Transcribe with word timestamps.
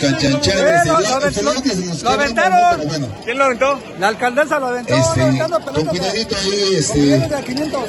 Canchanchanes, 0.00 0.86
Lo- 0.86 0.98
el- 0.98 1.44
lo- 1.44 2.02
Lo 2.02 2.10
aventaron. 2.10 2.58
pero 2.78 2.88
bueno. 2.88 3.08
¿Quién 3.24 3.38
lo 3.38 3.44
aventó? 3.44 3.80
La 3.98 4.08
alcaldesa 4.08 4.58
lo 4.58 4.66
aventó. 4.66 4.94
Este, 4.94 5.20
aventando 5.22 5.60
con 5.60 5.84
cuidadito 5.86 6.36
ahí, 6.36 6.74
este, 6.78 6.98
billetes 7.00 7.28
de 7.30 7.36
a 7.36 7.42
500. 7.42 7.82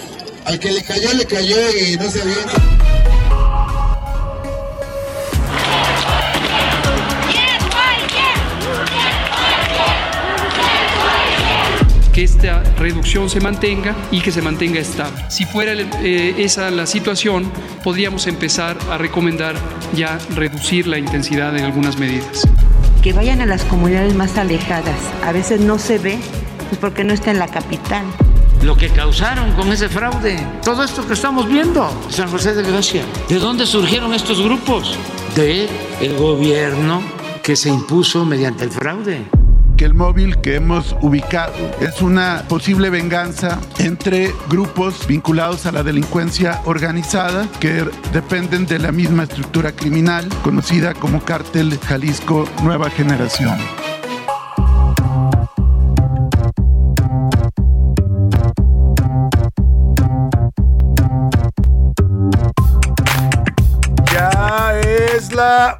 al 0.46 0.60
que 0.60 0.72
le 0.72 0.84
cayó, 0.84 1.14
le 1.14 1.26
cayó 1.26 1.56
y 1.78 1.98
no 1.98 2.10
se 2.12 2.22
avienta. 2.22 2.52
Que 12.22 12.26
esta 12.26 12.62
reducción 12.78 13.32
se 13.32 13.40
mantenga 13.40 13.96
y 14.12 14.22
que 14.22 14.32
se 14.32 14.44
mantenga 14.44 14.80
estable. 14.80 15.26
Si 15.30 15.44
fuera 15.46 15.74
eh, 15.74 16.36
esa 16.38 16.70
la 16.70 16.86
situación, 16.86 17.52
podríamos 17.84 18.28
empezar 18.28 18.78
a 18.92 19.00
recomendar 19.00 19.56
ya 19.96 20.20
reducir 20.36 20.86
la 20.86 21.00
intensidad 21.00 21.58
en 21.58 21.64
algunas 21.64 21.98
medidas. 21.98 22.48
que 23.02 23.14
vayan 23.14 23.42
a 23.42 23.48
las 23.48 23.64
comunidades 23.64 24.14
más 24.14 24.38
alejadas. 24.38 25.00
A 25.26 25.32
veces 25.32 25.62
no 25.62 25.80
se 25.80 25.98
ve, 25.98 26.20
pues 26.70 26.80
porque 26.80 27.04
no 27.04 27.12
está 27.14 27.32
en 27.32 27.40
la 27.40 27.48
capital. 27.48 28.06
lo 28.62 28.78
que 28.78 28.90
causaron 28.90 29.54
con 29.54 29.72
ese 29.72 29.90
fraude. 29.90 30.38
Todo 30.64 30.84
esto 30.84 31.08
que 31.08 31.14
estamos 31.14 31.48
viendo, 31.50 31.90
San 32.10 32.30
José 32.30 32.54
de 32.54 32.62
Gracia. 32.62 33.04
¿De 33.30 33.40
dónde 33.40 33.66
surgieron 33.66 34.14
estos 34.14 34.40
grupos? 34.40 34.96
De 35.36 35.68
el 36.00 36.16
gobierno 36.18 37.02
que 37.42 37.56
se 37.56 37.70
impuso 37.70 38.24
mediante 38.26 38.64
el 38.66 38.70
fraude. 38.70 39.41
El 39.84 39.94
móvil 39.94 40.38
que 40.38 40.56
hemos 40.56 40.96
ubicado 41.02 41.54
es 41.80 42.02
una 42.02 42.44
posible 42.48 42.90
venganza 42.90 43.60
entre 43.80 44.32
grupos 44.50 45.08
vinculados 45.08 45.66
a 45.66 45.72
la 45.72 45.84
delincuencia 45.84 46.62
organizada 46.66 47.48
que 47.60 47.86
dependen 48.14 48.66
de 48.66 48.80
la 48.80 48.92
misma 48.92 49.24
estructura 49.24 49.72
criminal 49.72 50.28
conocida 50.44 50.94
como 50.94 51.24
Cártel 51.24 51.80
Jalisco 51.80 52.48
Nueva 52.64 52.90
Generación. 52.90 53.58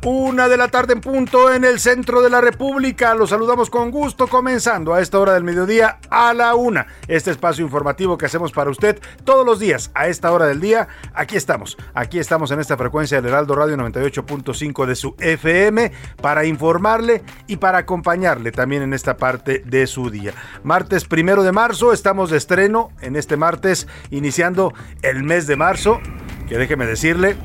Una 0.06 0.48
de 0.48 0.58
la 0.58 0.70
tarde 0.70 0.94
en 0.94 1.02
punto 1.02 1.54
en 1.54 1.64
el 1.64 1.80
centro 1.80 2.22
de 2.22 2.30
la 2.30 2.42
República. 2.42 3.14
Los 3.14 3.30
saludamos 3.30 3.70
con 3.70 3.92
gusto, 3.92 4.28
comenzando 4.28 4.94
a 4.94 5.02
esta 5.02 5.20
hora 5.20 5.34
del 5.34 5.44
mediodía 5.44 6.00
a 6.10 6.34
la 6.34 6.56
una. 6.56 6.88
Este 7.08 7.32
espacio 7.32 7.64
informativo 7.64 8.18
que 8.18 8.26
hacemos 8.26 8.52
para 8.52 8.72
usted 8.72 9.00
todos 9.24 9.46
los 9.46 9.60
días 9.60 9.92
a 9.94 10.08
esta 10.08 10.32
hora 10.32 10.48
del 10.48 10.62
día. 10.62 10.88
Aquí 11.14 11.36
estamos, 11.36 11.78
aquí 11.94 12.18
estamos 12.18 12.50
en 12.52 12.60
esta 12.60 12.78
frecuencia 12.78 13.22
del 13.22 13.32
Heraldo 13.32 13.56
Radio 13.56 13.78
98.5 13.78 14.86
de 14.86 14.96
su 14.96 15.16
FM 15.20 15.92
para 16.22 16.46
informarle 16.46 17.22
y 17.48 17.58
para 17.58 17.80
acompañarle 17.80 18.52
también 18.52 18.82
en 18.82 18.94
esta 18.94 19.18
parte 19.18 19.64
de 19.66 19.86
su 19.86 20.10
día. 20.10 20.34
Martes 20.64 21.06
primero 21.06 21.44
de 21.44 21.52
marzo, 21.52 21.94
estamos 21.94 22.30
de 22.30 22.38
estreno 22.38 22.90
en 23.02 23.16
este 23.16 23.38
martes, 23.38 23.88
iniciando 24.10 24.74
el 25.02 25.24
mes 25.24 25.46
de 25.46 25.56
marzo. 25.56 26.00
Que 26.48 26.58
déjeme 26.58 26.86
decirle, 26.86 27.38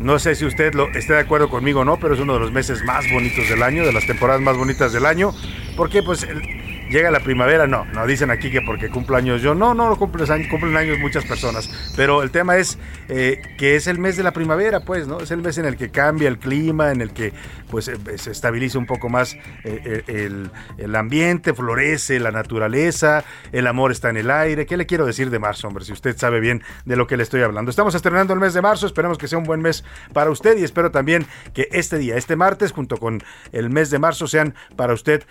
no 0.00 0.18
sé 0.18 0.34
si 0.34 0.44
usted 0.46 0.74
lo 0.74 0.88
esté 0.94 1.12
de 1.12 1.20
acuerdo 1.20 1.48
conmigo 1.48 1.80
o 1.80 1.84
no, 1.84 1.98
pero 1.98 2.14
es 2.14 2.20
uno 2.20 2.34
de 2.34 2.40
los 2.40 2.52
meses 2.52 2.82
más 2.84 3.04
bonitos 3.12 3.48
del 3.48 3.62
año, 3.62 3.84
de 3.84 3.92
las 3.92 4.06
temporadas 4.06 4.40
más 4.42 4.56
bonitas 4.56 4.92
del 4.92 5.06
año, 5.06 5.32
porque 5.76 6.02
pues 6.02 6.22
el- 6.24 6.42
llega 6.90 7.10
la 7.10 7.20
primavera, 7.20 7.66
no, 7.66 7.84
no 7.86 8.06
dicen 8.06 8.30
aquí 8.30 8.50
que 8.50 8.60
porque 8.62 8.88
cumplo 8.90 9.16
años 9.16 9.40
yo, 9.42 9.54
no, 9.54 9.74
no, 9.74 9.88
no 9.88 9.96
cumples 9.96 10.28
años, 10.30 10.48
cumplen 10.48 10.76
años 10.76 10.98
muchas 10.98 11.24
personas, 11.24 11.70
pero 11.96 12.22
el 12.22 12.30
tema 12.30 12.56
es 12.56 12.78
eh, 13.08 13.40
que 13.56 13.76
es 13.76 13.86
el 13.86 13.98
mes 13.98 14.16
de 14.16 14.22
la 14.22 14.32
primavera, 14.32 14.80
pues, 14.80 15.06
¿no? 15.06 15.20
Es 15.20 15.30
el 15.30 15.40
mes 15.42 15.56
en 15.58 15.64
el 15.66 15.76
que 15.76 15.90
cambia 15.90 16.28
el 16.28 16.38
clima, 16.38 16.90
en 16.90 17.00
el 17.00 17.12
que 17.12 17.32
pues 17.70 17.86
eh, 17.88 17.96
se 18.16 18.32
estabiliza 18.32 18.78
un 18.78 18.86
poco 18.86 19.08
más 19.08 19.34
eh, 19.34 19.40
eh, 19.64 20.02
el, 20.08 20.50
el 20.78 20.96
ambiente, 20.96 21.54
florece 21.54 22.18
la 22.18 22.32
naturaleza, 22.32 23.24
el 23.52 23.66
amor 23.66 23.92
está 23.92 24.10
en 24.10 24.16
el 24.16 24.30
aire. 24.30 24.66
¿Qué 24.66 24.76
le 24.76 24.86
quiero 24.86 25.06
decir 25.06 25.30
de 25.30 25.38
marzo, 25.38 25.68
hombre? 25.68 25.84
Si 25.84 25.92
usted 25.92 26.16
sabe 26.16 26.40
bien 26.40 26.62
de 26.84 26.96
lo 26.96 27.06
que 27.06 27.16
le 27.16 27.22
estoy 27.22 27.42
hablando. 27.42 27.70
Estamos 27.70 27.94
estrenando 27.94 28.34
el 28.34 28.40
mes 28.40 28.54
de 28.54 28.62
marzo, 28.62 28.86
esperemos 28.86 29.18
que 29.18 29.28
sea 29.28 29.38
un 29.38 29.44
buen 29.44 29.60
mes 29.62 29.84
para 30.12 30.30
usted 30.30 30.58
y 30.58 30.64
espero 30.64 30.90
también 30.90 31.26
que 31.54 31.68
este 31.70 31.98
día, 31.98 32.16
este 32.16 32.34
martes, 32.34 32.72
junto 32.72 32.96
con 32.96 33.22
el 33.52 33.70
mes 33.70 33.90
de 33.90 33.98
marzo, 34.00 34.26
sean 34.26 34.54
para 34.76 34.92
usted 34.92 35.22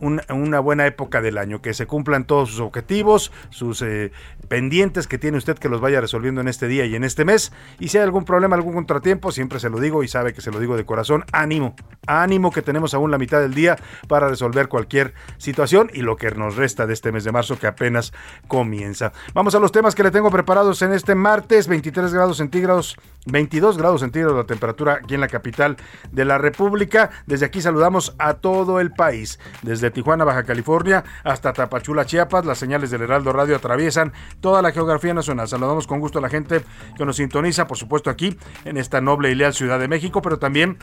un- 0.00 0.20
una 0.28 0.60
buena 0.60 0.86
época 0.86 1.05
del 1.10 1.38
año, 1.38 1.62
que 1.62 1.74
se 1.74 1.86
cumplan 1.86 2.26
todos 2.26 2.50
sus 2.50 2.60
objetivos, 2.60 3.32
sus 3.50 3.82
eh, 3.82 4.12
pendientes 4.48 5.06
que 5.06 5.18
tiene 5.18 5.38
usted 5.38 5.56
que 5.56 5.68
los 5.68 5.80
vaya 5.80 6.00
resolviendo 6.00 6.40
en 6.40 6.48
este 6.48 6.68
día 6.68 6.84
y 6.84 6.94
en 6.94 7.04
este 7.04 7.24
mes. 7.24 7.52
Y 7.78 7.88
si 7.88 7.98
hay 7.98 8.04
algún 8.04 8.24
problema, 8.24 8.56
algún 8.56 8.74
contratiempo, 8.74 9.32
siempre 9.32 9.60
se 9.60 9.70
lo 9.70 9.80
digo 9.80 10.02
y 10.02 10.08
sabe 10.08 10.32
que 10.32 10.40
se 10.40 10.50
lo 10.50 10.60
digo 10.60 10.76
de 10.76 10.84
corazón, 10.84 11.24
ánimo, 11.32 11.74
ánimo 12.06 12.50
que 12.50 12.62
tenemos 12.62 12.94
aún 12.94 13.10
la 13.10 13.18
mitad 13.18 13.40
del 13.40 13.54
día 13.54 13.76
para 14.08 14.28
resolver 14.28 14.68
cualquier 14.68 15.14
situación 15.38 15.90
y 15.92 16.02
lo 16.02 16.16
que 16.16 16.30
nos 16.32 16.56
resta 16.56 16.86
de 16.86 16.92
este 16.92 17.12
mes 17.12 17.24
de 17.24 17.32
marzo 17.32 17.58
que 17.58 17.66
apenas 17.66 18.12
comienza. 18.48 19.12
Vamos 19.34 19.54
a 19.54 19.58
los 19.58 19.72
temas 19.72 19.94
que 19.94 20.02
le 20.02 20.10
tengo 20.10 20.30
preparados 20.30 20.82
en 20.82 20.92
este 20.92 21.14
martes, 21.14 21.68
23 21.68 22.12
grados 22.12 22.36
centígrados, 22.36 22.96
22 23.26 23.78
grados 23.78 24.00
centígrados 24.00 24.36
la 24.36 24.44
temperatura 24.44 25.00
aquí 25.02 25.14
en 25.14 25.20
la 25.20 25.28
capital 25.28 25.76
de 26.12 26.24
la 26.24 26.38
República. 26.38 27.10
Desde 27.26 27.46
aquí 27.46 27.60
saludamos 27.60 28.14
a 28.18 28.34
todo 28.34 28.80
el 28.80 28.92
país, 28.92 29.38
desde 29.62 29.90
Tijuana, 29.90 30.24
Baja 30.24 30.44
California, 30.44 30.95
hasta 31.24 31.52
Tapachula, 31.52 32.06
Chiapas. 32.06 32.44
Las 32.44 32.58
señales 32.58 32.90
del 32.90 33.02
Heraldo 33.02 33.32
Radio 33.32 33.56
atraviesan 33.56 34.12
toda 34.40 34.62
la 34.62 34.72
geografía 34.72 35.14
nacional. 35.14 35.48
Saludamos 35.48 35.86
con 35.86 36.00
gusto 36.00 36.18
a 36.18 36.22
la 36.22 36.28
gente 36.28 36.62
que 36.96 37.04
nos 37.04 37.16
sintoniza, 37.16 37.66
por 37.66 37.76
supuesto 37.76 38.10
aquí 38.10 38.36
en 38.64 38.76
esta 38.76 39.00
noble 39.00 39.30
y 39.30 39.34
leal 39.34 39.54
Ciudad 39.54 39.78
de 39.78 39.88
México, 39.88 40.22
pero 40.22 40.38
también 40.38 40.78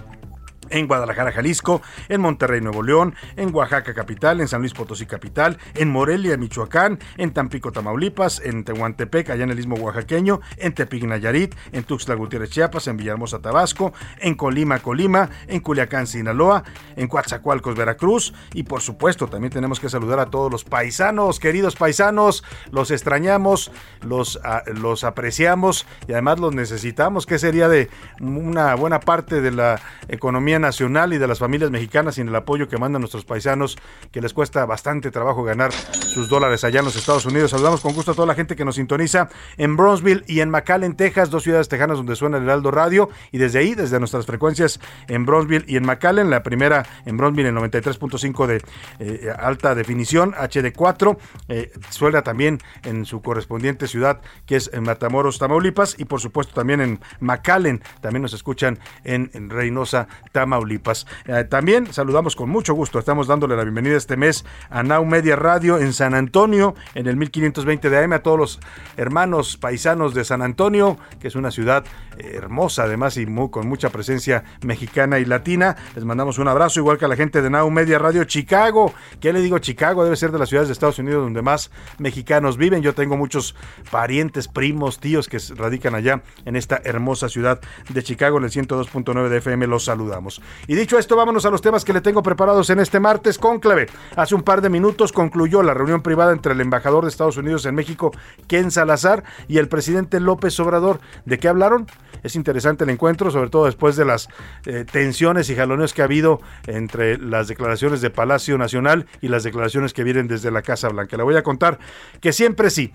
en 0.69 0.87
Guadalajara, 0.87 1.31
Jalisco, 1.31 1.81
en 2.09 2.21
Monterrey, 2.21 2.61
Nuevo 2.61 2.83
León, 2.83 3.15
en 3.35 3.53
Oaxaca 3.53 3.93
capital, 3.93 4.41
en 4.41 4.47
San 4.47 4.61
Luis 4.61 4.73
Potosí 4.73 5.05
capital, 5.05 5.57
en 5.75 5.89
Morelia, 5.89 6.37
Michoacán, 6.37 6.99
en 7.17 7.33
Tampico, 7.33 7.71
Tamaulipas, 7.71 8.41
en 8.43 8.63
Tehuantepec, 8.63 9.29
allá 9.29 9.43
en 9.43 9.51
el 9.51 9.59
istmo 9.59 9.75
oaxaqueño, 9.75 10.41
en 10.57 10.73
Tepic, 10.73 11.03
Nayarit, 11.03 11.55
en 11.71 11.83
Tuxtla 11.83 12.15
Gutiérrez, 12.15 12.49
Chiapas, 12.49 12.87
en 12.87 12.97
Villahermosa, 12.97 13.39
Tabasco, 13.39 13.93
en 14.19 14.35
Colima, 14.35 14.79
Colima, 14.79 15.29
en 15.47 15.59
Culiacán, 15.59 16.07
Sinaloa, 16.07 16.63
en 16.95 17.07
Coatzacoalcos, 17.07 17.75
Veracruz 17.75 18.33
y 18.53 18.63
por 18.63 18.81
supuesto 18.81 19.27
también 19.27 19.51
tenemos 19.51 19.79
que 19.79 19.89
saludar 19.89 20.19
a 20.19 20.27
todos 20.27 20.51
los 20.51 20.63
paisanos, 20.63 21.39
queridos 21.39 21.75
paisanos, 21.75 22.43
los 22.71 22.91
extrañamos, 22.91 23.71
los, 24.01 24.39
ah, 24.43 24.63
los 24.67 25.03
apreciamos 25.03 25.85
y 26.07 26.13
además 26.13 26.39
los 26.39 26.53
necesitamos, 26.53 27.25
que 27.25 27.39
sería 27.39 27.67
de 27.67 27.89
una 28.19 28.75
buena 28.75 28.99
parte 28.99 29.41
de 29.41 29.51
la 29.51 29.81
economía 30.07 30.52
nacional 30.59 31.13
y 31.13 31.17
de 31.17 31.27
las 31.27 31.39
familias 31.39 31.71
mexicanas 31.71 32.15
sin 32.15 32.27
el 32.27 32.35
apoyo 32.35 32.67
que 32.67 32.77
mandan 32.77 33.01
nuestros 33.01 33.25
paisanos, 33.25 33.77
que 34.11 34.21
les 34.21 34.33
cuesta 34.33 34.65
bastante 34.65 35.11
trabajo 35.11 35.43
ganar 35.43 35.71
sus 35.71 36.29
dólares 36.29 36.63
allá 36.63 36.79
en 36.79 36.85
los 36.85 36.95
Estados 36.95 37.25
Unidos. 37.25 37.51
Saludamos 37.51 37.81
con 37.81 37.93
gusto 37.93 38.11
a 38.11 38.13
toda 38.13 38.27
la 38.27 38.35
gente 38.35 38.55
que 38.55 38.63
nos 38.63 38.75
sintoniza 38.75 39.29
en 39.57 39.75
Bronzeville 39.75 40.23
y 40.27 40.39
en 40.39 40.49
McAllen, 40.49 40.95
Texas, 40.95 41.29
dos 41.29 41.43
ciudades 41.43 41.67
tejanas 41.67 41.97
donde 41.97 42.15
suena 42.15 42.37
el 42.37 42.43
Heraldo 42.43 42.71
Radio. 42.71 43.09
Y 43.31 43.37
desde 43.37 43.59
ahí, 43.59 43.75
desde 43.75 43.99
nuestras 43.99 44.25
frecuencias 44.25 44.79
en 45.07 45.25
Bronzeville 45.25 45.65
y 45.67 45.75
en 45.75 45.85
McAllen, 45.85 46.29
la 46.29 46.43
primera 46.43 46.85
en 47.05 47.17
Bronzeville 47.17 47.49
en 47.49 47.55
93.5 47.55 48.47
de 48.47 48.61
eh, 48.99 49.33
alta 49.37 49.75
definición, 49.75 50.33
HD4, 50.33 51.17
eh, 51.49 51.71
suena 51.89 52.21
también 52.21 52.59
en 52.83 53.05
su 53.05 53.21
correspondiente 53.21 53.87
ciudad, 53.87 54.21
que 54.45 54.55
es 54.55 54.69
en 54.73 54.83
Matamoros, 54.83 55.39
Tamaulipas, 55.39 55.95
y 55.97 56.05
por 56.05 56.21
supuesto 56.21 56.53
también 56.53 56.79
en 56.79 56.99
McAllen, 57.19 57.81
también 58.01 58.21
nos 58.21 58.33
escuchan 58.33 58.79
en, 59.03 59.29
en 59.33 59.49
Reynosa. 59.49 59.63
Reynosa, 59.63 60.07
Tamaulipas. 60.43 61.07
Eh, 61.25 61.45
también 61.45 61.93
saludamos 61.93 62.35
con 62.35 62.49
mucho 62.49 62.73
gusto, 62.73 62.99
estamos 62.99 63.27
dándole 63.27 63.55
la 63.55 63.63
bienvenida 63.63 63.95
este 63.95 64.17
mes 64.17 64.43
a 64.69 64.83
Now 64.83 65.05
Media 65.05 65.37
Radio 65.37 65.77
en 65.77 65.93
San 65.93 66.13
Antonio, 66.13 66.75
en 66.95 67.07
el 67.07 67.15
1520 67.15 67.89
de 67.89 68.03
AM, 68.03 68.11
a 68.11 68.19
todos 68.19 68.37
los 68.37 68.59
hermanos 68.97 69.55
paisanos 69.55 70.13
de 70.13 70.25
San 70.25 70.41
Antonio, 70.41 70.97
que 71.21 71.29
es 71.29 71.35
una 71.35 71.49
ciudad 71.49 71.85
eh, 72.17 72.33
hermosa 72.35 72.83
además 72.83 73.15
y 73.15 73.25
con 73.49 73.67
mucha 73.67 73.89
presencia 73.89 74.43
mexicana 74.61 75.17
y 75.19 75.25
latina. 75.25 75.77
Les 75.95 76.03
mandamos 76.03 76.37
un 76.39 76.49
abrazo, 76.49 76.81
igual 76.81 76.97
que 76.97 77.05
a 77.05 77.07
la 77.07 77.15
gente 77.15 77.41
de 77.41 77.49
Now 77.49 77.71
Media 77.71 77.97
Radio 77.99 78.25
Chicago. 78.25 78.93
¿Qué 79.21 79.31
le 79.31 79.39
digo 79.39 79.59
Chicago? 79.59 80.03
Debe 80.03 80.17
ser 80.17 80.31
de 80.31 80.39
las 80.39 80.49
ciudades 80.49 80.67
de 80.67 80.73
Estados 80.73 80.99
Unidos 80.99 81.23
donde 81.23 81.41
más 81.41 81.71
mexicanos 81.99 82.57
viven. 82.57 82.81
Yo 82.81 82.93
tengo 82.93 83.15
muchos 83.15 83.55
parientes, 83.91 84.49
primos, 84.49 84.99
tíos 84.99 85.29
que 85.29 85.39
radican 85.55 85.95
allá 85.95 86.21
en 86.43 86.57
esta 86.57 86.81
hermosa 86.83 87.29
ciudad 87.29 87.61
de 87.89 88.03
Chicago, 88.03 88.39
en 88.39 88.43
el 88.43 88.51
102.9 88.51 89.29
de 89.29 89.37
FM. 89.37 89.67
Los 89.67 89.85
saludamos. 89.85 90.32
Y 90.67 90.75
dicho 90.75 90.97
esto, 90.97 91.15
vámonos 91.15 91.45
a 91.45 91.49
los 91.49 91.61
temas 91.61 91.83
que 91.83 91.93
le 91.93 92.01
tengo 92.01 92.23
preparados 92.23 92.69
en 92.69 92.79
este 92.79 92.99
martes 92.99 93.37
conclave. 93.37 93.87
Hace 94.15 94.35
un 94.35 94.43
par 94.43 94.61
de 94.61 94.69
minutos 94.69 95.11
concluyó 95.11 95.63
la 95.63 95.73
reunión 95.73 96.01
privada 96.01 96.31
entre 96.31 96.53
el 96.53 96.61
embajador 96.61 97.03
de 97.03 97.09
Estados 97.09 97.37
Unidos 97.37 97.65
en 97.65 97.75
México, 97.75 98.11
Ken 98.47 98.71
Salazar, 98.71 99.23
y 99.47 99.57
el 99.57 99.67
presidente 99.67 100.19
López 100.19 100.59
Obrador. 100.59 100.99
¿De 101.25 101.39
qué 101.39 101.47
hablaron? 101.47 101.87
Es 102.23 102.35
interesante 102.35 102.85
el 102.85 102.89
encuentro, 102.89 103.31
sobre 103.31 103.49
todo 103.49 103.65
después 103.65 103.95
de 103.95 104.05
las 104.05 104.29
eh, 104.65 104.85
tensiones 104.89 105.49
y 105.49 105.55
jaloneos 105.55 105.93
que 105.93 106.01
ha 106.01 106.05
habido 106.05 106.39
entre 106.67 107.17
las 107.17 107.47
declaraciones 107.47 108.01
de 108.01 108.09
Palacio 108.09 108.57
Nacional 108.57 109.07
y 109.21 109.27
las 109.27 109.43
declaraciones 109.43 109.93
que 109.93 110.03
vienen 110.03 110.27
desde 110.27 110.49
la 110.49 110.61
Casa 110.61 110.87
Blanca. 110.87 111.17
Le 111.17 111.23
voy 111.23 111.35
a 111.35 111.43
contar 111.43 111.79
que 112.21 112.31
siempre 112.31 112.69
sí 112.69 112.93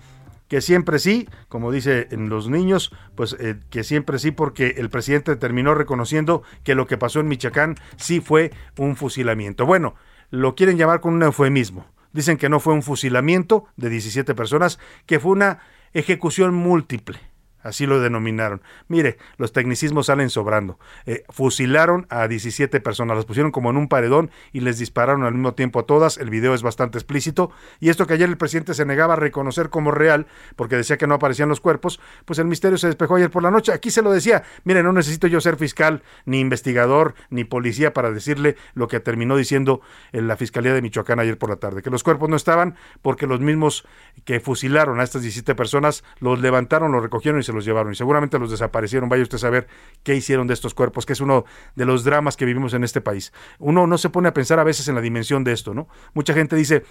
que 0.49 0.61
siempre 0.61 0.99
sí, 0.99 1.29
como 1.47 1.71
dice 1.71 2.07
en 2.11 2.27
los 2.27 2.49
niños, 2.49 2.91
pues 3.15 3.37
eh, 3.39 3.55
que 3.69 3.83
siempre 3.83 4.19
sí, 4.19 4.31
porque 4.31 4.75
el 4.77 4.89
presidente 4.89 5.35
terminó 5.37 5.75
reconociendo 5.75 6.43
que 6.63 6.75
lo 6.75 6.87
que 6.87 6.97
pasó 6.97 7.21
en 7.21 7.27
Michoacán 7.27 7.75
sí 7.95 8.19
fue 8.19 8.51
un 8.77 8.97
fusilamiento. 8.97 9.65
Bueno, 9.65 9.95
lo 10.31 10.55
quieren 10.55 10.77
llamar 10.77 10.99
con 10.99 11.13
un 11.13 11.23
eufemismo. 11.23 11.85
Dicen 12.11 12.37
que 12.37 12.49
no 12.49 12.59
fue 12.59 12.73
un 12.73 12.81
fusilamiento 12.81 13.67
de 13.77 13.89
17 13.89 14.33
personas, 14.33 14.79
que 15.05 15.19
fue 15.19 15.31
una 15.31 15.59
ejecución 15.93 16.53
múltiple 16.55 17.19
Así 17.61 17.85
lo 17.85 17.99
denominaron. 17.99 18.61
Mire, 18.87 19.17
los 19.37 19.51
tecnicismos 19.51 20.05
salen 20.05 20.29
sobrando. 20.29 20.79
Eh, 21.05 21.23
fusilaron 21.29 22.07
a 22.09 22.27
17 22.27 22.79
personas, 22.79 23.17
las 23.17 23.25
pusieron 23.25 23.51
como 23.51 23.69
en 23.69 23.77
un 23.77 23.89
paredón 23.89 24.31
y 24.53 24.61
les 24.61 24.79
dispararon 24.79 25.23
al 25.23 25.33
mismo 25.33 25.53
tiempo 25.53 25.79
a 25.79 25.83
todas. 25.83 26.17
El 26.17 26.29
video 26.29 26.53
es 26.53 26.61
bastante 26.61 26.97
explícito. 26.97 27.51
Y 27.79 27.89
esto 27.89 28.07
que 28.07 28.13
ayer 28.13 28.29
el 28.29 28.37
presidente 28.37 28.73
se 28.73 28.85
negaba 28.85 29.13
a 29.13 29.17
reconocer 29.17 29.69
como 29.69 29.91
real, 29.91 30.27
porque 30.55 30.77
decía 30.77 30.97
que 30.97 31.07
no 31.07 31.15
aparecían 31.15 31.49
los 31.49 31.59
cuerpos, 31.59 31.99
pues 32.25 32.39
el 32.39 32.45
misterio 32.45 32.77
se 32.77 32.87
despejó 32.87 33.15
ayer 33.15 33.29
por 33.29 33.43
la 33.43 33.51
noche. 33.51 33.73
Aquí 33.73 33.91
se 33.91 34.01
lo 34.01 34.11
decía. 34.11 34.43
Mire, 34.63 34.81
no 34.81 34.93
necesito 34.93 35.27
yo 35.27 35.41
ser 35.41 35.57
fiscal, 35.57 36.03
ni 36.25 36.39
investigador, 36.39 37.15
ni 37.29 37.43
policía 37.43 37.93
para 37.93 38.11
decirle 38.11 38.55
lo 38.73 38.87
que 38.87 38.99
terminó 38.99 39.35
diciendo 39.35 39.81
en 40.11 40.27
la 40.27 40.37
Fiscalía 40.37 40.73
de 40.73 40.81
Michoacán 40.81 41.19
ayer 41.19 41.37
por 41.37 41.49
la 41.49 41.57
tarde. 41.57 41.81
Que 41.81 41.89
los 41.89 42.03
cuerpos 42.03 42.29
no 42.29 42.35
estaban 42.35 42.75
porque 43.01 43.27
los 43.27 43.41
mismos 43.41 43.85
que 44.23 44.39
fusilaron 44.39 44.99
a 44.99 45.03
estas 45.03 45.21
17 45.21 45.55
personas 45.55 46.03
los 46.19 46.39
levantaron, 46.39 46.91
los 46.91 47.03
recogieron 47.03 47.41
y 47.41 47.43
se 47.49 47.53
los 47.53 47.65
llevaron 47.65 47.91
y 47.91 47.95
seguramente 47.95 48.37
los 48.37 48.51
desaparecieron. 48.51 49.09
Vaya 49.09 49.23
usted 49.23 49.37
a 49.37 49.39
saber 49.39 49.67
qué 50.03 50.15
hicieron 50.15 50.45
de 50.45 50.53
estos 50.53 50.73
cuerpos, 50.75 51.05
que 51.05 51.13
es 51.13 51.21
uno 51.21 51.45
de 51.75 51.85
los 51.85 52.03
dramas 52.03 52.37
que 52.37 52.45
vivimos 52.45 52.73
en 52.73 52.83
este 52.83 53.01
país. 53.01 53.33
Uno 53.57 53.87
no 53.87 53.97
se 53.97 54.09
pone 54.09 54.29
a 54.29 54.33
pensar 54.33 54.59
a 54.59 54.63
veces 54.63 54.87
en 54.87 54.95
la 54.95 55.01
dimensión 55.01 55.43
de 55.43 55.51
esto, 55.51 55.73
¿no? 55.73 55.87
Mucha 56.13 56.33
gente 56.33 56.55
dice, 56.55 56.83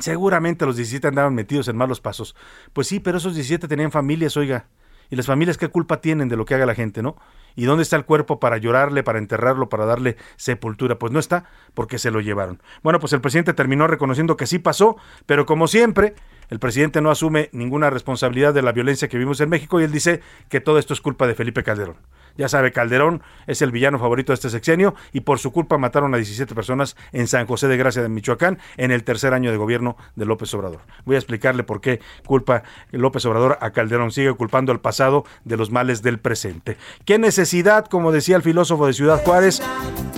seguramente 0.00 0.66
los 0.66 0.76
17 0.76 1.06
andaban 1.06 1.34
metidos 1.34 1.68
en 1.68 1.76
malos 1.76 2.00
pasos. 2.00 2.34
Pues 2.72 2.88
sí, 2.88 2.98
pero 2.98 3.18
esos 3.18 3.34
17 3.34 3.68
tenían 3.68 3.92
familias, 3.92 4.36
oiga. 4.36 4.66
¿Y 5.08 5.14
las 5.14 5.26
familias 5.26 5.56
qué 5.56 5.68
culpa 5.68 6.00
tienen 6.00 6.28
de 6.28 6.36
lo 6.36 6.44
que 6.44 6.54
haga 6.54 6.66
la 6.66 6.74
gente, 6.74 7.00
no? 7.00 7.16
¿Y 7.54 7.64
dónde 7.64 7.84
está 7.84 7.94
el 7.94 8.04
cuerpo 8.04 8.40
para 8.40 8.56
llorarle, 8.56 9.04
para 9.04 9.20
enterrarlo, 9.20 9.68
para 9.68 9.86
darle 9.86 10.16
sepultura? 10.36 10.98
Pues 10.98 11.12
no 11.12 11.20
está, 11.20 11.44
porque 11.74 11.98
se 11.98 12.10
lo 12.10 12.20
llevaron. 12.20 12.60
Bueno, 12.82 12.98
pues 12.98 13.12
el 13.12 13.20
presidente 13.20 13.54
terminó 13.54 13.86
reconociendo 13.86 14.36
que 14.36 14.48
sí 14.48 14.58
pasó, 14.58 14.96
pero 15.24 15.46
como 15.46 15.68
siempre, 15.68 16.14
el 16.50 16.58
presidente 16.58 17.00
no 17.00 17.10
asume 17.10 17.48
ninguna 17.52 17.90
responsabilidad 17.90 18.54
de 18.54 18.62
la 18.62 18.72
violencia 18.72 19.08
que 19.08 19.18
vimos 19.18 19.40
en 19.40 19.48
México 19.48 19.80
y 19.80 19.84
él 19.84 19.92
dice 19.92 20.20
que 20.48 20.60
todo 20.60 20.78
esto 20.78 20.94
es 20.94 21.00
culpa 21.00 21.26
de 21.26 21.34
Felipe 21.34 21.62
Calderón. 21.62 21.96
Ya 22.36 22.48
sabe, 22.48 22.72
Calderón 22.72 23.22
es 23.46 23.62
el 23.62 23.70
villano 23.70 23.98
favorito 23.98 24.32
de 24.32 24.34
este 24.34 24.50
sexenio 24.50 24.94
y 25.12 25.20
por 25.20 25.38
su 25.38 25.52
culpa 25.52 25.78
mataron 25.78 26.14
a 26.14 26.16
17 26.18 26.54
personas 26.54 26.96
en 27.12 27.26
San 27.26 27.46
José 27.46 27.68
de 27.68 27.76
Gracia 27.76 28.02
de 28.02 28.08
Michoacán 28.08 28.58
en 28.76 28.90
el 28.90 29.04
tercer 29.04 29.34
año 29.34 29.50
de 29.50 29.56
gobierno 29.56 29.96
de 30.14 30.24
López 30.24 30.52
Obrador. 30.54 30.80
Voy 31.04 31.16
a 31.16 31.18
explicarle 31.18 31.62
por 31.62 31.80
qué 31.80 32.00
culpa 32.26 32.62
López 32.90 33.24
Obrador 33.26 33.58
a 33.60 33.70
Calderón. 33.70 34.12
Sigue 34.12 34.32
culpando 34.34 34.72
al 34.72 34.80
pasado 34.80 35.24
de 35.44 35.56
los 35.56 35.70
males 35.70 36.02
del 36.02 36.18
presente. 36.18 36.76
¿Qué 37.04 37.18
necesidad, 37.18 37.86
como 37.86 38.12
decía 38.12 38.36
el 38.36 38.42
filósofo 38.42 38.86
de 38.86 38.92
Ciudad 38.92 39.22
Juárez? 39.24 39.62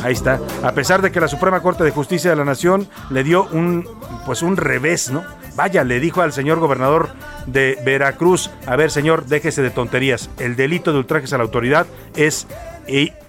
Ahí 0.02 0.12
está. 0.12 0.40
A 0.62 0.72
pesar 0.72 1.02
de 1.02 1.10
que 1.10 1.20
la 1.20 1.28
Suprema 1.28 1.60
Corte 1.60 1.84
de 1.84 1.90
Justicia 1.90 2.30
de 2.30 2.36
la 2.36 2.44
Nación 2.44 2.88
le 3.10 3.24
dio 3.24 3.46
un, 3.52 3.86
pues 4.26 4.42
un 4.42 4.56
revés, 4.56 5.10
¿no? 5.10 5.24
Vaya, 5.56 5.82
le 5.82 5.98
dijo 5.98 6.22
al 6.22 6.32
señor 6.32 6.60
gobernador 6.60 7.10
de 7.52 7.78
Veracruz, 7.84 8.50
a 8.66 8.76
ver 8.76 8.90
señor, 8.90 9.26
déjese 9.26 9.62
de 9.62 9.70
tonterías, 9.70 10.30
el 10.38 10.56
delito 10.56 10.92
de 10.92 10.98
ultrajes 10.98 11.32
a 11.32 11.38
la 11.38 11.44
autoridad 11.44 11.86
es 12.16 12.46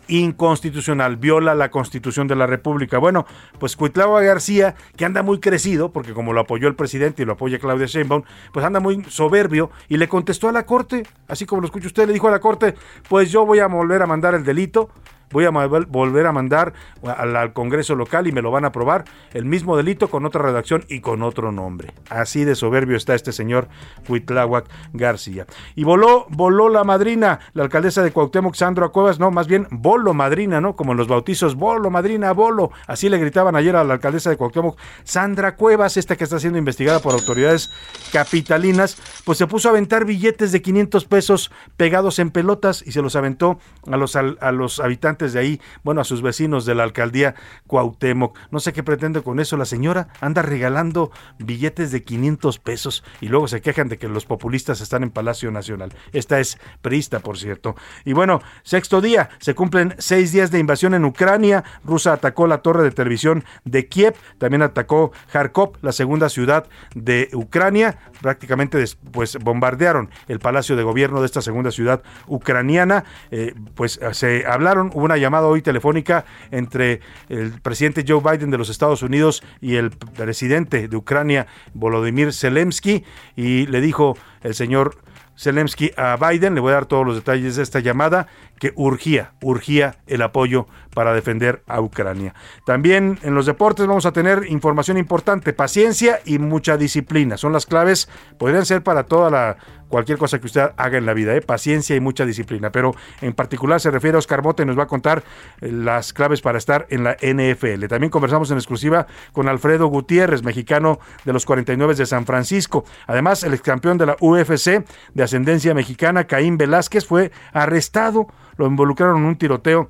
inconstitucional, 0.07 1.17
viola 1.17 1.53
la 1.53 1.69
constitución 1.69 2.27
de 2.27 2.35
la 2.35 2.47
República. 2.47 2.97
Bueno, 2.97 3.25
pues 3.59 3.75
Cuitlava 3.75 4.21
García, 4.21 4.75
que 4.97 5.05
anda 5.05 5.21
muy 5.21 5.39
crecido, 5.39 5.91
porque 5.91 6.13
como 6.13 6.33
lo 6.33 6.41
apoyó 6.41 6.67
el 6.67 6.75
presidente 6.75 7.21
y 7.21 7.25
lo 7.25 7.33
apoya 7.33 7.59
Claudia 7.59 7.85
Sheinbaum, 7.85 8.23
pues 8.51 8.65
anda 8.65 8.79
muy 8.79 9.03
soberbio 9.07 9.69
y 9.87 9.97
le 9.97 10.07
contestó 10.07 10.49
a 10.49 10.51
la 10.51 10.65
Corte, 10.65 11.05
así 11.27 11.45
como 11.45 11.61
lo 11.61 11.67
escucha 11.67 11.87
usted, 11.87 12.07
le 12.07 12.13
dijo 12.13 12.27
a 12.27 12.31
la 12.31 12.39
Corte, 12.39 12.73
pues 13.07 13.31
yo 13.31 13.45
voy 13.45 13.59
a 13.59 13.67
volver 13.67 14.01
a 14.01 14.07
mandar 14.07 14.33
el 14.33 14.43
delito, 14.43 14.89
voy 15.31 15.45
a 15.45 15.49
volver 15.49 16.25
a 16.25 16.31
mandar 16.31 16.73
al, 17.03 17.53
Congreso 17.53 17.95
local 17.95 18.27
y 18.27 18.31
me 18.31 18.41
lo 18.41 18.51
van 18.51 18.65
a 18.65 18.69
aprobar 18.69 19.05
el 19.33 19.45
mismo 19.45 19.75
delito 19.75 20.09
con 20.09 20.25
otra 20.25 20.41
redacción 20.41 20.85
y 20.87 21.01
con 21.01 21.23
otro 21.23 21.51
nombre. 21.51 21.93
Así 22.09 22.43
de 22.43 22.55
soberbio 22.55 22.95
está 22.95 23.15
este 23.15 23.31
señor 23.31 23.67
Huitláhuac 24.07 24.65
García. 24.93 25.45
Y 25.75 25.83
voló, 25.83 26.25
voló 26.29 26.69
la 26.69 26.83
madrina, 26.83 27.39
la 27.53 27.63
alcaldesa 27.63 28.03
de 28.03 28.11
Cuauhtémoc, 28.11 28.55
Sandra 28.55 28.89
Cuevas, 28.89 29.19
no, 29.19 29.31
más 29.31 29.47
bien 29.47 29.67
bolo 29.71 30.13
madrina, 30.13 30.61
¿no? 30.61 30.75
Como 30.75 30.91
en 30.91 30.97
los 30.97 31.07
bautizos, 31.07 31.55
bolo 31.55 31.89
madrina, 31.89 32.31
bolo. 32.33 32.71
Así 32.87 33.09
le 33.09 33.17
gritaban 33.17 33.55
ayer 33.55 33.75
a 33.75 33.83
la 33.83 33.95
alcaldesa 33.95 34.29
de 34.29 34.37
Cuauhtémoc, 34.37 34.77
Sandra 35.03 35.55
Cuevas, 35.55 35.97
esta 35.97 36.15
que 36.15 36.23
está 36.23 36.39
siendo 36.39 36.59
investigada 36.59 36.99
por 36.99 37.13
autoridades 37.13 37.71
capitalinas, 38.11 38.97
pues 39.25 39.37
se 39.37 39.47
puso 39.47 39.69
a 39.69 39.71
aventar 39.71 40.05
billetes 40.05 40.51
de 40.51 40.61
500 40.61 41.05
pesos 41.05 41.51
pegados 41.77 42.19
en 42.19 42.31
pelotas 42.31 42.83
y 42.85 42.91
se 42.91 43.01
los 43.01 43.15
aventó 43.15 43.59
a 43.87 43.97
los, 43.97 44.15
a 44.15 44.51
los 44.51 44.79
habitantes 44.79 45.18
de 45.27 45.39
ahí, 45.39 45.61
bueno, 45.83 46.01
a 46.01 46.03
sus 46.03 46.21
vecinos 46.21 46.65
de 46.65 46.75
la 46.75 46.83
alcaldía 46.83 47.35
Cuauhtémoc. 47.67 48.37
No 48.51 48.59
sé 48.59 48.73
qué 48.73 48.83
pretende 48.83 49.21
con 49.21 49.39
eso 49.39 49.57
la 49.57 49.65
señora, 49.65 50.07
anda 50.21 50.41
regalando 50.41 51.11
billetes 51.37 51.91
de 51.91 52.03
500 52.03 52.59
pesos 52.59 53.03
y 53.21 53.27
luego 53.27 53.47
se 53.47 53.61
quejan 53.61 53.89
de 53.89 53.97
que 53.97 54.07
los 54.07 54.25
populistas 54.25 54.81
están 54.81 55.03
en 55.03 55.11
Palacio 55.11 55.51
Nacional. 55.51 55.93
Esta 56.13 56.39
es 56.39 56.57
prista, 56.81 57.19
por 57.19 57.37
cierto. 57.37 57.75
Y 58.05 58.13
bueno, 58.13 58.41
sexto 58.63 59.01
día, 59.01 59.29
se 59.39 59.55
cumplen 59.55 59.95
seis 59.97 60.31
días 60.31 60.51
de 60.51 60.59
invasión 60.59 60.93
en 60.93 61.05
Ucrania. 61.05 61.63
Rusia 61.83 62.13
atacó 62.13 62.47
la 62.47 62.59
torre 62.59 62.83
de 62.83 62.91
televisión 62.91 63.43
de 63.65 63.87
Kiev, 63.87 64.15
también 64.37 64.61
atacó 64.61 65.11
Kharkov, 65.31 65.77
la 65.81 65.91
segunda 65.91 66.29
ciudad 66.29 66.67
de 66.95 67.29
Ucrania. 67.33 67.97
Prácticamente 68.21 68.77
después 68.77 69.37
bombardearon 69.37 70.09
el 70.27 70.39
palacio 70.39 70.75
de 70.75 70.83
gobierno 70.83 71.19
de 71.19 71.25
esta 71.25 71.41
segunda 71.41 71.71
ciudad 71.71 72.01
ucraniana. 72.27 73.03
Eh, 73.31 73.53
pues 73.75 73.99
se 74.13 74.45
hablaron, 74.45 74.91
hubo 74.93 75.08
una 75.09 75.17
llamada 75.17 75.47
hoy 75.47 75.63
telefónica 75.63 76.23
entre 76.51 77.01
el 77.29 77.59
presidente 77.61 78.05
Joe 78.07 78.21
Biden 78.21 78.51
de 78.51 78.59
los 78.59 78.69
Estados 78.69 79.01
Unidos 79.01 79.41
y 79.59 79.75
el 79.75 79.89
presidente 79.89 80.87
de 80.87 80.95
Ucrania, 80.95 81.47
Volodymyr 81.73 82.31
Zelensky, 82.31 83.03
y 83.35 83.65
le 83.65 83.81
dijo 83.81 84.15
el 84.43 84.53
señor 84.53 84.99
Zelensky 85.35 85.91
a 85.97 86.17
Biden, 86.17 86.53
le 86.53 86.61
voy 86.61 86.71
a 86.71 86.75
dar 86.75 86.85
todos 86.85 87.07
los 87.07 87.15
detalles 87.15 87.55
de 87.55 87.63
esta 87.63 87.79
llamada, 87.79 88.27
que 88.59 88.73
urgía, 88.75 89.31
urgía 89.41 89.95
el 90.05 90.21
apoyo 90.21 90.67
para 90.93 91.13
defender 91.13 91.63
a 91.65 91.81
Ucrania. 91.81 92.35
También 92.65 93.17
en 93.23 93.33
los 93.33 93.45
deportes 93.45 93.87
vamos 93.87 94.05
a 94.05 94.11
tener 94.11 94.45
información 94.47 94.97
importante, 94.97 95.53
paciencia 95.53 96.19
y 96.25 96.37
mucha 96.37 96.77
disciplina. 96.77 97.37
Son 97.37 97.53
las 97.53 97.65
claves, 97.65 98.09
podrían 98.37 98.65
ser 98.65 98.83
para 98.83 99.05
toda 99.05 99.31
la 99.31 99.57
cualquier 99.89 100.17
cosa 100.17 100.39
que 100.39 100.45
usted 100.45 100.71
haga 100.77 100.97
en 100.97 101.05
la 101.05 101.13
vida, 101.13 101.35
¿eh? 101.35 101.41
paciencia 101.41 101.95
y 101.95 101.99
mucha 101.99 102.25
disciplina. 102.25 102.71
Pero 102.71 102.95
en 103.21 103.33
particular 103.33 103.81
se 103.81 103.91
refiere 103.91 104.15
a 104.15 104.19
Oscar 104.19 104.41
Bote 104.41 104.63
y 104.63 104.65
nos 104.65 104.77
va 104.79 104.83
a 104.83 104.87
contar 104.87 105.23
eh, 105.59 105.71
las 105.71 106.13
claves 106.13 106.41
para 106.41 106.57
estar 106.57 106.87
en 106.89 107.03
la 107.03 107.17
NFL. 107.21 107.87
También 107.87 108.09
conversamos 108.09 108.49
en 108.51 108.57
exclusiva 108.57 109.07
con 109.33 109.49
Alfredo 109.49 109.87
Gutiérrez, 109.87 110.43
mexicano 110.43 110.99
de 111.25 111.33
los 111.33 111.45
49 111.45 111.95
de 111.95 112.05
San 112.05 112.25
Francisco. 112.25 112.85
Además, 113.07 113.43
el 113.43 113.59
campeón 113.61 113.97
de 113.97 114.05
la 114.05 114.15
UFC 114.19 114.85
de 115.13 115.23
ascendencia 115.23 115.73
mexicana, 115.73 116.25
Caín 116.25 116.57
Velázquez, 116.57 117.05
fue 117.05 117.31
arrestado. 117.51 118.27
Lo 118.57 118.67
involucraron 118.67 119.17
en 119.17 119.25
un 119.25 119.37
tiroteo 119.37 119.89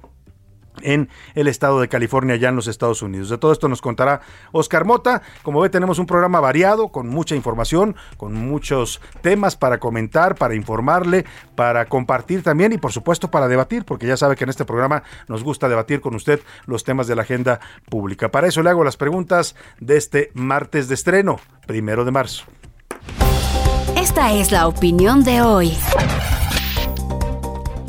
en 0.83 1.09
el 1.35 1.47
estado 1.47 1.79
de 1.81 1.87
California, 1.87 2.35
ya 2.35 2.49
en 2.49 2.55
los 2.55 2.67
Estados 2.67 3.01
Unidos. 3.01 3.29
De 3.29 3.37
todo 3.37 3.51
esto 3.51 3.67
nos 3.67 3.81
contará 3.81 4.21
Oscar 4.51 4.85
Mota. 4.85 5.21
Como 5.43 5.61
ve, 5.61 5.69
tenemos 5.69 5.99
un 5.99 6.05
programa 6.05 6.39
variado, 6.39 6.89
con 6.89 7.07
mucha 7.07 7.35
información, 7.35 7.95
con 8.17 8.33
muchos 8.33 9.01
temas 9.21 9.55
para 9.55 9.79
comentar, 9.79 10.35
para 10.35 10.55
informarle, 10.55 11.25
para 11.55 11.85
compartir 11.85 12.43
también 12.43 12.73
y 12.73 12.77
por 12.77 12.91
supuesto 12.91 13.29
para 13.31 13.47
debatir, 13.47 13.85
porque 13.85 14.07
ya 14.07 14.17
sabe 14.17 14.35
que 14.35 14.43
en 14.43 14.49
este 14.49 14.65
programa 14.65 15.03
nos 15.27 15.43
gusta 15.43 15.69
debatir 15.69 16.01
con 16.01 16.15
usted 16.15 16.41
los 16.65 16.83
temas 16.83 17.07
de 17.07 17.15
la 17.15 17.23
agenda 17.23 17.59
pública. 17.89 18.29
Para 18.29 18.47
eso 18.47 18.63
le 18.63 18.69
hago 18.69 18.83
las 18.83 18.97
preguntas 18.97 19.55
de 19.79 19.97
este 19.97 20.31
martes 20.33 20.87
de 20.87 20.95
estreno, 20.95 21.39
primero 21.67 22.05
de 22.05 22.11
marzo. 22.11 22.45
Esta 23.95 24.33
es 24.33 24.51
la 24.51 24.67
opinión 24.67 25.23
de 25.23 25.41
hoy. 25.41 25.77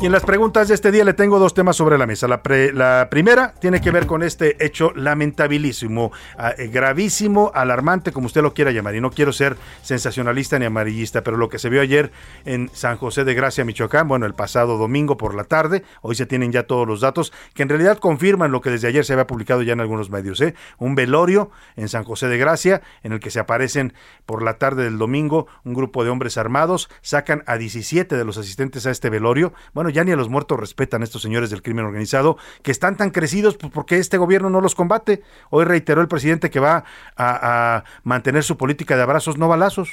Y 0.01 0.07
en 0.07 0.11
las 0.11 0.23
preguntas 0.23 0.67
de 0.67 0.73
este 0.73 0.91
día 0.91 1.05
le 1.05 1.13
tengo 1.13 1.37
dos 1.37 1.53
temas 1.53 1.75
sobre 1.75 1.99
la 1.99 2.07
mesa. 2.07 2.27
La, 2.27 2.41
la 2.73 3.07
primera 3.11 3.53
tiene 3.61 3.81
que 3.81 3.91
ver 3.91 4.07
con 4.07 4.23
este 4.23 4.65
hecho 4.65 4.91
lamentabilísimo, 4.95 6.11
ah, 6.39 6.55
eh, 6.57 6.69
gravísimo, 6.69 7.51
alarmante, 7.53 8.11
como 8.11 8.25
usted 8.25 8.41
lo 8.41 8.55
quiera 8.55 8.71
llamar. 8.71 8.95
Y 8.95 9.01
no 9.01 9.11
quiero 9.11 9.31
ser 9.31 9.57
sensacionalista 9.83 10.57
ni 10.57 10.65
amarillista, 10.65 11.21
pero 11.21 11.37
lo 11.37 11.49
que 11.49 11.59
se 11.59 11.69
vio 11.69 11.81
ayer 11.81 12.11
en 12.45 12.71
San 12.73 12.97
José 12.97 13.25
de 13.25 13.35
Gracia, 13.35 13.63
Michoacán, 13.63 14.07
bueno, 14.07 14.25
el 14.25 14.33
pasado 14.33 14.79
domingo 14.79 15.17
por 15.17 15.35
la 15.35 15.43
tarde, 15.43 15.83
hoy 16.01 16.15
se 16.15 16.25
tienen 16.25 16.51
ya 16.51 16.63
todos 16.63 16.87
los 16.87 17.01
datos, 17.01 17.31
que 17.53 17.61
en 17.61 17.69
realidad 17.69 17.99
confirman 17.99 18.51
lo 18.51 18.61
que 18.61 18.71
desde 18.71 18.87
ayer 18.87 19.05
se 19.05 19.13
había 19.13 19.27
publicado 19.27 19.61
ya 19.61 19.73
en 19.73 19.81
algunos 19.81 20.09
medios. 20.09 20.41
¿eh? 20.41 20.55
Un 20.79 20.95
velorio 20.95 21.51
en 21.75 21.89
San 21.89 22.05
José 22.05 22.27
de 22.27 22.39
Gracia, 22.39 22.81
en 23.03 23.11
el 23.11 23.19
que 23.19 23.29
se 23.29 23.39
aparecen 23.39 23.93
por 24.25 24.41
la 24.41 24.57
tarde 24.57 24.83
del 24.83 24.97
domingo 24.97 25.45
un 25.63 25.75
grupo 25.75 26.03
de 26.03 26.09
hombres 26.09 26.39
armados, 26.39 26.89
sacan 27.03 27.43
a 27.45 27.57
17 27.57 28.17
de 28.17 28.25
los 28.25 28.39
asistentes 28.39 28.87
a 28.87 28.89
este 28.89 29.11
velorio. 29.11 29.53
Bueno, 29.75 29.90
ya 29.91 30.03
ni 30.03 30.11
a 30.11 30.15
los 30.15 30.29
muertos 30.29 30.59
respetan 30.59 31.03
estos 31.03 31.21
señores 31.21 31.49
del 31.49 31.61
crimen 31.61 31.85
organizado, 31.85 32.37
que 32.63 32.71
están 32.71 32.97
tan 32.97 33.11
crecidos 33.11 33.57
pues, 33.57 33.71
porque 33.71 33.97
este 33.97 34.17
gobierno 34.17 34.49
no 34.49 34.61
los 34.61 34.75
combate. 34.75 35.23
Hoy 35.49 35.65
reiteró 35.65 36.01
el 36.01 36.07
presidente 36.07 36.49
que 36.49 36.59
va 36.59 36.83
a, 37.17 37.83
mantener 38.03 38.43
su 38.43 38.57
política 38.57 38.95
de 38.95 39.03
abrazos, 39.03 39.37
no 39.37 39.47
balazos. 39.47 39.89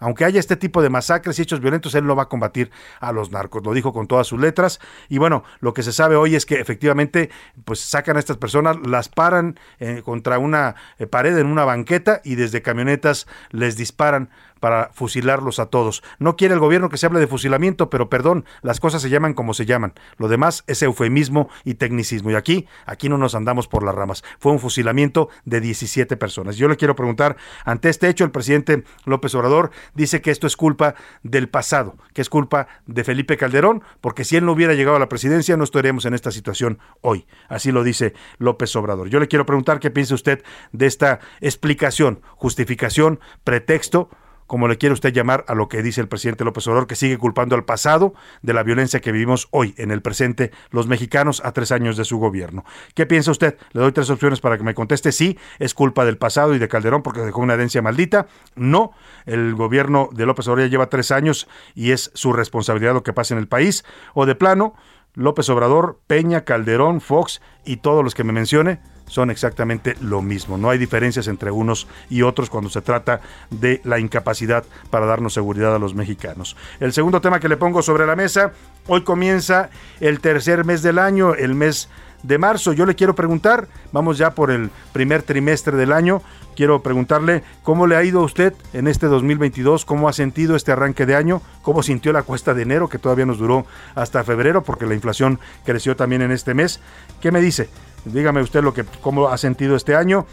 Aunque 0.00 0.24
haya 0.24 0.38
este 0.38 0.56
tipo 0.56 0.80
de 0.80 0.90
masacres 0.90 1.38
y 1.38 1.42
hechos 1.42 1.60
violentos, 1.60 1.92
él 1.96 2.06
no 2.06 2.14
va 2.14 2.24
a 2.24 2.28
combatir 2.28 2.70
a 3.00 3.10
los 3.10 3.32
narcos. 3.32 3.64
Lo 3.64 3.72
dijo 3.74 3.92
con 3.92 4.06
todas 4.06 4.28
sus 4.28 4.38
letras. 4.38 4.78
Y 5.08 5.18
bueno, 5.18 5.42
lo 5.58 5.74
que 5.74 5.82
se 5.82 5.92
sabe 5.92 6.14
hoy 6.14 6.36
es 6.36 6.46
que 6.46 6.60
efectivamente, 6.60 7.30
pues 7.64 7.80
sacan 7.80 8.16
a 8.16 8.20
estas 8.20 8.36
personas, 8.36 8.76
las 8.86 9.08
paran 9.08 9.58
eh, 9.80 10.02
contra 10.04 10.38
una 10.38 10.76
eh, 10.98 11.08
pared 11.08 11.36
en 11.36 11.46
una 11.48 11.64
banqueta 11.64 12.20
y 12.22 12.36
desde 12.36 12.62
camionetas 12.62 13.26
les 13.50 13.76
disparan 13.76 14.30
para 14.60 14.90
fusilarlos 14.92 15.58
a 15.58 15.66
todos. 15.66 16.02
No 16.18 16.36
quiere 16.36 16.54
el 16.54 16.60
gobierno 16.60 16.88
que 16.88 16.96
se 16.96 17.06
hable 17.06 17.20
de 17.20 17.26
fusilamiento, 17.26 17.90
pero 17.90 18.08
perdón, 18.08 18.44
las 18.62 18.80
cosas 18.80 19.02
se 19.02 19.10
llaman 19.10 19.34
como 19.34 19.54
se 19.54 19.66
llaman. 19.66 19.94
Lo 20.16 20.28
demás 20.28 20.64
es 20.66 20.82
eufemismo 20.82 21.48
y 21.64 21.74
tecnicismo. 21.74 22.30
Y 22.30 22.34
aquí, 22.34 22.66
aquí 22.86 23.08
no 23.08 23.18
nos 23.18 23.34
andamos 23.34 23.68
por 23.68 23.82
las 23.82 23.94
ramas. 23.94 24.24
Fue 24.38 24.52
un 24.52 24.58
fusilamiento 24.58 25.28
de 25.44 25.60
17 25.60 26.16
personas. 26.16 26.56
Yo 26.56 26.68
le 26.68 26.76
quiero 26.76 26.96
preguntar, 26.96 27.36
ante 27.64 27.88
este 27.88 28.08
hecho, 28.08 28.24
el 28.24 28.30
presidente 28.30 28.84
López 29.04 29.34
Obrador 29.34 29.70
dice 29.94 30.20
que 30.20 30.30
esto 30.30 30.46
es 30.46 30.56
culpa 30.56 30.94
del 31.22 31.48
pasado, 31.48 31.96
que 32.12 32.22
es 32.22 32.28
culpa 32.28 32.68
de 32.86 33.04
Felipe 33.04 33.36
Calderón, 33.36 33.82
porque 34.00 34.24
si 34.24 34.36
él 34.36 34.44
no 34.44 34.52
hubiera 34.52 34.74
llegado 34.74 34.96
a 34.96 35.00
la 35.00 35.08
presidencia, 35.08 35.56
no 35.56 35.64
estaríamos 35.64 36.04
en 36.04 36.14
esta 36.14 36.30
situación 36.30 36.78
hoy. 37.00 37.26
Así 37.48 37.72
lo 37.72 37.84
dice 37.84 38.14
López 38.38 38.74
Obrador. 38.76 39.08
Yo 39.08 39.20
le 39.20 39.28
quiero 39.28 39.46
preguntar 39.46 39.80
qué 39.80 39.90
piensa 39.90 40.14
usted 40.14 40.42
de 40.72 40.86
esta 40.86 41.20
explicación, 41.40 42.20
justificación, 42.36 43.20
pretexto 43.44 44.10
como 44.48 44.66
le 44.66 44.78
quiere 44.78 44.94
usted 44.94 45.12
llamar 45.12 45.44
a 45.46 45.54
lo 45.54 45.68
que 45.68 45.82
dice 45.82 46.00
el 46.00 46.08
presidente 46.08 46.42
López 46.42 46.66
Obrador, 46.66 46.88
que 46.88 46.96
sigue 46.96 47.18
culpando 47.18 47.54
al 47.54 47.64
pasado 47.64 48.14
de 48.42 48.54
la 48.54 48.64
violencia 48.64 49.00
que 49.00 49.12
vivimos 49.12 49.46
hoy 49.52 49.74
en 49.76 49.92
el 49.92 50.02
presente 50.02 50.50
los 50.70 50.88
mexicanos 50.88 51.40
a 51.44 51.52
tres 51.52 51.70
años 51.70 51.96
de 51.96 52.04
su 52.04 52.18
gobierno. 52.18 52.64
¿Qué 52.94 53.06
piensa 53.06 53.30
usted? 53.30 53.58
Le 53.72 53.82
doy 53.82 53.92
tres 53.92 54.10
opciones 54.10 54.40
para 54.40 54.56
que 54.56 54.64
me 54.64 54.74
conteste. 54.74 55.12
Sí, 55.12 55.38
es 55.58 55.74
culpa 55.74 56.04
del 56.04 56.16
pasado 56.16 56.54
y 56.54 56.58
de 56.58 56.66
Calderón 56.66 57.02
porque 57.02 57.20
dejó 57.20 57.42
una 57.42 57.54
herencia 57.54 57.82
maldita. 57.82 58.26
No, 58.56 58.92
el 59.26 59.54
gobierno 59.54 60.08
de 60.12 60.26
López 60.26 60.48
Obrador 60.48 60.64
ya 60.66 60.70
lleva 60.70 60.88
tres 60.88 61.10
años 61.10 61.46
y 61.74 61.92
es 61.92 62.10
su 62.14 62.32
responsabilidad 62.32 62.94
lo 62.94 63.02
que 63.02 63.12
pasa 63.12 63.34
en 63.34 63.40
el 63.40 63.48
país. 63.48 63.84
O 64.14 64.24
de 64.24 64.34
plano, 64.34 64.74
López 65.14 65.48
Obrador, 65.50 66.00
Peña, 66.06 66.44
Calderón, 66.44 67.00
Fox 67.02 67.42
y 67.66 67.76
todos 67.76 68.02
los 68.02 68.14
que 68.14 68.24
me 68.24 68.32
mencione 68.32 68.80
son 69.08 69.30
exactamente 69.30 69.96
lo 70.00 70.22
mismo. 70.22 70.56
No 70.56 70.70
hay 70.70 70.78
diferencias 70.78 71.28
entre 71.28 71.50
unos 71.50 71.88
y 72.08 72.22
otros 72.22 72.50
cuando 72.50 72.70
se 72.70 72.82
trata 72.82 73.20
de 73.50 73.80
la 73.84 73.98
incapacidad 73.98 74.64
para 74.90 75.06
darnos 75.06 75.34
seguridad 75.34 75.74
a 75.74 75.78
los 75.78 75.94
mexicanos. 75.94 76.56
El 76.80 76.92
segundo 76.92 77.20
tema 77.20 77.40
que 77.40 77.48
le 77.48 77.56
pongo 77.56 77.82
sobre 77.82 78.06
la 78.06 78.16
mesa, 78.16 78.52
hoy 78.86 79.02
comienza 79.02 79.70
el 80.00 80.20
tercer 80.20 80.64
mes 80.64 80.82
del 80.82 80.98
año, 80.98 81.34
el 81.34 81.54
mes 81.54 81.88
de 82.22 82.38
marzo. 82.38 82.72
Yo 82.72 82.86
le 82.86 82.94
quiero 82.94 83.14
preguntar, 83.14 83.68
vamos 83.92 84.18
ya 84.18 84.34
por 84.34 84.50
el 84.50 84.70
primer 84.92 85.22
trimestre 85.22 85.76
del 85.76 85.92
año, 85.92 86.22
quiero 86.56 86.82
preguntarle 86.82 87.42
cómo 87.62 87.86
le 87.86 87.96
ha 87.96 88.04
ido 88.04 88.20
a 88.20 88.24
usted 88.24 88.54
en 88.72 88.88
este 88.88 89.06
2022, 89.06 89.84
cómo 89.84 90.08
ha 90.08 90.12
sentido 90.12 90.56
este 90.56 90.72
arranque 90.72 91.06
de 91.06 91.14
año, 91.14 91.40
cómo 91.62 91.82
sintió 91.82 92.12
la 92.12 92.22
cuesta 92.22 92.54
de 92.54 92.62
enero, 92.62 92.88
que 92.88 92.98
todavía 92.98 93.26
nos 93.26 93.38
duró 93.38 93.66
hasta 93.94 94.24
febrero, 94.24 94.62
porque 94.62 94.86
la 94.86 94.94
inflación 94.94 95.38
creció 95.64 95.96
también 95.96 96.22
en 96.22 96.32
este 96.32 96.54
mes. 96.54 96.80
¿Qué 97.20 97.30
me 97.30 97.40
dice? 97.40 97.68
Dígame 98.04 98.40
usted 98.40 98.62
lo 98.62 98.72
que, 98.72 98.84
cómo 99.00 99.28
ha 99.28 99.36
sentido 99.38 99.76
este 99.76 99.94
año 99.94 100.26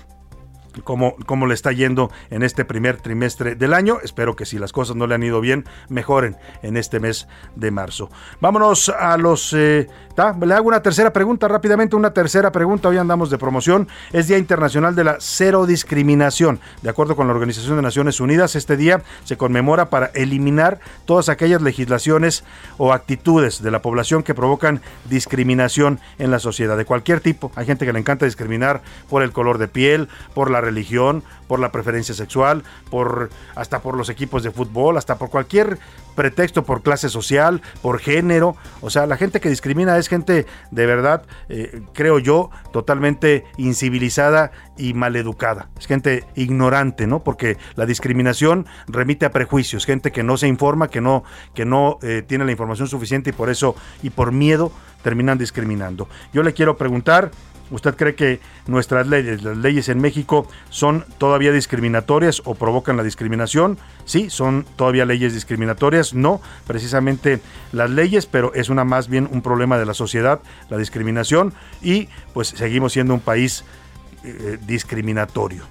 cómo, 0.84 1.16
cómo 1.26 1.48
le 1.48 1.54
está 1.54 1.72
yendo 1.72 2.12
en 2.30 2.44
este 2.44 2.66
primer 2.66 2.98
trimestre 2.98 3.56
del 3.56 3.74
año. 3.74 4.00
Espero 4.04 4.36
que 4.36 4.46
si 4.46 4.58
las 4.60 4.72
cosas 4.72 4.96
no 4.96 5.08
le 5.08 5.16
han 5.16 5.24
ido 5.24 5.42
bien, 5.42 5.66
mejoren 5.90 6.38
en 6.62 6.78
este 6.78 7.00
mes 7.00 7.28
de 7.56 7.72
marzo. 7.72 8.10
Vámonos 8.42 8.90
a 8.90 9.18
los... 9.18 9.54
Eh, 9.54 9.88
le 10.42 10.54
hago 10.54 10.70
una 10.70 10.82
tercera 10.82 11.12
pregunta 11.12 11.48
rápidamente, 11.48 11.96
una 11.96 12.14
tercera 12.14 12.52
pregunta. 12.52 12.88
Hoy 12.88 12.98
andamos 12.98 13.30
de 13.30 13.38
promoción. 13.38 13.88
Es 14.14 14.28
Día 14.28 14.38
Internacional 14.38 14.96
de 14.96 15.04
la 15.04 15.18
Cero 15.20 15.66
Discriminación. 15.66 16.60
De 16.82 16.90
acuerdo 16.90 17.16
con 17.16 17.28
la 17.28 17.34
Organización 17.34 17.76
de 17.76 17.82
Naciones 17.82 18.20
Unidas, 18.20 18.56
este 18.56 18.78
día 18.78 19.02
se 19.26 19.36
conmemora 19.36 19.90
para 19.90 20.08
eliminar 20.14 20.80
todas 21.06 21.28
aquellas 21.28 21.62
legislaciones 21.62 22.44
o 22.78 22.94
actitudes 22.94 23.62
de 23.62 23.72
la 23.72 23.82
población 23.82 24.24
que 24.24 24.34
provocan 24.34 24.82
discriminación 25.10 26.00
en 26.18 26.32
la 26.32 26.40
sociedad, 26.40 26.78
de 26.78 26.86
cualquier 26.86 27.20
tipo. 27.20 27.52
Hay 27.56 27.66
gente 27.66 27.86
que 27.86 27.94
le 27.94 28.00
encanta 28.00 28.26
discriminar 28.26 28.82
por 29.10 29.22
el 29.22 29.32
color 29.32 29.58
de 29.58 29.68
piel, 29.68 30.08
por 30.34 30.50
la 30.50 30.62
religión, 30.66 31.24
por 31.48 31.60
la 31.60 31.72
preferencia 31.72 32.14
sexual, 32.14 32.64
por 32.90 33.30
hasta 33.56 33.82
por 33.82 33.96
los 33.96 34.10
equipos 34.10 34.44
de 34.44 34.52
fútbol, 34.52 34.98
hasta 34.98 35.18
por 35.18 35.30
cualquier 35.30 35.80
pretexto, 36.16 36.64
por 36.64 36.82
clase 36.82 37.10
social, 37.10 37.62
por 37.82 38.00
género. 38.00 38.56
O 38.82 38.90
sea, 38.90 39.06
la 39.06 39.18
gente 39.18 39.40
que 39.40 39.50
discrimina 39.50 39.98
es 39.98 40.08
gente 40.08 40.46
de 40.72 40.86
verdad, 40.86 41.24
eh, 41.50 41.82
creo 41.94 42.20
yo, 42.20 42.50
totalmente 42.72 43.44
incivilizada 43.58 44.52
y 44.78 44.94
maleducada. 44.94 45.70
Es 45.78 45.86
gente 45.88 46.26
ignorante, 46.36 47.06
¿no? 47.08 47.24
Porque 47.24 47.58
la 47.76 47.86
discriminación 47.86 48.66
remite 48.88 49.26
a 49.26 49.32
prejuicios, 49.32 49.86
gente 49.86 50.12
que 50.12 50.24
no 50.24 50.38
se 50.38 50.48
informa, 50.48 50.88
que 50.88 51.02
no, 51.02 51.24
que 51.54 51.66
no 51.66 52.00
eh, 52.02 52.24
tiene 52.26 52.46
la 52.46 52.52
información 52.52 52.88
suficiente 52.88 53.30
y 53.30 53.34
por 53.34 53.50
eso 53.50 53.76
y 54.02 54.10
por 54.10 54.32
miedo 54.32 54.72
terminan 55.04 55.38
discriminando. 55.38 56.08
Yo 56.34 56.42
le 56.42 56.54
quiero 56.54 56.78
preguntar 56.78 57.32
¿Usted 57.72 57.96
cree 57.96 58.16
que 58.16 58.40
nuestras 58.68 59.08
leyes, 59.08 59.44
las 59.44 59.58
leyes 59.58 59.90
en 59.90 60.00
México, 60.00 60.48
son 60.70 61.06
todavía 61.18 61.52
discriminatorias 61.52 62.42
o 62.46 62.56
provocan 62.56 62.98
la 62.98 63.04
discriminación? 63.04 63.78
Sí, 64.06 64.30
son 64.30 64.66
todavía 64.76 65.06
leyes 65.06 65.34
discriminatorias. 65.34 66.14
No, 66.14 66.42
precisamente 66.68 67.42
las 67.72 67.90
leyes, 67.90 68.26
pero 68.26 68.54
es 68.54 68.70
una 68.70 68.84
más 68.84 69.08
bien 69.08 69.28
un 69.32 69.42
problema 69.42 69.78
de 69.78 69.86
la 69.86 69.94
sociedad, 69.94 70.42
la 70.70 70.78
discriminación, 70.78 71.54
y 71.82 72.10
pues 72.34 72.50
seguimos 72.50 72.94
siendo 72.94 73.14
un 73.14 73.20
país 73.20 73.64
eh, 74.24 74.58
discriminatorio. 74.66 75.64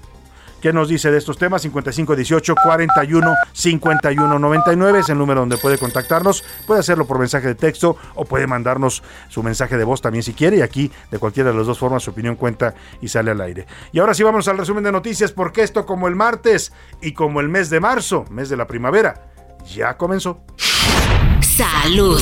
¿Qué 0.65 0.73
nos 0.73 0.89
dice 0.89 1.11
de 1.11 1.19
estos 1.19 1.37
temas? 1.37 1.61
5518 1.61 2.55
41 2.63 3.35
51 3.53 4.39
99 4.39 4.99
es 4.99 5.09
el 5.09 5.17
número 5.19 5.41
donde 5.41 5.59
puede 5.59 5.77
contactarnos. 5.77 6.43
Puede 6.65 6.79
hacerlo 6.79 7.05
por 7.05 7.19
mensaje 7.19 7.49
de 7.49 7.53
texto 7.53 7.97
o 8.15 8.25
puede 8.25 8.47
mandarnos 8.47 9.03
su 9.29 9.43
mensaje 9.43 9.77
de 9.77 9.83
voz 9.83 10.01
también 10.01 10.23
si 10.23 10.33
quiere. 10.33 10.57
Y 10.57 10.61
aquí, 10.63 10.91
de 11.11 11.19
cualquiera 11.19 11.51
de 11.51 11.55
las 11.55 11.67
dos 11.67 11.77
formas, 11.77 12.01
su 12.01 12.09
opinión 12.09 12.35
cuenta 12.35 12.73
y 12.99 13.09
sale 13.09 13.29
al 13.29 13.41
aire. 13.41 13.67
Y 13.91 13.99
ahora 13.99 14.15
sí 14.15 14.23
vamos 14.23 14.47
al 14.47 14.57
resumen 14.57 14.83
de 14.83 14.91
noticias, 14.91 15.31
porque 15.31 15.61
esto, 15.61 15.85
como 15.85 16.07
el 16.07 16.15
martes 16.15 16.73
y 16.99 17.13
como 17.13 17.41
el 17.41 17.47
mes 17.47 17.69
de 17.69 17.79
marzo, 17.79 18.25
mes 18.31 18.49
de 18.49 18.57
la 18.57 18.65
primavera, 18.65 19.27
ya 19.67 19.95
comenzó. 19.97 20.41
Salud. 21.55 22.21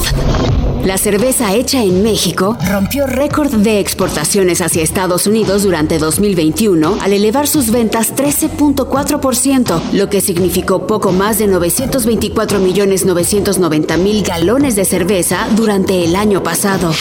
La 0.86 1.00
cerveza 1.00 1.56
hecha 1.56 1.82
en 1.82 2.04
México 2.04 2.56
rompió 2.70 3.08
récord 3.08 3.52
de 3.52 3.80
exportaciones 3.80 4.62
hacia 4.62 4.84
Estados 4.84 5.26
Unidos 5.26 5.64
durante 5.64 5.98
2021 5.98 7.00
al 7.02 7.14
elevar 7.14 7.48
sus 7.48 7.72
ventas 7.72 8.16
13.4%, 8.16 9.92
lo 9.94 10.10
que 10.10 10.22
significó 10.22 10.86
poco 10.86 11.12
más 11.12 11.40
de 11.40 11.48
924 11.48 12.60
millones 12.60 13.06
990 13.06 13.98
mil 13.98 14.24
galones 14.24 14.76
de 14.76 14.86
cerveza 14.86 15.48
durante 15.56 16.04
el 16.04 16.16
año 16.16 16.44
pasado. 16.44 16.92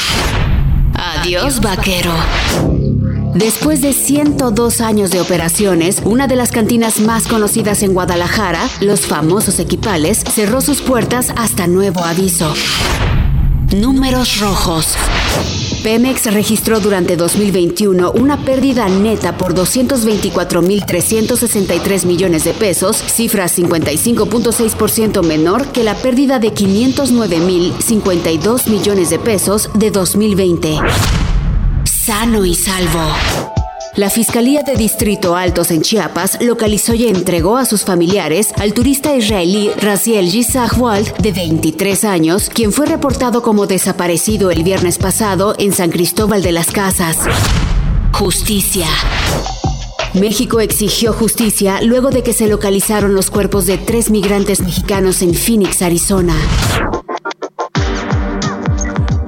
Adiós, 0.94 1.60
vaquero. 1.60 2.12
Después 3.34 3.80
de 3.80 3.94
102 3.94 4.82
años 4.82 5.10
de 5.10 5.18
operaciones, 5.20 6.02
una 6.04 6.26
de 6.26 6.36
las 6.36 6.52
cantinas 6.52 7.00
más 7.00 7.26
conocidas 7.26 7.82
en 7.82 7.94
Guadalajara, 7.94 8.68
los 8.82 9.06
famosos 9.06 9.58
Equipales, 9.58 10.18
cerró 10.18 10.60
sus 10.60 10.82
puertas 10.82 11.32
hasta 11.36 11.66
nuevo 11.66 12.04
aviso. 12.04 12.52
Números 13.74 14.38
rojos. 14.38 14.96
Pemex 15.82 16.30
registró 16.32 16.78
durante 16.78 17.16
2021 17.16 18.12
una 18.12 18.44
pérdida 18.44 18.90
neta 18.90 19.38
por 19.38 19.54
224.363 19.54 22.04
millones 22.04 22.44
de 22.44 22.52
pesos, 22.52 22.98
cifra 22.98 23.46
55.6% 23.46 25.24
menor 25.24 25.68
que 25.68 25.84
la 25.84 25.94
pérdida 25.96 26.38
de 26.38 26.52
509.052 26.52 28.68
millones 28.68 29.08
de 29.08 29.18
pesos 29.18 29.70
de 29.74 29.90
2020. 29.90 30.80
Sano 32.04 32.44
y 32.44 32.56
salvo. 32.56 32.98
La 33.94 34.10
Fiscalía 34.10 34.64
de 34.64 34.74
Distrito 34.74 35.36
Altos 35.36 35.70
en 35.70 35.82
Chiapas 35.82 36.36
localizó 36.42 36.94
y 36.94 37.06
entregó 37.06 37.56
a 37.56 37.64
sus 37.64 37.84
familiares 37.84 38.52
al 38.58 38.74
turista 38.74 39.14
israelí 39.14 39.70
Raziel 39.80 40.28
Wald, 40.78 41.16
de 41.18 41.30
23 41.30 42.04
años, 42.04 42.50
quien 42.52 42.72
fue 42.72 42.86
reportado 42.86 43.40
como 43.42 43.68
desaparecido 43.68 44.50
el 44.50 44.64
viernes 44.64 44.98
pasado 44.98 45.54
en 45.58 45.72
San 45.72 45.90
Cristóbal 45.90 46.42
de 46.42 46.50
las 46.50 46.72
Casas. 46.72 47.18
Justicia. 48.12 48.88
México 50.14 50.58
exigió 50.58 51.12
justicia 51.12 51.82
luego 51.82 52.10
de 52.10 52.24
que 52.24 52.32
se 52.32 52.48
localizaron 52.48 53.14
los 53.14 53.30
cuerpos 53.30 53.66
de 53.66 53.78
tres 53.78 54.10
migrantes 54.10 54.60
mexicanos 54.60 55.22
en 55.22 55.34
Phoenix, 55.34 55.82
Arizona. 55.82 56.34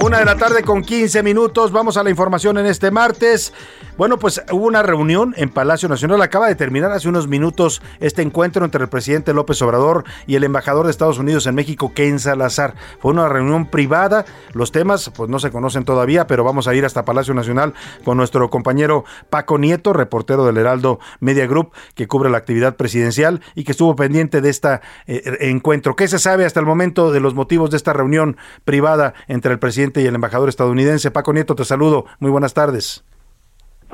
Una 0.05 0.19
de 0.19 0.27
la 0.27 0.37
tarde 0.37 0.63
con 0.63 0.83
15 0.83 1.23
minutos. 1.23 1.73
Vamos 1.73 1.97
a 1.97 2.03
la 2.03 2.11
información 2.11 2.59
en 2.59 2.67
este 2.67 2.91
martes. 2.91 3.55
Bueno, 3.97 4.19
pues 4.19 4.43
hubo 4.51 4.67
una 4.67 4.83
reunión 4.83 5.35
en 5.37 5.51
Palacio 5.51 5.89
Nacional. 5.89 6.21
Acaba 6.21 6.49
de 6.49 6.57
terminar 6.57 6.91
hace 6.91 7.09
unos 7.09 7.29
minutos 7.29 7.81
este 8.01 8.23
encuentro 8.23 8.65
entre 8.65 8.83
el 8.83 8.89
presidente 8.89 9.33
López 9.33 9.63
Obrador 9.63 10.03
y 10.27 10.35
el 10.35 10.43
embajador 10.43 10.87
de 10.87 10.91
Estados 10.91 11.21
Unidos 11.21 11.47
en 11.47 11.55
México, 11.55 11.93
Ken 11.95 12.19
Salazar. 12.19 12.75
Fue 12.99 13.13
una 13.13 13.29
reunión 13.29 13.67
privada. 13.67 14.25
Los 14.53 14.73
temas, 14.73 15.13
pues 15.17 15.31
no 15.31 15.39
se 15.39 15.53
conocen 15.53 15.85
todavía, 15.85 16.27
pero 16.27 16.43
vamos 16.43 16.67
a 16.67 16.75
ir 16.75 16.85
hasta 16.85 17.05
Palacio 17.05 17.35
Nacional 17.35 17.73
con 18.05 18.17
nuestro 18.17 18.51
compañero 18.51 19.05
Paco 19.31 19.59
Nieto, 19.59 19.93
reportero 19.93 20.45
del 20.45 20.57
Heraldo 20.57 20.99
Media 21.21 21.47
Group, 21.47 21.71
que 21.95 22.09
cubre 22.09 22.31
la 22.31 22.39
actividad 22.39 22.75
presidencial 22.75 23.43
y 23.55 23.63
que 23.63 23.71
estuvo 23.71 23.95
pendiente 23.95 24.41
de 24.41 24.51
este 24.51 24.81
encuentro. 25.07 25.95
¿Qué 25.95 26.09
se 26.09 26.19
sabe 26.19 26.45
hasta 26.45 26.59
el 26.59 26.67
momento 26.67 27.13
de 27.13 27.21
los 27.21 27.35
motivos 27.35 27.71
de 27.71 27.77
esta 27.77 27.93
reunión 27.93 28.39
privada 28.65 29.15
entre 29.29 29.53
el 29.53 29.61
presidente 29.61 30.03
y 30.03 30.07
el 30.07 30.17
embajador 30.17 30.49
estadounidense? 30.49 31.13
Paco 31.13 31.33
Nieto, 31.33 31.55
te 31.55 31.65
saludo. 31.65 32.07
Muy 32.19 32.33
buenas 32.33 32.55
tardes. 32.55 33.05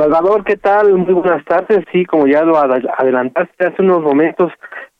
Salvador, 0.00 0.44
¿qué 0.44 0.56
tal? 0.56 0.94
Muy 0.94 1.12
buenas 1.12 1.44
tardes. 1.44 1.84
Sí, 1.92 2.06
como 2.06 2.26
ya 2.26 2.42
lo 2.42 2.56
adelantaste 2.56 3.66
hace 3.66 3.82
unos 3.82 4.00
momentos, 4.00 4.50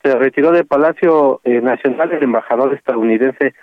se 0.05 0.15
retiró 0.15 0.53
del 0.53 0.67
Palacio 0.67 1.41
eh, 1.45 1.63
Nacional 1.63 2.13
el 2.13 2.23
embajador 2.23 2.75
estadounidense 2.75 3.55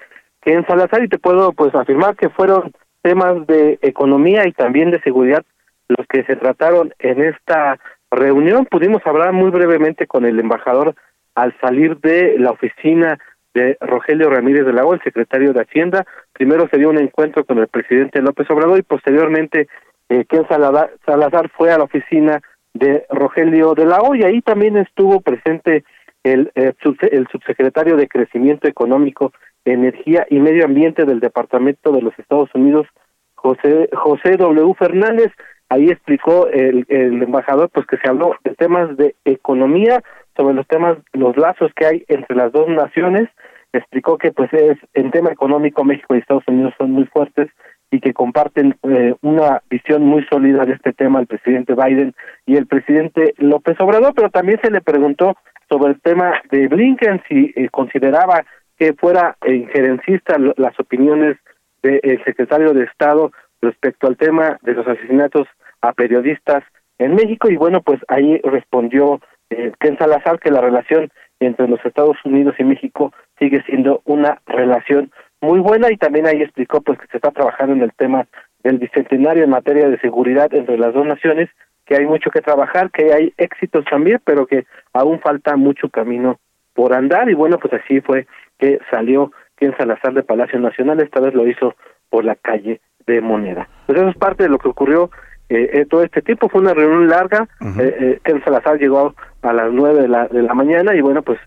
Ken 0.42 0.66
Salazar 0.66 1.04
y 1.04 1.10
te 1.10 1.20
puedo 1.20 1.52
pues 1.52 1.76
afirmar 1.76 2.16
que 2.16 2.30
fueron 2.30 2.74
temas 3.04 3.46
de 3.46 3.78
economía 3.84 4.48
y 4.48 4.52
también 4.52 4.90
de 4.90 5.00
seguridad 5.02 5.44
los 5.90 6.08
que 6.08 6.24
se 6.24 6.38
trataron 6.38 6.92
en 6.98 7.24
esta 7.24 7.78
reunión. 8.10 8.66
Pudimos 8.66 9.06
hablar 9.06 9.32
muy 9.32 9.52
brevemente 9.52 10.08
con 10.08 10.26
el 10.26 10.40
embajador 10.40 10.96
al 11.36 11.56
salir 11.62 12.00
de 12.00 12.40
la 12.40 12.50
oficina 12.50 13.20
de 13.54 13.78
Rogelio 13.80 14.32
Ramírez 14.32 14.66
de 14.66 14.74
la 14.74 14.86
O, 14.86 14.96
el 14.96 15.04
secretario 15.04 15.54
de 15.54 15.62
Hacienda. 15.62 16.04
Primero 16.34 16.68
se 16.72 16.80
dio 16.80 16.90
un 16.90 16.98
encuentro 16.98 17.46
con 17.46 17.60
el 17.60 17.68
presidente 17.68 18.24
López 18.24 18.50
Obrador 18.50 18.80
y 18.80 18.82
posteriormente 18.82 19.68
eh, 20.10 20.26
Ken 20.26 20.48
Salazar, 20.48 21.50
fue 21.50 21.72
a 21.72 21.78
la 21.78 21.84
oficina 21.84 22.42
de 22.74 23.06
Rogelio 23.10 23.74
de 23.74 23.86
la 23.86 24.00
y 24.16 24.24
ahí 24.24 24.42
también 24.42 24.78
estuvo 24.78 25.22
presente 25.22 25.84
el, 26.24 26.52
eh, 26.56 26.74
el 27.12 27.28
subsecretario 27.28 27.98
de 27.98 28.08
Crecimiento 28.08 28.68
Económico, 28.68 29.34
Energía 29.66 30.26
y 30.30 30.40
Medio 30.40 30.66
Ambiente 30.66 31.06
del 31.06 31.20
Departamento 31.20 31.92
de 31.92 32.02
los 32.02 32.18
Estados 32.18 32.50
Unidos, 32.54 32.88
José, 33.36 33.90
José 33.94 34.38
W. 34.38 34.74
Fernández. 34.76 35.32
Ahí 35.70 35.90
explicó 35.90 36.48
el, 36.48 36.86
el 36.88 37.22
embajador 37.22 37.70
pues 37.70 37.86
que 37.88 37.98
se 37.98 38.10
habló 38.10 38.36
de 38.44 38.56
temas 38.56 38.96
de 38.96 39.16
economía, 39.26 40.02
sobre 40.38 40.54
los 40.54 40.68
temas, 40.68 40.98
los 41.14 41.36
lazos 41.36 41.72
que 41.76 41.86
hay 41.86 42.06
entre 42.08 42.36
las 42.36 42.52
dos 42.54 42.70
naciones. 42.70 43.28
Explicó 43.74 44.18
que 44.18 44.32
pues 44.32 44.54
es 44.54 44.78
en 44.94 45.12
tema 45.12 45.32
económico 45.32 45.84
México 45.84 46.16
y 46.16 46.20
Estados 46.20 46.48
Unidos 46.48 46.74
son 46.78 46.92
muy 46.92 47.06
fuertes 47.06 47.50
y 47.92 48.00
que 48.00 48.14
comparten 48.14 48.76
eh, 48.84 49.16
una 49.22 49.62
visión 49.70 50.04
muy 50.04 50.26
sólida 50.26 50.66
de 50.66 50.74
este 50.74 50.94
tema 50.94 51.20
el 51.20 51.28
presidente 51.28 51.74
Biden 51.74 52.14
y 52.46 52.58
el 52.58 52.68
presidente 52.68 53.34
López 53.38 53.80
Obrador, 53.80 54.14
pero 54.16 54.30
también 54.30 54.60
se 54.62 54.72
le 54.72 54.82
preguntó 54.82 55.38
sobre 55.70 55.92
el 55.92 56.02
tema 56.02 56.42
de 56.52 56.68
Blinken, 56.68 57.22
si 57.28 57.54
eh, 57.56 57.70
consideraba 57.70 58.46
que 58.78 58.94
fuera 58.94 59.38
injerencista 59.46 60.38
las 60.58 60.80
opiniones 60.80 61.38
del 61.82 62.24
secretario 62.24 62.74
de 62.74 62.84
Estado 62.84 63.32
respecto 63.62 64.08
al 64.08 64.18
tema 64.18 64.60
de 64.62 64.74
los 64.74 64.88
asesinatos 64.88 65.48
a 65.82 65.94
periodistas 65.94 66.64
en 67.00 67.16
México, 67.16 67.50
y 67.50 67.58
bueno, 67.58 67.82
pues 67.82 68.00
ahí 68.08 68.40
respondió 68.44 69.20
eh, 69.50 69.72
Ken 69.80 69.98
Salazar 69.98 70.40
que 70.40 70.52
la 70.52 70.62
relación 70.62 71.12
entre 71.40 71.68
los 71.68 71.84
Estados 71.86 72.18
Unidos 72.26 72.56
y 72.58 72.64
México 72.64 73.14
sigue 73.40 73.64
siendo 73.64 74.02
una 74.06 74.42
relación 74.48 75.12
muy 75.42 75.60
buena 75.60 75.92
y 75.92 75.98
también 75.98 76.28
ahí 76.28 76.42
explicó 76.42 76.82
pues 76.82 77.00
que 77.00 77.08
se 77.08 77.18
está 77.18 77.32
trabajando 77.32 77.74
en 77.74 77.82
el 77.82 77.94
tema 77.94 78.28
del 78.64 78.80
bicentenario 78.80 79.44
en 79.44 79.50
materia 79.50 79.88
de 79.88 80.00
seguridad 80.00 80.54
entre 80.54 80.78
las 80.78 80.94
dos 80.94 81.06
naciones, 81.06 81.50
que 81.86 81.96
hay 81.96 82.06
mucho 82.06 82.30
que 82.32 82.42
trabajar, 82.42 82.92
que 82.92 83.14
hay 83.14 83.34
éxitos 83.38 83.86
también, 83.86 84.20
pero 84.26 84.46
que 84.46 84.66
aún 84.94 85.20
falta 85.20 85.56
mucho 85.56 85.90
camino 85.90 86.40
por 86.74 86.94
andar 86.94 87.30
y 87.30 87.34
bueno, 87.34 87.58
pues 87.60 87.74
así 87.74 88.02
fue 88.02 88.28
que 88.58 88.80
salió 88.92 89.32
quien 89.56 89.76
Salazar 89.78 90.14
de 90.14 90.24
Palacio 90.24 90.60
Nacional, 90.60 91.00
esta 91.00 91.20
vez 91.20 91.34
lo 91.34 91.48
hizo 91.48 91.76
por 92.10 92.24
la 92.24 92.36
calle 92.36 92.82
de 93.06 93.22
Moneda. 93.22 93.68
Pues 93.86 93.98
eso 93.98 94.10
es 94.10 94.18
parte 94.18 94.44
de 94.44 94.50
lo 94.50 94.60
que 94.60 94.70
ocurrió 94.70 95.10
eh, 95.50 95.70
eh 95.74 95.86
todo 95.86 96.04
este 96.04 96.22
tiempo, 96.22 96.50
fue 96.50 96.62
una 96.62 96.74
reunión 96.74 97.08
larga, 97.08 97.48
eh, 97.80 98.20
eh, 98.24 98.42
Salazar 98.44 98.78
llegó 98.78 99.16
a 99.42 99.54
las 99.54 99.72
nueve 99.72 100.02
de 100.02 100.08
la, 100.08 100.28
de 100.28 100.44
la 100.44 100.54
mañana 100.54 100.94
y 100.94 101.02
bueno, 101.02 101.22
pues 101.22 101.40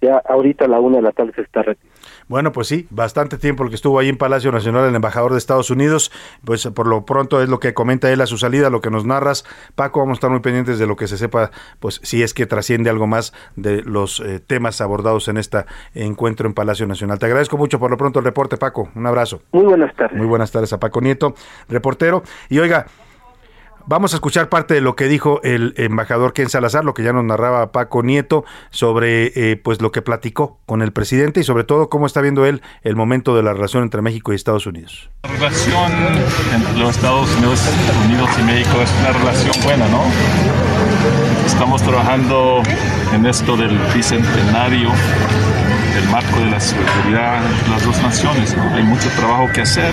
ya 0.00 0.22
ahorita 0.24 0.66
a 0.66 0.68
la 0.68 0.80
una 0.80 0.96
de 0.96 1.02
la 1.02 1.12
tarde 1.12 1.32
se 1.34 1.42
está 1.42 1.62
retirando. 1.62 1.97
Bueno, 2.28 2.52
pues 2.52 2.68
sí, 2.68 2.86
bastante 2.90 3.38
tiempo 3.38 3.64
el 3.64 3.70
que 3.70 3.74
estuvo 3.74 3.98
ahí 3.98 4.08
en 4.08 4.18
Palacio 4.18 4.52
Nacional 4.52 4.86
el 4.86 4.94
embajador 4.94 5.32
de 5.32 5.38
Estados 5.38 5.70
Unidos, 5.70 6.12
pues 6.44 6.66
por 6.66 6.86
lo 6.86 7.06
pronto 7.06 7.42
es 7.42 7.48
lo 7.48 7.58
que 7.58 7.72
comenta 7.72 8.12
él 8.12 8.20
a 8.20 8.26
su 8.26 8.36
salida, 8.36 8.68
lo 8.68 8.80
que 8.80 8.90
nos 8.90 9.06
narras. 9.06 9.44
Paco, 9.74 10.00
vamos 10.00 10.16
a 10.16 10.18
estar 10.18 10.30
muy 10.30 10.40
pendientes 10.40 10.78
de 10.78 10.86
lo 10.86 10.96
que 10.96 11.06
se 11.06 11.16
sepa, 11.16 11.50
pues 11.80 12.00
si 12.02 12.22
es 12.22 12.34
que 12.34 12.46
trasciende 12.46 12.90
algo 12.90 13.06
más 13.06 13.32
de 13.56 13.82
los 13.82 14.20
eh, 14.20 14.40
temas 14.40 14.80
abordados 14.80 15.28
en 15.28 15.38
este 15.38 15.64
encuentro 15.94 16.46
en 16.46 16.54
Palacio 16.54 16.86
Nacional. 16.86 17.18
Te 17.18 17.26
agradezco 17.26 17.56
mucho 17.56 17.78
por 17.78 17.90
lo 17.90 17.96
pronto 17.96 18.18
el 18.18 18.24
reporte, 18.24 18.58
Paco. 18.58 18.90
Un 18.94 19.06
abrazo. 19.06 19.40
Muy 19.52 19.64
buenas 19.64 19.94
tardes. 19.96 20.16
Muy 20.16 20.26
buenas 20.26 20.52
tardes 20.52 20.72
a 20.72 20.78
Paco 20.78 21.00
Nieto, 21.00 21.34
reportero. 21.68 22.22
Y 22.50 22.58
oiga, 22.58 22.86
Vamos 23.90 24.12
a 24.12 24.16
escuchar 24.16 24.50
parte 24.50 24.74
de 24.74 24.82
lo 24.82 24.96
que 24.96 25.06
dijo 25.06 25.40
el 25.44 25.72
embajador 25.78 26.34
Ken 26.34 26.50
Salazar, 26.50 26.84
lo 26.84 26.92
que 26.92 27.02
ya 27.02 27.14
nos 27.14 27.24
narraba 27.24 27.72
Paco 27.72 28.02
Nieto 28.02 28.44
sobre 28.68 29.32
eh, 29.34 29.56
pues 29.56 29.80
lo 29.80 29.92
que 29.92 30.02
platicó 30.02 30.60
con 30.66 30.82
el 30.82 30.92
presidente 30.92 31.40
y 31.40 31.42
sobre 31.42 31.64
todo 31.64 31.88
cómo 31.88 32.04
está 32.04 32.20
viendo 32.20 32.44
él 32.44 32.60
el 32.82 32.96
momento 32.96 33.34
de 33.34 33.42
la 33.42 33.54
relación 33.54 33.82
entre 33.82 34.02
México 34.02 34.30
y 34.30 34.36
Estados 34.36 34.66
Unidos. 34.66 35.08
La 35.22 35.30
relación 35.30 35.90
entre 36.54 36.78
los 36.78 36.96
Estados 36.96 37.34
Unidos, 37.36 37.62
Unidos 38.04 38.28
y 38.38 38.42
México 38.42 38.76
es 38.82 38.90
una 39.00 39.12
relación 39.12 39.54
buena, 39.64 39.88
¿no? 39.88 40.02
Estamos 41.46 41.82
trabajando 41.82 42.60
en 43.14 43.24
esto 43.24 43.56
del 43.56 43.74
bicentenario 43.94 44.90
el 45.98 46.08
marco 46.10 46.38
de 46.40 46.50
la 46.50 46.60
seguridad 46.60 47.40
de 47.42 47.70
las 47.70 47.84
dos 47.84 48.00
naciones. 48.02 48.56
Hay 48.72 48.82
mucho 48.84 49.08
trabajo 49.10 49.48
que 49.52 49.62
hacer 49.62 49.92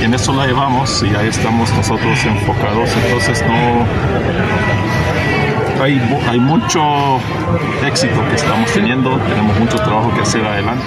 y 0.00 0.04
en 0.04 0.14
eso 0.14 0.32
la 0.34 0.46
llevamos 0.46 1.02
y 1.02 1.14
ahí 1.14 1.28
estamos 1.28 1.72
nosotros 1.74 2.24
enfocados. 2.24 2.90
Entonces 3.04 3.42
no 3.46 3.86
hay, 5.82 6.00
hay 6.28 6.40
mucho 6.40 7.20
éxito 7.86 8.26
que 8.28 8.34
estamos 8.36 8.70
teniendo, 8.72 9.18
tenemos 9.18 9.58
mucho 9.58 9.76
trabajo 9.76 10.12
que 10.14 10.20
hacer 10.20 10.44
adelante. 10.44 10.84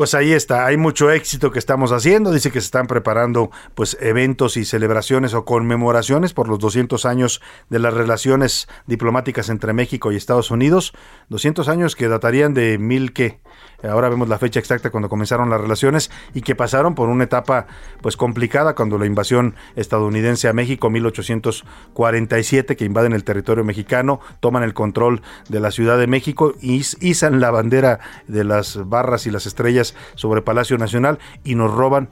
Pues 0.00 0.14
ahí 0.14 0.32
está, 0.32 0.64
hay 0.64 0.78
mucho 0.78 1.10
éxito 1.10 1.50
que 1.50 1.58
estamos 1.58 1.92
haciendo. 1.92 2.32
Dice 2.32 2.50
que 2.50 2.62
se 2.62 2.64
están 2.64 2.86
preparando 2.86 3.50
pues 3.74 3.98
eventos 4.00 4.56
y 4.56 4.64
celebraciones 4.64 5.34
o 5.34 5.44
conmemoraciones 5.44 6.32
por 6.32 6.48
los 6.48 6.58
200 6.58 7.04
años 7.04 7.42
de 7.68 7.80
las 7.80 7.92
relaciones 7.92 8.66
diplomáticas 8.86 9.50
entre 9.50 9.74
México 9.74 10.10
y 10.10 10.16
Estados 10.16 10.50
Unidos. 10.50 10.94
200 11.28 11.68
años 11.68 11.96
que 11.96 12.08
datarían 12.08 12.54
de 12.54 12.78
mil 12.78 13.12
que 13.12 13.40
ahora 13.88 14.08
vemos 14.08 14.28
la 14.28 14.38
fecha 14.38 14.60
exacta 14.60 14.90
cuando 14.90 15.08
comenzaron 15.08 15.50
las 15.50 15.60
relaciones 15.60 16.10
y 16.34 16.42
que 16.42 16.54
pasaron 16.54 16.94
por 16.94 17.08
una 17.08 17.24
etapa 17.24 17.66
pues 18.00 18.16
complicada 18.16 18.74
cuando 18.74 18.98
la 18.98 19.06
invasión 19.06 19.54
estadounidense 19.76 20.48
a 20.48 20.52
México 20.52 20.90
1847 20.90 22.76
que 22.76 22.84
invaden 22.84 23.12
el 23.12 23.24
territorio 23.24 23.64
mexicano, 23.64 24.20
toman 24.40 24.62
el 24.62 24.74
control 24.74 25.22
de 25.48 25.60
la 25.60 25.70
Ciudad 25.70 25.98
de 25.98 26.06
México 26.06 26.54
y 26.60 26.82
izan 27.00 27.40
la 27.40 27.50
bandera 27.50 28.00
de 28.26 28.44
las 28.44 28.88
barras 28.88 29.26
y 29.26 29.30
las 29.30 29.46
estrellas 29.46 29.94
sobre 30.14 30.42
Palacio 30.42 30.78
Nacional 30.78 31.18
y 31.44 31.54
nos 31.54 31.72
roban 31.72 32.08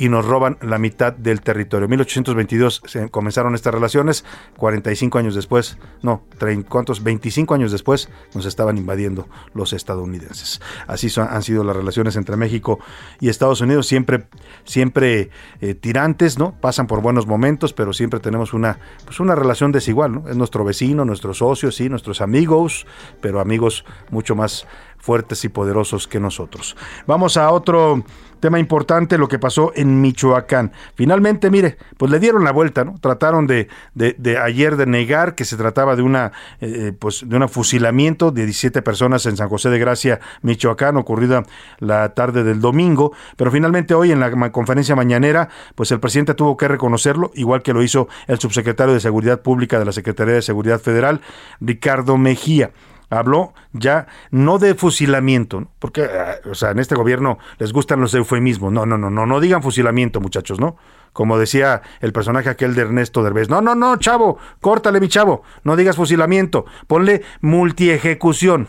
y 0.00 0.08
nos 0.08 0.24
roban 0.24 0.56
la 0.62 0.78
mitad 0.78 1.12
del 1.12 1.42
territorio. 1.42 1.84
En 1.84 1.90
1822 1.90 2.80
se 2.86 3.10
comenzaron 3.10 3.54
estas 3.54 3.74
relaciones, 3.74 4.24
45 4.56 5.18
años 5.18 5.34
después, 5.34 5.76
no, 6.00 6.22
¿cuántos? 6.70 7.02
25 7.02 7.52
años 7.52 7.70
después 7.70 8.08
nos 8.34 8.46
estaban 8.46 8.78
invadiendo 8.78 9.28
los 9.52 9.74
estadounidenses. 9.74 10.62
Así 10.86 11.08
han 11.20 11.42
sido 11.42 11.64
las 11.64 11.76
relaciones 11.76 12.16
entre 12.16 12.36
México 12.36 12.80
y 13.20 13.28
Estados 13.28 13.60
Unidos, 13.60 13.86
siempre, 13.86 14.24
siempre 14.64 15.28
eh, 15.60 15.74
tirantes, 15.74 16.38
¿no? 16.38 16.54
Pasan 16.58 16.86
por 16.86 17.02
buenos 17.02 17.26
momentos, 17.26 17.74
pero 17.74 17.92
siempre 17.92 18.20
tenemos 18.20 18.54
una, 18.54 18.78
pues 19.04 19.20
una 19.20 19.34
relación 19.34 19.70
desigual, 19.70 20.12
¿no? 20.14 20.28
Es 20.30 20.36
nuestro 20.38 20.64
vecino, 20.64 21.04
nuestros 21.04 21.36
socios, 21.38 21.76
sí, 21.76 21.90
nuestros 21.90 22.22
amigos, 22.22 22.86
pero 23.20 23.38
amigos 23.38 23.84
mucho 24.10 24.34
más 24.34 24.66
fuertes 24.96 25.44
y 25.44 25.48
poderosos 25.48 26.06
que 26.06 26.20
nosotros. 26.20 26.76
Vamos 27.06 27.36
a 27.36 27.50
otro 27.50 28.04
tema 28.40 28.58
importante, 28.58 29.18
lo 29.18 29.28
que 29.28 29.38
pasó 29.38 29.72
en 29.74 30.00
Michoacán. 30.00 30.72
Finalmente, 30.94 31.50
mire, 31.50 31.76
pues 31.96 32.10
le 32.10 32.18
dieron 32.18 32.44
la 32.44 32.52
vuelta, 32.52 32.84
¿no? 32.84 32.98
Trataron 33.00 33.46
de, 33.46 33.68
de, 33.94 34.38
ayer 34.38 34.76
de 34.76 34.86
negar 34.86 35.34
que 35.34 35.44
se 35.44 35.56
trataba 35.56 35.96
de 35.96 36.02
una, 36.02 36.32
eh, 36.60 36.88
eh, 36.88 36.92
pues 36.98 37.28
de 37.28 37.36
un 37.36 37.48
fusilamiento 37.48 38.30
de 38.30 38.44
17 38.44 38.82
personas 38.82 39.26
en 39.26 39.36
San 39.36 39.48
José 39.48 39.70
de 39.70 39.78
Gracia, 39.78 40.20
Michoacán, 40.42 40.96
ocurrida 40.96 41.44
la 41.78 42.14
tarde 42.14 42.42
del 42.42 42.60
domingo, 42.60 43.12
pero 43.36 43.50
finalmente 43.50 43.94
hoy 43.94 44.12
en 44.12 44.20
la 44.20 44.50
conferencia 44.50 44.96
mañanera, 44.96 45.48
pues 45.74 45.90
el 45.92 46.00
presidente 46.00 46.34
tuvo 46.34 46.56
que 46.56 46.68
reconocerlo, 46.68 47.30
igual 47.34 47.62
que 47.62 47.72
lo 47.72 47.82
hizo 47.82 48.08
el 48.26 48.38
subsecretario 48.38 48.94
de 48.94 49.00
Seguridad 49.00 49.40
Pública 49.42 49.78
de 49.78 49.84
la 49.84 49.92
Secretaría 49.92 50.34
de 50.34 50.42
Seguridad 50.42 50.80
Federal, 50.80 51.20
Ricardo 51.60 52.16
Mejía 52.16 52.70
habló 53.10 53.52
ya 53.72 54.06
no 54.30 54.58
de 54.58 54.74
fusilamiento, 54.74 55.68
porque 55.78 56.04
eh, 56.04 56.40
o 56.50 56.54
sea, 56.54 56.70
en 56.70 56.78
este 56.78 56.94
gobierno 56.94 57.38
les 57.58 57.72
gustan 57.72 58.00
los 58.00 58.14
eufemismos. 58.14 58.72
No, 58.72 58.86
no, 58.86 58.96
no, 58.96 59.10
no, 59.10 59.26
no 59.26 59.40
digan 59.40 59.62
fusilamiento, 59.62 60.20
muchachos, 60.20 60.60
¿no? 60.60 60.76
Como 61.12 61.38
decía 61.38 61.82
el 62.00 62.12
personaje 62.12 62.48
aquel 62.48 62.74
de 62.74 62.82
Ernesto 62.82 63.22
Derbez. 63.22 63.48
No, 63.48 63.60
no, 63.60 63.74
no, 63.74 63.96
chavo, 63.96 64.38
córtale, 64.60 65.00
mi 65.00 65.08
chavo, 65.08 65.42
no 65.64 65.76
digas 65.76 65.96
fusilamiento, 65.96 66.64
ponle 66.86 67.22
multiejecución. 67.40 68.68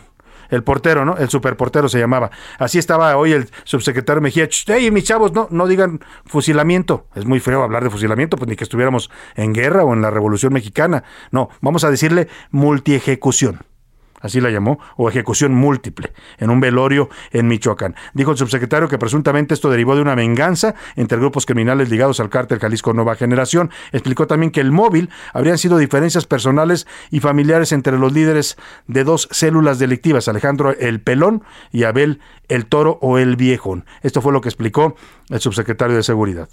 El 0.50 0.62
portero, 0.64 1.06
¿no? 1.06 1.16
El 1.16 1.30
superportero 1.30 1.88
se 1.88 1.98
llamaba. 1.98 2.30
Así 2.58 2.78
estaba 2.78 3.16
hoy 3.16 3.32
el 3.32 3.48
subsecretario 3.64 4.20
Mejía. 4.20 4.46
¡Ey, 4.66 4.90
mis 4.90 5.04
chavos, 5.04 5.32
no, 5.32 5.48
no 5.50 5.66
digan 5.66 6.00
fusilamiento! 6.26 7.06
Es 7.14 7.24
muy 7.24 7.40
feo 7.40 7.62
hablar 7.62 7.82
de 7.82 7.88
fusilamiento, 7.88 8.36
pues 8.36 8.50
ni 8.50 8.56
que 8.56 8.64
estuviéramos 8.64 9.10
en 9.34 9.54
guerra 9.54 9.82
o 9.82 9.94
en 9.94 10.02
la 10.02 10.10
Revolución 10.10 10.52
Mexicana. 10.52 11.04
No, 11.30 11.48
vamos 11.62 11.84
a 11.84 11.90
decirle 11.90 12.28
multiejecución 12.50 13.60
así 14.22 14.40
la 14.40 14.50
llamó, 14.50 14.78
o 14.96 15.08
ejecución 15.08 15.52
múltiple, 15.52 16.12
en 16.38 16.50
un 16.50 16.60
velorio 16.60 17.10
en 17.30 17.48
Michoacán. 17.48 17.94
Dijo 18.14 18.30
el 18.30 18.38
subsecretario 18.38 18.88
que 18.88 18.98
presuntamente 18.98 19.54
esto 19.54 19.70
derivó 19.70 19.94
de 19.94 20.02
una 20.02 20.14
venganza 20.14 20.74
entre 20.96 21.18
grupos 21.18 21.44
criminales 21.44 21.90
ligados 21.90 22.20
al 22.20 22.30
cártel 22.30 22.58
Jalisco 22.58 22.92
Nueva 22.92 23.16
Generación. 23.16 23.70
Explicó 23.92 24.26
también 24.26 24.52
que 24.52 24.60
el 24.60 24.72
móvil 24.72 25.10
habrían 25.34 25.58
sido 25.58 25.76
diferencias 25.76 26.26
personales 26.26 26.86
y 27.10 27.20
familiares 27.20 27.72
entre 27.72 27.98
los 27.98 28.12
líderes 28.12 28.56
de 28.86 29.04
dos 29.04 29.28
células 29.30 29.78
delictivas, 29.78 30.28
Alejandro 30.28 30.74
el 30.78 31.00
Pelón 31.00 31.42
y 31.70 31.84
Abel 31.84 32.20
el 32.48 32.66
Toro 32.66 32.98
o 33.02 33.18
el 33.18 33.36
Viejón. 33.36 33.84
Esto 34.02 34.20
fue 34.20 34.32
lo 34.32 34.40
que 34.40 34.48
explicó 34.48 34.96
el 35.28 35.40
subsecretario 35.40 35.96
de 35.96 36.02
Seguridad 36.02 36.48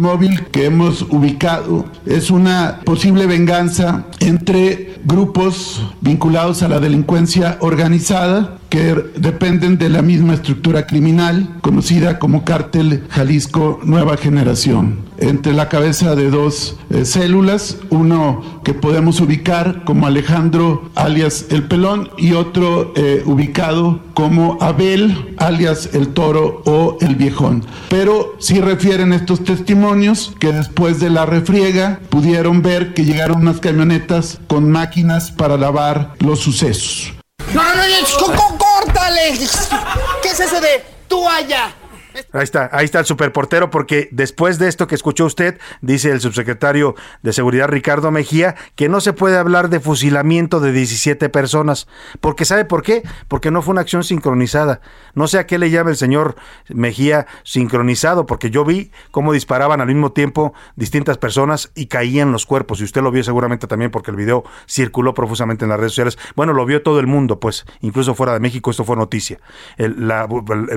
móvil 0.00 0.46
que 0.50 0.64
hemos 0.64 1.02
ubicado 1.02 1.84
es 2.04 2.32
una 2.32 2.80
posible 2.84 3.26
venganza 3.26 4.06
entre 4.18 4.94
grupos 5.04 5.86
vinculados 6.00 6.64
a 6.64 6.68
la 6.68 6.80
delincuencia 6.80 7.58
organizada 7.60 8.58
que 8.70 8.96
dependen 9.16 9.78
de 9.78 9.90
la 9.90 10.02
misma 10.02 10.34
estructura 10.34 10.88
criminal 10.88 11.48
conocida 11.60 12.18
como 12.18 12.44
Cártel 12.44 13.04
Jalisco 13.08 13.78
Nueva 13.84 14.16
Generación 14.16 14.98
entre 15.28 15.52
la 15.52 15.68
cabeza 15.68 16.14
de 16.14 16.30
dos 16.30 16.76
eh, 16.90 17.04
células, 17.04 17.78
uno 17.90 18.60
que 18.62 18.74
podemos 18.74 19.20
ubicar 19.20 19.84
como 19.84 20.06
Alejandro 20.06 20.90
alias 20.94 21.46
el 21.50 21.66
Pelón 21.66 22.10
y 22.16 22.32
otro 22.32 22.92
eh, 22.96 23.22
ubicado 23.24 24.00
como 24.14 24.58
Abel 24.60 25.34
alias 25.38 25.90
el 25.92 26.08
Toro 26.08 26.62
o 26.66 26.98
el 27.00 27.16
Viejón. 27.16 27.64
Pero 27.88 28.34
sí 28.38 28.60
refieren 28.60 29.12
estos 29.12 29.44
testimonios 29.44 30.32
que 30.38 30.52
después 30.52 31.00
de 31.00 31.10
la 31.10 31.26
refriega 31.26 32.00
pudieron 32.10 32.62
ver 32.62 32.94
que 32.94 33.04
llegaron 33.04 33.42
unas 33.42 33.60
camionetas 33.60 34.38
con 34.46 34.70
máquinas 34.70 35.30
para 35.30 35.56
lavar 35.56 36.14
los 36.20 36.40
sucesos. 36.40 37.12
No, 37.52 37.62
no, 37.62 37.74
no, 37.74 38.58
córtale. 38.58 39.38
¿Qué 40.22 40.28
es 40.28 40.40
eso 40.40 40.60
de 40.60 40.84
toalla? 41.08 41.74
Ahí 42.32 42.44
está, 42.44 42.68
ahí 42.72 42.84
está 42.84 43.00
el 43.00 43.06
superportero, 43.06 43.70
porque 43.70 44.08
después 44.12 44.58
de 44.58 44.68
esto 44.68 44.86
que 44.86 44.94
escuchó 44.94 45.24
usted, 45.24 45.58
dice 45.80 46.10
el 46.10 46.20
subsecretario 46.20 46.94
de 47.22 47.32
Seguridad 47.32 47.68
Ricardo 47.68 48.10
Mejía, 48.10 48.54
que 48.76 48.88
no 48.88 49.00
se 49.00 49.12
puede 49.12 49.36
hablar 49.36 49.68
de 49.68 49.80
fusilamiento 49.80 50.60
de 50.60 50.72
17 50.72 51.28
personas. 51.28 51.88
Porque 52.20 52.44
¿sabe 52.44 52.64
por 52.64 52.82
qué? 52.82 53.02
Porque 53.26 53.50
no 53.50 53.62
fue 53.62 53.72
una 53.72 53.80
acción 53.80 54.04
sincronizada. 54.04 54.80
No 55.14 55.26
sé 55.26 55.38
a 55.38 55.46
qué 55.46 55.58
le 55.58 55.70
llama 55.70 55.90
el 55.90 55.96
señor 55.96 56.36
Mejía 56.68 57.26
sincronizado, 57.42 58.26
porque 58.26 58.50
yo 58.50 58.64
vi 58.64 58.92
cómo 59.10 59.32
disparaban 59.32 59.80
al 59.80 59.88
mismo 59.88 60.12
tiempo 60.12 60.54
distintas 60.76 61.18
personas 61.18 61.72
y 61.74 61.86
caían 61.86 62.30
los 62.30 62.46
cuerpos. 62.46 62.80
Y 62.80 62.84
usted 62.84 63.02
lo 63.02 63.10
vio 63.10 63.24
seguramente 63.24 63.66
también 63.66 63.90
porque 63.90 64.12
el 64.12 64.16
video 64.16 64.44
circuló 64.68 65.14
profusamente 65.14 65.64
en 65.64 65.70
las 65.70 65.80
redes 65.80 65.92
sociales. 65.92 66.18
Bueno, 66.36 66.52
lo 66.52 66.64
vio 66.64 66.82
todo 66.82 67.00
el 67.00 67.06
mundo, 67.06 67.40
pues, 67.40 67.64
incluso 67.80 68.14
fuera 68.14 68.32
de 68.32 68.40
México, 68.40 68.70
esto 68.70 68.84
fue 68.84 68.96
noticia. 68.96 69.40
el 69.76 69.94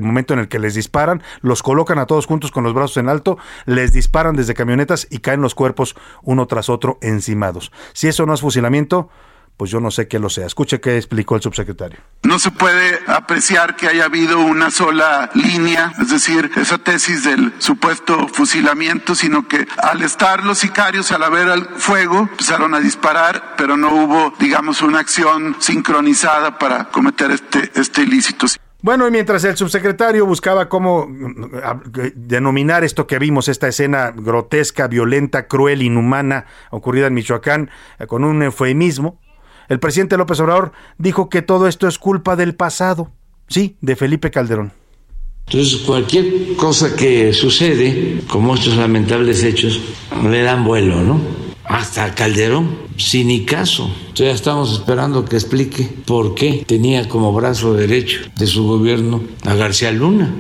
momento 0.02 0.34
en 0.34 0.40
el 0.40 0.48
que 0.48 0.60
les 0.60 0.74
disparan 0.74 1.22
los 1.42 1.64
colocan 1.64 2.00
a 2.00 2.06
todos 2.06 2.26
juntos 2.26 2.52
con 2.52 2.64
los 2.64 2.74
brazos 2.74 2.98
en 2.98 3.10
alto, 3.10 3.38
les 3.66 3.94
disparan 3.94 4.36
desde 4.36 4.54
camionetas 4.54 5.08
y 5.10 5.20
caen 5.20 5.42
los 5.42 5.56
cuerpos 5.56 5.96
uno 6.24 6.46
tras 6.48 6.70
otro 6.70 6.98
encimados. 7.02 7.72
Si 7.94 8.08
eso 8.08 8.26
no 8.26 8.34
es 8.34 8.42
fusilamiento, 8.42 9.10
pues 9.58 9.72
yo 9.72 9.80
no 9.80 9.90
sé 9.90 10.08
qué 10.08 10.20
lo 10.20 10.30
sea. 10.30 10.46
Escuche 10.46 10.80
qué 10.80 10.98
explicó 10.98 11.36
el 11.36 11.42
subsecretario. 11.42 12.00
No 12.24 12.38
se 12.38 12.52
puede 12.52 13.00
apreciar 13.08 13.76
que 13.76 13.88
haya 13.88 14.06
habido 14.06 14.40
una 14.40 14.70
sola 14.70 15.32
línea, 15.34 15.94
es 16.00 16.12
decir, 16.12 16.52
esa 16.56 16.78
tesis 16.78 17.24
del 17.24 17.54
supuesto 17.58 18.28
fusilamiento, 18.28 19.16
sino 19.16 19.48
que 19.48 19.68
al 19.78 20.04
estar 20.04 20.46
los 20.46 20.60
sicarios, 20.60 21.12
al 21.12 21.24
haber 21.24 21.48
el 21.48 21.66
fuego, 21.66 22.20
empezaron 22.20 22.76
a 22.76 22.80
disparar, 22.80 23.56
pero 23.58 23.76
no 23.78 23.90
hubo, 23.94 24.34
digamos, 24.40 24.84
una 24.84 25.00
acción 25.00 25.56
sincronizada 25.60 26.60
para 26.60 26.86
cometer 26.90 27.32
este, 27.32 27.72
este 27.76 28.04
ilícito. 28.04 28.46
Bueno, 28.82 29.08
y 29.08 29.12
mientras 29.12 29.44
el 29.44 29.58
subsecretario 29.58 30.26
buscaba 30.26 30.70
cómo 30.70 31.08
denominar 32.16 32.84
esto 32.84 33.08
que 33.08 33.18
vimos, 33.18 33.48
esta 33.48 33.68
escena 33.68 34.12
grotesca, 34.16 34.88
violenta, 34.88 35.48
cruel, 35.48 35.82
inhumana, 35.82 36.46
ocurrida 36.70 37.08
en 37.08 37.16
Michoacán, 37.16 37.72
eh, 38.00 38.06
con 38.06 38.24
un 38.24 38.44
eufemismo, 38.44 39.20
el 39.68 39.80
presidente 39.80 40.16
López 40.16 40.40
Obrador 40.40 40.72
dijo 40.98 41.30
que 41.30 41.42
todo 41.42 41.68
esto 41.68 41.88
es 41.88 41.98
culpa 41.98 42.36
del 42.36 42.56
pasado, 42.56 43.12
sí, 43.48 43.78
de 43.82 43.96
Felipe 43.96 44.30
Calderón. 44.32 44.72
Entonces, 45.48 45.82
cualquier 45.82 46.56
cosa 46.56 46.96
que 46.96 47.34
sucede, 47.34 48.22
como 48.28 48.56
estos 48.56 48.78
lamentables 48.78 49.44
hechos, 49.44 49.82
le 50.24 50.42
dan 50.44 50.64
vuelo, 50.64 51.02
¿no? 51.02 51.48
hasta 51.68 52.14
Calderón, 52.16 52.78
sin 52.98 53.28
ni 53.28 53.46
caso. 53.46 53.90
Ya 54.16 54.32
estamos 54.32 54.74
esperando 54.74 55.26
que 55.26 55.36
explique 55.36 55.90
por 56.06 56.36
qué 56.36 56.66
tenía 56.68 57.08
como 57.08 57.32
brazo 57.34 57.74
derecho 57.74 58.22
de 58.38 58.48
su 58.48 58.68
gobierno 58.68 59.22
a 59.46 59.56
García 59.56 59.92
Luna. 59.92 60.34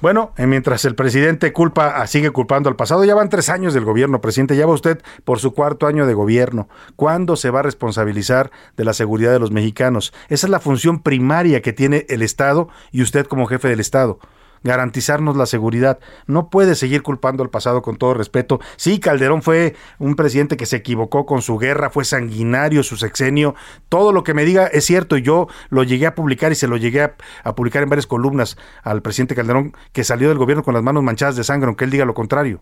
Bueno, 0.00 0.32
eh, 0.36 0.46
mientras 0.46 0.84
el 0.84 0.94
presidente 0.94 1.52
culpa, 1.52 1.94
ah, 1.96 2.06
sigue 2.06 2.30
culpando 2.30 2.68
al 2.68 2.76
pasado, 2.76 3.04
ya 3.04 3.14
van 3.14 3.30
tres 3.30 3.48
años 3.48 3.72
del 3.72 3.84
gobierno, 3.84 4.20
presidente, 4.20 4.56
ya 4.56 4.66
va 4.66 4.74
usted 4.74 5.00
por 5.24 5.38
su 5.38 5.54
cuarto 5.54 5.86
año 5.86 6.06
de 6.06 6.12
gobierno. 6.12 6.68
¿Cuándo 6.96 7.34
se 7.36 7.50
va 7.50 7.60
a 7.60 7.62
responsabilizar 7.62 8.50
de 8.76 8.84
la 8.84 8.92
seguridad 8.92 9.32
de 9.32 9.38
los 9.38 9.52
mexicanos? 9.52 10.12
Esa 10.28 10.46
es 10.46 10.50
la 10.50 10.60
función 10.60 11.02
primaria 11.02 11.62
que 11.62 11.72
tiene 11.72 12.04
el 12.10 12.20
Estado 12.20 12.68
y 12.92 13.00
usted 13.00 13.26
como 13.26 13.46
jefe 13.46 13.68
del 13.68 13.80
Estado 13.80 14.18
garantizarnos 14.66 15.36
la 15.36 15.46
seguridad. 15.46 15.98
No 16.26 16.50
puede 16.50 16.74
seguir 16.74 17.02
culpando 17.02 17.42
al 17.42 17.50
pasado 17.50 17.82
con 17.82 17.96
todo 17.96 18.14
respeto. 18.14 18.60
Sí, 18.76 18.98
Calderón 19.00 19.42
fue 19.42 19.74
un 19.98 20.16
presidente 20.16 20.56
que 20.56 20.66
se 20.66 20.76
equivocó 20.76 21.24
con 21.24 21.40
su 21.40 21.56
guerra, 21.56 21.90
fue 21.90 22.04
sanguinario 22.04 22.82
su 22.82 22.96
sexenio. 22.96 23.54
Todo 23.88 24.12
lo 24.12 24.24
que 24.24 24.34
me 24.34 24.44
diga 24.44 24.66
es 24.66 24.84
cierto. 24.84 25.16
Yo 25.16 25.48
lo 25.70 25.82
llegué 25.84 26.06
a 26.06 26.14
publicar 26.14 26.52
y 26.52 26.56
se 26.56 26.68
lo 26.68 26.76
llegué 26.76 27.02
a, 27.02 27.54
publicar 27.54 27.82
en 27.82 27.88
varias 27.88 28.06
columnas 28.06 28.56
al 28.82 29.02
presidente 29.02 29.34
Calderón 29.34 29.72
que 29.92 30.04
salió 30.04 30.28
del 30.28 30.38
gobierno 30.38 30.62
con 30.62 30.74
las 30.74 30.82
manos 30.82 31.02
manchadas 31.02 31.36
de 31.36 31.44
sangre, 31.44 31.68
aunque 31.68 31.84
él 31.84 31.90
diga 31.90 32.04
lo 32.04 32.14
contrario. 32.14 32.60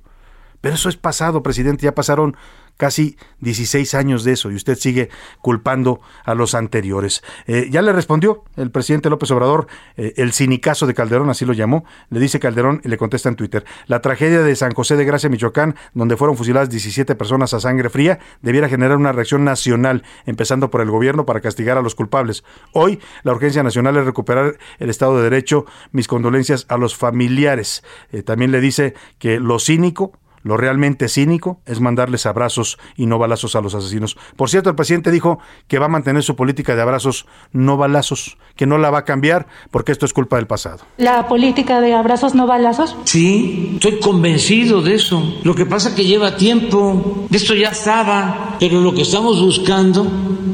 Pero 0.60 0.76
eso 0.76 0.88
es 0.88 0.96
pasado, 0.96 1.42
presidente. 1.42 1.84
Ya 1.84 1.94
pasaron 1.94 2.36
casi 2.76 3.16
16 3.40 3.94
años 3.94 4.24
de 4.24 4.32
eso 4.32 4.50
y 4.50 4.54
usted 4.54 4.76
sigue 4.76 5.10
culpando 5.40 6.00
a 6.24 6.34
los 6.34 6.54
anteriores. 6.54 7.22
Eh, 7.46 7.68
ya 7.70 7.82
le 7.82 7.92
respondió 7.92 8.44
el 8.56 8.70
presidente 8.70 9.10
López 9.10 9.30
Obrador, 9.30 9.66
eh, 9.96 10.14
el 10.16 10.32
sinicazo 10.32 10.86
de 10.86 10.94
Calderón, 10.94 11.30
así 11.30 11.44
lo 11.44 11.52
llamó, 11.52 11.84
le 12.10 12.20
dice 12.20 12.40
Calderón 12.40 12.80
y 12.84 12.88
le 12.88 12.96
contesta 12.96 13.28
en 13.28 13.36
Twitter, 13.36 13.64
la 13.86 14.00
tragedia 14.00 14.42
de 14.42 14.56
San 14.56 14.72
José 14.72 14.96
de 14.96 15.04
Gracia, 15.04 15.28
Michoacán, 15.28 15.76
donde 15.92 16.16
fueron 16.16 16.36
fusiladas 16.36 16.70
17 16.70 17.14
personas 17.14 17.54
a 17.54 17.60
sangre 17.60 17.90
fría, 17.90 18.18
debiera 18.42 18.68
generar 18.68 18.96
una 18.96 19.12
reacción 19.12 19.44
nacional, 19.44 20.02
empezando 20.26 20.70
por 20.70 20.80
el 20.80 20.90
gobierno 20.90 21.26
para 21.26 21.40
castigar 21.40 21.78
a 21.78 21.82
los 21.82 21.94
culpables. 21.94 22.44
Hoy 22.72 23.00
la 23.22 23.32
urgencia 23.32 23.62
nacional 23.62 23.96
es 23.96 24.04
recuperar 24.04 24.58
el 24.78 24.90
Estado 24.90 25.16
de 25.16 25.24
Derecho, 25.24 25.66
mis 25.92 26.08
condolencias 26.08 26.66
a 26.68 26.76
los 26.76 26.96
familiares. 26.96 27.84
Eh, 28.12 28.22
también 28.22 28.50
le 28.50 28.60
dice 28.60 28.94
que 29.18 29.38
lo 29.40 29.58
cínico 29.58 30.12
lo 30.44 30.56
realmente 30.56 31.08
cínico 31.08 31.60
es 31.66 31.80
mandarles 31.80 32.26
abrazos 32.26 32.78
y 32.96 33.06
no 33.06 33.18
balazos 33.18 33.56
a 33.56 33.60
los 33.60 33.74
asesinos. 33.74 34.16
Por 34.36 34.50
cierto, 34.50 34.70
el 34.70 34.76
presidente 34.76 35.10
dijo 35.10 35.40
que 35.66 35.78
va 35.78 35.86
a 35.86 35.88
mantener 35.88 36.22
su 36.22 36.36
política 36.36 36.76
de 36.76 36.82
abrazos, 36.82 37.26
no 37.52 37.76
balazos, 37.76 38.36
que 38.54 38.66
no 38.66 38.78
la 38.78 38.90
va 38.90 38.98
a 38.98 39.04
cambiar 39.04 39.46
porque 39.70 39.90
esto 39.90 40.06
es 40.06 40.12
culpa 40.12 40.36
del 40.36 40.46
pasado. 40.46 40.84
¿La 40.98 41.26
política 41.26 41.80
de 41.80 41.94
abrazos, 41.94 42.34
no 42.34 42.46
balazos? 42.46 42.96
Sí, 43.04 43.72
estoy 43.74 43.98
convencido 43.98 44.82
de 44.82 44.94
eso. 44.94 45.40
Lo 45.42 45.54
que 45.54 45.66
pasa 45.66 45.88
es 45.88 45.94
que 45.94 46.04
lleva 46.04 46.36
tiempo. 46.36 47.26
Esto 47.30 47.54
ya 47.54 47.70
estaba. 47.70 48.56
Pero 48.60 48.80
lo 48.80 48.94
que 48.94 49.02
estamos 49.02 49.40
buscando 49.40 50.06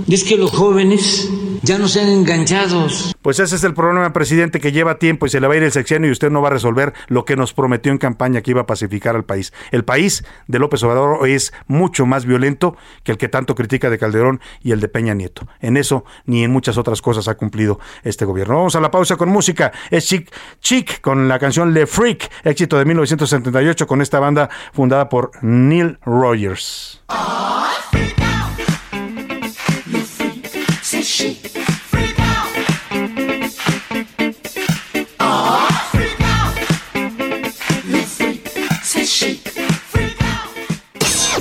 es 0.09 0.25
que 0.25 0.37
los 0.37 0.51
jóvenes 0.51 1.29
ya 1.63 1.79
no 1.79 1.89
sean 1.89 2.09
enganchados. 2.09 3.15
Pues 3.23 3.39
ese 3.39 3.57
es 3.57 3.65
el 3.65 3.75
problema, 3.75 4.13
presidente, 4.13 4.61
que 4.61 4.73
lleva 4.73 4.99
tiempo 4.99 5.27
y 5.27 5.29
se 5.29 5.41
le 5.41 5.47
va 5.47 5.55
a 5.55 5.57
ir 5.57 5.63
el 5.63 5.73
sexenio 5.73 6.09
y 6.09 6.13
usted 6.13 6.31
no 6.31 6.41
va 6.43 6.49
a 6.49 6.53
resolver 6.53 6.95
lo 7.09 7.25
que 7.25 7.37
nos 7.37 7.53
prometió 7.53 7.93
en 7.93 7.99
campaña 7.99 8.41
que 8.41 8.53
iba 8.53 8.63
a 8.63 8.67
pacificar 8.67 9.17
al 9.17 9.25
país. 9.25 9.53
El 9.71 9.85
país 9.85 10.25
de 10.47 10.59
López 10.59 10.83
Obrador 10.83 11.19
hoy 11.21 11.33
es 11.33 11.53
mucho 11.67 12.07
más 12.07 12.25
violento 12.25 12.77
que 13.03 13.13
el 13.13 13.19
que 13.19 13.29
tanto 13.29 13.55
critica 13.55 13.91
de 13.91 13.99
Calderón 13.99 14.41
y 14.63 14.73
el 14.73 14.81
de 14.81 14.89
Peña 14.89 15.15
Nieto. 15.15 15.47
En 15.61 15.77
eso 15.77 16.05
ni 16.25 16.45
en 16.45 16.51
muchas 16.51 16.79
otras 16.79 17.03
cosas 17.03 17.29
ha 17.29 17.37
cumplido 17.37 17.79
este 18.03 18.25
gobierno. 18.25 18.57
Vamos 18.57 18.77
a 18.77 18.81
la 18.81 18.91
pausa 18.91 19.17
con 19.17 19.29
música. 19.29 19.73
Es 19.91 20.07
Chic 20.07 20.31
Chic 20.61 21.01
con 21.01 21.29
la 21.29 21.39
canción 21.39 21.75
Le 21.75 21.87
Freak, 21.87 22.31
éxito 22.45 22.79
de 22.79 22.85
1978 22.85 23.87
con 23.87 24.01
esta 24.01 24.19
banda 24.19 24.49
fundada 24.73 25.09
por 25.09 25.31
Neil 25.43 25.99
Rogers. 26.05 27.03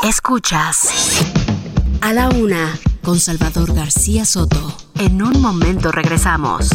Escuchas 0.04 0.90
a 2.02 2.14
la 2.14 2.30
una 2.30 2.78
con 3.04 3.20
Salvador 3.20 3.74
García 3.74 4.26
Soto. 4.26 4.76
En 4.96 5.22
un 5.22 5.42
momento 5.42 5.92
regresamos. 5.92 6.70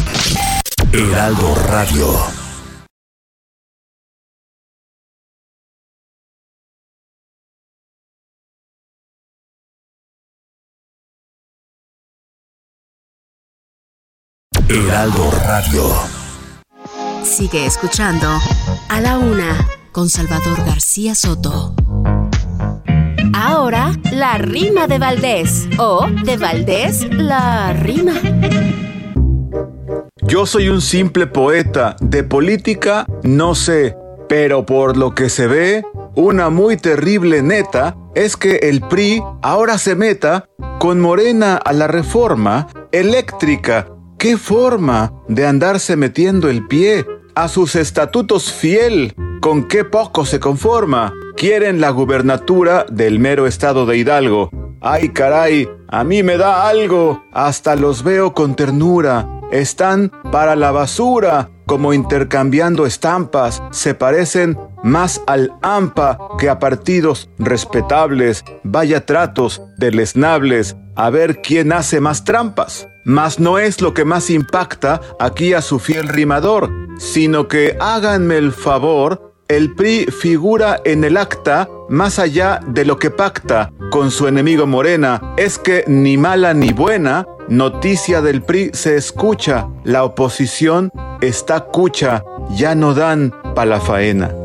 Heraldo 0.91 1.55
Radio. 1.55 2.44
Heraldo 14.67 15.29
Radio. 15.45 15.83
Sigue 17.23 17.67
escuchando 17.67 18.27
a 18.89 18.99
la 18.99 19.19
una 19.19 19.55
con 19.91 20.09
Salvador 20.09 20.57
García 20.65 21.13
Soto. 21.13 21.75
Ahora, 23.35 23.93
la 24.11 24.39
rima 24.39 24.87
de 24.87 24.97
Valdés. 24.97 25.67
O, 25.77 26.07
de 26.07 26.37
Valdés, 26.37 27.07
la 27.11 27.73
rima. 27.73 28.13
Yo 30.23 30.47
soy 30.47 30.69
un 30.69 30.81
simple 30.81 31.27
poeta, 31.27 31.95
de 32.01 32.23
política 32.23 33.05
no 33.21 33.53
sé, 33.53 33.95
pero 34.27 34.65
por 34.65 34.97
lo 34.97 35.13
que 35.13 35.29
se 35.29 35.45
ve, 35.45 35.83
una 36.15 36.49
muy 36.49 36.77
terrible 36.77 37.43
neta 37.43 37.95
es 38.15 38.35
que 38.35 38.55
el 38.63 38.81
PRI 38.81 39.21
ahora 39.43 39.77
se 39.77 39.93
meta 39.93 40.49
con 40.79 40.99
Morena 40.99 41.57
a 41.57 41.71
la 41.71 41.87
reforma 41.87 42.67
eléctrica. 42.91 43.94
¿Qué 44.25 44.37
forma 44.37 45.13
de 45.27 45.45
andarse 45.45 45.95
metiendo 45.95 46.49
el 46.49 46.65
pie 46.65 47.05
a 47.35 47.47
sus 47.47 47.75
estatutos 47.75 48.51
fiel? 48.51 49.13
¿Con 49.39 49.67
qué 49.67 49.85
poco 49.85 50.25
se 50.25 50.39
conforma? 50.39 51.13
Quieren 51.37 51.79
la 51.79 51.91
gubernatura 51.91 52.87
del 52.89 53.19
mero 53.19 53.45
estado 53.45 53.85
de 53.85 53.97
Hidalgo. 53.97 54.49
Ay 54.81 55.09
caray, 55.09 55.69
a 55.89 56.03
mí 56.03 56.23
me 56.23 56.37
da 56.37 56.67
algo, 56.67 57.23
hasta 57.33 57.75
los 57.75 58.01
veo 58.01 58.33
con 58.33 58.55
ternura. 58.55 59.29
Están 59.51 60.11
para 60.31 60.55
la 60.55 60.71
basura, 60.71 61.51
como 61.67 61.93
intercambiando 61.93 62.87
estampas. 62.87 63.61
Se 63.69 63.93
parecen 63.93 64.57
más 64.83 65.21
al 65.27 65.53
AMPA 65.61 66.17
que 66.39 66.49
a 66.49 66.57
partidos 66.57 67.29
respetables. 67.37 68.43
Vaya 68.63 69.05
tratos 69.05 69.61
deleznables. 69.77 70.75
A 70.95 71.09
ver 71.09 71.41
quién 71.41 71.73
hace 71.73 71.99
más 71.99 72.23
trampas. 72.23 72.87
Mas 73.03 73.39
no 73.39 73.59
es 73.59 73.81
lo 73.81 73.93
que 73.93 74.05
más 74.05 74.29
impacta 74.29 75.01
aquí 75.19 75.53
a 75.53 75.61
su 75.61 75.79
fiel 75.79 76.07
rimador, 76.07 76.71
sino 76.97 77.47
que 77.47 77.77
háganme 77.79 78.37
el 78.37 78.51
favor 78.51 79.35
el 79.47 79.75
PRI 79.75 80.05
figura 80.05 80.81
en 80.85 81.03
el 81.03 81.17
acta 81.17 81.69
más 81.87 82.17
allá 82.17 82.59
de 82.65 82.83
lo 82.83 82.97
que 82.97 83.11
pacta 83.11 83.71
con 83.91 84.09
su 84.09 84.27
enemigo 84.27 84.65
Morena. 84.65 85.21
Es 85.37 85.59
que 85.59 85.83
ni 85.87 86.17
mala 86.17 86.53
ni 86.53 86.71
buena 86.71 87.27
noticia 87.47 88.21
del 88.21 88.41
PRI 88.41 88.71
se 88.73 88.95
escucha. 88.95 89.67
La 89.83 90.03
oposición 90.03 90.91
está 91.21 91.59
cucha, 91.61 92.23
ya 92.55 92.73
no 92.73 92.93
dan 92.95 93.33
pa' 93.53 93.65
la 93.65 93.79
faena. 93.79 94.44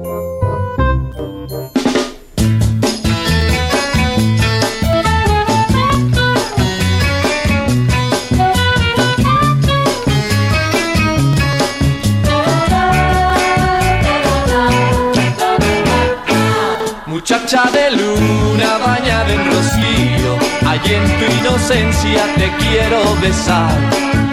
Muchacha 17.51 17.71
de 17.73 17.91
luna 17.91 18.79
bañada 18.79 19.29
en 19.29 19.45
rocío, 19.45 20.39
allí 20.69 20.95
en 20.95 21.05
tu 21.19 21.25
inocencia 21.41 22.23
te 22.37 22.49
quiero 22.61 23.03
besar. 23.21 23.77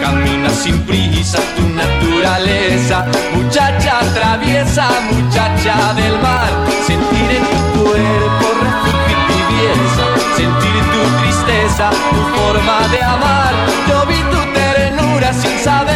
Camina 0.00 0.48
sin 0.50 0.80
prisa 0.82 1.40
tu 1.56 1.68
naturaleza, 1.68 3.06
muchacha 3.34 3.98
traviesa, 4.14 4.88
muchacha 5.10 5.94
del 5.94 6.16
mar. 6.20 6.48
Sentir 6.86 7.30
en 7.38 7.44
tu 7.50 7.82
cuerpo 7.82 8.46
refugio 8.62 9.10
y 9.10 9.32
tibieza, 9.32 10.04
sentir 10.36 10.80
tu 10.92 11.02
tristeza, 11.20 11.90
tu 12.10 12.20
forma 12.38 12.86
de 12.86 13.02
amar. 13.02 13.52
Yo 13.88 14.06
vi 14.06 14.20
tu 14.30 14.40
ternura 14.54 15.32
sin 15.32 15.58
saber 15.58 15.87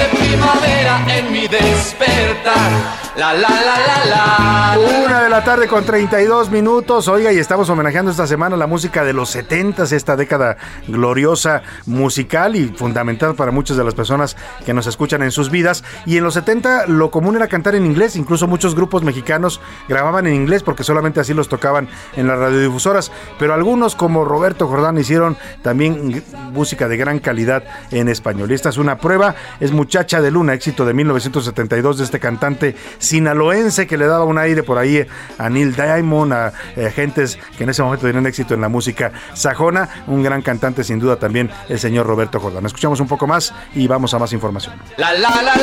fuiste 0.00 0.16
primavera 0.16 1.04
en 1.08 1.32
mi 1.32 1.46
despertar. 1.48 3.00
La 3.16 3.34
la 3.34 3.48
la 3.48 3.78
la 3.86 4.04
la. 4.06 4.78
Una 5.04 5.22
de 5.22 5.28
la 5.28 5.44
tarde 5.44 5.66
con 5.66 5.84
32 5.84 6.50
minutos. 6.50 7.08
Oiga, 7.08 7.32
y 7.32 7.38
estamos 7.38 7.68
homenajeando 7.68 8.10
esta 8.10 8.26
semana 8.26 8.56
la 8.56 8.66
música 8.66 9.04
de 9.04 9.12
los 9.12 9.30
70 9.30 9.82
esta 9.82 10.16
década 10.16 10.56
gloriosa 10.86 11.62
musical 11.86 12.54
y 12.54 12.68
fundamental 12.68 13.34
para 13.34 13.50
muchas 13.50 13.76
de 13.76 13.84
las 13.84 13.94
personas 13.94 14.36
que 14.64 14.72
nos 14.72 14.86
escuchan 14.86 15.22
en 15.22 15.32
sus 15.32 15.50
vidas. 15.50 15.84
Y 16.06 16.16
en 16.16 16.24
los 16.24 16.34
70 16.34 16.86
lo 16.86 17.10
común 17.10 17.36
era 17.36 17.48
cantar 17.48 17.74
en 17.74 17.84
inglés. 17.84 18.16
Incluso 18.16 18.46
muchos 18.46 18.74
grupos 18.74 19.02
mexicanos 19.02 19.60
grababan 19.88 20.26
en 20.26 20.34
inglés 20.34 20.62
porque 20.62 20.84
solamente 20.84 21.20
así 21.20 21.34
los 21.34 21.48
tocaban 21.48 21.88
en 22.16 22.28
las 22.28 22.38
radiodifusoras. 22.38 23.10
Pero 23.38 23.54
algunos, 23.54 23.96
como 23.96 24.24
Roberto 24.24 24.68
Jordán, 24.68 24.98
hicieron 24.98 25.36
también 25.62 26.22
música 26.52 26.88
de 26.88 26.96
gran 26.96 27.18
calidad 27.18 27.64
en 27.90 28.08
español. 28.08 28.50
Y 28.50 28.54
esta 28.54 28.68
es 28.68 28.78
una 28.78 28.98
prueba. 28.98 29.34
Es 29.58 29.72
Muchacha 29.90 30.20
de 30.20 30.30
Luna, 30.30 30.54
éxito 30.54 30.86
de 30.86 30.94
1972 30.94 31.98
de 31.98 32.04
este 32.04 32.20
cantante 32.20 32.76
sinaloense 32.98 33.88
que 33.88 33.96
le 33.96 34.06
daba 34.06 34.22
un 34.22 34.38
aire 34.38 34.62
por 34.62 34.78
ahí 34.78 35.04
a 35.36 35.50
Neil 35.50 35.74
Diamond, 35.74 36.32
a 36.32 36.52
eh, 36.76 36.92
gentes 36.94 37.40
que 37.58 37.64
en 37.64 37.70
ese 37.70 37.82
momento 37.82 38.06
tenían 38.06 38.24
éxito 38.24 38.54
en 38.54 38.60
la 38.60 38.68
música 38.68 39.10
sajona. 39.34 40.04
Un 40.06 40.22
gran 40.22 40.42
cantante, 40.42 40.84
sin 40.84 41.00
duda, 41.00 41.16
también 41.16 41.50
el 41.68 41.80
señor 41.80 42.06
Roberto 42.06 42.38
Jordán. 42.38 42.64
Escuchamos 42.66 43.00
un 43.00 43.08
poco 43.08 43.26
más 43.26 43.52
y 43.74 43.88
vamos 43.88 44.14
a 44.14 44.20
más 44.20 44.32
información. 44.32 44.76
La, 44.96 45.12
la, 45.12 45.28
la, 45.42 45.54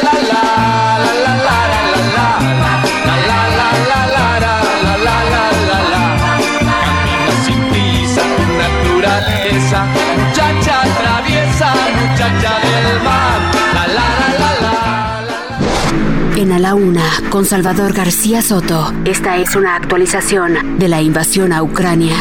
muchacha 10.18 10.84
traviesa, 11.00 11.74
muchacha 11.96 12.60
del 12.60 13.04
mar. 13.04 13.27
En 16.38 16.52
A 16.52 16.60
la 16.60 16.76
una, 16.76 17.02
con 17.32 17.46
Salvador 17.46 17.94
García 17.94 18.44
Soto. 18.44 18.94
Esta 19.06 19.38
es 19.38 19.56
una 19.56 19.76
actualización 19.76 20.78
de 20.78 20.88
la 20.88 21.02
invasión 21.02 21.52
a 21.52 21.64
Ucrania. 21.64 22.16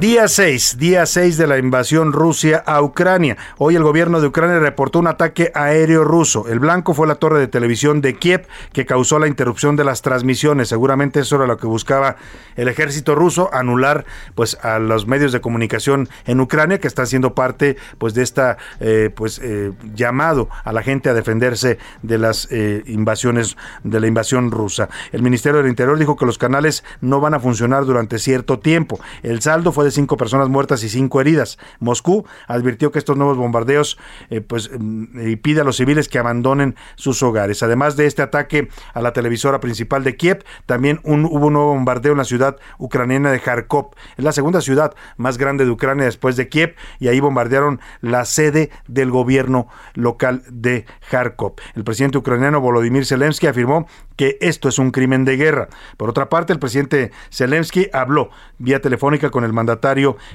Día 0.00 0.28
6, 0.28 0.78
día 0.78 1.04
6 1.04 1.36
de 1.36 1.46
la 1.46 1.58
invasión 1.58 2.14
Rusia 2.14 2.62
a 2.64 2.80
Ucrania. 2.80 3.36
Hoy 3.58 3.76
el 3.76 3.82
gobierno 3.82 4.22
de 4.22 4.28
Ucrania 4.28 4.58
reportó 4.58 4.98
un 4.98 5.08
ataque 5.08 5.52
aéreo 5.54 6.04
ruso. 6.04 6.48
El 6.48 6.58
blanco 6.58 6.94
fue 6.94 7.06
la 7.06 7.16
torre 7.16 7.38
de 7.38 7.48
televisión 7.48 8.00
de 8.00 8.14
Kiev 8.14 8.46
que 8.72 8.86
causó 8.86 9.18
la 9.18 9.26
interrupción 9.26 9.76
de 9.76 9.84
las 9.84 10.00
transmisiones. 10.00 10.70
Seguramente 10.70 11.20
eso 11.20 11.36
era 11.36 11.46
lo 11.46 11.58
que 11.58 11.66
buscaba 11.66 12.16
el 12.56 12.68
ejército 12.68 13.14
ruso, 13.14 13.50
anular 13.52 14.06
pues 14.34 14.54
a 14.62 14.78
los 14.78 15.06
medios 15.06 15.32
de 15.32 15.42
comunicación 15.42 16.08
en 16.24 16.40
Ucrania 16.40 16.80
que 16.80 16.88
están 16.88 17.06
siendo 17.06 17.34
parte 17.34 17.76
pues 17.98 18.14
de 18.14 18.22
esta 18.22 18.56
eh, 18.80 19.10
pues 19.14 19.38
eh, 19.44 19.72
llamado 19.94 20.48
a 20.64 20.72
la 20.72 20.82
gente 20.82 21.10
a 21.10 21.14
defenderse 21.14 21.76
de 22.00 22.16
las 22.16 22.48
eh, 22.50 22.84
invasiones 22.86 23.58
de 23.84 24.00
la 24.00 24.06
invasión 24.06 24.50
rusa. 24.50 24.88
El 25.12 25.20
Ministerio 25.20 25.58
del 25.58 25.68
Interior 25.68 25.98
dijo 25.98 26.16
que 26.16 26.24
los 26.24 26.38
canales 26.38 26.84
no 27.02 27.20
van 27.20 27.34
a 27.34 27.40
funcionar 27.40 27.84
durante 27.84 28.18
cierto 28.18 28.60
tiempo. 28.60 28.98
El 29.22 29.42
saldo 29.42 29.72
fue 29.72 29.84
de 29.84 29.89
cinco 29.90 30.16
personas 30.16 30.48
muertas 30.48 30.82
y 30.84 30.88
cinco 30.88 31.20
heridas. 31.20 31.58
Moscú 31.78 32.26
advirtió 32.46 32.90
que 32.92 32.98
estos 32.98 33.16
nuevos 33.16 33.36
bombardeos 33.36 33.98
eh, 34.30 34.40
pues, 34.40 34.70
y 35.14 35.36
pide 35.36 35.60
a 35.60 35.64
los 35.64 35.76
civiles 35.76 36.08
que 36.08 36.18
abandonen 36.18 36.76
sus 36.96 37.22
hogares. 37.22 37.62
Además 37.62 37.96
de 37.96 38.06
este 38.06 38.22
ataque 38.22 38.68
a 38.94 39.00
la 39.00 39.12
televisora 39.12 39.60
principal 39.60 40.04
de 40.04 40.16
Kiev, 40.16 40.44
también 40.66 41.00
hubo 41.04 41.46
un 41.46 41.52
nuevo 41.52 41.74
bombardeo 41.74 42.12
en 42.12 42.18
la 42.18 42.24
ciudad 42.24 42.56
ucraniana 42.78 43.30
de 43.30 43.40
Kharkov. 43.40 43.90
Es 44.16 44.24
la 44.24 44.32
segunda 44.32 44.60
ciudad 44.60 44.94
más 45.16 45.38
grande 45.38 45.64
de 45.64 45.70
Ucrania 45.70 46.04
después 46.04 46.36
de 46.36 46.48
Kiev 46.48 46.74
y 46.98 47.08
ahí 47.08 47.20
bombardearon 47.20 47.80
la 48.00 48.24
sede 48.24 48.70
del 48.86 49.10
gobierno 49.10 49.68
local 49.94 50.42
de 50.50 50.86
Kharkov. 51.10 51.54
El 51.74 51.84
presidente 51.84 52.18
ucraniano 52.18 52.60
Volodymyr 52.60 53.06
Zelensky 53.06 53.46
afirmó 53.46 53.86
que 54.16 54.36
esto 54.40 54.68
es 54.68 54.78
un 54.78 54.90
crimen 54.90 55.24
de 55.24 55.36
guerra. 55.36 55.68
Por 55.96 56.10
otra 56.10 56.28
parte, 56.28 56.52
el 56.52 56.58
presidente 56.58 57.10
Zelensky 57.30 57.88
habló 57.92 58.30
vía 58.58 58.80
telefónica 58.80 59.30
con 59.30 59.44
el 59.44 59.52
mandatario 59.52 59.79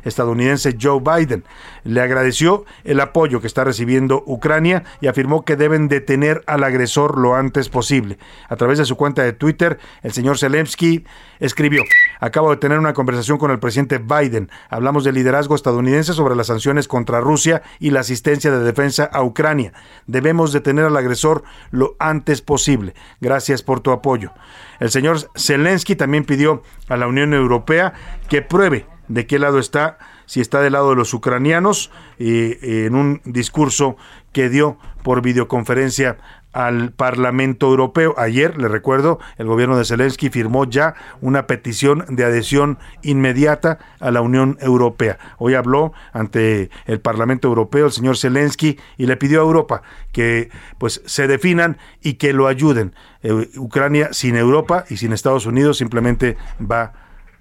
estadounidense 0.04 0.78
Joe 0.80 1.00
Biden. 1.00 1.44
Le 1.84 2.02
agradeció 2.02 2.66
el 2.84 3.00
apoyo 3.00 3.42
que 3.42 3.48
está 3.48 3.64
recibiendo 3.64 4.24
Ucrania 4.26 4.84
y 5.02 5.08
afirmó 5.08 5.46
que 5.46 5.56
deben 5.56 5.88
detener 5.88 6.44
al 6.48 6.64
agresor 6.64 7.18
lo 7.18 7.36
antes 7.36 7.70
posible. 7.70 8.18
A 8.50 8.56
través 8.56 8.78
de 8.78 8.86
su 8.86 8.96
cuenta 8.96 9.24
de 9.24 9.34
Twitter, 9.34 9.80
el 10.02 10.12
señor 10.12 10.38
Zelensky 10.38 11.06
escribió, 11.40 11.84
acabo 12.20 12.50
de 12.50 12.58
tener 12.58 12.80
una 12.80 12.94
conversación 12.94 13.38
con 13.38 13.52
el 13.52 13.60
presidente 13.60 14.00
Biden. 14.00 14.50
Hablamos 14.70 15.04
del 15.04 15.16
liderazgo 15.16 15.56
estadounidense 15.56 16.14
sobre 16.14 16.36
las 16.36 16.48
sanciones 16.48 16.88
contra 16.88 17.22
Rusia 17.22 17.62
y 17.80 17.92
la 17.92 18.02
asistencia 18.02 18.52
de 18.52 18.60
defensa 18.60 19.06
a 19.06 19.24
Ucrania. 19.24 19.74
Debemos 20.08 20.54
detener 20.54 20.86
al 20.86 20.98
agresor 20.98 21.44
lo 21.72 21.96
antes 22.00 22.42
posible. 22.42 22.94
Gracias 23.22 23.62
por 23.62 23.80
tu 23.80 23.92
apoyo. 23.92 24.32
El 24.80 24.90
señor 24.90 25.18
Zelensky 25.36 25.96
también 25.96 26.26
pidió 26.26 26.64
a 26.90 26.98
la 26.98 27.08
Unión 27.08 27.34
Europea 27.34 27.94
que 28.30 28.42
pruebe 28.42 28.86
de 29.08 29.28
qué 29.28 29.40
lado 29.40 29.60
está, 29.60 29.98
si 30.26 30.42
está 30.42 30.62
del 30.62 30.74
lado 30.74 30.92
de 30.92 30.96
los 30.96 31.14
ucranianos, 31.14 31.92
y 32.18 32.58
en 32.86 32.96
un 32.96 33.22
discurso 33.26 33.98
que 34.32 34.50
dio 34.50 34.78
por 35.04 35.22
videoconferencia 35.22 36.18
al 36.56 36.94
Parlamento 36.94 37.68
Europeo. 37.68 38.16
Ayer, 38.18 38.58
le 38.58 38.70
recuerdo, 38.70 39.20
el 39.38 39.46
gobierno 39.46 39.78
de 39.78 39.84
Zelensky 39.84 40.30
firmó 40.30 40.64
ya 40.64 40.96
una 41.20 41.48
petición 41.48 42.06
de 42.08 42.24
adhesión 42.24 42.80
inmediata 43.04 43.78
a 44.00 44.10
la 44.10 44.22
Unión 44.22 44.58
Europea. 44.62 45.20
Hoy 45.38 45.54
habló 45.54 45.92
ante 46.14 46.70
el 46.86 47.02
Parlamento 47.02 47.50
Europeo 47.50 47.88
el 47.88 47.92
señor 47.92 48.18
Zelensky 48.18 48.80
y 48.98 49.06
le 49.06 49.18
pidió 49.18 49.42
a 49.42 49.44
Europa 49.44 49.82
que 50.14 50.50
pues 50.78 51.02
se 51.06 51.28
definan 51.28 51.78
y 52.02 52.14
que 52.14 52.32
lo 52.32 52.48
ayuden. 52.48 52.96
Eh, 53.22 53.50
Ucrania 53.58 54.14
sin 54.14 54.38
Europa 54.38 54.86
y 54.90 54.96
sin 54.96 55.12
Estados 55.12 55.46
Unidos 55.46 55.78
simplemente 55.78 56.38
va 56.60 56.94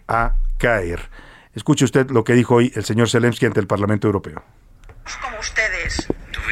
a 0.08 0.34
caer. 0.58 1.08
Escuche 1.54 1.84
usted 1.84 2.10
lo 2.10 2.24
que 2.24 2.32
dijo 2.32 2.56
hoy 2.56 2.72
el 2.74 2.84
señor 2.84 3.08
Zelensky 3.08 3.46
ante 3.46 3.60
el 3.60 3.66
Parlamento 3.66 4.06
Europeo. 4.08 4.44
Como 5.22 5.38
ustedes, 5.38 6.06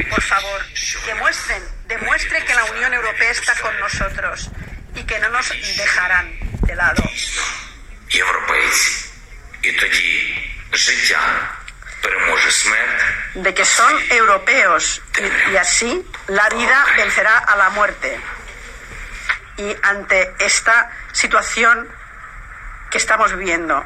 por 0.09 0.21
favor, 0.21 0.61
demuestren 1.05 1.63
demuestre 1.87 2.43
que 2.45 2.53
la 2.53 2.63
Unión 2.65 2.93
Europea 2.93 3.31
está 3.31 3.53
con 3.61 3.77
nosotros 3.79 4.49
y 4.95 5.03
que 5.03 5.19
no 5.19 5.29
nos 5.29 5.49
dejarán 5.49 6.31
de 6.61 6.75
lado. 6.75 7.03
De 13.35 13.53
que 13.53 13.65
son 13.65 13.93
europeos 14.09 15.01
y, 15.19 15.53
y 15.53 15.57
así 15.57 16.05
la 16.27 16.49
vida 16.49 16.85
vencerá 16.97 17.37
a 17.37 17.55
la 17.55 17.69
muerte. 17.71 18.19
Y 19.57 19.75
ante 19.83 20.33
esta 20.39 20.89
situación 21.11 21.87
que 22.93 22.99
estamos 22.99 23.35
viviendo, 23.35 23.81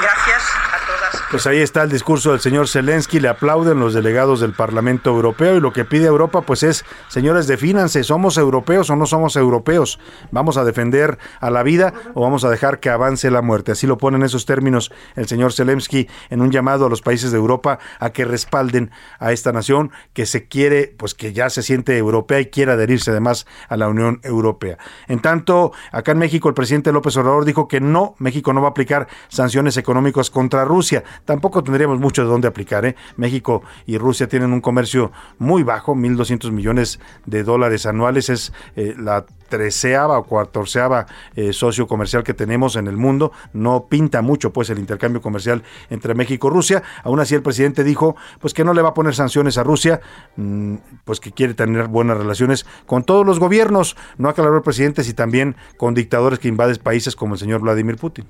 Gracias 0.00 0.42
a 0.72 0.86
todas. 0.86 1.22
Pues 1.30 1.46
ahí 1.46 1.58
está 1.58 1.82
el 1.82 1.90
discurso 1.90 2.30
del 2.30 2.40
señor 2.40 2.66
Zelensky, 2.66 3.20
le 3.20 3.28
aplauden 3.28 3.78
los 3.78 3.92
delegados 3.92 4.40
del 4.40 4.54
Parlamento 4.54 5.10
Europeo 5.10 5.56
y 5.56 5.60
lo 5.60 5.72
que 5.72 5.84
pide 5.84 6.06
Europa 6.06 6.40
pues 6.42 6.62
es, 6.62 6.84
señores, 7.08 7.46
defínanse, 7.46 8.02
¿somos 8.02 8.38
europeos 8.38 8.88
o 8.90 8.96
no 8.96 9.06
somos 9.06 9.36
europeos? 9.36 10.00
¿Vamos 10.30 10.56
a 10.56 10.64
defender 10.64 11.18
a 11.40 11.50
la 11.50 11.62
vida 11.62 11.92
o 12.14 12.22
vamos 12.22 12.44
a 12.44 12.50
dejar 12.50 12.80
que 12.80 12.88
avance 12.88 13.30
la 13.30 13.42
muerte? 13.42 13.72
Así 13.72 13.86
lo 13.86 13.98
pone 13.98 14.16
en 14.16 14.22
esos 14.22 14.46
términos 14.46 14.92
el 15.14 15.28
señor 15.28 15.52
Zelensky 15.52 16.08
en 16.30 16.40
un 16.40 16.50
llamado 16.50 16.86
a 16.86 16.88
los 16.88 17.02
países 17.02 17.30
de 17.30 17.38
Europa 17.38 17.78
a 18.00 18.10
que 18.10 18.24
respalden 18.24 18.90
a 19.18 19.32
esta 19.32 19.52
nación 19.52 19.92
que 20.14 20.24
se 20.26 20.48
quiere, 20.48 20.94
pues 20.96 21.14
que 21.14 21.32
ya 21.32 21.50
se 21.50 21.62
siente 21.62 21.96
europea 21.98 22.40
y 22.40 22.46
quiere 22.46 22.72
adherirse 22.72 23.10
además 23.10 23.46
a 23.68 23.76
la 23.76 23.88
Unión 23.88 24.20
Europea. 24.22 24.78
En 25.06 25.20
tanto, 25.20 25.72
acá 25.92 26.12
en 26.12 26.18
México 26.18 26.48
el 26.48 26.54
presidente 26.54 26.92
López 26.92 27.16
Obrador 27.18 27.44
dijo 27.44 27.68
que 27.68 27.80
no, 27.80 28.11
México 28.18 28.52
no 28.52 28.60
va 28.60 28.68
a 28.68 28.70
aplicar 28.70 29.08
sanciones 29.28 29.76
económicos 29.76 30.30
contra 30.30 30.64
Rusia. 30.64 31.04
Tampoco 31.24 31.62
tendríamos 31.62 31.98
mucho 31.98 32.22
de 32.22 32.28
dónde 32.28 32.48
aplicar. 32.48 32.84
¿eh? 32.84 32.96
México 33.16 33.62
y 33.86 33.98
Rusia 33.98 34.28
tienen 34.28 34.52
un 34.52 34.60
comercio 34.60 35.12
muy 35.38 35.62
bajo, 35.62 35.94
1.200 35.94 36.50
millones 36.50 37.00
de 37.26 37.42
dólares 37.42 37.86
anuales. 37.86 38.28
Es 38.28 38.52
eh, 38.76 38.94
la 38.98 39.24
treceava 39.52 40.16
o 40.16 40.24
cuatorceava 40.24 41.04
eh, 41.36 41.52
socio 41.52 41.86
comercial 41.86 42.24
que 42.24 42.32
tenemos 42.32 42.76
en 42.76 42.86
el 42.86 42.96
mundo. 42.96 43.32
No 43.52 43.84
pinta 43.84 44.22
mucho 44.22 44.50
pues 44.50 44.70
el 44.70 44.78
intercambio 44.78 45.20
comercial 45.20 45.62
entre 45.90 46.14
México 46.14 46.48
y 46.48 46.50
Rusia. 46.50 46.82
Aún 47.04 47.20
así 47.20 47.34
el 47.34 47.42
presidente 47.42 47.84
dijo 47.84 48.16
pues 48.40 48.54
que 48.54 48.64
no 48.64 48.72
le 48.72 48.80
va 48.80 48.90
a 48.90 48.94
poner 48.94 49.14
sanciones 49.14 49.58
a 49.58 49.62
Rusia, 49.62 50.00
mm, 50.36 50.76
pues 51.04 51.20
que 51.20 51.32
quiere 51.32 51.52
tener 51.52 51.88
buenas 51.88 52.16
relaciones 52.16 52.64
con 52.86 53.04
todos 53.04 53.26
los 53.26 53.38
gobiernos. 53.38 53.94
No 54.16 54.30
aclaró 54.30 54.56
el 54.56 54.62
presidente 54.62 55.04
si 55.04 55.12
también 55.12 55.54
con 55.76 55.92
dictadores 55.92 56.38
que 56.38 56.48
invaden 56.48 56.72
países 56.82 57.14
como 57.14 57.34
el 57.34 57.40
señor 57.40 57.60
Vladimir 57.60 57.96
Putin. 57.96 58.24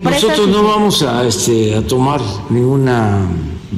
Nosotros 0.00 0.46
no 0.48 0.62
vamos 0.62 1.02
a, 1.02 1.26
este, 1.26 1.74
a 1.74 1.82
tomar 1.84 2.20
ninguna 2.50 3.26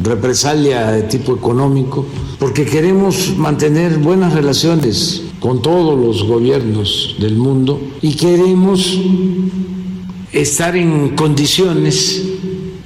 represalia 0.02 0.90
de 0.90 1.02
tipo 1.04 1.34
económico 1.34 2.04
porque 2.38 2.66
queremos 2.66 3.36
mantener 3.36 3.98
buenas 3.98 4.34
relaciones 4.34 5.22
con 5.40 5.62
todos 5.62 5.98
los 5.98 6.22
gobiernos 6.24 7.16
del 7.18 7.36
mundo 7.36 7.80
y 8.02 8.14
queremos 8.14 8.98
estar 10.32 10.76
en 10.76 11.16
condiciones 11.16 12.22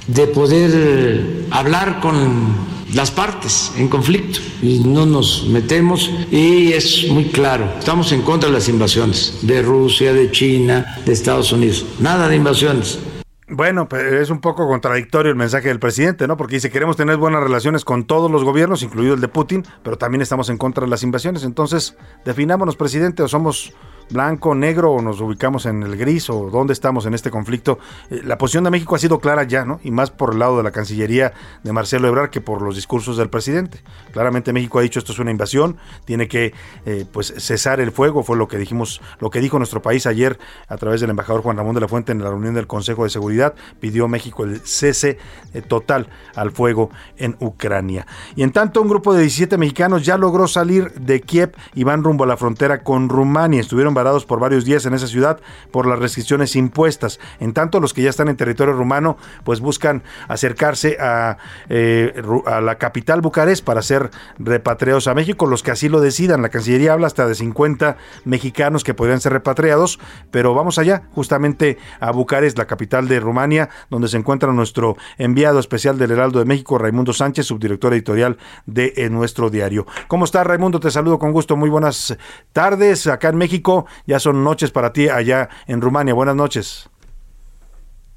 de 0.07 0.27
poder 0.27 1.45
hablar 1.51 1.99
con 1.99 2.55
las 2.93 3.11
partes 3.11 3.73
en 3.77 3.89
conflicto 3.89 4.39
y 4.61 4.79
no 4.79 5.05
nos 5.05 5.47
metemos 5.47 6.09
y 6.31 6.71
es 6.71 7.07
muy 7.09 7.25
claro, 7.25 7.69
estamos 7.77 8.13
en 8.13 8.21
contra 8.21 8.49
de 8.49 8.55
las 8.55 8.69
invasiones 8.69 9.39
de 9.41 9.61
Rusia, 9.61 10.13
de 10.13 10.31
China, 10.31 11.01
de 11.05 11.11
Estados 11.11 11.51
Unidos, 11.51 11.85
nada 11.99 12.29
de 12.29 12.37
invasiones. 12.37 12.99
Bueno, 13.47 13.87
pues 13.87 14.01
es 14.11 14.31
un 14.31 14.41
poco 14.41 14.67
contradictorio 14.67 15.29
el 15.29 15.37
mensaje 15.37 15.67
del 15.67 15.79
presidente, 15.79 16.27
¿no? 16.27 16.35
Porque 16.35 16.55
dice 16.55 16.71
queremos 16.71 16.97
tener 16.97 17.17
buenas 17.17 17.43
relaciones 17.43 17.85
con 17.85 18.05
todos 18.05 18.31
los 18.31 18.43
gobiernos, 18.43 18.81
incluido 18.81 19.13
el 19.13 19.21
de 19.21 19.27
Putin, 19.27 19.63
pero 19.83 19.99
también 19.99 20.23
estamos 20.23 20.49
en 20.49 20.57
contra 20.57 20.83
de 20.83 20.89
las 20.89 21.03
invasiones. 21.03 21.43
Entonces, 21.43 21.95
definámonos, 22.25 22.75
presidente, 22.75 23.21
o 23.21 23.27
somos 23.27 23.71
blanco, 24.09 24.55
negro 24.55 24.91
o 24.91 25.01
nos 25.01 25.21
ubicamos 25.21 25.65
en 25.65 25.83
el 25.83 25.97
gris 25.97 26.29
o 26.29 26.49
dónde 26.49 26.73
estamos 26.73 27.05
en 27.05 27.13
este 27.13 27.31
conflicto. 27.31 27.79
Eh, 28.09 28.21
la 28.23 28.37
posición 28.37 28.63
de 28.63 28.71
México 28.71 28.95
ha 28.95 28.99
sido 28.99 29.19
clara 29.19 29.43
ya, 29.43 29.65
¿no? 29.65 29.79
Y 29.83 29.91
más 29.91 30.11
por 30.11 30.33
el 30.33 30.39
lado 30.39 30.57
de 30.57 30.63
la 30.63 30.71
Cancillería 30.71 31.33
de 31.63 31.73
Marcelo 31.73 32.07
Ebrard 32.07 32.29
que 32.29 32.41
por 32.41 32.61
los 32.61 32.75
discursos 32.75 33.17
del 33.17 33.29
presidente. 33.29 33.79
Claramente 34.11 34.53
México 34.53 34.79
ha 34.79 34.81
dicho 34.81 34.99
esto 34.99 35.11
es 35.11 35.19
una 35.19 35.31
invasión, 35.31 35.77
tiene 36.05 36.27
que 36.27 36.53
eh, 36.85 37.05
pues 37.11 37.33
cesar 37.37 37.79
el 37.79 37.91
fuego, 37.91 38.23
fue 38.23 38.37
lo 38.37 38.47
que 38.47 38.57
dijimos, 38.57 39.01
lo 39.19 39.29
que 39.29 39.39
dijo 39.39 39.57
nuestro 39.57 39.81
país 39.81 40.05
ayer 40.05 40.37
a 40.67 40.77
través 40.77 41.01
del 41.01 41.09
embajador 41.09 41.41
Juan 41.41 41.57
Ramón 41.57 41.75
de 41.75 41.81
la 41.81 41.87
Fuente 41.87 42.11
en 42.11 42.23
la 42.23 42.29
reunión 42.29 42.53
del 42.53 42.67
Consejo 42.67 43.03
de 43.03 43.09
Seguridad, 43.09 43.55
pidió 43.79 44.07
México 44.07 44.43
el 44.43 44.61
cese 44.61 45.17
eh, 45.53 45.61
total 45.61 46.09
al 46.35 46.51
fuego 46.51 46.89
en 47.17 47.35
Ucrania. 47.39 48.05
Y 48.35 48.43
en 48.43 48.51
tanto 48.51 48.81
un 48.81 48.89
grupo 48.89 49.13
de 49.13 49.21
17 49.21 49.57
mexicanos 49.57 50.05
ya 50.05 50.17
logró 50.17 50.47
salir 50.47 50.91
de 50.93 51.21
Kiev 51.21 51.53
y 51.73 51.83
van 51.83 52.03
rumbo 52.03 52.23
a 52.23 52.27
la 52.27 52.37
frontera 52.37 52.83
con 52.83 53.09
Rumania. 53.09 53.61
Estuvieron 53.61 53.94
varados 53.95 54.25
por 54.25 54.39
varios 54.39 54.63
días 54.63 54.85
en 54.85 54.93
esa 54.93 55.07
ciudad 55.07 55.39
por 55.71 55.87
las 55.87 55.97
restricciones 55.97 56.55
impuestas. 56.55 57.19
En 57.39 57.53
tanto, 57.53 57.79
los 57.79 57.93
que 57.93 58.03
ya 58.03 58.11
están 58.11 58.29
en 58.29 58.37
territorio 58.37 58.75
rumano, 58.75 59.17
pues 59.43 59.59
buscan 59.59 60.03
acercarse 60.27 60.97
a, 60.99 61.37
eh, 61.69 62.13
a 62.45 62.61
la 62.61 62.75
capital 62.77 63.21
Bucarest 63.21 63.65
para 63.65 63.81
ser 63.81 64.11
repatriados 64.37 65.07
a 65.07 65.15
México, 65.15 65.47
los 65.47 65.63
que 65.63 65.71
así 65.71 65.89
lo 65.89 65.99
decidan. 65.99 66.43
La 66.43 66.49
Cancillería 66.49 66.93
habla 66.93 67.07
hasta 67.07 67.27
de 67.27 67.33
50 67.33 67.97
mexicanos 68.23 68.83
que 68.83 68.93
podrían 68.93 69.19
ser 69.19 69.33
repatriados, 69.33 69.99
pero 70.29 70.53
vamos 70.53 70.77
allá, 70.77 71.03
justamente 71.13 71.79
a 71.99 72.11
Bucarest, 72.11 72.57
la 72.57 72.67
capital 72.67 73.07
de 73.07 73.19
Rumania, 73.19 73.69
donde 73.89 74.07
se 74.07 74.17
encuentra 74.17 74.51
nuestro 74.51 74.97
enviado 75.17 75.59
especial 75.59 75.97
del 75.97 76.11
Heraldo 76.11 76.39
de 76.39 76.45
México, 76.45 76.77
Raimundo 76.77 77.13
Sánchez, 77.13 77.47
subdirector 77.47 77.93
editorial 77.93 78.37
de 78.65 78.93
eh, 78.97 79.09
nuestro 79.09 79.49
diario. 79.49 79.85
¿Cómo 80.07 80.25
estás, 80.25 80.45
Raimundo? 80.45 80.79
Te 80.79 80.91
saludo 80.91 81.19
con 81.19 81.31
gusto. 81.31 81.55
Muy 81.55 81.69
buenas 81.69 82.17
tardes 82.53 83.07
acá 83.07 83.29
en 83.29 83.37
México. 83.37 83.84
Ya 84.05 84.19
son 84.19 84.43
noches 84.43 84.71
para 84.71 84.93
ti 84.93 85.09
allá 85.09 85.49
en 85.67 85.81
Rumania. 85.81 86.13
Buenas 86.13 86.35
noches. 86.35 86.89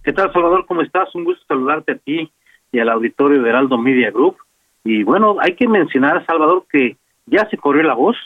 ¿Qué 0.02 0.12
tal, 0.12 0.32
Salvador? 0.32 0.64
¿Cómo 0.66 0.82
estás? 0.82 1.14
Un 1.14 1.24
gusto 1.24 1.44
saludarte 1.46 1.92
a 1.92 1.98
ti 1.98 2.30
y 2.72 2.78
al 2.78 2.88
auditorio 2.88 3.42
de 3.42 3.48
Heraldo 3.48 3.78
Media 3.78 4.10
Group. 4.10 4.36
Y 4.84 5.02
bueno, 5.02 5.36
hay 5.40 5.54
que 5.54 5.68
mencionar, 5.68 6.24
Salvador, 6.26 6.64
que 6.70 6.96
ya 7.26 7.48
se 7.50 7.58
corrió 7.58 7.82
la 7.82 7.94
voz 7.94 8.16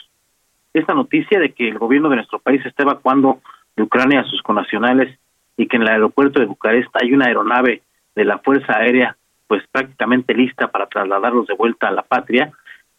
esta 0.73 0.93
noticia 0.93 1.39
de 1.39 1.53
que 1.53 1.69
el 1.69 1.77
gobierno 1.77 2.09
de 2.09 2.17
nuestro 2.17 2.39
país 2.39 2.65
está 2.65 2.83
evacuando 2.83 3.41
de 3.75 3.83
Ucrania 3.83 4.21
a 4.21 4.25
sus 4.25 4.41
connacionales 4.41 5.17
y 5.57 5.67
que 5.67 5.77
en 5.77 5.83
el 5.83 5.89
aeropuerto 5.89 6.39
de 6.39 6.45
Bucarest 6.45 6.89
hay 7.01 7.13
una 7.13 7.27
aeronave 7.27 7.83
de 8.15 8.25
la 8.25 8.39
Fuerza 8.39 8.77
Aérea 8.77 9.15
pues 9.47 9.63
prácticamente 9.71 10.33
lista 10.33 10.69
para 10.69 10.87
trasladarlos 10.87 11.47
de 11.47 11.53
vuelta 11.53 11.87
a 11.87 11.91
la 11.91 12.01
patria, 12.01 12.51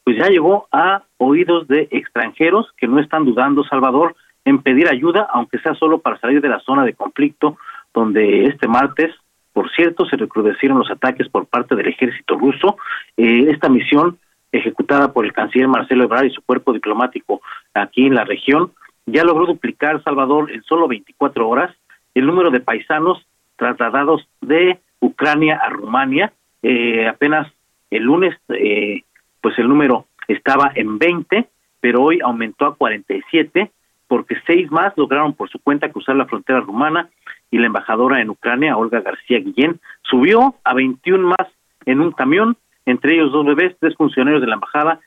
pues 0.05 0.19
ya 0.19 0.29
llegó 0.29 0.69
a 0.71 1.03
oídos 1.17 1.67
de 1.67 1.89
extranjeros 1.91 2.71
que 2.77 2.87
no 2.87 3.01
están 3.01 3.25
dudando, 3.25 3.65
Salvador, 3.65 4.15
en 4.45 4.63
pedir 4.63 4.89
ayuda, 4.89 5.29
aunque 5.33 5.59
sea 5.59 5.75
solo 5.75 5.99
para 5.99 6.19
salir 6.19 6.41
de 6.41 6.49
la 6.49 6.61
zona 6.61 6.85
de 6.85 6.95
conflicto, 6.95 7.57
donde 7.93 8.47
este 8.47 8.69
martes, 8.69 9.15
por 9.53 9.71
cierto, 9.71 10.05
se 10.07 10.17
recrudecieron 10.17 10.79
los 10.79 10.91
ataques 10.91 11.29
por 11.29 11.47
parte 11.47 11.77
del 11.77 11.89
ejército 11.89 12.37
ruso. 12.37 12.77
Eh, 13.17 13.47
esta 13.51 13.69
misión, 13.69 14.19
ejecutada 14.53 15.13
por 15.13 15.25
el 15.25 15.33
canciller 15.33 15.69
Marcelo 15.69 16.05
Ebrard 16.05 16.27
y 16.27 16.31
su 16.31 16.43
cuerpo 16.43 16.73
diplomático 16.73 17.41
aquí 17.73 18.07
en 18.07 18.15
la 18.15 18.25
región, 18.25 18.73
ya 19.07 19.25
logró 19.25 19.47
duplicar, 19.47 20.03
Salvador, 20.03 20.51
en 20.51 20.63
solo 20.63 20.89
24 20.89 21.49
horas 21.49 21.75
el 22.15 22.27
número 22.27 22.51
de 22.51 22.61
paisanos 22.61 23.27
trasladados 23.57 24.27
de 24.41 24.79
Ucrania 25.01 25.61
a 25.63 25.69
Rumania. 25.69 26.33
Eh, 26.63 27.07
apenas 27.07 27.53
el 27.91 28.05
lunes, 28.05 28.37
eh, 28.49 29.03
pues 29.41 29.59
el 29.59 29.69
número 29.69 30.07
estaba 30.29 30.73
en 30.75 30.99
20, 30.99 31.49
pero 31.81 32.03
hoy 32.03 32.21
aumentó 32.23 32.67
a 32.67 32.77
47 32.77 33.71
porque 34.09 34.37
seis 34.47 34.71
más 34.71 34.93
lograron 34.97 35.35
por 35.35 35.49
su 35.49 35.59
cuenta 35.59 35.91
cruzar 35.91 36.17
la 36.17 36.27
frontera 36.27 36.61
rumana 36.61 37.09
y 37.51 37.59
la 37.59 37.67
embajadora 37.67 38.21
en 38.21 38.31
Ucrania, 38.31 38.77
Olga 38.77 39.01
García 39.01 39.39
Guillén, 39.39 39.81
subió 40.03 40.57
a 40.65 40.75
21 40.75 41.29
más 41.29 41.49
en 41.87 42.01
un 42.01 42.13
camión, 42.13 42.57
entre 42.87 43.15
ellos 43.15 43.33
dos 43.33 43.47
bebés, 43.47 43.77
tres 43.79 43.95
funcionarios 43.97 44.41
de 44.41 44.49
la 44.49 44.55
embajada 44.55 45.01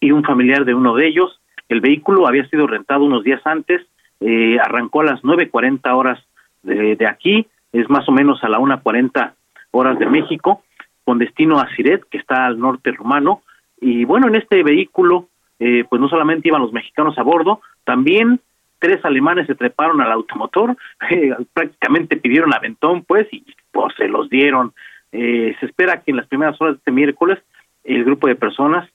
y 0.00 0.12
un 0.12 0.24
familiar 0.24 0.64
de 0.64 0.74
uno 0.74 0.94
de 0.94 1.06
ellos. 1.06 1.40
El 1.68 1.80
vehículo 1.80 2.26
había 2.26 2.46
sido 2.48 2.66
rentado 2.66 3.04
unos 3.04 3.22
días 3.22 3.40
antes, 3.44 3.86
eh, 4.20 4.58
arrancó 4.62 5.00
a 5.00 5.04
las 5.04 5.22
9.40 5.22 5.94
horas 5.94 6.18
de, 6.62 6.96
de, 6.96 7.06
aquí, 7.06 7.46
es 7.72 7.88
más 7.88 8.08
o 8.08 8.12
menos 8.12 8.42
a 8.42 8.48
la 8.48 8.58
1.40 8.58 9.32
horas 9.70 9.98
de 9.98 10.06
México, 10.06 10.62
con 11.04 11.18
destino 11.18 11.58
a 11.58 11.68
Siret, 11.74 12.04
que 12.10 12.18
está 12.18 12.46
al 12.46 12.58
norte 12.58 12.92
rumano. 12.92 13.42
Y 13.80 14.04
bueno, 14.04 14.28
en 14.28 14.36
este 14.36 14.62
vehículo, 14.62 15.28
eh, 15.58 15.84
pues 15.88 16.00
no 16.00 16.08
solamente 16.08 16.48
iban 16.48 16.62
los 16.62 16.72
mexicanos 16.72 17.18
a 17.18 17.22
bordo, 17.22 17.60
también 17.84 18.40
tres 18.80 19.04
alemanes 19.04 19.46
se 19.46 19.54
treparon 19.54 20.00
al 20.00 20.10
automotor, 20.10 20.76
eh, 21.10 21.34
prácticamente 21.52 22.16
pidieron 22.16 22.52
aventón, 22.52 23.04
pues, 23.04 23.28
y 23.32 23.44
pues 23.70 23.94
se 23.96 24.08
los 24.08 24.28
dieron. 24.28 24.72
Eh, 25.12 25.54
se 25.60 25.66
espera 25.66 26.00
que 26.00 26.10
en 26.10 26.16
las 26.16 26.26
primeras 26.26 26.60
horas 26.60 26.74
de 26.74 26.78
este 26.78 26.92
miércoles 26.92 27.38
el 27.84 28.04
grupo 28.04 28.26
de 28.26 28.34
personas, 28.34 28.88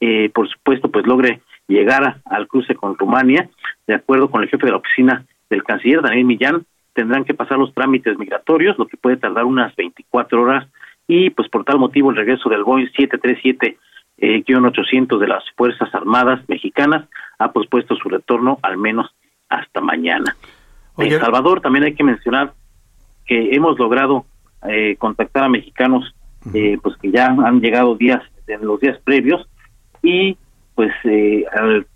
eh, 0.00 0.30
por 0.34 0.48
supuesto, 0.48 0.90
pues 0.90 1.06
logre 1.06 1.40
llegar 1.68 2.04
a, 2.04 2.20
al 2.24 2.48
cruce 2.48 2.74
con 2.74 2.98
Rumania, 2.98 3.48
de 3.86 3.94
acuerdo 3.94 4.30
con 4.30 4.42
el 4.42 4.48
jefe 4.48 4.66
de 4.66 4.72
la 4.72 4.78
oficina 4.78 5.24
del 5.48 5.62
canciller, 5.64 6.02
Daniel 6.02 6.24
Millán, 6.24 6.66
tendrán 6.92 7.24
que 7.24 7.34
pasar 7.34 7.58
los 7.58 7.72
trámites 7.72 8.18
migratorios, 8.18 8.78
lo 8.78 8.86
que 8.86 8.96
puede 8.96 9.16
tardar 9.16 9.44
unas 9.44 9.74
24 9.76 10.42
horas, 10.42 10.68
y 11.06 11.30
pues 11.30 11.48
por 11.48 11.64
tal 11.64 11.78
motivo 11.78 12.10
el 12.10 12.16
regreso 12.16 12.48
del 12.48 12.64
Boeing 12.64 12.90
737 12.96 13.78
eh, 14.18 14.44
800 14.46 15.20
de 15.20 15.28
las 15.28 15.42
Fuerzas 15.56 15.94
Armadas 15.94 16.40
Mexicanas 16.48 17.08
ha 17.38 17.52
pospuesto 17.52 17.96
su 17.96 18.08
retorno 18.08 18.58
al 18.62 18.76
menos 18.76 19.14
hasta 19.48 19.80
mañana. 19.80 20.36
En 20.98 21.10
Salvador 21.18 21.60
también 21.60 21.84
hay 21.84 21.94
que 21.94 22.04
mencionar 22.04 22.52
que 23.26 23.54
hemos 23.54 23.78
logrado 23.78 24.26
eh, 24.68 24.96
contactar 24.98 25.44
a 25.44 25.48
mexicanos 25.48 26.14
eh, 26.54 26.78
pues 26.82 26.96
que 26.96 27.10
ya 27.10 27.26
han 27.26 27.60
llegado 27.60 27.96
días 27.96 28.22
en 28.46 28.66
los 28.66 28.80
días 28.80 28.98
previos 29.04 29.48
y 30.02 30.36
pues 30.74 30.92
eh, 31.04 31.44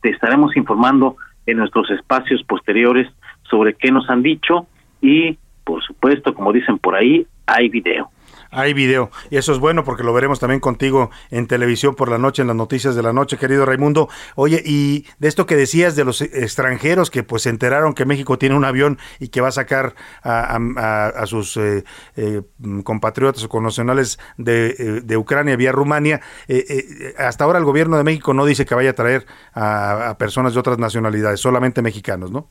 te 0.00 0.10
estaremos 0.10 0.56
informando 0.56 1.16
en 1.46 1.58
nuestros 1.58 1.90
espacios 1.90 2.42
posteriores 2.44 3.08
sobre 3.42 3.74
qué 3.74 3.90
nos 3.90 4.08
han 4.08 4.22
dicho 4.22 4.66
y 5.00 5.38
por 5.64 5.82
supuesto 5.82 6.34
como 6.34 6.52
dicen 6.52 6.78
por 6.78 6.94
ahí 6.94 7.26
hay 7.46 7.68
video 7.68 8.10
hay 8.50 8.74
video. 8.74 9.10
Y 9.30 9.36
eso 9.36 9.52
es 9.52 9.58
bueno 9.58 9.84
porque 9.84 10.02
lo 10.02 10.12
veremos 10.12 10.40
también 10.40 10.60
contigo 10.60 11.10
en 11.30 11.46
televisión 11.46 11.94
por 11.94 12.08
la 12.08 12.18
noche, 12.18 12.42
en 12.42 12.48
las 12.48 12.56
noticias 12.56 12.94
de 12.94 13.02
la 13.02 13.12
noche, 13.12 13.38
querido 13.38 13.66
Raimundo. 13.66 14.08
Oye, 14.34 14.62
y 14.64 15.06
de 15.18 15.28
esto 15.28 15.46
que 15.46 15.56
decías 15.56 15.96
de 15.96 16.04
los 16.04 16.20
extranjeros 16.20 17.10
que 17.10 17.22
pues 17.22 17.42
se 17.42 17.50
enteraron 17.50 17.94
que 17.94 18.04
México 18.04 18.38
tiene 18.38 18.54
un 18.54 18.64
avión 18.64 18.98
y 19.20 19.28
que 19.28 19.40
va 19.40 19.48
a 19.48 19.52
sacar 19.52 19.94
a, 20.22 20.56
a, 20.56 21.26
sus 21.26 21.56
eh, 21.56 21.84
eh, 22.16 22.42
compatriotas 22.84 23.44
o 23.44 23.48
connacionales 23.48 24.18
de, 24.36 24.68
eh, 24.78 25.00
de, 25.02 25.16
Ucrania 25.16 25.56
vía 25.56 25.72
Rumania, 25.72 26.20
eh, 26.48 27.14
hasta 27.18 27.44
ahora 27.44 27.58
el 27.58 27.64
gobierno 27.64 27.96
de 27.96 28.04
México 28.04 28.34
no 28.34 28.44
dice 28.44 28.64
que 28.66 28.74
vaya 28.74 28.90
a 28.90 28.94
traer 28.94 29.26
a, 29.52 30.10
a 30.10 30.18
personas 30.18 30.54
de 30.54 30.60
otras 30.60 30.78
nacionalidades, 30.78 31.40
solamente 31.40 31.82
mexicanos, 31.82 32.30
¿no? 32.30 32.50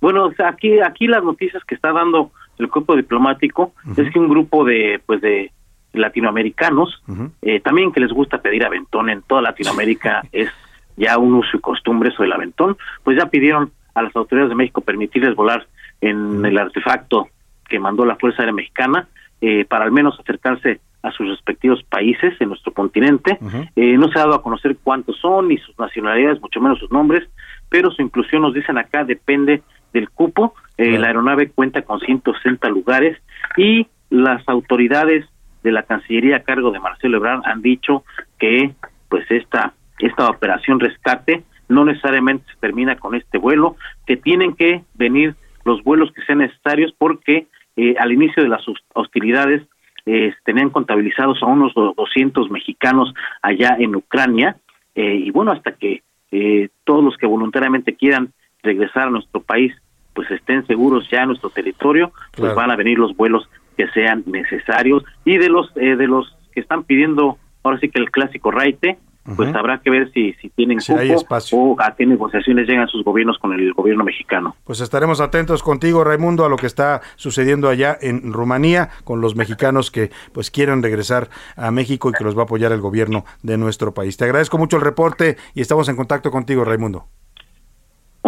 Bueno, 0.00 0.32
aquí, 0.44 0.80
aquí 0.80 1.06
las 1.06 1.22
noticias 1.22 1.62
que 1.64 1.76
está 1.76 1.92
dando 1.92 2.32
el 2.62 2.70
cuerpo 2.70 2.96
diplomático 2.96 3.72
uh 3.84 3.90
-huh. 3.90 4.06
es 4.06 4.12
que 4.12 4.18
un 4.18 4.28
grupo 4.28 4.64
de 4.64 5.00
pues 5.04 5.20
de 5.20 5.50
latinoamericanos 5.92 7.02
uh 7.08 7.12
-huh. 7.12 7.30
eh, 7.42 7.60
también 7.60 7.92
que 7.92 8.00
les 8.00 8.12
gusta 8.12 8.40
pedir 8.40 8.64
aventón 8.64 9.10
en 9.10 9.22
toda 9.22 9.42
Latinoamérica 9.42 10.22
es 10.32 10.48
ya 10.96 11.18
un 11.18 11.34
uso 11.34 11.56
y 11.56 11.60
costumbre 11.60 12.10
eso 12.10 12.22
del 12.22 12.32
aventón 12.32 12.76
pues 13.04 13.16
ya 13.18 13.26
pidieron 13.26 13.70
a 13.94 14.02
las 14.02 14.14
autoridades 14.16 14.50
de 14.50 14.56
México 14.56 14.80
permitirles 14.80 15.34
volar 15.34 15.66
en 16.00 16.44
el 16.44 16.58
artefacto 16.58 17.28
que 17.68 17.78
mandó 17.78 18.04
la 18.04 18.16
Fuerza 18.16 18.42
Aérea 18.42 18.54
Mexicana 18.54 19.08
eh, 19.40 19.64
para 19.64 19.84
al 19.84 19.92
menos 19.92 20.18
acercarse 20.18 20.80
a 21.02 21.10
sus 21.10 21.28
respectivos 21.28 21.82
países 21.82 22.40
en 22.40 22.48
nuestro 22.48 22.72
continente. 22.72 23.38
Uh 23.40 23.48
-huh. 23.48 23.70
eh, 23.74 23.98
no 23.98 24.08
se 24.08 24.18
ha 24.18 24.22
dado 24.22 24.34
a 24.36 24.42
conocer 24.42 24.76
cuántos 24.84 25.16
son 25.18 25.48
ni 25.48 25.58
sus 25.58 25.76
nacionalidades, 25.78 26.40
mucho 26.40 26.60
menos 26.60 26.78
sus 26.78 26.92
nombres, 26.92 27.28
pero 27.68 27.90
su 27.90 28.02
inclusión, 28.02 28.42
nos 28.42 28.54
dicen 28.54 28.78
acá, 28.78 29.04
depende 29.04 29.62
del 29.92 30.10
cupo. 30.10 30.54
Eh, 30.78 30.98
la 30.98 31.08
aeronave 31.08 31.50
cuenta 31.50 31.82
con 31.82 32.00
160 32.00 32.68
lugares 32.68 33.18
y 33.56 33.86
las 34.10 34.46
autoridades 34.48 35.26
de 35.62 35.72
la 35.72 35.84
Cancillería 35.84 36.36
a 36.36 36.42
cargo 36.42 36.70
de 36.70 36.80
Marcelo 36.80 37.18
Ebrard 37.18 37.42
han 37.44 37.62
dicho 37.62 38.04
que 38.38 38.72
pues 39.08 39.30
esta 39.30 39.74
esta 39.98 40.28
operación 40.28 40.80
rescate 40.80 41.44
no 41.68 41.84
necesariamente 41.84 42.44
se 42.52 42.58
termina 42.58 42.96
con 42.96 43.14
este 43.14 43.38
vuelo, 43.38 43.76
que 44.06 44.16
tienen 44.16 44.54
que 44.54 44.82
venir 44.94 45.36
los 45.64 45.82
vuelos 45.84 46.10
que 46.12 46.22
sean 46.22 46.38
necesarios 46.38 46.92
porque 46.98 47.46
eh, 47.76 47.94
al 47.98 48.12
inicio 48.12 48.42
de 48.42 48.48
las 48.48 48.62
hostilidades 48.94 49.62
eh, 50.04 50.34
tenían 50.44 50.70
contabilizados 50.70 51.42
a 51.42 51.46
unos 51.46 51.72
200 51.74 52.50
mexicanos 52.50 53.14
allá 53.40 53.76
en 53.78 53.94
Ucrania 53.94 54.56
eh, 54.94 55.14
y 55.14 55.30
bueno, 55.30 55.52
hasta 55.52 55.72
que 55.72 56.02
eh, 56.32 56.68
todos 56.84 57.04
los 57.04 57.16
que 57.16 57.26
voluntariamente 57.26 57.94
quieran 57.94 58.32
regresar 58.62 59.08
a 59.08 59.10
nuestro 59.10 59.42
país 59.42 59.72
pues 60.14 60.30
estén 60.30 60.66
seguros 60.66 61.08
ya 61.10 61.22
en 61.22 61.28
nuestro 61.28 61.50
territorio, 61.50 62.12
pues 62.32 62.40
claro. 62.52 62.56
van 62.56 62.70
a 62.70 62.76
venir 62.76 62.98
los 62.98 63.16
vuelos 63.16 63.48
que 63.76 63.88
sean 63.88 64.22
necesarios 64.26 65.02
y 65.24 65.38
de 65.38 65.48
los 65.48 65.70
eh, 65.76 65.96
de 65.96 66.06
los 66.06 66.36
que 66.52 66.60
están 66.60 66.84
pidiendo 66.84 67.38
ahora 67.62 67.78
sí 67.78 67.88
que 67.88 67.98
el 67.98 68.10
clásico 68.10 68.50
raite, 68.50 68.98
pues 69.24 69.48
uh 69.48 69.52
-huh. 69.52 69.58
habrá 69.58 69.78
que 69.78 69.88
ver 69.88 70.10
si, 70.12 70.32
si 70.34 70.50
tienen 70.50 70.80
si 70.80 70.92
cupo 70.92 71.38
o 71.52 71.76
a 71.80 71.94
qué 71.96 72.04
negociaciones 72.04 72.66
llegan 72.66 72.88
sus 72.88 73.04
gobiernos 73.04 73.38
con 73.38 73.52
el 73.52 73.72
gobierno 73.72 74.04
mexicano. 74.04 74.56
Pues 74.64 74.80
estaremos 74.80 75.20
atentos 75.20 75.62
contigo, 75.62 76.04
Raimundo, 76.04 76.44
a 76.44 76.48
lo 76.48 76.56
que 76.56 76.66
está 76.66 77.00
sucediendo 77.16 77.68
allá 77.68 77.96
en 78.00 78.32
Rumanía 78.32 78.90
con 79.04 79.20
los 79.20 79.36
mexicanos 79.36 79.90
que 79.90 80.10
pues 80.34 80.50
quieren 80.50 80.82
regresar 80.82 81.30
a 81.56 81.70
México 81.70 82.10
y 82.10 82.12
que 82.12 82.24
los 82.24 82.36
va 82.36 82.42
a 82.42 82.44
apoyar 82.44 82.72
el 82.72 82.80
gobierno 82.80 83.24
de 83.42 83.56
nuestro 83.56 83.94
país. 83.94 84.16
Te 84.16 84.24
agradezco 84.24 84.58
mucho 84.58 84.76
el 84.76 84.82
reporte 84.82 85.36
y 85.54 85.60
estamos 85.62 85.88
en 85.88 85.96
contacto 85.96 86.30
contigo, 86.30 86.64
Raimundo. 86.64 87.06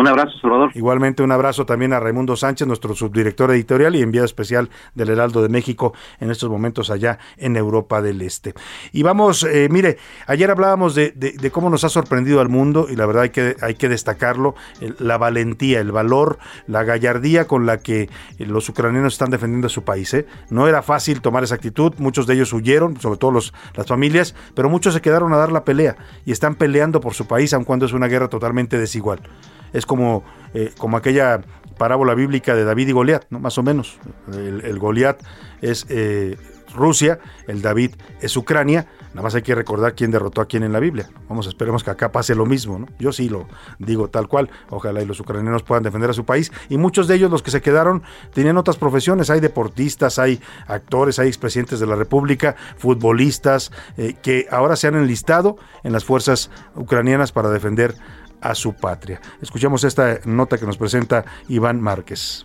Un 0.04 0.08
abrazo, 0.08 0.38
Salvador. 0.38 0.70
Igualmente 0.74 1.22
un 1.22 1.32
abrazo 1.32 1.64
también 1.64 1.94
a 1.94 1.98
Raimundo 1.98 2.36
Sánchez, 2.36 2.68
nuestro 2.68 2.94
subdirector 2.94 3.50
editorial 3.52 3.96
y 3.96 4.02
enviado 4.02 4.26
especial 4.26 4.68
del 4.94 5.08
Heraldo 5.08 5.40
de 5.40 5.48
México 5.48 5.94
en 6.20 6.30
estos 6.30 6.50
momentos 6.50 6.90
allá 6.90 7.18
en 7.38 7.56
Europa 7.56 8.02
del 8.02 8.20
Este. 8.20 8.52
Y 8.92 9.02
vamos, 9.02 9.44
eh, 9.44 9.66
mire, 9.70 9.96
ayer 10.26 10.50
hablábamos 10.50 10.94
de, 10.94 11.14
cómo 11.50 11.70
nos 11.70 11.84
ha 11.84 11.88
sorprendido 11.88 12.42
al 12.42 12.50
mundo 12.50 12.86
y 12.90 12.96
la 12.96 13.06
verdad 13.06 13.22
hay 13.22 13.30
que, 13.30 13.56
hay 13.62 13.76
que 13.76 13.88
destacarlo, 13.88 14.54
la 14.98 15.16
valentía, 15.16 15.80
el 15.80 15.90
valor, 15.90 16.38
la 16.66 16.84
gallardía 16.84 17.46
con 17.46 17.64
la 17.64 17.78
que 17.78 18.02
eh, 18.02 18.08
los 18.44 18.68
ucranianos 18.68 19.14
están 19.14 19.30
defendiendo 19.30 19.68
a 19.68 19.70
su 19.70 19.84
país. 19.84 20.12
¿eh? 20.12 20.26
No 20.50 20.68
era 20.68 20.82
fácil 20.82 21.22
tomar 21.22 21.44
esa 21.44 21.54
actitud, 21.54 21.94
muchos 21.96 22.26
de 22.26 22.34
ellos 22.34 22.52
huyeron, 22.52 23.00
sobre 23.00 23.16
todo 23.16 23.30
los, 23.30 23.54
las 23.74 23.86
familias, 23.86 24.34
pero 24.54 24.68
muchos 24.68 24.92
se 24.92 25.00
quedaron 25.00 25.32
a 25.32 25.38
dar 25.38 25.50
la 25.50 25.64
pelea 25.64 25.96
y 26.26 26.32
están 26.32 26.56
peleando 26.56 27.00
por 27.00 27.14
su 27.14 27.26
país, 27.26 27.54
aun 27.54 27.64
cuando 27.64 27.86
es 27.86 27.94
una 27.94 28.06
guerra 28.06 28.28
totalmente 28.28 28.76
desigual 28.76 29.22
es 29.74 29.84
como, 29.84 30.24
eh, 30.54 30.72
como 30.78 30.96
aquella 30.96 31.42
parábola 31.76 32.14
bíblica 32.14 32.54
de 32.54 32.64
David 32.64 32.88
y 32.88 32.92
Goliat, 32.92 33.26
¿no? 33.28 33.40
más 33.40 33.58
o 33.58 33.62
menos. 33.62 33.98
El, 34.32 34.78
Goliat 34.78 35.22
es 35.60 35.84
eh, 35.90 36.38
Rusia, 36.74 37.18
el 37.46 37.62
David 37.62 37.92
es 38.20 38.36
Ucrania. 38.36 38.86
Nada 39.10 39.22
más 39.22 39.34
hay 39.34 39.42
que 39.42 39.54
recordar 39.54 39.94
quién 39.94 40.10
derrotó 40.10 40.40
a 40.40 40.46
quién 40.46 40.64
en 40.64 40.72
la 40.72 40.80
Biblia. 40.80 41.08
Vamos, 41.28 41.46
esperemos 41.46 41.84
que 41.84 41.90
acá 41.90 42.10
pase 42.10 42.34
lo 42.34 42.46
mismo. 42.46 42.78
¿no? 42.78 42.86
Yo 42.98 43.12
sí 43.12 43.28
lo 43.28 43.46
digo 43.78 44.08
tal 44.08 44.28
cual. 44.28 44.50
Ojalá 44.70 45.02
y 45.02 45.06
los 45.06 45.20
ucranianos 45.20 45.62
puedan 45.62 45.84
defender 45.84 46.10
a 46.10 46.12
su 46.12 46.24
país. 46.24 46.52
Y 46.68 46.78
muchos 46.78 47.06
de 47.06 47.14
ellos, 47.14 47.30
los 47.30 47.42
que 47.42 47.52
se 47.52 47.62
quedaron, 47.62 48.02
tenían 48.32 48.56
otras 48.56 48.76
profesiones. 48.76 49.30
Hay 49.30 49.40
deportistas, 49.40 50.18
hay 50.18 50.40
actores, 50.66 51.18
hay 51.18 51.28
expresidentes 51.28 51.78
de 51.78 51.86
la 51.86 51.94
República, 51.94 52.56
futbolistas, 52.76 53.70
eh, 53.96 54.14
que 54.20 54.46
ahora 54.50 54.74
se 54.76 54.88
han 54.88 54.96
enlistado 54.96 55.56
en 55.84 55.92
las 55.92 56.04
fuerzas 56.04 56.50
ucranianas 56.74 57.30
para 57.30 57.50
defender 57.50 57.94
a 58.44 58.54
su 58.54 58.74
patria. 58.74 59.20
Escuchamos 59.42 59.82
esta 59.82 60.20
nota 60.24 60.58
que 60.58 60.66
nos 60.66 60.76
presenta 60.76 61.24
Iván 61.48 61.80
Márquez. 61.80 62.44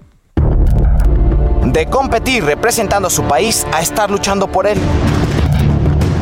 De 1.66 1.86
competir 1.88 2.46
representando 2.46 3.10
a 3.10 3.12
su 3.12 3.24
país 3.24 3.68
a 3.74 3.82
estar 3.82 4.10
luchando 4.10 4.52
por 4.52 4.66
él. 4.66 4.80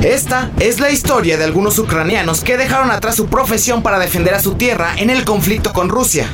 Esta 0.08 0.52
es 0.62 0.80
la 0.80 0.90
historia 0.90 1.38
de 1.38 1.44
algunos 1.44 1.78
ucranianos 1.80 2.40
que 2.40 2.56
dejaron 2.56 2.92
atrás 2.92 3.18
su 3.18 3.26
profesión 3.26 3.84
para 3.84 4.00
defender 4.00 4.36
a 4.36 4.40
su 4.40 4.54
tierra 4.54 4.94
en 4.96 5.10
el 5.10 5.26
conflicto 5.26 5.74
con 5.74 5.90
Rusia. 5.90 6.30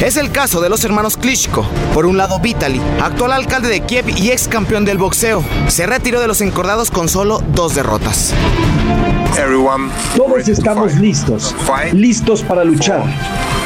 Es 0.00 0.16
el 0.16 0.32
caso 0.32 0.60
de 0.60 0.68
los 0.68 0.84
hermanos 0.84 1.16
Klitschko. 1.16 1.64
Por 1.94 2.06
un 2.06 2.16
lado, 2.16 2.40
Vitaly, 2.40 2.80
actual 3.00 3.30
alcalde 3.30 3.68
de 3.68 3.82
Kiev 3.82 4.08
y 4.08 4.32
ex 4.32 4.48
campeón 4.48 4.84
del 4.84 4.98
boxeo, 4.98 5.44
se 5.68 5.86
retiró 5.86 6.20
de 6.20 6.26
los 6.26 6.40
encordados 6.40 6.90
con 6.90 7.08
solo 7.08 7.40
dos 7.54 7.76
derrotas. 7.76 8.34
Todos 10.16 10.48
estamos 10.48 10.96
listos, 10.96 11.54
listos 11.92 12.42
para 12.42 12.64
luchar, 12.64 13.04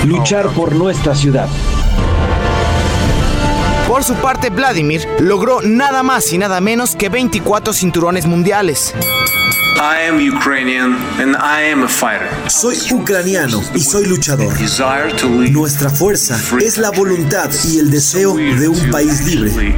luchar 0.05 0.49
por 0.51 0.74
nuestra 0.74 1.14
ciudad. 1.14 1.49
Por 3.99 4.05
su 4.05 4.14
parte, 4.14 4.51
Vladimir 4.51 5.09
logró 5.18 5.61
nada 5.61 6.05
más 6.05 6.32
y 6.32 6.38
nada 6.38 6.61
menos 6.61 6.94
que 6.94 7.09
24 7.09 7.72
cinturones 7.72 8.26
mundiales. 8.26 8.94
Soy 12.46 12.76
ucraniano 12.92 13.61
y 13.74 13.80
soy 13.80 14.07
luchador. 14.07 14.55
Nuestra 15.51 15.90
fuerza 15.90 16.40
es 16.61 16.78
la 16.78 16.92
voluntad 16.92 17.51
y 17.64 17.80
el 17.80 17.90
deseo 17.90 18.36
de 18.36 18.68
un 18.68 18.88
país 18.92 19.26
libre. 19.26 19.74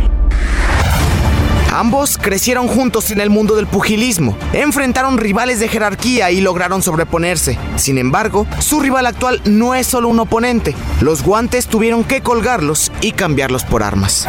Ambos 1.73 2.19
crecieron 2.19 2.67
juntos 2.67 3.13
en 3.13 3.21
el 3.21 3.31
mundo 3.31 3.55
del 3.55 3.69
pugilismo, 3.69 4.37
enfrentaron 4.53 5.19
rivales 5.19 5.61
de 5.61 5.69
jerarquía 5.69 6.33
y 6.33 6.41
lograron 6.41 6.83
sobreponerse. 6.83 7.59
Sin 7.77 7.97
embargo, 7.97 8.45
su 8.59 8.81
rival 8.81 9.07
actual 9.07 9.41
no 9.45 9.77
es 9.77 9.87
solo 9.87 10.09
un 10.09 10.19
oponente. 10.19 10.75
Los 11.01 11.23
guantes 11.23 11.69
tuvieron 11.69 12.03
que 12.03 12.23
colgarlos 12.23 12.91
y 13.01 13.13
cambiarlos 13.13 13.63
por 13.65 13.85
armas. 13.85 14.27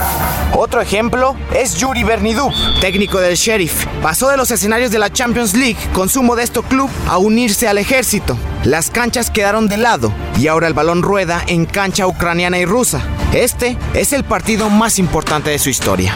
Otro 0.55 0.81
ejemplo 0.81 1.35
es 1.55 1.75
Yuri 1.77 2.03
Bernidub, 2.03 2.53
técnico 2.79 3.19
del 3.19 3.35
Sheriff. 3.35 3.87
Pasó 4.03 4.29
de 4.29 4.37
los 4.37 4.51
escenarios 4.51 4.91
de 4.91 4.99
la 4.99 5.11
Champions 5.11 5.55
League 5.55 5.77
con 5.93 6.09
su 6.09 6.21
modesto 6.21 6.61
club 6.61 6.91
a 7.07 7.17
unirse 7.17 7.67
al 7.67 7.79
ejército. 7.79 8.37
Las 8.65 8.91
canchas 8.91 9.31
quedaron 9.31 9.67
de 9.67 9.77
lado 9.77 10.13
y 10.37 10.45
ahora 10.45 10.67
el 10.67 10.75
balón 10.75 11.01
rueda 11.01 11.43
en 11.47 11.65
cancha 11.65 12.05
ucraniana 12.05 12.59
y 12.59 12.65
rusa. 12.65 13.01
Este 13.33 13.77
es 13.95 14.13
el 14.13 14.23
partido 14.23 14.69
más 14.69 14.99
importante 14.99 15.49
de 15.49 15.57
su 15.57 15.69
historia. 15.69 16.15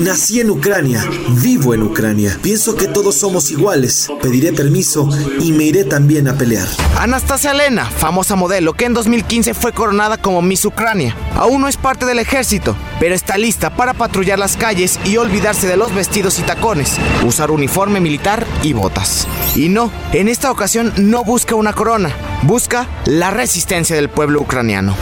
Nací 0.00 0.40
en 0.40 0.50
Ucrania, 0.50 1.02
vivo 1.28 1.74
en 1.74 1.82
Ucrania. 1.82 2.36
Pienso 2.42 2.76
que 2.76 2.86
todos 2.86 3.14
somos 3.14 3.50
iguales. 3.50 4.08
Pediré 4.20 4.52
permiso 4.52 5.08
y 5.40 5.52
me 5.52 5.64
iré 5.64 5.84
también 5.84 6.28
a 6.28 6.34
pelear. 6.34 6.68
Anastasia 6.98 7.54
Lena, 7.54 7.86
famosa 7.86 8.36
modelo 8.36 8.74
que 8.74 8.84
en 8.84 8.94
2015 8.94 9.54
fue 9.54 9.72
coronada 9.72 10.18
como 10.18 10.42
Miss 10.42 10.64
Ucrania. 10.64 11.16
Aún 11.36 11.62
no 11.62 11.68
es 11.68 11.76
parte 11.76 12.06
del 12.06 12.18
ejército, 12.18 12.76
pero 12.98 13.14
está 13.14 13.38
lista 13.38 13.70
para 13.70 13.94
patrullar 13.94 14.38
las 14.38 14.56
calles 14.56 14.98
y 15.04 15.16
olvidarse 15.16 15.66
de 15.66 15.76
los 15.76 15.94
vestidos 15.94 16.38
y 16.38 16.42
tacones, 16.42 16.96
usar 17.24 17.50
uniforme 17.50 18.00
militar 18.00 18.46
y 18.62 18.72
botas. 18.72 19.26
Y 19.54 19.68
no, 19.68 19.90
en 20.12 20.28
esta 20.28 20.50
ocasión 20.50 20.92
no 20.96 21.24
busca 21.24 21.54
una 21.54 21.72
corona, 21.72 22.10
busca 22.42 22.88
la 23.06 23.30
resistencia 23.30 23.96
del 23.96 24.10
pueblo 24.10 24.40
ucraniano. 24.40 24.94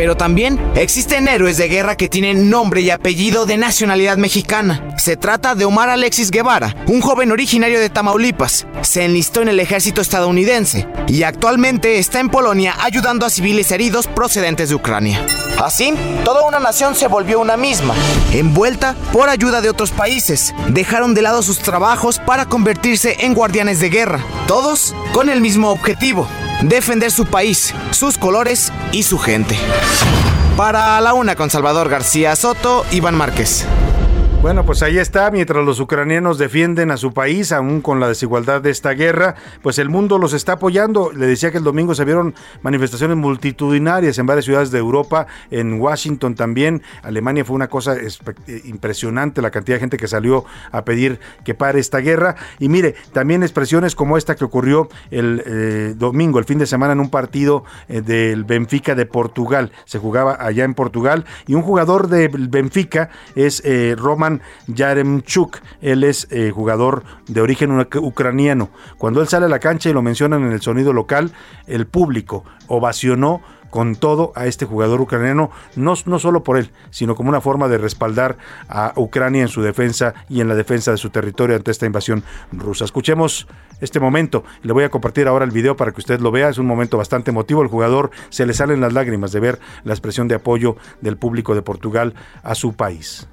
Pero 0.00 0.16
también 0.16 0.58
existen 0.76 1.28
héroes 1.28 1.58
de 1.58 1.68
guerra 1.68 1.94
que 1.94 2.08
tienen 2.08 2.48
nombre 2.48 2.80
y 2.80 2.88
apellido 2.88 3.44
de 3.44 3.58
nacionalidad 3.58 4.16
mexicana. 4.16 4.94
Se 4.96 5.18
trata 5.18 5.54
de 5.54 5.66
Omar 5.66 5.90
Alexis 5.90 6.30
Guevara, 6.30 6.74
un 6.86 7.02
joven 7.02 7.30
originario 7.30 7.78
de 7.78 7.90
Tamaulipas. 7.90 8.66
Se 8.80 9.04
enlistó 9.04 9.42
en 9.42 9.48
el 9.48 9.60
ejército 9.60 10.00
estadounidense 10.00 10.88
y 11.06 11.22
actualmente 11.24 11.98
está 11.98 12.18
en 12.18 12.30
Polonia 12.30 12.76
ayudando 12.80 13.26
a 13.26 13.30
civiles 13.30 13.70
heridos 13.72 14.06
procedentes 14.06 14.70
de 14.70 14.74
Ucrania. 14.74 15.26
Así, 15.62 15.92
toda 16.24 16.48
una 16.48 16.60
nación 16.60 16.94
se 16.94 17.06
volvió 17.06 17.38
una 17.38 17.58
misma, 17.58 17.94
envuelta 18.32 18.96
por 19.12 19.28
ayuda 19.28 19.60
de 19.60 19.68
otros 19.68 19.90
países. 19.90 20.54
Dejaron 20.68 21.12
de 21.12 21.20
lado 21.20 21.42
sus 21.42 21.58
trabajos 21.58 22.18
para 22.20 22.46
convertirse 22.46 23.18
en 23.20 23.34
guardianes 23.34 23.80
de 23.80 23.90
guerra, 23.90 24.24
todos 24.46 24.94
con 25.12 25.28
el 25.28 25.42
mismo 25.42 25.68
objetivo, 25.68 26.26
defender 26.62 27.10
su 27.10 27.24
país, 27.26 27.74
sus 27.90 28.18
colores 28.18 28.72
y 28.92 29.02
su 29.02 29.18
gente. 29.18 29.58
Para 30.56 31.00
la 31.00 31.14
una 31.14 31.36
con 31.36 31.50
Salvador 31.50 31.88
García 31.88 32.36
Soto, 32.36 32.84
Iván 32.90 33.14
Márquez. 33.14 33.66
Bueno, 34.42 34.64
pues 34.64 34.82
ahí 34.82 34.96
está, 34.96 35.30
mientras 35.30 35.62
los 35.66 35.80
ucranianos 35.80 36.38
defienden 36.38 36.90
a 36.90 36.96
su 36.96 37.12
país, 37.12 37.52
aún 37.52 37.82
con 37.82 38.00
la 38.00 38.08
desigualdad 38.08 38.62
de 38.62 38.70
esta 38.70 38.92
guerra, 38.92 39.34
pues 39.60 39.78
el 39.78 39.90
mundo 39.90 40.16
los 40.16 40.32
está 40.32 40.52
apoyando. 40.52 41.12
Le 41.12 41.26
decía 41.26 41.50
que 41.50 41.58
el 41.58 41.64
domingo 41.64 41.94
se 41.94 42.06
vieron 42.06 42.34
manifestaciones 42.62 43.18
multitudinarias 43.18 44.18
en 44.18 44.24
varias 44.24 44.46
ciudades 44.46 44.70
de 44.70 44.78
Europa, 44.78 45.26
en 45.50 45.78
Washington 45.78 46.36
también. 46.36 46.82
Alemania 47.02 47.44
fue 47.44 47.54
una 47.54 47.68
cosa 47.68 47.96
eh, 47.96 48.62
impresionante 48.64 49.42
la 49.42 49.50
cantidad 49.50 49.76
de 49.76 49.80
gente 49.80 49.98
que 49.98 50.08
salió 50.08 50.46
a 50.72 50.86
pedir 50.86 51.20
que 51.44 51.52
pare 51.52 51.78
esta 51.78 51.98
guerra. 51.98 52.36
Y 52.58 52.70
mire, 52.70 52.94
también 53.12 53.42
expresiones 53.42 53.94
como 53.94 54.16
esta 54.16 54.36
que 54.36 54.44
ocurrió 54.46 54.88
el 55.10 55.42
eh, 55.44 55.94
domingo, 55.98 56.38
el 56.38 56.46
fin 56.46 56.58
de 56.58 56.66
semana, 56.66 56.94
en 56.94 57.00
un 57.00 57.10
partido 57.10 57.64
eh, 57.90 58.00
del 58.00 58.44
Benfica 58.44 58.94
de 58.94 59.04
Portugal. 59.04 59.70
Se 59.84 59.98
jugaba 59.98 60.38
allá 60.40 60.64
en 60.64 60.72
Portugal 60.72 61.26
y 61.46 61.56
un 61.56 61.62
jugador 61.62 62.08
del 62.08 62.48
Benfica 62.48 63.10
es 63.34 63.62
Roman 63.98 64.29
Yaremchuk. 64.66 65.58
Él 65.80 66.04
es 66.04 66.28
eh, 66.30 66.50
jugador 66.54 67.02
de 67.26 67.40
origen 67.40 67.86
ucraniano. 67.96 68.70
Cuando 68.98 69.20
él 69.20 69.28
sale 69.28 69.46
a 69.46 69.48
la 69.48 69.58
cancha 69.58 69.90
y 69.90 69.92
lo 69.92 70.02
mencionan 70.02 70.44
en 70.44 70.52
el 70.52 70.60
sonido 70.60 70.92
local, 70.92 71.32
el 71.66 71.86
público 71.86 72.44
ovacionó 72.68 73.42
con 73.70 73.94
todo 73.96 74.32
a 74.34 74.46
este 74.46 74.66
jugador 74.66 75.00
ucraniano, 75.00 75.50
no, 75.76 75.94
no 76.04 76.18
solo 76.18 76.42
por 76.42 76.56
él, 76.56 76.70
sino 76.90 77.14
como 77.14 77.30
una 77.30 77.40
forma 77.40 77.68
de 77.68 77.78
respaldar 77.78 78.36
a 78.68 78.92
Ucrania 78.96 79.42
en 79.42 79.48
su 79.48 79.62
defensa 79.62 80.14
y 80.28 80.40
en 80.40 80.48
la 80.48 80.54
defensa 80.54 80.90
de 80.90 80.96
su 80.96 81.10
territorio 81.10 81.56
ante 81.56 81.70
esta 81.70 81.86
invasión 81.86 82.22
rusa. 82.52 82.84
Escuchemos 82.84 83.46
este 83.80 84.00
momento. 84.00 84.44
Le 84.62 84.72
voy 84.72 84.84
a 84.84 84.90
compartir 84.90 85.28
ahora 85.28 85.44
el 85.44 85.50
video 85.52 85.76
para 85.76 85.92
que 85.92 86.00
usted 86.00 86.20
lo 86.20 86.30
vea. 86.30 86.48
Es 86.50 86.58
un 86.58 86.66
momento 86.66 86.98
bastante 86.98 87.30
emotivo. 87.30 87.62
El 87.62 87.68
jugador 87.68 88.10
se 88.28 88.44
le 88.44 88.52
salen 88.52 88.80
las 88.80 88.92
lágrimas 88.92 89.32
de 89.32 89.40
ver 89.40 89.60
la 89.84 89.94
expresión 89.94 90.28
de 90.28 90.34
apoyo 90.34 90.76
del 91.00 91.16
público 91.16 91.54
de 91.54 91.62
Portugal 91.62 92.14
a 92.42 92.54
su 92.54 92.74
país. 92.74 93.28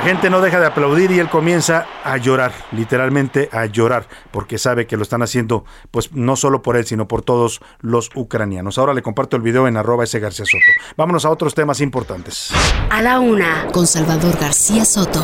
La 0.00 0.16
gente 0.16 0.30
no 0.30 0.40
deja 0.40 0.58
de 0.58 0.66
aplaudir 0.66 1.10
y 1.12 1.20
él 1.20 1.28
comienza 1.28 1.86
a 2.02 2.16
llorar, 2.16 2.52
literalmente 2.72 3.48
a 3.52 3.66
llorar, 3.66 4.08
porque 4.32 4.58
sabe 4.58 4.86
que 4.86 4.96
lo 4.96 5.02
están 5.02 5.22
haciendo, 5.22 5.64
pues 5.92 6.12
no 6.12 6.34
solo 6.34 6.62
por 6.62 6.76
él, 6.76 6.84
sino 6.84 7.06
por 7.06 7.22
todos 7.22 7.60
los 7.80 8.10
ucranianos. 8.16 8.78
Ahora 8.78 8.92
le 8.92 9.02
comparto 9.02 9.36
el 9.36 9.42
video 9.42 9.68
en 9.68 9.76
arroba 9.76 10.04
ese 10.04 10.18
García 10.18 10.46
Soto. 10.46 10.96
Vámonos 10.96 11.24
a 11.26 11.30
otros 11.30 11.54
temas 11.54 11.80
importantes. 11.80 12.50
A 12.90 13.02
la 13.02 13.20
una, 13.20 13.68
con 13.72 13.86
Salvador 13.86 14.36
García 14.40 14.84
Soto. 14.84 15.22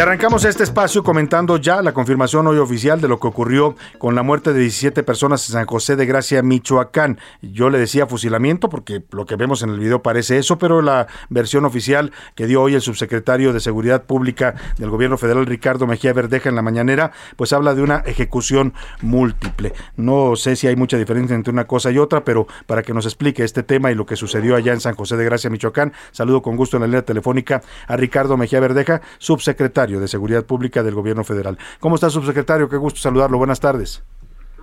Y 0.00 0.02
arrancamos 0.02 0.46
este 0.46 0.62
espacio 0.62 1.02
comentando 1.02 1.58
ya 1.58 1.82
la 1.82 1.92
confirmación 1.92 2.46
hoy 2.46 2.56
oficial 2.56 3.02
de 3.02 3.08
lo 3.08 3.20
que 3.20 3.26
ocurrió 3.26 3.76
con 3.98 4.14
la 4.14 4.22
muerte 4.22 4.54
de 4.54 4.60
17 4.60 5.02
personas 5.02 5.46
en 5.46 5.52
San 5.52 5.66
José 5.66 5.94
de 5.94 6.06
Gracia, 6.06 6.42
Michoacán. 6.42 7.18
Yo 7.42 7.68
le 7.68 7.78
decía 7.78 8.06
fusilamiento 8.06 8.70
porque 8.70 9.02
lo 9.10 9.26
que 9.26 9.36
vemos 9.36 9.62
en 9.62 9.68
el 9.68 9.78
video 9.78 10.00
parece 10.00 10.38
eso, 10.38 10.56
pero 10.56 10.80
la 10.80 11.06
versión 11.28 11.66
oficial 11.66 12.12
que 12.34 12.46
dio 12.46 12.62
hoy 12.62 12.76
el 12.76 12.80
subsecretario 12.80 13.52
de 13.52 13.60
Seguridad 13.60 14.04
Pública 14.04 14.54
del 14.78 14.88
gobierno 14.88 15.18
federal, 15.18 15.44
Ricardo 15.44 15.86
Mejía 15.86 16.14
Verdeja, 16.14 16.48
en 16.48 16.54
la 16.54 16.62
mañanera, 16.62 17.12
pues 17.36 17.52
habla 17.52 17.74
de 17.74 17.82
una 17.82 17.98
ejecución 18.06 18.72
múltiple. 19.02 19.74
No 19.96 20.34
sé 20.34 20.56
si 20.56 20.66
hay 20.66 20.76
mucha 20.76 20.96
diferencia 20.96 21.36
entre 21.36 21.52
una 21.52 21.66
cosa 21.66 21.90
y 21.90 21.98
otra, 21.98 22.24
pero 22.24 22.46
para 22.64 22.82
que 22.82 22.94
nos 22.94 23.04
explique 23.04 23.44
este 23.44 23.62
tema 23.62 23.92
y 23.92 23.94
lo 23.94 24.06
que 24.06 24.16
sucedió 24.16 24.56
allá 24.56 24.72
en 24.72 24.80
San 24.80 24.94
José 24.94 25.18
de 25.18 25.26
Gracia, 25.26 25.50
Michoacán, 25.50 25.92
saludo 26.10 26.40
con 26.40 26.56
gusto 26.56 26.78
en 26.78 26.80
la 26.80 26.86
línea 26.86 27.04
telefónica 27.04 27.60
a 27.86 27.98
Ricardo 27.98 28.38
Mejía 28.38 28.60
Verdeja, 28.60 29.02
subsecretario 29.18 29.89
de 29.98 30.06
Seguridad 30.06 30.44
Pública 30.44 30.82
del 30.82 30.94
Gobierno 30.94 31.24
Federal. 31.24 31.58
¿Cómo 31.80 31.96
está, 31.96 32.10
subsecretario? 32.10 32.68
Qué 32.68 32.76
gusto 32.76 33.00
saludarlo. 33.00 33.38
Buenas 33.38 33.58
tardes. 33.60 34.04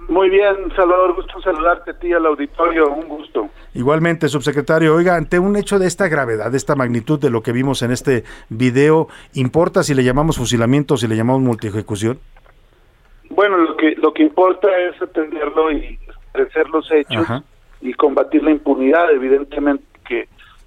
Muy 0.07 0.29
bien, 0.29 0.55
Salvador, 0.73 1.15
gusto 1.15 1.41
saludarte 1.41 1.91
a 1.91 1.99
ti 1.99 2.13
al 2.13 2.25
auditorio, 2.25 2.89
un 2.93 3.09
gusto. 3.09 3.49
Igualmente, 3.73 4.29
subsecretario, 4.29 4.95
oiga, 4.95 5.15
ante 5.15 5.37
un 5.37 5.57
hecho 5.57 5.79
de 5.79 5.87
esta 5.87 6.07
gravedad, 6.07 6.49
de 6.49 6.57
esta 6.57 6.75
magnitud 6.75 7.19
de 7.19 7.29
lo 7.29 7.41
que 7.41 7.51
vimos 7.51 7.81
en 7.81 7.91
este 7.91 8.23
video, 8.47 9.09
¿importa 9.33 9.83
si 9.83 9.93
le 9.93 10.05
llamamos 10.05 10.37
fusilamiento 10.37 10.93
o 10.93 10.97
si 10.97 11.07
le 11.07 11.17
llamamos 11.17 11.41
multiejecución? 11.41 12.19
Bueno, 13.29 13.57
lo 13.57 13.75
que 13.75 13.95
lo 13.97 14.13
que 14.13 14.23
importa 14.23 14.69
es 14.79 15.01
atenderlo 15.01 15.71
y 15.73 15.99
esclarecer 16.07 16.69
los 16.69 16.89
hechos 16.89 17.27
y 17.81 17.93
combatir 17.93 18.43
la 18.43 18.51
impunidad, 18.51 19.11
evidentemente 19.11 19.83
que 20.07 20.21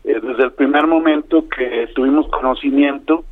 eh, 0.04 0.20
desde 0.22 0.44
el 0.44 0.52
primer 0.52 0.86
momento 0.86 1.46
que 1.48 1.88
tuvimos 1.94 2.28
conocimiento, 2.28 3.24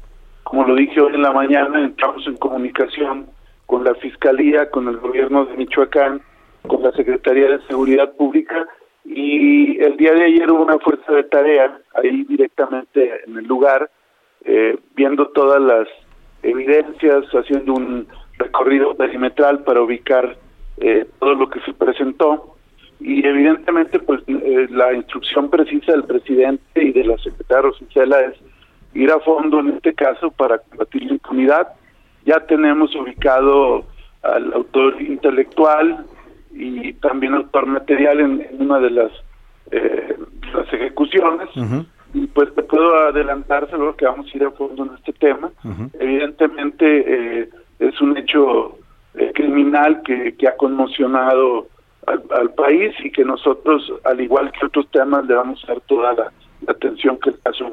como 0.49 0.65
lo 0.65 0.77
dije 0.77 0.99
hoy 0.99 1.15
en 1.15 1.21
la 1.21 1.33
mañana, 1.33 1.85
entramos 1.85 2.27
en 2.27 2.39
comunicación 2.39 3.27
con 3.67 3.85
la 3.85 3.95
Fiscalía, 3.97 4.71
con 4.71 4.89
el 4.89 4.97
gobierno 4.97 5.45
de 5.45 5.59
Michoacán, 5.59 6.23
con 6.67 6.83
la 6.83 6.91
Secretaría 6.93 7.49
de 7.49 7.61
Seguridad 7.67 8.15
Pública 8.15 8.67
y 9.05 9.79
el 9.79 9.99
día 9.99 10.15
de 10.15 10.25
ayer 10.25 10.51
hubo 10.51 10.63
una 10.63 10.79
fuerza 10.79 11.13
de 11.13 11.25
tarea 11.25 11.79
ahí 12.03 12.25
directamente 12.25 13.25
en 13.27 13.37
el 13.37 13.45
lugar, 13.45 13.91
eh, 14.47 14.79
viendo 14.97 15.29
todas 15.29 15.61
las 15.61 15.87
evidencias, 16.43 17.27
haciendo 17.27 17.75
un 17.75 18.07
recorrido 18.39 18.95
perimetral 18.95 19.65
para 19.65 19.83
ubicar 19.83 20.35
eh, 20.79 21.07
todo 21.19 21.35
lo 21.35 21.51
que 21.51 21.61
se 21.61 21.75
presentó. 21.75 22.57
Y 23.01 23.27
evidentemente 23.27 23.99
pues 23.99 24.23
eh, 24.27 24.67
la 24.71 24.95
instrucción 24.95 25.51
precisa 25.51 25.93
del 25.93 26.05
presidente 26.05 26.83
y 26.83 26.93
de 26.93 27.05
la 27.05 27.19
secretaria 27.19 27.69
Rosicela 27.69 28.19
es 28.23 28.48
ir 28.95 29.11
a 29.11 29.21
fondo 29.21 29.61
en 29.61 29.71
este 29.71 29.95
caso 29.95 30.31
para 30.31 30.59
combatir 30.59 31.05
la 31.05 31.13
impunidad. 31.13 31.69
Ya 32.25 32.41
tenemos 32.41 32.95
ubicado 32.95 33.85
al 34.23 34.53
autor 34.53 35.01
intelectual 35.01 36.05
y 36.53 36.93
también 36.95 37.35
autor 37.35 37.67
material 37.67 38.21
en, 38.21 38.47
una 38.59 38.81
de 38.81 38.91
las, 38.91 39.13
eh, 39.71 40.17
las 40.53 40.73
ejecuciones. 40.73 41.49
Y 42.15 42.27
pues 42.27 42.55
te 42.55 42.63
puedo 42.63 42.97
adelantar, 43.09 43.69
seguro 43.69 43.95
que 43.95 44.07
vamos 44.07 44.27
a 44.33 44.37
ir 44.37 44.45
a 44.45 44.51
fondo 44.51 44.85
en 44.85 44.95
este 44.95 45.13
tema. 45.13 45.51
Evidentemente 45.99 47.43
eh, 47.43 47.49
es 47.79 48.01
un 48.01 48.17
hecho 48.17 48.79
eh, 49.15 49.31
criminal 49.35 50.03
que, 50.03 50.35
que 50.35 50.49
ha 50.49 50.57
conmocionado 50.57 51.69
al, 52.07 52.51
país 52.55 52.95
y 53.05 53.11
que 53.11 53.25
nosotros, 53.25 53.93
al 54.05 54.21
igual 54.21 54.51
que 54.53 54.67
otros 54.67 54.89
temas, 54.91 55.27
le 55.27 55.35
vamos 55.35 55.63
a 55.65 55.75
dar 55.75 55.81
toda 55.83 56.15
la, 56.15 56.33
atención 56.69 57.19
que 57.23 57.31
el 57.31 57.41
caso. 57.41 57.65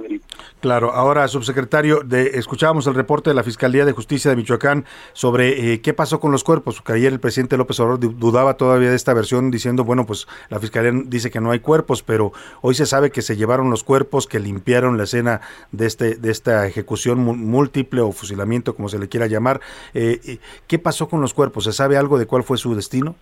Claro, 0.62 0.94
ahora, 0.94 1.28
subsecretario, 1.28 2.02
de, 2.04 2.40
escuchábamos 2.40 2.88
el 2.88 2.96
reporte 2.96 3.30
de 3.30 3.36
la 3.36 3.44
Fiscalía 3.44 3.86
de 3.86 3.92
Justicia 3.92 4.32
de 4.32 4.38
Michoacán 4.38 4.86
sobre 5.14 5.74
eh, 5.74 5.82
qué 5.82 5.94
pasó 5.94 6.20
con 6.20 6.32
los 6.32 6.44
cuerpos, 6.44 6.82
que 6.82 6.94
ayer 6.94 7.14
el 7.14 7.20
presidente 7.20 7.56
López 7.56 7.80
Obrador 7.80 8.18
dudaba 8.18 8.56
todavía 8.56 8.90
de 8.90 8.96
esta 8.96 9.14
versión 9.14 9.52
diciendo, 9.52 9.84
bueno, 9.84 10.08
pues 10.08 10.28
la 10.50 10.60
Fiscalía 10.60 10.92
dice 11.06 11.30
que 11.30 11.40
no 11.40 11.52
hay 11.52 11.60
cuerpos, 11.60 12.02
pero 12.02 12.32
hoy 12.62 12.74
se 12.74 12.88
sabe 12.88 13.12
que 13.12 13.22
se 13.22 13.38
llevaron 13.38 13.70
los 13.70 13.84
cuerpos, 13.84 14.26
que 14.26 14.40
limpiaron 14.40 14.98
la 14.98 15.04
escena 15.04 15.42
de, 15.72 15.86
este, 15.86 16.16
de 16.16 16.32
esta 16.32 16.66
ejecución 16.66 17.20
múltiple 17.20 18.02
o 18.02 18.12
fusilamiento, 18.12 18.76
como 18.76 18.90
se 18.90 18.98
le 18.98 19.08
quiera 19.08 19.28
llamar. 19.28 19.62
Eh, 19.94 20.40
¿Qué 20.66 20.80
pasó 20.80 21.08
con 21.08 21.22
los 21.22 21.36
cuerpos? 21.36 21.66
¿Se 21.66 21.74
sabe 21.74 21.98
algo 21.98 22.18
de 22.18 22.26
cuál 22.26 22.44
fue 22.44 22.58
su 22.58 22.74
destino? 22.74 23.16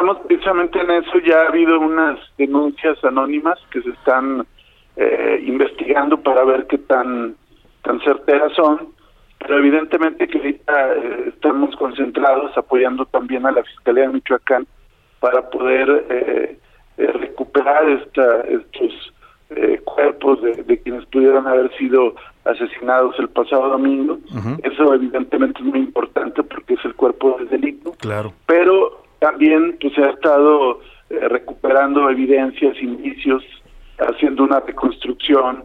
Estamos 0.00 0.26
precisamente 0.26 0.80
en 0.80 0.90
eso, 0.92 1.18
ya 1.18 1.42
ha 1.42 1.48
habido 1.48 1.78
unas 1.78 2.18
denuncias 2.38 2.96
anónimas 3.04 3.58
que 3.70 3.82
se 3.82 3.90
están 3.90 4.46
eh, 4.96 5.44
investigando 5.46 6.16
para 6.22 6.42
ver 6.42 6.66
qué 6.68 6.78
tan, 6.78 7.36
tan 7.82 8.00
certeras 8.00 8.50
son, 8.54 8.94
pero 9.38 9.58
evidentemente 9.58 10.26
que 10.26 10.38
ahorita 10.38 10.94
eh, 10.94 11.24
estamos 11.28 11.76
concentrados 11.76 12.56
apoyando 12.56 13.04
también 13.04 13.44
a 13.44 13.52
la 13.52 13.62
Fiscalía 13.62 14.04
de 14.04 14.14
Michoacán 14.14 14.66
para 15.20 15.50
poder 15.50 16.06
eh, 16.08 16.58
recuperar 16.96 17.86
esta, 17.90 18.40
estos 18.48 19.12
cuerpos 19.84 20.40
de, 20.40 20.80
quienes 20.82 21.04
pudieran 21.06 21.46
haber 21.46 21.76
sido 21.76 22.14
asesinados 22.46 23.18
el 23.18 23.28
pasado 23.28 23.68
domingo. 23.68 24.18
Eso 24.62 24.94
evidentemente 24.94 25.60
es 25.60 25.66
muy 25.66 25.80
importante 25.80 26.42
porque 26.42 26.72
es 26.72 26.84
el 26.86 26.94
cuerpo 26.94 27.36
del 27.38 27.50
delito. 27.50 27.92
Claro. 27.98 28.32
Pero 28.46 29.00
también 29.20 29.76
pues 29.80 29.94
se 29.94 30.02
ha 30.02 30.10
estado 30.10 30.80
eh, 31.10 31.28
recuperando 31.28 32.10
evidencias, 32.10 32.76
indicios, 32.82 33.44
haciendo 33.98 34.42
una 34.44 34.60
reconstrucción 34.60 35.64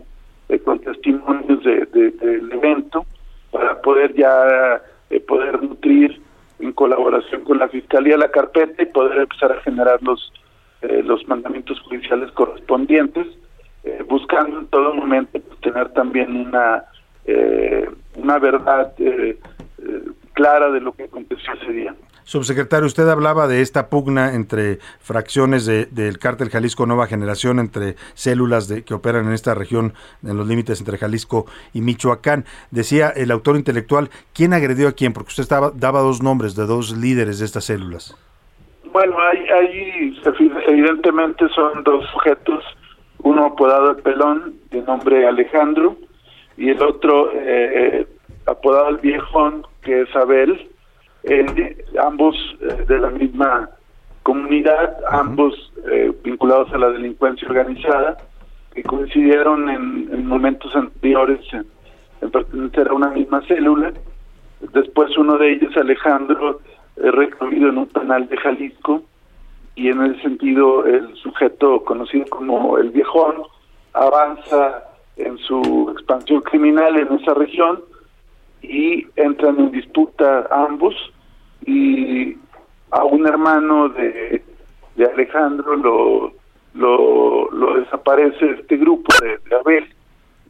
eh, 0.49 0.59
con 0.59 0.79
testimonios 0.79 1.63
de, 1.63 1.85
del 1.85 2.51
evento 2.51 3.05
para 3.51 3.81
poder 3.81 4.13
ya 4.13 4.81
eh, 5.09 5.19
poder 5.21 5.63
nutrir 5.63 6.21
en 6.59 6.73
colaboración 6.73 7.43
con 7.43 7.57
la 7.57 7.69
fiscalía 7.69 8.17
la 8.17 8.29
carpeta 8.29 8.83
y 8.83 8.87
poder 8.87 9.19
empezar 9.19 9.51
a 9.51 9.61
generar 9.61 10.01
los 10.03 10.31
los 11.03 11.27
mandamientos 11.27 11.79
judiciales 11.79 12.31
correspondientes, 12.33 13.25
buscando 14.07 14.59
en 14.59 14.67
todo 14.67 14.93
momento 14.93 15.39
pues, 15.39 15.59
tener 15.61 15.89
también 15.93 16.35
una 16.35 16.83
una 18.15 18.37
verdad 18.37 18.93
clara 20.33 20.69
de 20.69 20.81
lo 20.81 20.91
que 20.91 21.05
aconteció 21.05 21.53
ese 21.53 21.71
día. 21.71 21.95
Subsecretario, 22.25 22.87
usted 22.87 23.07
hablaba 23.07 23.47
de 23.47 23.61
esta 23.61 23.87
pugna 23.87 24.33
entre 24.33 24.79
fracciones 24.99 25.67
del 25.67 26.17
cártel 26.17 26.49
Jalisco 26.49 26.87
Nueva 26.87 27.05
Generación, 27.05 27.59
entre 27.59 27.97
células 28.15 28.67
de, 28.67 28.83
que 28.83 28.95
operan 28.95 29.27
en 29.27 29.33
esta 29.33 29.53
región, 29.53 29.93
en 30.23 30.35
los 30.35 30.47
límites 30.47 30.79
entre 30.79 30.97
Jalisco 30.97 31.45
y 31.71 31.81
Michoacán. 31.81 32.45
Decía 32.71 33.09
el 33.09 33.29
autor 33.29 33.57
intelectual, 33.57 34.09
¿quién 34.33 34.53
agredió 34.53 34.87
a 34.87 34.93
quién? 34.93 35.13
Porque 35.13 35.29
usted 35.29 35.43
estaba, 35.43 35.71
daba 35.75 35.99
dos 35.99 36.23
nombres 36.23 36.55
de 36.55 36.65
dos 36.65 36.97
líderes 36.97 37.37
de 37.37 37.45
estas 37.45 37.65
células. 37.65 38.17
Bueno, 38.91 39.15
ahí, 39.19 40.19
evidentemente 40.65 41.47
son 41.49 41.83
dos 41.83 42.09
sujetos, 42.11 42.63
uno 43.19 43.45
apodado 43.45 43.91
el 43.91 43.97
Pelón, 43.97 44.55
de 44.71 44.81
nombre 44.81 45.27
Alejandro, 45.27 45.95
y 46.57 46.69
el 46.69 46.81
otro 46.81 47.31
eh, 47.33 47.37
eh, 47.45 48.07
apodado 48.47 48.89
el 48.89 48.97
Viejón, 48.97 49.63
que 49.83 50.01
es 50.01 50.15
Abel 50.15 50.71
eh, 51.27 51.85
ambos 52.01 52.35
eh, 52.61 52.85
de 52.87 52.99
la 52.99 53.09
misma 53.09 53.69
comunidad, 54.23 54.97
ambos 55.09 55.53
eh, 55.91 56.11
vinculados 56.23 56.71
a 56.73 56.77
la 56.77 56.89
delincuencia 56.89 57.47
organizada, 57.47 58.17
que 58.73 58.83
coincidieron 58.83 59.69
en, 59.69 60.27
momentos 60.27 60.75
anteriores 60.75 61.39
en, 61.53 62.31
pertenecer 62.31 62.89
a 62.89 62.93
una 62.93 63.09
misma 63.09 63.41
célula. 63.47 63.93
Después 64.73 65.15
uno 65.17 65.37
de 65.37 65.53
ellos, 65.53 65.75
Alejandro, 65.77 66.59
es 66.95 67.11
recluido 67.11 67.69
en 67.69 67.77
un 67.77 67.87
penal 67.87 68.27
de 68.27 68.37
Jalisco 68.37 69.03
y 69.75 69.89
en 69.89 70.03
ese 70.03 70.21
sentido 70.21 70.85
el 70.85 71.15
sujeto 71.17 71.83
conocido 71.83 72.25
como 72.27 72.77
el 72.77 72.89
viejón 72.89 73.43
avanza 73.93 74.85
en 75.17 75.37
su 75.37 75.91
expansión 75.93 76.41
criminal 76.41 76.97
en 76.97 77.13
esa 77.13 77.33
región 77.33 77.81
y 78.61 79.05
entran 79.15 79.59
en 79.59 79.71
disputa 79.71 80.47
ambos 80.49 80.95
y 81.65 82.37
a 82.91 83.03
un 83.03 83.27
hermano 83.27 83.89
de, 83.89 84.43
de 84.95 85.05
Alejandro 85.05 85.75
lo, 85.75 86.33
lo, 86.73 87.51
lo, 87.51 87.79
desaparece 87.79 88.51
este 88.51 88.77
grupo 88.77 89.13
de, 89.21 89.55
Abel 89.55 89.87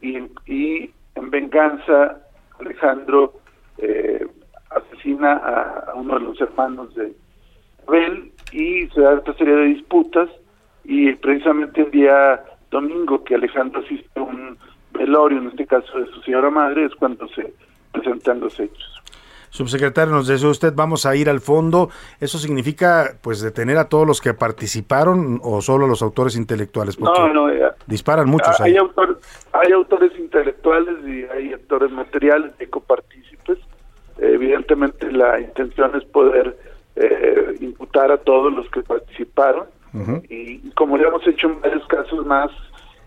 y, 0.02 0.90
en 1.14 1.30
venganza 1.30 2.18
Alejandro 2.60 3.32
eh, 3.78 4.26
asesina 4.70 5.32
a, 5.34 5.94
uno 5.94 6.18
de 6.18 6.20
los 6.20 6.40
hermanos 6.40 6.94
de 6.94 7.12
Abel 7.86 8.32
y 8.52 8.86
se 8.88 9.00
da 9.00 9.14
esta 9.14 9.32
serie 9.34 9.54
de 9.54 9.64
disputas 9.64 10.28
y 10.84 11.12
precisamente 11.14 11.82
el 11.82 11.90
día 11.90 12.44
domingo 12.70 13.24
que 13.24 13.34
Alejandro 13.34 13.80
asiste 13.80 14.08
a 14.14 14.22
un 14.22 14.56
velorio, 14.92 15.38
en 15.38 15.48
este 15.48 15.66
caso 15.66 15.98
de 15.98 16.06
su 16.06 16.20
señora 16.22 16.50
madre, 16.50 16.84
es 16.84 16.94
cuando 16.94 17.26
se 17.28 17.52
presentan 17.92 18.40
los 18.40 18.58
hechos. 18.60 18.95
Subsecretario, 19.56 20.12
nos 20.14 20.26
decía 20.28 20.48
usted, 20.48 20.72
vamos 20.74 21.06
a 21.06 21.16
ir 21.16 21.28
al 21.28 21.40
fondo. 21.40 21.90
¿Eso 22.20 22.38
significa 22.38 23.16
pues 23.20 23.40
detener 23.40 23.78
a 23.78 23.88
todos 23.88 24.06
los 24.06 24.20
que 24.20 24.34
participaron 24.34 25.40
o 25.42 25.60
solo 25.62 25.86
a 25.86 25.88
los 25.88 26.02
autores 26.02 26.36
intelectuales? 26.36 26.96
Porque 26.96 27.18
no, 27.20 27.32
no, 27.32 27.52
ya. 27.54 27.74
disparan 27.86 28.28
muchos 28.28 28.60
hay, 28.60 28.72
ahí. 28.72 28.76
autor- 28.78 29.18
hay 29.52 29.72
autores 29.72 30.12
intelectuales 30.18 30.96
y 31.06 31.24
hay 31.34 31.52
autores 31.54 31.90
materiales 31.90 32.52
y 32.60 32.66
copartícipes. 32.66 33.58
Eh, 34.18 34.30
evidentemente 34.34 35.10
la 35.12 35.40
intención 35.40 35.94
es 35.96 36.04
poder 36.04 36.56
eh, 36.96 37.56
imputar 37.60 38.10
a 38.10 38.16
todos 38.18 38.52
los 38.52 38.68
que 38.70 38.82
participaron 38.82 39.66
y 40.28 40.70
como 40.72 40.98
ya 40.98 41.04
hemos 41.08 41.26
hecho 41.26 41.46
en 41.48 41.60
varios 41.62 41.86
casos 41.86 42.26
más 42.26 42.50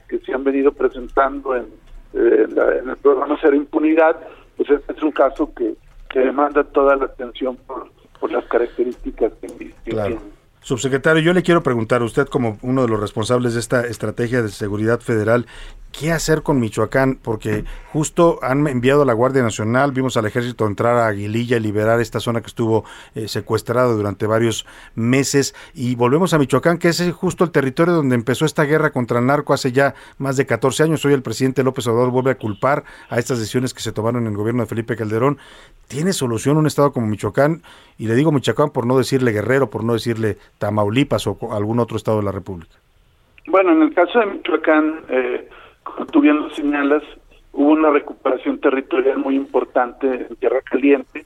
que 0.07 0.17
se 0.19 0.33
han 0.33 0.43
venido 0.43 0.71
presentando 0.71 1.55
en, 1.55 1.65
eh, 2.13 2.45
en 2.49 2.55
la- 2.55 2.77
en 2.77 2.89
el 2.89 2.97
programa 2.97 3.37
Cero 3.39 3.55
Impunidad, 3.55 4.15
pues 4.57 4.69
este 4.71 4.93
es 4.93 5.03
un 5.03 5.11
caso 5.11 5.53
que, 5.53 5.75
que 6.09 6.19
demanda 6.19 6.63
toda 6.63 6.95
la 6.95 7.05
atención 7.05 7.55
por, 7.67 7.89
por 8.19 8.31
las 8.31 8.45
características 8.45 9.31
que, 9.41 9.47
que 9.47 9.91
Claro. 9.91 10.15
tiene. 10.17 10.38
Subsecretario, 10.61 11.23
yo 11.23 11.33
le 11.33 11.41
quiero 11.41 11.63
preguntar, 11.63 12.03
usted 12.03 12.27
como 12.27 12.57
uno 12.61 12.81
de 12.81 12.89
los 12.89 12.99
responsables 12.99 13.53
de 13.53 13.61
esta 13.61 13.85
estrategia 13.87 14.41
de 14.41 14.49
seguridad 14.49 14.99
federal, 14.99 15.45
¿qué 15.91 16.11
hacer 16.11 16.43
con 16.43 16.59
Michoacán? 16.59 17.17
Porque 17.21 17.63
justo 17.91 18.39
han 18.41 18.67
enviado 18.67 19.03
a 19.03 19.05
la 19.05 19.13
Guardia 19.13 19.41
Nacional, 19.41 19.93
vimos 19.93 20.17
al 20.17 20.25
ejército 20.25 20.67
entrar 20.67 20.97
a 20.97 21.07
Aguililla 21.07 21.57
y 21.57 21.59
liberar 21.61 22.01
esta 22.01 22.19
zona 22.19 22.41
que 22.41 22.47
estuvo 22.47 22.83
eh, 23.15 23.27
secuestrada 23.27 23.93
durante 23.93 24.27
varios 24.27 24.65
meses. 24.95 25.55
Y 25.73 25.95
volvemos 25.95 26.33
a 26.33 26.37
Michoacán, 26.37 26.77
que 26.77 26.89
es 26.89 27.01
justo 27.13 27.45
el 27.45 27.51
territorio 27.51 27.93
donde 27.93 28.15
empezó 28.15 28.45
esta 28.45 28.63
guerra 28.63 28.91
contra 28.91 29.19
el 29.19 29.25
narco 29.25 29.53
hace 29.53 29.71
ya 29.71 29.95
más 30.17 30.35
de 30.35 30.45
14 30.45 30.83
años. 30.83 31.05
Hoy 31.05 31.13
el 31.13 31.21
presidente 31.21 31.63
López 31.63 31.87
Obrador 31.87 32.11
vuelve 32.11 32.31
a 32.31 32.37
culpar 32.37 32.83
a 33.09 33.17
estas 33.17 33.39
decisiones 33.39 33.73
que 33.73 33.81
se 33.81 33.93
tomaron 33.93 34.23
en 34.23 34.31
el 34.31 34.37
gobierno 34.37 34.63
de 34.63 34.67
Felipe 34.67 34.97
Calderón. 34.97 35.37
¿Tiene 35.87 36.13
solución 36.13 36.57
un 36.57 36.67
estado 36.67 36.91
como 36.91 37.07
Michoacán? 37.07 37.63
Y 37.97 38.07
le 38.07 38.15
digo 38.15 38.31
Michoacán 38.31 38.69
por 38.69 38.85
no 38.85 38.97
decirle 38.97 39.31
Guerrero, 39.31 39.69
por 39.69 39.83
no 39.83 39.93
decirle 39.93 40.37
Tamaulipas 40.59 41.25
o 41.27 41.37
algún 41.51 41.79
otro 41.79 41.97
estado 41.97 42.17
de 42.19 42.23
la 42.25 42.31
República. 42.31 42.75
Bueno, 43.47 43.71
en 43.71 43.81
el 43.81 43.93
caso 43.93 44.19
de 44.19 44.25
Michoacán, 44.27 44.99
eh, 45.09 45.49
como 45.83 46.05
tú 46.05 46.21
bien 46.21 46.37
lo 46.37 46.49
señalas, 46.51 47.01
hubo 47.53 47.71
una 47.71 47.89
recuperación 47.89 48.59
territorial 48.59 49.17
muy 49.17 49.35
importante 49.35 50.27
en 50.29 50.35
Tierra 50.35 50.61
Caliente, 50.61 51.25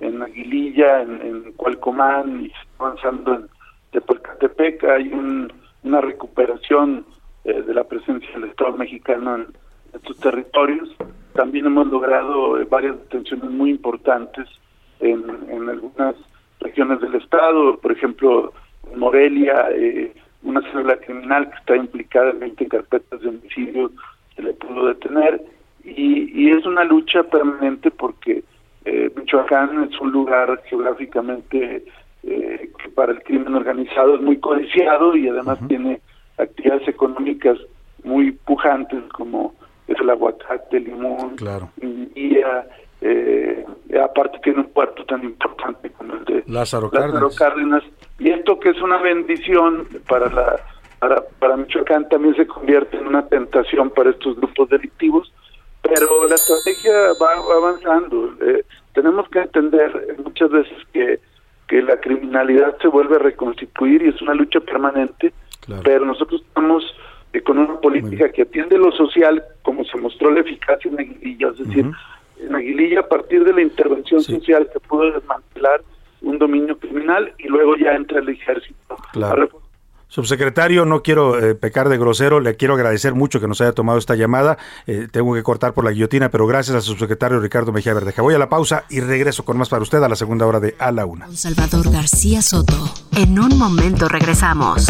en 0.00 0.22
Aguililla, 0.22 1.02
en, 1.02 1.20
en 1.20 1.52
Cualcomán, 1.52 2.46
y 2.46 2.52
avanzando 2.78 3.34
en 3.34 3.46
Tepalcatepec. 3.90 4.84
Hay 4.84 5.12
un- 5.12 5.52
una 5.82 6.00
recuperación 6.00 7.04
eh, 7.44 7.62
de 7.62 7.74
la 7.74 7.84
presencia 7.84 8.30
del 8.32 8.44
Estado 8.50 8.72
mexicano 8.76 9.36
en 9.36 9.46
estos 9.94 10.16
territorios. 10.18 10.88
También 11.34 11.66
hemos 11.66 11.86
logrado 11.88 12.58
eh, 12.60 12.66
varias 12.68 12.96
detenciones 12.98 13.50
muy 13.50 13.70
importantes 13.70 14.48
en, 15.00 15.22
en 15.50 15.68
algunas 15.68 16.14
regiones 16.60 17.00
del 17.00 17.14
Estado, 17.16 17.76
por 17.78 17.92
ejemplo, 17.92 18.52
en 18.52 18.67
Morelia, 18.96 19.68
eh, 19.72 20.12
una 20.42 20.60
célula 20.70 20.96
criminal 20.98 21.48
que 21.50 21.56
está 21.56 21.76
implicada 21.76 22.30
en 22.30 22.40
20 22.40 22.66
carpetas 22.68 23.20
de 23.20 23.28
homicidio 23.28 23.90
se 24.36 24.42
le 24.42 24.52
pudo 24.54 24.86
detener 24.86 25.42
y, 25.84 26.30
y 26.32 26.50
es 26.50 26.64
una 26.66 26.84
lucha 26.84 27.22
permanente 27.24 27.90
porque 27.90 28.44
eh, 28.84 29.10
Michoacán 29.16 29.84
es 29.90 30.00
un 30.00 30.12
lugar 30.12 30.62
geográficamente 30.66 31.84
eh, 32.22 32.70
que 32.82 32.88
para 32.90 33.12
el 33.12 33.22
crimen 33.22 33.54
organizado 33.54 34.14
es 34.16 34.20
muy 34.22 34.38
codiciado 34.38 35.16
y 35.16 35.28
además 35.28 35.58
tiene 35.68 36.00
actividades 36.38 36.86
económicas 36.88 37.58
muy 38.04 38.32
pujantes 38.32 39.02
como 39.12 39.54
es 39.88 39.98
el 40.00 40.10
aguacate, 40.10 40.76
el 40.76 40.84
limón, 40.84 41.36
Claro. 41.36 41.70
minería, 41.80 42.66
eh, 43.00 43.64
aparte 44.02 44.38
tiene 44.42 44.60
un 44.60 44.70
puerto 44.70 45.04
tan 45.04 45.22
importante 45.24 45.90
como 45.90 46.14
el 46.14 46.24
de 46.24 46.44
Lázaro 46.46 46.90
Lázaro 46.92 47.30
Cárdenas. 47.30 47.36
Cárdenas. 47.36 47.82
Y 48.18 48.30
esto 48.30 48.58
que 48.58 48.70
es 48.70 48.80
una 48.80 48.98
bendición 48.98 49.86
para 50.08 50.28
la 50.30 50.60
para, 50.98 51.22
para 51.38 51.56
Michoacán 51.56 52.08
también 52.08 52.34
se 52.34 52.46
convierte 52.46 52.96
en 52.96 53.06
una 53.06 53.26
tentación 53.26 53.90
para 53.90 54.10
estos 54.10 54.36
grupos 54.36 54.68
delictivos, 54.68 55.32
pero 55.82 56.28
la 56.28 56.34
estrategia 56.34 56.92
va, 57.22 57.40
va 57.40 57.56
avanzando. 57.56 58.34
Eh, 58.40 58.64
tenemos 58.94 59.28
que 59.28 59.40
entender 59.40 60.16
muchas 60.24 60.50
veces 60.50 60.76
que, 60.92 61.20
que 61.68 61.82
la 61.82 62.00
criminalidad 62.00 62.76
se 62.78 62.88
vuelve 62.88 63.16
a 63.16 63.20
reconstituir 63.20 64.02
y 64.02 64.08
es 64.08 64.20
una 64.20 64.34
lucha 64.34 64.60
permanente, 64.60 65.32
pero 65.84 66.04
nosotros 66.04 66.42
estamos 66.42 66.82
eh, 67.32 67.42
con 67.42 67.58
una 67.58 67.78
política 67.80 68.30
que 68.30 68.42
atiende 68.42 68.78
lo 68.78 68.90
social, 68.92 69.44
como 69.62 69.84
se 69.84 69.98
mostró 69.98 70.30
la 70.30 70.40
eficacia 70.40 70.90
en 70.90 70.98
Aguililla, 70.98 71.48
es 71.50 71.58
decir, 71.58 71.90
en 72.40 72.54
Aguililla 72.54 73.00
a 73.00 73.08
partir 73.08 73.44
de 73.44 73.52
la 73.52 73.62
intervención 73.62 74.22
social 74.22 74.68
se 74.72 74.80
pudo 74.80 75.12
desmantelar 75.12 75.82
un 76.20 76.38
dominio 76.38 76.78
criminal 76.78 77.32
y 77.38 77.48
luego 77.48 77.76
ya 77.76 77.94
entra 77.94 78.20
el 78.20 78.28
ejército. 78.28 78.96
Claro. 79.12 79.48
Subsecretario, 80.10 80.86
no 80.86 81.02
quiero 81.02 81.38
eh, 81.38 81.54
pecar 81.54 81.90
de 81.90 81.98
grosero, 81.98 82.40
le 82.40 82.56
quiero 82.56 82.74
agradecer 82.74 83.14
mucho 83.14 83.40
que 83.40 83.46
nos 83.46 83.60
haya 83.60 83.72
tomado 83.72 83.98
esta 83.98 84.16
llamada. 84.16 84.56
Eh, 84.86 85.06
tengo 85.10 85.34
que 85.34 85.42
cortar 85.42 85.74
por 85.74 85.84
la 85.84 85.90
guillotina, 85.90 86.30
pero 86.30 86.46
gracias 86.46 86.76
al 86.76 86.82
subsecretario 86.82 87.38
Ricardo 87.40 87.72
Mejía 87.72 87.92
Verdeja. 87.92 88.22
Voy 88.22 88.34
a 88.34 88.38
la 88.38 88.48
pausa 88.48 88.84
y 88.88 89.00
regreso 89.00 89.44
con 89.44 89.58
más 89.58 89.68
para 89.68 89.82
usted 89.82 90.02
a 90.02 90.08
la 90.08 90.16
segunda 90.16 90.46
hora 90.46 90.60
de 90.60 90.74
A 90.78 90.92
la 90.92 91.04
Una. 91.04 91.26
Con 91.26 91.36
Salvador 91.36 91.92
García 91.92 92.40
Soto. 92.40 92.90
En 93.16 93.38
un 93.38 93.58
momento 93.58 94.08
regresamos. 94.08 94.86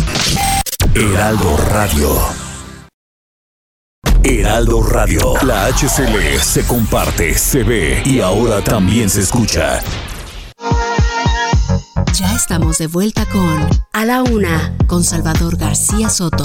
Heraldo 0.94 1.56
Radio. 1.72 2.47
Heraldo 4.28 4.82
Radio. 4.82 5.32
La 5.42 5.68
HCL 5.68 6.38
se 6.42 6.66
comparte, 6.66 7.32
se 7.32 7.62
ve 7.62 8.02
y 8.04 8.20
ahora 8.20 8.62
también 8.62 9.08
se 9.08 9.22
escucha. 9.22 9.80
Ya 12.12 12.34
estamos 12.34 12.76
de 12.76 12.88
vuelta 12.88 13.24
con 13.24 13.66
A 13.94 14.04
la 14.04 14.22
Una 14.22 14.76
con 14.86 15.02
Salvador 15.02 15.56
García 15.56 16.10
Soto. 16.10 16.44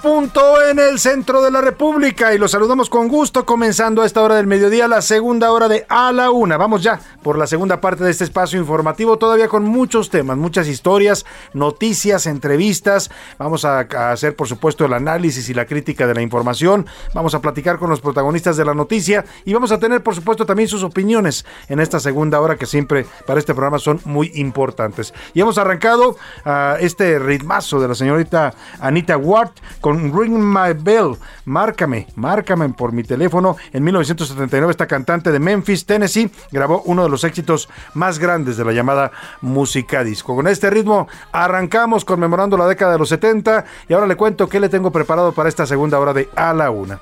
Punto 0.00 0.62
en 0.62 0.78
el 0.78 0.98
centro 0.98 1.42
de 1.42 1.50
la 1.50 1.60
República 1.60 2.34
y 2.34 2.38
los 2.38 2.52
saludamos 2.52 2.88
con 2.88 3.08
gusto 3.08 3.44
comenzando 3.44 4.02
a 4.02 4.06
esta 4.06 4.22
hora 4.22 4.36
del 4.36 4.46
mediodía 4.46 4.88
la 4.88 5.02
segunda 5.02 5.52
hora 5.52 5.68
de 5.68 5.84
A 5.88 6.10
la 6.12 6.30
Una. 6.30 6.56
Vamos 6.56 6.82
ya 6.82 7.00
por 7.22 7.38
la 7.38 7.46
segunda 7.46 7.80
parte 7.80 8.04
de 8.04 8.10
este 8.10 8.24
espacio 8.24 8.58
informativo 8.58 9.18
todavía 9.18 9.48
con 9.48 9.64
muchos 9.64 10.10
temas, 10.10 10.36
muchas 10.36 10.68
historias, 10.68 11.26
noticias, 11.52 12.26
entrevistas. 12.26 13.10
Vamos 13.38 13.64
a, 13.64 13.80
hacer 13.80 14.36
por 14.36 14.48
supuesto 14.48 14.84
el 14.84 14.92
análisis 14.92 15.48
y 15.48 15.54
la 15.54 15.66
crítica 15.66 16.06
de 16.06 16.14
la 16.14 16.22
información. 16.22 16.86
Vamos 17.14 17.34
a 17.34 17.40
platicar 17.40 17.78
con 17.78 17.90
los 17.90 18.00
protagonistas 18.00 18.56
de 18.56 18.64
la 18.64 18.74
noticia 18.74 19.24
y 19.44 19.52
vamos 19.52 19.72
a 19.72 19.78
tener 19.78 20.02
por 20.02 20.14
supuesto 20.14 20.46
también 20.46 20.68
sus 20.68 20.82
opiniones 20.82 21.44
en 21.68 21.80
esta 21.80 22.00
segunda 22.00 22.40
hora 22.40 22.56
que 22.56 22.66
siempre 22.66 23.06
para 23.26 23.38
este 23.38 23.54
programa 23.54 23.78
son 23.78 24.00
muy 24.04 24.32
importantes. 24.34 25.12
Y 25.34 25.40
hemos 25.40 25.58
arrancado 25.58 26.16
a 26.44 26.76
este 26.80 27.18
ritmazo 27.18 27.80
de 27.80 27.88
la 27.88 27.94
señorita 27.94 28.54
Anita 28.80 29.16
Ward 29.16 29.50
con 29.80 30.16
Ring 30.16 30.36
My 30.38 30.72
Bell, 30.74 31.16
Márcame, 31.44 32.06
márcame 32.16 32.68
por 32.70 32.92
mi 32.92 33.02
teléfono. 33.02 33.56
En 33.72 33.82
1979 33.84 34.70
esta 34.70 34.86
cantante 34.86 35.32
de 35.32 35.38
Memphis, 35.38 35.84
Tennessee, 35.84 36.30
grabó 36.50 36.82
uno 36.86 37.09
los 37.10 37.24
éxitos 37.24 37.68
más 37.94 38.18
grandes 38.18 38.56
de 38.56 38.64
la 38.64 38.72
llamada 38.72 39.12
música 39.40 40.04
disco. 40.04 40.34
Con 40.34 40.46
este 40.46 40.70
ritmo 40.70 41.08
arrancamos 41.32 42.04
conmemorando 42.04 42.56
la 42.56 42.66
década 42.66 42.92
de 42.92 42.98
los 42.98 43.08
70 43.08 43.64
y 43.88 43.92
ahora 43.92 44.06
le 44.06 44.16
cuento 44.16 44.48
qué 44.48 44.60
le 44.60 44.68
tengo 44.68 44.90
preparado 44.90 45.32
para 45.32 45.48
esta 45.48 45.66
segunda 45.66 45.98
hora 45.98 46.12
de 46.12 46.28
A 46.36 46.52
la 46.54 46.70
Una. 46.70 47.00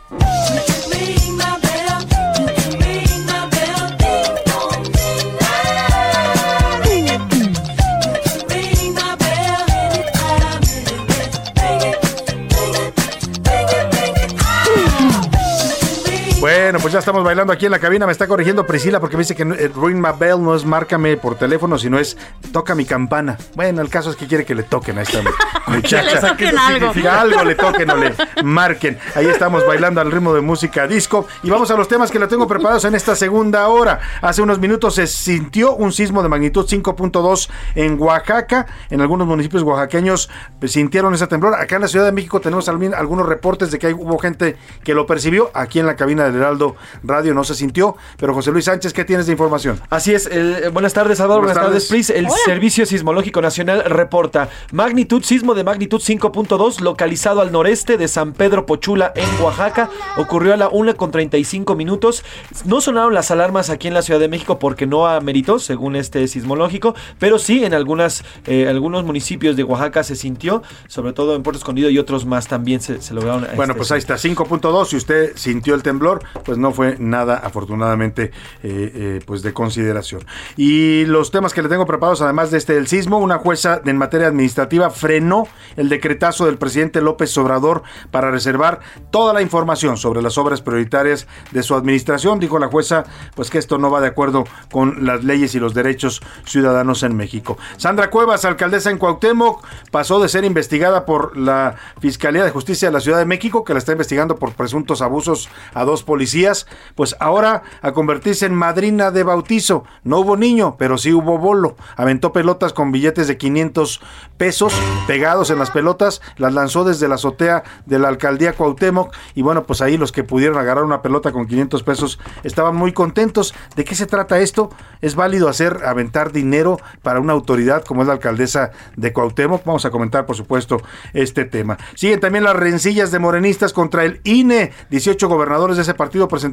Pues 16.88 16.94
ya 16.94 17.00
estamos 17.00 17.22
bailando 17.22 17.52
aquí 17.52 17.66
en 17.66 17.70
la 17.72 17.78
cabina. 17.80 18.06
Me 18.06 18.12
está 18.12 18.26
corrigiendo 18.26 18.64
Priscila 18.66 18.98
porque 18.98 19.18
me 19.18 19.22
dice 19.22 19.34
que 19.36 19.42
eh, 19.42 19.70
Ring 19.76 19.96
My 19.98 20.18
Bell 20.18 20.42
no 20.42 20.54
es 20.54 20.64
márcame 20.64 21.18
por 21.18 21.34
teléfono, 21.34 21.76
sino 21.76 21.98
es 21.98 22.16
toca 22.50 22.74
mi 22.74 22.86
campana. 22.86 23.36
Bueno, 23.54 23.82
el 23.82 23.90
caso 23.90 24.08
es 24.08 24.16
que 24.16 24.26
quiere 24.26 24.46
que 24.46 24.54
le 24.54 24.62
toquen 24.62 24.96
a 24.96 25.02
esta 25.02 25.18
muchacha. 25.66 26.02
le 26.14 26.18
toquen 26.18 26.36
¿Qué 26.36 26.56
algo. 26.56 26.86
significa? 26.88 27.20
algo 27.20 27.44
le 27.44 27.54
toquen 27.56 27.90
o 27.90 27.96
le 27.96 28.14
marquen. 28.42 28.96
Ahí 29.14 29.26
estamos 29.26 29.66
bailando 29.66 30.00
al 30.00 30.10
ritmo 30.10 30.32
de 30.32 30.40
música 30.40 30.86
disco. 30.86 31.26
Y 31.42 31.50
vamos 31.50 31.70
a 31.70 31.76
los 31.76 31.88
temas 31.88 32.10
que 32.10 32.18
le 32.18 32.26
tengo 32.26 32.48
preparados 32.48 32.86
en 32.86 32.94
esta 32.94 33.14
segunda 33.14 33.68
hora. 33.68 34.00
Hace 34.22 34.40
unos 34.40 34.58
minutos 34.58 34.94
se 34.94 35.06
sintió 35.06 35.74
un 35.74 35.92
sismo 35.92 36.22
de 36.22 36.30
magnitud 36.30 36.64
5.2 36.66 37.50
en 37.74 38.00
Oaxaca. 38.00 38.64
En 38.88 39.02
algunos 39.02 39.26
municipios 39.26 39.62
oaxaqueños 39.62 40.30
sintieron 40.64 41.12
ese 41.12 41.26
temblor. 41.26 41.54
Acá 41.54 41.76
en 41.76 41.82
la 41.82 41.88
Ciudad 41.88 42.06
de 42.06 42.12
México 42.12 42.40
tenemos 42.40 42.66
algunos 42.66 43.26
reportes 43.26 43.70
de 43.70 43.78
que 43.78 43.92
hubo 43.92 44.16
gente 44.18 44.56
que 44.82 44.94
lo 44.94 45.04
percibió. 45.06 45.50
Aquí 45.52 45.80
en 45.80 45.86
la 45.86 45.94
cabina 45.94 46.24
del 46.24 46.36
Heraldo 46.36 46.76
Radio 47.02 47.34
no 47.34 47.44
se 47.44 47.54
sintió. 47.54 47.96
Pero 48.18 48.34
José 48.34 48.50
Luis 48.50 48.64
Sánchez, 48.66 48.92
¿qué 48.92 49.04
tienes 49.04 49.26
de 49.26 49.32
información? 49.32 49.80
Así 49.90 50.14
es, 50.14 50.26
el- 50.26 50.70
buenas 50.70 50.92
tardes 50.92 51.18
Salvador, 51.18 51.42
Buenas 51.44 51.56
buenas, 51.56 51.70
tardes, 51.72 51.88
tardes. 51.88 52.06
Pris. 52.08 52.10
El 52.10 52.26
Hola. 52.26 52.34
Servicio 52.44 52.86
Sismológico 52.86 53.40
Nacional 53.42 53.82
reporta 53.86 54.48
magnitud, 54.72 55.22
sismo 55.22 55.54
de 55.54 55.64
magnitud 55.64 56.00
5.2 56.00 56.80
localizado 56.80 57.40
al 57.40 57.52
noreste 57.52 57.96
de 57.96 58.08
San 58.08 58.32
Pedro 58.32 58.66
Pochula 58.66 59.12
en 59.14 59.28
Oaxaca. 59.42 59.90
Ocurrió 60.16 60.54
a 60.54 60.56
la 60.56 60.68
1 60.68 60.96
con 60.96 61.10
35 61.10 61.74
minutos. 61.74 62.24
No 62.64 62.80
sonaron 62.80 63.14
las 63.14 63.30
alarmas 63.30 63.70
aquí 63.70 63.88
en 63.88 63.94
la 63.94 64.02
Ciudad 64.02 64.20
de 64.20 64.28
México 64.28 64.58
porque 64.58 64.86
no 64.86 65.06
ameritó, 65.06 65.58
según 65.58 65.96
este 65.96 66.26
sismológico, 66.28 66.94
pero 67.18 67.38
sí 67.38 67.64
en 67.64 67.74
algunas, 67.74 68.24
eh, 68.46 68.68
algunos 68.68 69.04
municipios 69.04 69.56
de 69.56 69.64
Oaxaca 69.64 70.02
se 70.04 70.16
sintió, 70.16 70.62
sobre 70.86 71.12
todo 71.12 71.34
en 71.34 71.42
Puerto 71.42 71.58
Escondido 71.58 71.90
y 71.90 71.98
otros 71.98 72.26
más 72.26 72.46
también 72.48 72.80
se, 72.80 73.00
se 73.00 73.14
lograron. 73.14 73.46
Bueno, 73.56 73.72
este, 73.72 73.74
pues 73.78 73.92
ahí 73.92 73.98
está, 73.98 74.14
5.2. 74.16 74.86
Si 74.86 74.96
usted 74.96 75.32
sintió 75.36 75.74
el 75.74 75.82
temblor, 75.82 76.22
pues 76.44 76.58
no 76.58 76.67
fue 76.72 76.96
nada, 76.98 77.36
afortunadamente, 77.36 78.30
eh, 78.62 78.92
eh, 78.94 79.20
pues 79.26 79.42
de 79.42 79.52
consideración. 79.52 80.24
Y 80.56 81.04
los 81.06 81.30
temas 81.30 81.52
que 81.52 81.62
le 81.62 81.68
tengo 81.68 81.86
preparados, 81.86 82.22
además 82.22 82.50
de 82.50 82.58
este 82.58 82.74
del 82.74 82.86
sismo, 82.86 83.18
una 83.18 83.38
jueza 83.38 83.80
en 83.84 83.96
materia 83.96 84.28
administrativa 84.28 84.90
frenó 84.90 85.48
el 85.76 85.88
decretazo 85.88 86.46
del 86.46 86.58
presidente 86.58 87.00
López 87.00 87.36
Obrador 87.38 87.82
para 88.10 88.30
reservar 88.30 88.80
toda 89.10 89.32
la 89.32 89.42
información 89.42 89.96
sobre 89.96 90.22
las 90.22 90.38
obras 90.38 90.62
prioritarias 90.62 91.26
de 91.52 91.62
su 91.62 91.74
administración. 91.74 92.40
Dijo 92.40 92.58
la 92.58 92.68
jueza, 92.68 93.04
pues 93.34 93.50
que 93.50 93.58
esto 93.58 93.78
no 93.78 93.90
va 93.90 94.00
de 94.00 94.08
acuerdo 94.08 94.44
con 94.70 95.04
las 95.06 95.24
leyes 95.24 95.54
y 95.54 95.60
los 95.60 95.74
derechos 95.74 96.20
ciudadanos 96.44 97.02
en 97.02 97.16
México. 97.16 97.58
Sandra 97.76 98.10
Cuevas, 98.10 98.44
alcaldesa 98.44 98.90
en 98.90 98.98
Cuauhtémoc, 98.98 99.64
pasó 99.90 100.20
de 100.20 100.28
ser 100.28 100.44
investigada 100.44 101.06
por 101.06 101.36
la 101.36 101.76
Fiscalía 102.00 102.44
de 102.44 102.50
Justicia 102.50 102.88
de 102.88 102.92
la 102.92 103.00
Ciudad 103.00 103.18
de 103.18 103.24
México, 103.24 103.64
que 103.64 103.72
la 103.72 103.78
está 103.78 103.92
investigando 103.92 104.36
por 104.36 104.52
presuntos 104.52 105.02
abusos 105.02 105.48
a 105.74 105.84
dos 105.84 106.02
policías, 106.02 106.57
pues 106.94 107.16
ahora 107.20 107.62
a 107.82 107.92
convertirse 107.92 108.46
en 108.46 108.54
madrina 108.54 109.10
de 109.10 109.22
bautizo. 109.22 109.84
No 110.04 110.18
hubo 110.18 110.36
niño, 110.36 110.76
pero 110.78 110.98
sí 110.98 111.12
hubo 111.12 111.38
bolo. 111.38 111.76
Aventó 111.96 112.32
pelotas 112.32 112.72
con 112.72 112.92
billetes 112.92 113.28
de 113.28 113.36
500 113.38 114.00
pesos 114.36 114.72
pegados 115.06 115.50
en 115.50 115.58
las 115.58 115.70
pelotas, 115.70 116.20
las 116.36 116.54
lanzó 116.54 116.84
desde 116.84 117.08
la 117.08 117.16
azotea 117.16 117.64
de 117.86 117.98
la 117.98 118.08
alcaldía 118.08 118.52
Cuauhtémoc 118.52 119.14
y 119.34 119.42
bueno, 119.42 119.64
pues 119.64 119.80
ahí 119.80 119.96
los 119.96 120.12
que 120.12 120.24
pudieron 120.24 120.58
agarrar 120.58 120.84
una 120.84 121.02
pelota 121.02 121.32
con 121.32 121.46
500 121.46 121.82
pesos 121.82 122.18
estaban 122.44 122.76
muy 122.76 122.92
contentos. 122.92 123.54
¿De 123.76 123.84
qué 123.84 123.94
se 123.94 124.06
trata 124.06 124.38
esto? 124.38 124.70
¿Es 125.00 125.14
válido 125.14 125.48
hacer 125.48 125.80
aventar 125.84 126.32
dinero 126.32 126.78
para 127.02 127.20
una 127.20 127.32
autoridad 127.32 127.84
como 127.84 128.02
es 128.02 128.08
la 128.08 128.14
alcaldesa 128.14 128.70
de 128.96 129.12
Cuauhtémoc? 129.12 129.64
Vamos 129.64 129.84
a 129.84 129.90
comentar, 129.90 130.26
por 130.26 130.36
supuesto, 130.36 130.80
este 131.12 131.44
tema. 131.44 131.78
Siguen 131.94 132.20
también 132.20 132.44
las 132.44 132.56
rencillas 132.56 133.10
de 133.10 133.18
morenistas 133.18 133.72
contra 133.72 134.04
el 134.04 134.20
INE. 134.24 134.72
18 134.90 135.28
gobernadores 135.28 135.76
de 135.76 135.82
ese 135.82 135.94
partido 135.94 136.28
presentaron 136.28 136.47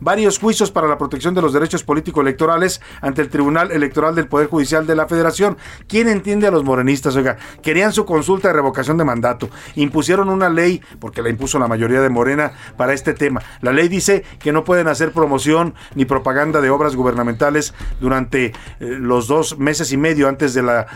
varios 0.00 0.38
juicios 0.38 0.70
para 0.70 0.88
la 0.88 0.98
protección 0.98 1.34
de 1.34 1.42
los 1.42 1.52
derechos 1.52 1.82
político-electorales 1.82 2.80
ante 3.00 3.22
el 3.22 3.28
Tribunal 3.28 3.70
Electoral 3.72 4.14
del 4.14 4.28
Poder 4.28 4.48
Judicial 4.48 4.86
de 4.86 4.96
la 4.96 5.06
Federación. 5.06 5.56
¿Quién 5.88 6.08
entiende 6.08 6.46
a 6.46 6.50
los 6.50 6.64
morenistas? 6.64 7.16
Oiga, 7.16 7.36
querían 7.62 7.92
su 7.92 8.04
consulta 8.04 8.48
de 8.48 8.54
revocación 8.54 8.96
de 8.96 9.04
mandato. 9.04 9.48
Impusieron 9.74 10.28
una 10.28 10.48
ley, 10.48 10.80
porque 11.00 11.22
la 11.22 11.28
impuso 11.28 11.58
la 11.58 11.68
mayoría 11.68 12.00
de 12.00 12.08
Morena, 12.08 12.52
para 12.76 12.92
este 12.92 13.14
tema. 13.14 13.42
La 13.60 13.72
ley 13.72 13.88
dice 13.88 14.24
que 14.38 14.52
no 14.52 14.64
pueden 14.64 14.88
hacer 14.88 15.12
promoción 15.12 15.74
ni 15.94 16.04
propaganda 16.04 16.60
de 16.60 16.70
obras 16.70 16.96
gubernamentales 16.96 17.74
durante 18.00 18.46
eh, 18.46 18.52
los 18.78 19.26
dos 19.26 19.58
meses 19.58 19.92
y 19.92 19.96
medio 19.96 20.28
antes 20.28 20.54
de 20.54 20.62
la 20.62 20.86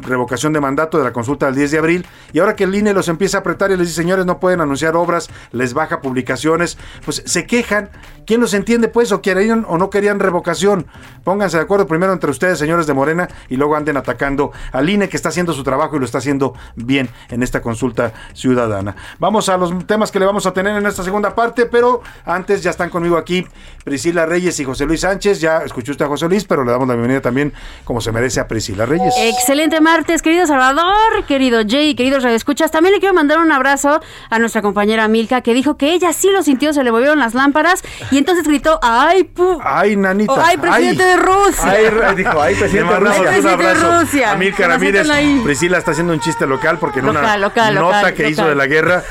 revocación 0.00 0.52
de 0.52 0.60
mandato 0.60 0.98
de 0.98 1.04
la 1.04 1.12
consulta 1.12 1.46
del 1.46 1.54
10 1.54 1.70
de 1.70 1.78
abril. 1.78 2.06
Y 2.32 2.38
ahora 2.38 2.56
que 2.56 2.64
el 2.64 2.74
INE 2.74 2.92
los 2.92 3.08
empieza 3.08 3.38
a 3.38 3.40
apretar 3.40 3.70
y 3.70 3.76
les 3.76 3.88
dice, 3.88 4.00
señores, 4.02 4.26
no 4.26 4.40
pueden 4.40 4.60
anunciar 4.60 4.96
obras, 4.96 5.28
les 5.52 5.74
baja 5.74 6.00
publicaciones, 6.00 6.78
pues 7.04 7.22
se 7.24 7.46
quejan. 7.46 7.85
¿Quién 8.26 8.40
los 8.40 8.54
entiende, 8.54 8.88
pues? 8.88 9.12
¿O 9.12 9.22
querían 9.22 9.64
o 9.68 9.78
no 9.78 9.88
querían 9.88 10.18
revocación? 10.18 10.88
Pónganse 11.22 11.58
de 11.58 11.62
acuerdo 11.62 11.86
primero 11.86 12.12
entre 12.12 12.30
ustedes, 12.30 12.58
señores 12.58 12.86
de 12.88 12.92
Morena, 12.94 13.28
y 13.48 13.56
luego 13.56 13.76
anden 13.76 13.96
atacando 13.96 14.50
al 14.72 14.90
INE 14.90 15.08
que 15.08 15.16
está 15.16 15.28
haciendo 15.28 15.52
su 15.52 15.62
trabajo 15.62 15.96
y 15.96 16.00
lo 16.00 16.04
está 16.04 16.18
haciendo 16.18 16.54
bien 16.74 17.08
en 17.28 17.44
esta 17.44 17.62
consulta 17.62 18.12
ciudadana. 18.34 18.96
Vamos 19.20 19.48
a 19.48 19.56
los 19.56 19.86
temas 19.86 20.10
que 20.10 20.18
le 20.18 20.26
vamos 20.26 20.44
a 20.46 20.52
tener 20.52 20.76
en 20.76 20.86
esta 20.86 21.04
segunda 21.04 21.36
parte, 21.36 21.66
pero 21.66 22.02
antes 22.24 22.62
ya 22.62 22.70
están 22.70 22.90
conmigo 22.90 23.16
aquí 23.16 23.46
Priscila 23.84 24.26
Reyes 24.26 24.58
y 24.58 24.64
José 24.64 24.86
Luis 24.86 25.02
Sánchez. 25.02 25.40
Ya 25.40 25.58
escuchó 25.58 25.92
usted 25.92 26.04
a 26.04 26.08
José 26.08 26.28
Luis, 26.28 26.44
pero 26.44 26.64
le 26.64 26.72
damos 26.72 26.88
la 26.88 26.94
bienvenida 26.94 27.20
también, 27.20 27.52
como 27.84 28.00
se 28.00 28.10
merece, 28.10 28.40
a 28.40 28.48
Priscila 28.48 28.86
Reyes. 28.86 29.14
Excelente 29.18 29.80
martes, 29.80 30.22
querido 30.22 30.46
Salvador, 30.46 31.24
querido 31.28 31.60
Jay, 31.66 31.94
queridos 31.94 32.24
radioescuchas. 32.24 32.72
También 32.72 32.94
le 32.94 32.98
quiero 32.98 33.14
mandar 33.14 33.38
un 33.38 33.52
abrazo 33.52 34.00
a 34.30 34.38
nuestra 34.40 34.62
compañera 34.62 35.06
Milka, 35.06 35.42
que 35.42 35.54
dijo 35.54 35.76
que 35.76 35.92
ella 35.92 36.12
sí 36.12 36.30
lo 36.32 36.42
sintió, 36.42 36.72
se 36.72 36.82
le 36.82 36.90
volvieron 36.90 37.20
las 37.20 37.34
lámparas 37.34 37.75
y 38.10 38.18
entonces 38.18 38.46
gritó, 38.46 38.78
¡ay, 38.82 39.24
pu! 39.24 39.58
¡Ay, 39.62 39.96
nanita! 39.96 40.32
Oh, 40.32 40.40
¡Ay, 40.42 40.56
presidente 40.56 41.02
de 41.02 41.16
Rusia! 41.16 41.70
Ay, 41.70 42.14
dijo, 42.16 42.40
ay, 42.40 42.54
presidente 42.54 42.94
de 42.94 43.00
Rusia. 43.00 43.40
un 43.40 43.46
abrazo 43.48 43.90
a 44.24 44.30
A 44.32 44.36
Milka 44.36 44.68
Ramírez. 44.68 45.08
Priscila 45.44 45.78
está 45.78 45.90
haciendo 45.92 46.12
un 46.12 46.20
chiste 46.20 46.46
local 46.46 46.78
porque 46.78 47.00
en 47.00 47.08
una 47.08 47.36
Local, 47.36 47.74
nota 47.74 47.98
local, 47.98 48.14
que 48.14 48.28
hizo 48.28 48.46
de 48.48 48.54
la 48.54 48.66
guerra, 48.66 49.02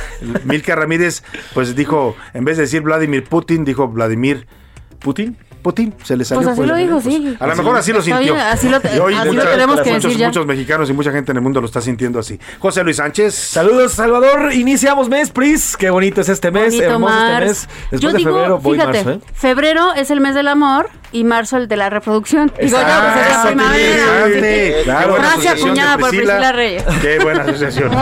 Milka 0.45 0.76
Ramírez, 0.76 1.24
pues 1.53 1.76
dijo, 1.76 2.16
en 2.34 2.45
vez 2.45 2.57
de 2.57 2.63
decir 2.63 2.82
Vladimir 2.82 3.24
Putin, 3.24 3.66
dijo 3.66 3.88
Vladimir 3.88 4.47
Putin. 4.99 5.38
Putin, 5.66 5.95
se 6.03 6.16
le 6.16 6.24
salió. 6.24 6.43
Pues 6.43 6.59
así 6.59 6.68
lo 6.68 6.76
dijo, 6.76 7.01
sí. 7.01 7.36
A 7.39 7.47
lo 7.47 7.55
mejor 7.55 7.76
así 7.76 7.91
lo 7.91 7.99
sintió. 8.03 8.36
bien, 8.36 8.38
así 8.38 8.70
lo 8.70 8.80
te- 8.80 8.95
Y 8.95 8.99
hoy 8.99 9.16
así 9.16 9.26
lo 9.26 9.34
muchas- 9.34 9.49
tenemos 9.51 9.82
que 9.82 9.89
muchos, 9.89 10.03
decir 10.03 10.18
ya. 10.20 10.28
muchos 10.28 10.45
mexicanos 10.45 10.89
y 10.91 10.93
mucha 10.93 11.11
gente 11.11 11.32
en 11.32 11.38
el 11.38 11.41
mundo 11.43 11.59
lo 11.59 11.66
está 11.66 11.82
sintiendo 11.82 12.20
así. 12.20 12.39
José 12.59 12.84
Luis 12.84 12.97
Sánchez. 12.97 13.34
Saludos, 13.34 13.93
Salvador. 13.93 14.53
Iniciamos 14.53 15.09
mes, 15.09 15.32
Pris. 15.32 15.76
Qué 15.76 15.89
bonito 15.89 16.22
es 16.22 16.30
este 16.30 16.51
mes. 16.51 16.66
Bonito 16.76 16.84
hermoso 16.84 17.16
este 17.16 17.39
mes. 17.45 17.68
Después 17.89 18.01
Yo 18.01 18.11
de 18.11 18.18
digo, 18.20 18.32
febrero 18.36 18.57
voy 18.59 18.78
fíjate, 18.78 19.03
marzo, 19.03 19.20
¿eh? 19.28 19.32
febrero 19.34 19.93
es 19.95 20.11
el 20.11 20.22
mes 20.22 20.36
del 20.36 20.47
amor 20.49 20.88
y 21.11 21.24
marzo 21.24 21.57
el 21.57 21.68
de 21.68 21.78
la 21.78 21.89
reproducción. 21.89 22.51
Digo, 22.61 22.78
yo, 22.78 22.84
pues 22.86 23.28
es 23.28 23.36
la 23.36 23.43
primavera. 23.47 25.32
asociación 25.32 25.74
de 25.74 25.82
acuñada 25.82 25.97
por 25.97 26.09
Priscila. 26.09 26.51
Reyes. 26.51 26.84
Qué 27.01 27.20
buena 27.20 27.41
asociación. 27.43 27.91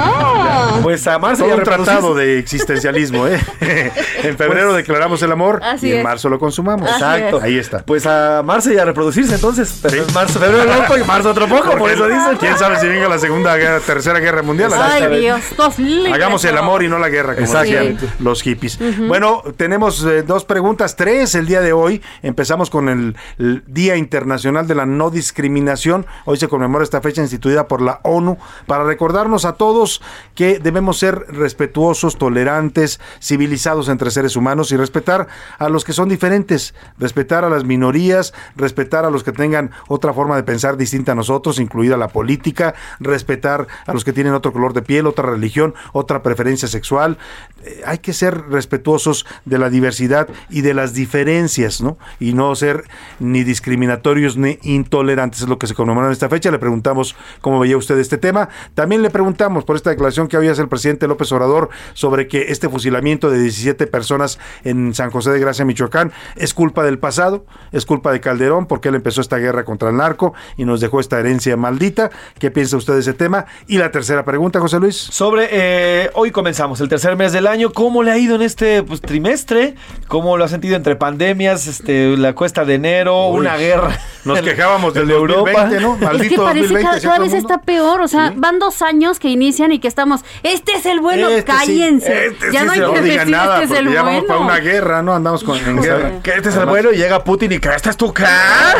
Ah. 0.55 0.79
Pues 0.81 1.05
a 1.07 1.17
marzo 1.19 1.47
ya 1.47 1.55
un 1.55 1.63
tratado 1.63 2.13
de 2.15 2.39
existencialismo, 2.39 3.27
¿eh? 3.27 3.39
en 4.23 4.37
febrero 4.37 4.67
Pues- 4.69 4.77
declaramos 4.77 5.21
el 5.21 5.31
amor 5.31 5.61
y 5.81 5.91
en 5.93 6.03
marzo 6.03 6.29
lo 6.29 6.39
consumamos. 6.39 6.89
Exacto. 6.89 7.39
Ahí 7.41 7.52
está. 7.57 7.79
Pues 7.79 8.05
a 8.05 8.41
marzo 8.43 8.71
ya 8.71 8.83
a 8.83 8.85
reproducirse 8.85 9.35
entonces. 9.35 9.79
Pero 9.81 10.03
en 10.03 10.13
marzo, 10.13 10.39
febrero 10.39 10.65
loco 10.65 10.97
y 10.97 11.03
marzo 11.03 11.31
otro 11.31 11.47
poco, 11.47 11.77
por 11.77 11.89
eso 11.89 12.07
dicen. 12.07 12.37
¿Quién 12.39 12.57
sabe 12.57 12.79
si 12.79 12.87
venga 12.87 13.07
la 13.07 13.19
segunda 13.19 13.55
guerra, 13.55 13.79
tercera 13.79 14.19
guerra 14.19 14.41
mundial? 14.41 14.71
Ay, 14.73 15.19
Dios, 15.19 15.41
dos. 15.57 15.75
Hagamos 16.11 16.43
el 16.45 16.57
amor 16.57 16.83
y 16.83 16.87
no 16.87 16.99
la 16.99 17.09
guerra, 17.09 17.35
como 17.35 17.47
decían 17.47 17.97
los 18.19 18.41
hippies. 18.41 18.79
Bueno, 19.07 19.43
tenemos 19.57 20.03
eh, 20.03 20.23
dos 20.23 20.45
preguntas, 20.45 20.95
tres 20.95 21.35
el 21.35 21.47
día 21.47 21.61
de 21.61 21.73
hoy. 21.73 22.01
Empezamos 22.21 22.69
con 22.69 22.89
el, 22.89 23.15
el 23.37 23.63
Día 23.67 23.95
Internacional 23.95 24.67
de 24.67 24.75
la 24.75 24.85
No 24.85 25.09
Discriminación. 25.09 26.05
Hoy 26.25 26.37
se 26.37 26.47
conmemora 26.47 26.83
esta 26.83 27.01
fecha 27.01 27.21
instituida 27.21 27.67
por 27.67 27.81
la 27.81 27.99
ONU 28.03 28.37
para 28.67 28.83
recordarnos 28.83 29.45
a 29.45 29.53
todos 29.53 30.01
que 30.35 30.59
debemos 30.59 30.97
ser 30.97 31.25
respetuosos, 31.29 32.17
tolerantes, 32.17 32.99
civilizados 33.21 33.89
entre 33.89 34.11
seres 34.11 34.35
humanos 34.35 34.71
y 34.71 34.77
respetar 34.77 35.27
a 35.57 35.69
los 35.69 35.83
que 35.83 35.93
son 35.93 36.09
diferentes, 36.09 36.73
respetar 36.97 37.42
a 37.43 37.49
las 37.49 37.63
minorías, 37.63 38.33
respetar 38.55 39.05
a 39.05 39.09
los 39.09 39.23
que 39.23 39.31
tengan 39.31 39.71
otra 39.87 40.13
forma 40.13 40.35
de 40.35 40.43
pensar 40.43 40.77
distinta 40.77 41.11
a 41.11 41.15
nosotros, 41.15 41.59
incluida 41.59 41.97
la 41.97 42.07
política, 42.07 42.73
respetar 42.99 43.67
a 43.85 43.93
los 43.93 44.03
que 44.03 44.13
tienen 44.13 44.33
otro 44.33 44.53
color 44.53 44.73
de 44.73 44.81
piel, 44.81 45.07
otra 45.07 45.29
religión, 45.29 45.73
otra 45.91 46.23
preferencia 46.23 46.67
sexual. 46.67 47.17
Eh, 47.63 47.81
hay 47.85 47.99
que 47.99 48.13
ser 48.13 48.49
respetuosos 48.49 49.25
de 49.45 49.57
la 49.57 49.69
diversidad 49.69 50.27
y 50.49 50.61
de 50.61 50.73
las 50.73 50.93
diferencias, 50.93 51.81
¿no? 51.81 51.97
Y 52.19 52.33
no 52.33 52.55
ser 52.55 52.85
ni 53.19 53.43
discriminatorios 53.43 54.37
ni 54.37 54.59
intolerantes. 54.63 55.41
Es 55.41 55.47
lo 55.47 55.57
que 55.57 55.67
se 55.67 55.73
conmemora 55.73 56.07
en 56.07 56.13
esta 56.13 56.29
fecha. 56.29 56.51
Le 56.51 56.59
preguntamos 56.59 57.15
cómo 57.41 57.59
veía 57.59 57.77
usted 57.77 57.97
este 57.97 58.17
tema. 58.17 58.49
También 58.75 59.01
le 59.01 59.09
preguntamos 59.09 59.63
por 59.63 59.75
esta 59.75 59.89
declaración 59.89 60.27
que 60.27 60.37
hoy 60.37 60.47
hace 60.47 60.61
el 60.61 60.69
presidente 60.69 61.07
López 61.07 61.31
Obrador 61.31 61.69
sobre 61.93 62.27
que 62.27 62.51
este 62.51 62.69
fusilamiento 62.69 63.29
de 63.29 63.39
17 63.39 63.87
personas 63.87 64.39
en 64.63 64.93
San 64.93 65.11
José 65.11 65.31
de 65.31 65.39
Gracia, 65.39 65.65
Michoacán, 65.65 66.11
es 66.35 66.53
culpa 66.53 66.83
del 66.83 66.99
pasado, 66.99 67.32
es 67.71 67.85
culpa 67.85 68.11
de 68.11 68.19
Calderón, 68.19 68.67
porque 68.67 68.89
él 68.89 68.95
empezó 68.95 69.21
esta 69.21 69.37
guerra 69.37 69.65
contra 69.65 69.89
el 69.89 69.97
narco 69.97 70.33
y 70.57 70.65
nos 70.65 70.81
dejó 70.81 70.99
esta 70.99 71.19
herencia 71.19 71.57
maldita. 71.57 72.09
¿Qué 72.39 72.51
piensa 72.51 72.77
usted 72.77 72.93
de 72.93 72.99
ese 72.99 73.13
tema? 73.13 73.45
Y 73.67 73.77
la 73.77 73.91
tercera 73.91 74.23
pregunta, 74.25 74.59
José 74.59 74.79
Luis. 74.79 74.95
Sobre, 74.95 75.47
eh, 75.51 76.09
hoy 76.13 76.31
comenzamos 76.31 76.81
el 76.81 76.89
tercer 76.89 77.15
mes 77.15 77.31
del 77.33 77.47
año. 77.47 77.71
¿Cómo 77.71 78.03
le 78.03 78.11
ha 78.11 78.17
ido 78.17 78.35
en 78.35 78.41
este 78.41 78.83
pues, 78.83 79.01
trimestre? 79.01 79.75
¿Cómo 80.07 80.37
lo 80.37 80.43
ha 80.43 80.47
sentido 80.47 80.75
entre 80.75 80.95
pandemias, 80.95 81.67
este, 81.67 82.17
la 82.17 82.33
cuesta 82.33 82.65
de 82.65 82.75
enero, 82.75 83.29
Uy, 83.29 83.41
una 83.41 83.57
guerra? 83.57 83.97
nos 84.25 84.41
quejábamos 84.41 84.93
del 84.93 85.09
en 85.09 85.11
Europa? 85.11 85.67
2020, 85.69 85.81
¿no? 85.81 85.93
Es 85.93 85.99
que 85.99 86.05
Maldito 86.05 86.43
parece 86.43 86.67
que 86.67 86.73
2020, 86.73 87.01
cada, 87.01 87.19
vez 87.19 87.33
está 87.33 87.61
peor. 87.61 88.01
O 88.01 88.07
sea, 88.07 88.33
van 88.35 88.59
dos 88.59 88.81
años 88.81 89.19
que 89.19 89.29
inician 89.29 89.71
y 89.71 89.79
que 89.79 89.87
estamos. 89.87 90.21
Este 90.43 90.73
es 90.73 90.85
el 90.85 90.99
bueno, 90.99 91.29
Este 91.29 91.51
sí, 91.51 91.57
cállense. 91.57 92.27
este 92.27 92.51
ya 92.51 92.61
sí 92.61 92.65
no 92.65 92.71
hay 92.71 92.93
que 92.93 93.01
decir 93.01 93.29
nada, 93.29 93.63
este 93.63 93.73
es 93.73 93.79
el 93.79 93.85
porque 93.85 93.93
ya 93.93 94.03
vamos 94.03 94.23
para 94.25 94.39
una 94.39 94.59
guerra, 94.59 95.01
¿no? 95.01 95.13
Andamos 95.13 95.43
con, 95.43 95.57
en 95.57 95.81
guerra. 95.81 96.11
que 96.21 96.31
este 96.31 96.49
es 96.49 96.55
el 96.55 96.65
bueno 96.65 96.91
y 96.91 96.97
llega 96.97 97.22
Putin 97.23 97.51
y 97.53 97.59
que 97.59 97.69
estás 97.69 97.95
tú 97.97 98.09
acá. 98.09 98.75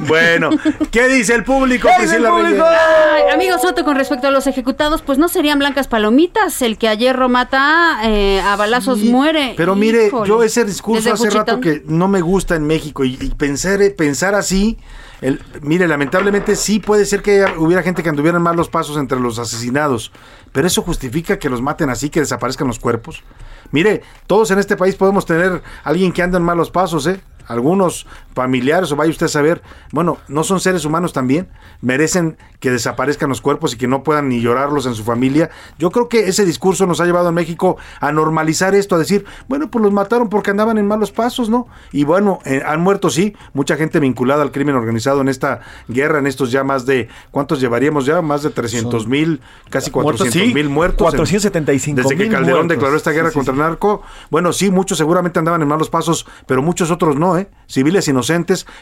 Bueno, 0.00 0.50
¿qué 0.90 1.08
dice 1.08 1.34
el 1.34 1.44
público, 1.44 1.88
¿Qué 1.88 2.02
dice 2.02 2.16
el 2.16 2.22
Priscila 2.22 2.30
público? 2.30 2.64
Reyes? 2.64 2.80
Ay, 3.14 3.34
amigo 3.34 3.58
Soto, 3.58 3.84
con 3.84 3.96
respecto 3.96 4.28
a 4.28 4.30
los 4.30 4.46
ejecutados, 4.46 5.02
pues 5.02 5.18
no 5.18 5.28
serían 5.28 5.58
blancas 5.58 5.88
palomitas. 5.88 6.60
El 6.62 6.78
que 6.78 6.88
ayer 6.88 7.16
mata 7.28 8.00
eh, 8.04 8.40
a 8.40 8.56
balazos 8.56 8.98
muere. 9.00 9.54
Pero 9.56 9.74
mire, 9.74 10.08
Híjole. 10.08 10.28
yo 10.28 10.42
ese 10.42 10.64
discurso 10.64 11.02
Desde 11.10 11.12
hace 11.26 11.30
rato 11.36 11.60
que 11.60 11.82
no 11.86 12.08
me 12.08 12.20
gusta 12.20 12.56
en 12.56 12.66
México 12.66 13.04
y, 13.04 13.18
y 13.20 13.30
pensar, 13.34 13.78
pensar 13.96 14.34
así, 14.34 14.78
el, 15.20 15.40
mire, 15.62 15.86
lamentablemente 15.88 16.56
sí 16.56 16.78
puede 16.78 17.04
ser 17.04 17.22
que 17.22 17.42
haya- 17.44 17.54
hubiera 17.58 17.82
gente 17.82 18.02
que 18.02 18.08
anduvieran 18.08 18.42
mal 18.42 18.56
los 18.56 18.68
pasos 18.68 18.96
entre 18.96 19.18
los 19.20 19.38
asesinados, 19.38 20.12
pero 20.52 20.66
eso 20.66 20.82
justifica 20.82 21.38
que 21.38 21.48
los 21.50 21.60
maten 21.62 21.90
así, 21.90 22.08
que 22.10 22.20
desaparezcan 22.20 22.66
los 22.66 22.78
cuerpos. 22.78 23.22
Mire, 23.70 24.02
todos 24.26 24.50
en 24.50 24.58
este 24.58 24.76
país 24.76 24.94
podemos 24.94 25.26
tener 25.26 25.62
alguien 25.84 26.12
que 26.12 26.22
anda 26.22 26.38
en 26.38 26.44
malos 26.44 26.70
pasos, 26.70 27.06
¿eh? 27.06 27.20
Algunos 27.46 28.06
familiares 28.42 28.92
o 28.92 28.96
vaya 28.96 29.10
usted 29.10 29.26
a 29.26 29.28
saber, 29.28 29.62
bueno, 29.90 30.18
¿no 30.28 30.44
son 30.44 30.60
seres 30.60 30.84
humanos 30.84 31.12
también? 31.12 31.48
Merecen 31.80 32.36
que 32.60 32.70
desaparezcan 32.70 33.28
los 33.28 33.40
cuerpos 33.40 33.74
y 33.74 33.76
que 33.78 33.88
no 33.88 34.04
puedan 34.04 34.28
ni 34.28 34.40
llorarlos 34.40 34.86
en 34.86 34.94
su 34.94 35.02
familia. 35.02 35.50
Yo 35.76 35.90
creo 35.90 36.08
que 36.08 36.28
ese 36.28 36.44
discurso 36.44 36.86
nos 36.86 37.00
ha 37.00 37.04
llevado 37.04 37.28
en 37.30 37.34
México 37.34 37.76
a 38.00 38.12
normalizar 38.12 38.76
esto, 38.76 38.94
a 38.94 38.98
decir, 38.98 39.24
bueno, 39.48 39.68
pues 39.70 39.82
los 39.82 39.92
mataron 39.92 40.28
porque 40.28 40.52
andaban 40.52 40.78
en 40.78 40.86
malos 40.86 41.10
pasos, 41.10 41.48
¿no? 41.50 41.66
Y 41.90 42.04
bueno, 42.04 42.38
eh, 42.44 42.62
han 42.64 42.80
muerto, 42.80 43.10
sí, 43.10 43.34
mucha 43.54 43.74
gente 43.76 43.98
vinculada 43.98 44.42
al 44.42 44.52
crimen 44.52 44.76
organizado 44.76 45.20
en 45.20 45.28
esta 45.28 45.60
guerra, 45.88 46.20
en 46.20 46.28
estos 46.28 46.52
ya 46.52 46.62
más 46.62 46.86
de, 46.86 47.08
¿cuántos 47.32 47.60
llevaríamos 47.60 48.06
ya? 48.06 48.22
Más 48.22 48.44
de 48.44 48.50
300 48.50 49.08
mil, 49.08 49.40
casi 49.70 49.90
Muertos, 49.90 50.20
400 50.22 50.48
sí, 50.48 50.54
mil 50.54 50.68
muertos. 50.68 51.00
en- 51.00 51.10
475 51.10 51.96
Desde 52.02 52.16
que 52.16 52.28
Calderón 52.28 52.66
muertos. 52.66 52.68
declaró 52.68 52.96
esta 52.96 53.10
guerra 53.10 53.28
Sí, 53.30 53.32
sí, 53.32 53.38
contra 53.38 53.54
el 53.54 53.58
narco, 53.60 54.02
bueno, 54.30 54.52
sí, 54.52 54.70
muchos 54.70 54.96
seguramente 54.98 55.38
andaban 55.40 55.60
en 55.62 55.68
malos 55.68 55.90
pasos, 55.90 56.26
pero 56.46 56.62
muchos 56.62 56.90
otros 56.90 57.16
no, 57.16 57.36
¿eh? 57.38 57.48
Civiles 57.66 58.06
inocentes, 58.08 58.27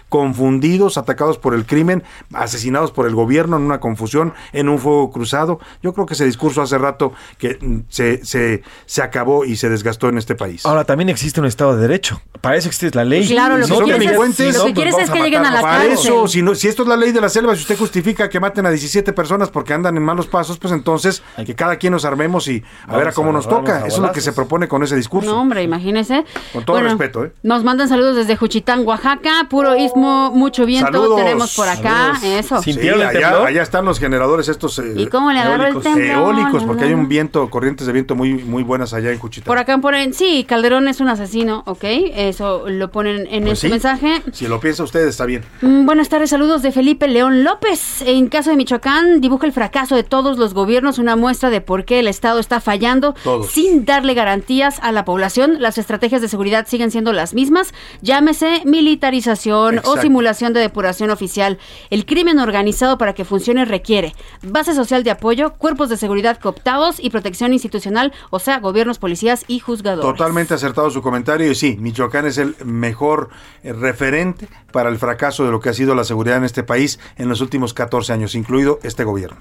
confundidos, 0.09 0.99
atacados 0.99 1.38
por 1.38 1.55
el 1.55 1.66
crimen, 1.66 2.03
asesinados 2.32 2.90
por 2.90 3.07
el 3.07 3.14
gobierno 3.14 3.57
en 3.57 3.62
una 3.62 3.80
confusión, 3.80 4.34
en 4.53 4.68
un 4.68 4.78
fuego 4.78 5.11
cruzado. 5.11 5.61
Yo 5.82 5.92
creo 5.94 6.07
que 6.07 6.14
ese 6.14 6.24
discurso 6.24 6.62
hace 6.62 6.78
rato 6.78 7.12
que 7.38 7.59
mm, 7.61 7.80
se, 7.88 8.24
se, 8.24 8.62
se 8.86 9.03
acabó 9.03 9.44
y 9.44 9.57
se 9.57 9.68
desgastó 9.68 10.09
en 10.09 10.18
este 10.18 10.34
país. 10.34 10.64
Ahora 10.66 10.84
también 10.84 11.09
existe 11.09 11.40
un 11.40 11.47
Estado 11.47 11.76
de 11.76 11.82
Derecho. 11.82 12.20
Para 12.40 12.57
eso 12.57 12.68
existe 12.68 12.97
la 12.97 13.05
ley. 13.05 13.26
Claro, 13.26 13.57
lo 13.59 13.64
Si 13.66 13.70
que 13.72 13.76
son 13.76 13.84
quieres 13.84 14.01
es- 14.03 14.07
delincuentes, 14.07 14.47
lo 14.47 14.53
que 14.53 14.59
pues 14.64 14.74
quieres 14.74 14.92
vamos 14.94 15.09
es 15.09 15.12
que 15.12 15.18
a 15.20 15.24
lleguen 15.24 15.47
a 15.47 15.51
la. 15.51 15.61
Para 15.61 15.78
cárcel. 15.78 15.92
eso, 15.92 16.28
si, 16.28 16.42
no, 16.42 16.55
si 16.55 16.68
esto 16.68 16.82
es 16.82 16.88
la 16.88 16.97
ley 16.97 17.12
de 17.12 17.20
la 17.20 17.28
selva, 17.28 17.55
si 17.55 17.62
usted 17.62 17.78
justifica 17.78 18.28
que 18.28 18.40
maten 18.40 18.66
a 18.66 18.70
17 18.70 19.12
personas 19.12 19.51
porque 19.51 19.72
andan 19.74 19.97
en 19.97 20.03
malos 20.03 20.26
pasos, 20.26 20.59
pues 20.59 20.72
entonces 20.72 21.22
que 21.44 21.55
cada 21.55 21.76
quien 21.76 21.92
nos 21.92 22.05
armemos 22.05 22.49
y 22.49 22.62
a 22.84 22.86
Vamos 22.86 22.99
ver 22.99 23.09
a 23.09 23.12
cómo 23.12 23.30
a 23.30 23.32
nos 23.32 23.49
toca. 23.49 23.78
Eso 23.86 23.97
es 23.97 24.03
lo 24.03 24.12
que 24.12 24.20
se 24.20 24.32
propone 24.32 24.68
con 24.68 24.82
ese 24.82 24.97
discurso. 24.97 25.30
No, 25.30 25.40
hombre, 25.40 25.62
imagínese. 25.62 26.24
Con 26.53 26.64
todo 26.64 26.80
respeto, 26.80 27.24
¿eh? 27.24 27.32
Nos 27.42 27.64
mandan 27.64 27.88
saludos 27.88 28.16
desde 28.16 28.36
Juchitán, 28.36 28.86
Oaxaca. 28.86 29.36
Puro 29.49 29.76
istmo, 29.76 30.30
mucho 30.32 30.66
viento 30.66 30.93
Saludos. 30.93 31.16
tenemos 31.16 31.55
por 31.55 31.68
acá. 31.68 32.14
Saludos. 32.20 32.24
Eso. 32.45 32.62
Sí, 32.62 32.72
allá, 32.89 33.45
allá 33.47 33.62
están 33.62 33.84
los 33.84 33.99
generadores 33.99 34.49
estos 34.49 34.78
eh, 34.78 34.95
¿Y 34.97 35.07
cómo 35.07 35.32
le 35.32 35.39
agarró 35.41 35.64
el 35.64 35.72
eólicos, 35.72 35.82
temblor? 35.84 36.09
eólicos, 36.34 36.64
porque 36.64 36.84
hay 36.84 36.95
un 36.95 37.09
viento, 37.09 37.49
corrientes 37.51 37.87
de 37.87 37.93
viento 37.93 38.14
muy, 38.14 38.34
muy 38.34 38.62
buenas 38.62 38.93
allá 38.95 39.11
en 39.12 39.18
Cuchitán. 39.18 39.47
Por 39.47 39.59
acá 39.59 39.78
ponen, 39.78 40.14
sí, 40.14 40.45
Calderón 40.49 40.89
es 40.89 41.01
un 41.01 41.09
asesino, 41.09 41.62
¿ok? 41.66 41.84
Eso 41.84 42.68
lo 42.68 42.91
ponen 42.91 43.26
en 43.30 43.45
Pues 43.45 43.53
este 43.55 43.66
sí. 43.66 43.70
mensaje. 43.72 44.22
Si 44.32 44.47
lo 44.47 44.61
piensa 44.61 44.82
usted, 44.84 45.07
está 45.07 45.24
bien. 45.26 45.45
Mm, 45.62 45.87
Buenas 45.87 46.09
tardes, 46.09 46.30
saludos 46.30 46.62
de 46.62 46.72
Felipe 46.72 47.09
León 47.09 47.45
López. 47.45 48.03
En 48.03 48.28
caso 48.28 48.51
de 48.51 48.57
Michoacán, 48.57 49.20
dibuja 49.20 49.47
el 49.47 49.53
fracaso 49.53 49.95
de 49.97 50.03
todos 50.05 50.39
los 50.39 50.55
gobiernos, 50.55 50.99
una 50.99 51.16
muestra 51.16 51.51
de 51.51 51.61
por 51.61 51.84
qué 51.84 52.01
el 52.01 52.09
Estado 52.09 52.39
está 52.39 52.61
fallando 52.61 53.14
Todos. 53.24 53.51
sin 53.51 53.84
darle 53.84 54.14
garantías 54.14 54.78
a 54.82 54.93
la 54.93 55.05
población. 55.05 55.57
Las 55.61 55.78
estrategias 55.78 56.20
de 56.22 56.28
seguridad 56.28 56.66
siguen 56.68 56.91
siendo 56.91 57.12
las 57.12 57.34
mismas. 57.34 57.72
Llámese 58.03 58.62
militarización 58.64 59.16
o 59.17 59.71
Exacto. 59.79 60.01
simulación 60.01 60.53
de 60.53 60.61
depuración 60.61 61.11
oficial. 61.11 61.59
El 61.91 62.07
crimen 62.07 62.39
organizado 62.39 62.99
para 62.99 63.14
que 63.14 63.25
funcione 63.25 63.64
requiere 63.64 64.14
base 64.43 64.75
social 64.75 65.05
de 65.05 65.11
apoyo, 65.11 65.55
cuerpos 65.55 65.89
de 65.89 65.97
seguridad 65.97 66.39
cooptados 66.39 67.01
y 67.01 67.11
protección 67.11 67.53
institucional, 67.53 68.12
o 68.31 68.39
sea, 68.39 68.61
gobiernos, 68.61 68.99
policías 68.99 69.45
y 69.49 69.61
juzgadores. 69.61 70.17
Totalmente 70.17 70.55
acertado 70.55 70.91
su 70.91 71.03
comentario 71.03 71.51
y 71.51 71.55
sí, 71.55 71.77
Michoacán 71.81 72.27
es 72.27 72.39
el 72.39 72.57
mejor 72.64 73.31
eh, 73.62 73.73
referente 73.73 74.49
para 74.73 74.89
el 74.89 74.99
fracaso 74.99 75.45
de 75.45 75.51
lo 75.51 75.61
que 75.61 75.71
ha 75.71 75.75
sido 75.75 75.95
la 75.95 76.05
seguridad 76.05 76.37
en 76.39 76.45
este 76.45 76.62
país 76.62 76.99
en 77.17 77.29
los 77.29 77.41
últimos 77.41 77.75
14 77.75 78.12
años, 78.12 78.35
incluido 78.35 78.79
este 78.83 79.05
gobierno. 79.05 79.39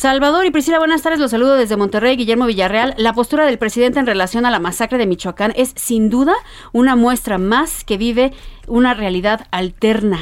Salvador 0.00 0.46
y 0.46 0.50
Priscila, 0.50 0.78
buenas 0.78 1.02
tardes. 1.02 1.20
Los 1.20 1.30
saludo 1.30 1.56
desde 1.56 1.76
Monterrey, 1.76 2.16
Guillermo 2.16 2.46
Villarreal. 2.46 2.94
La 2.96 3.12
postura 3.12 3.44
del 3.44 3.58
presidente 3.58 3.98
en 3.98 4.06
relación 4.06 4.46
a 4.46 4.50
la 4.50 4.58
masacre 4.58 4.96
de 4.96 5.04
Michoacán 5.04 5.52
es 5.56 5.74
sin 5.76 6.08
duda 6.08 6.32
una 6.72 6.96
muestra 6.96 7.36
más 7.36 7.84
que 7.84 7.98
vive 7.98 8.32
una 8.66 8.94
realidad 8.94 9.46
alterna. 9.50 10.18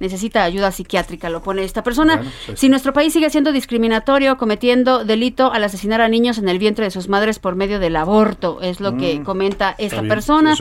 Necesita 0.00 0.42
ayuda 0.42 0.72
psiquiátrica, 0.72 1.30
lo 1.30 1.40
pone 1.40 1.62
esta 1.62 1.84
persona. 1.84 2.16
Bueno, 2.16 2.32
pues. 2.46 2.58
Si 2.58 2.68
nuestro 2.68 2.92
país 2.92 3.12
sigue 3.12 3.30
siendo 3.30 3.52
discriminatorio, 3.52 4.36
cometiendo 4.38 5.04
delito 5.04 5.52
al 5.52 5.62
asesinar 5.62 6.00
a 6.00 6.08
niños 6.08 6.38
en 6.38 6.48
el 6.48 6.58
vientre 6.58 6.86
de 6.86 6.90
sus 6.90 7.08
madres 7.08 7.38
por 7.38 7.54
medio 7.54 7.78
del 7.78 7.94
aborto, 7.94 8.58
es 8.60 8.80
lo 8.80 8.96
que 8.96 9.20
Mm, 9.20 9.22
comenta 9.22 9.76
esta 9.78 10.00
bien, 10.00 10.08
persona. 10.08 10.56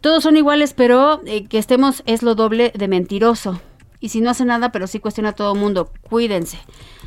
Todos 0.00 0.24
son 0.24 0.36
iguales, 0.36 0.74
pero 0.74 1.20
eh, 1.26 1.46
que 1.46 1.58
estemos 1.58 2.02
es 2.06 2.24
lo 2.24 2.34
doble 2.34 2.72
de 2.74 2.88
mentiroso. 2.88 3.60
Y 4.00 4.08
si 4.08 4.20
no 4.22 4.30
hace 4.30 4.46
nada, 4.46 4.72
pero 4.72 4.86
sí 4.86 4.98
cuestiona 4.98 5.28
a 5.28 5.34
todo 5.34 5.54
mundo, 5.54 5.92
cuídense. 6.00 6.58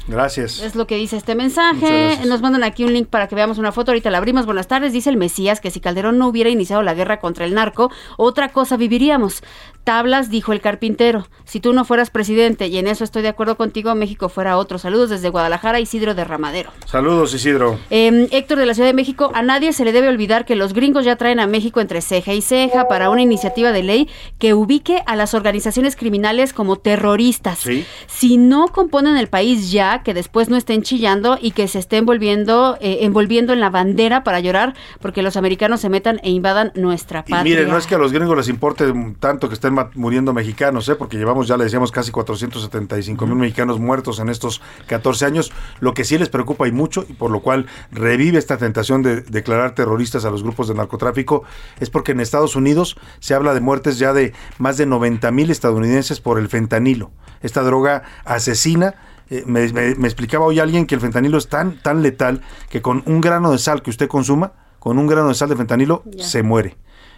Gracias. 0.08 0.62
Es 0.62 0.76
lo 0.76 0.86
que 0.86 0.98
dice 0.98 1.16
este 1.16 1.36
mensaje. 1.36 2.20
Nos 2.26 2.42
mandan 2.42 2.64
aquí 2.64 2.84
un 2.84 2.94
link 2.94 3.08
para 3.08 3.28
que 3.28 3.36
veamos 3.36 3.58
una 3.58 3.72
foto. 3.72 3.92
Ahorita 3.92 4.10
la 4.10 4.18
abrimos. 4.18 4.46
Buenas 4.46 4.68
tardes. 4.68 4.92
Dice 4.92 5.10
el 5.10 5.18
Mesías 5.18 5.62
que 5.62 5.72
si 5.72 5.80
Calderón 5.80 6.18
no 6.18 6.28
hubiera 6.28 6.50
iniciado 6.50 6.84
la 6.84 6.94
guerra 6.94 7.20
contra 7.20 7.46
el 7.46 7.54
narco, 7.54 7.92
otra 8.18 8.50
cosa 8.50 8.76
viviríamos. 8.76 9.44
Tablas, 9.84 10.30
dijo 10.30 10.54
el 10.54 10.62
carpintero. 10.62 11.28
Si 11.46 11.60
tú 11.60 11.74
no 11.74 11.84
fueras 11.86 12.10
presidente, 12.10 12.68
y 12.68 12.78
en 12.78 12.88
eso 12.88 13.04
estoy 13.04 13.22
de 13.22 13.28
acuerdo 13.28 13.58
contigo, 13.58 13.94
México 13.96 14.30
fuera 14.30 14.58
otro. 14.58 14.78
Saludos 14.78 15.10
desde 15.10 15.30
Guadalajara, 15.30 15.80
Isidro 15.80 16.16
de 16.16 16.24
Ramadero. 16.24 16.72
Saludos, 16.86 17.34
Isidro. 17.34 17.78
Eh, 17.90 18.28
Héctor 18.32 18.58
de 18.60 18.66
la 18.66 18.74
Ciudad 18.74 18.88
de 18.88 18.94
México, 18.94 19.32
a 19.34 19.42
nadie 19.42 19.74
se 19.74 19.84
le 19.86 19.92
debe 19.92 20.08
olvidar 20.08 20.46
que 20.46 20.56
los 20.56 20.74
gringos 20.74 21.04
ya 21.06 21.16
traen 21.18 21.40
a 21.40 21.48
México 21.48 21.82
entre 21.82 22.02
ceja 22.02 22.34
y 22.34 22.42
ceja 22.42 22.88
para 22.88 23.10
una 23.10 23.22
iniciativa 23.22 23.72
de 23.72 23.84
ley 23.84 24.10
que 24.40 24.54
ubique 24.54 25.02
a 25.06 25.16
las 25.16 25.34
organizaciones 25.34 25.96
criminales 25.96 26.54
como 26.54 26.78
terroristas. 26.78 27.60
Sí. 27.60 27.86
Si 28.08 28.38
no 28.38 28.68
componen 28.70 29.18
el 29.18 29.28
país 29.28 29.72
ya, 29.72 30.02
que 30.04 30.14
después 30.14 30.50
no 30.50 30.56
estén 30.56 30.82
chillando 30.84 31.38
y 31.42 31.52
que 31.52 31.68
se 31.68 31.80
estén 31.80 32.00
envolviendo, 32.00 32.78
eh, 32.80 33.00
envolviendo 33.02 33.54
en 33.54 33.60
la 33.60 33.70
bandera 33.70 34.24
para 34.24 34.40
llorar 34.40 34.74
porque 35.02 35.22
los 35.22 35.36
americanos 35.38 35.82
se 35.82 35.90
metan 35.90 36.20
e 36.24 36.30
invadan 36.32 36.72
nuestra 36.76 37.24
Y 37.28 37.32
patria. 37.32 37.44
miren, 37.44 37.70
no 37.70 37.78
es 37.78 37.86
que 37.88 37.96
a 37.96 37.98
los 37.98 38.12
gringos 38.12 38.38
les 38.38 38.48
importe 38.50 38.92
tanto 39.20 39.48
que 39.50 39.56
estén 39.56 39.73
muriendo 39.96 40.34
mexicanos, 40.34 40.88
¿eh? 40.90 40.96
porque 40.96 41.18
llevamos, 41.18 41.48
ya 41.48 41.58
le 41.58 41.64
decíamos, 41.66 41.92
casi 41.92 42.12
475 42.12 43.26
mil 43.26 43.36
mexicanos 43.36 43.80
muertos 43.80 44.20
en 44.20 44.30
estos 44.30 44.62
14 44.88 45.26
años. 45.26 45.52
Lo 45.80 45.94
que 45.94 46.04
sí 46.04 46.18
les 46.18 46.30
preocupa 46.30 46.68
y 46.68 46.72
mucho, 46.72 47.06
y 47.08 47.14
por 47.14 47.32
lo 47.32 47.42
cual 47.42 47.66
revive 47.92 48.38
esta 48.38 48.58
tentación 48.58 49.02
de 49.04 49.22
declarar 49.22 49.76
terroristas 49.76 50.26
a 50.26 50.30
los 50.32 50.44
grupos 50.44 50.68
de 50.68 50.76
narcotráfico, 50.76 51.44
es 51.80 51.90
porque 51.90 52.12
en 52.14 52.20
Estados 52.20 52.56
Unidos 52.56 52.96
se 53.20 53.34
habla 53.34 53.54
de 53.54 53.60
muertes 53.62 53.98
ya 54.00 54.14
de 54.14 54.34
más 54.58 54.78
de 54.78 54.86
90 54.86 55.32
mil 55.32 55.50
estadounidenses 55.52 56.20
por 56.22 56.40
el 56.40 56.48
fentanilo. 56.50 57.12
Esta 57.42 57.62
droga 57.64 58.04
asesina. 58.26 58.96
eh, 59.30 59.44
me, 59.46 59.72
me- 59.72 59.96
me 59.96 60.08
explicaba 60.08 60.46
hoy 60.46 60.60
alguien 60.60 60.86
que 60.86 60.96
el 60.96 61.02
fentanilo 61.02 61.38
es 61.38 61.48
tan, 61.48 61.82
tan 61.82 62.02
letal 62.02 62.42
que 62.70 62.82
con 62.82 63.04
un 63.06 63.22
grano 63.22 63.52
de 63.52 63.58
sal 63.58 63.82
que 63.82 63.90
usted 63.90 64.08
consuma, 64.10 64.52
con 64.80 64.98
un 65.00 65.08
grano 65.08 65.30
de 65.30 65.34
sal 65.34 65.48
de 65.50 65.56
fentanilo, 65.56 66.04
se 66.20 66.44
muere 66.44 66.76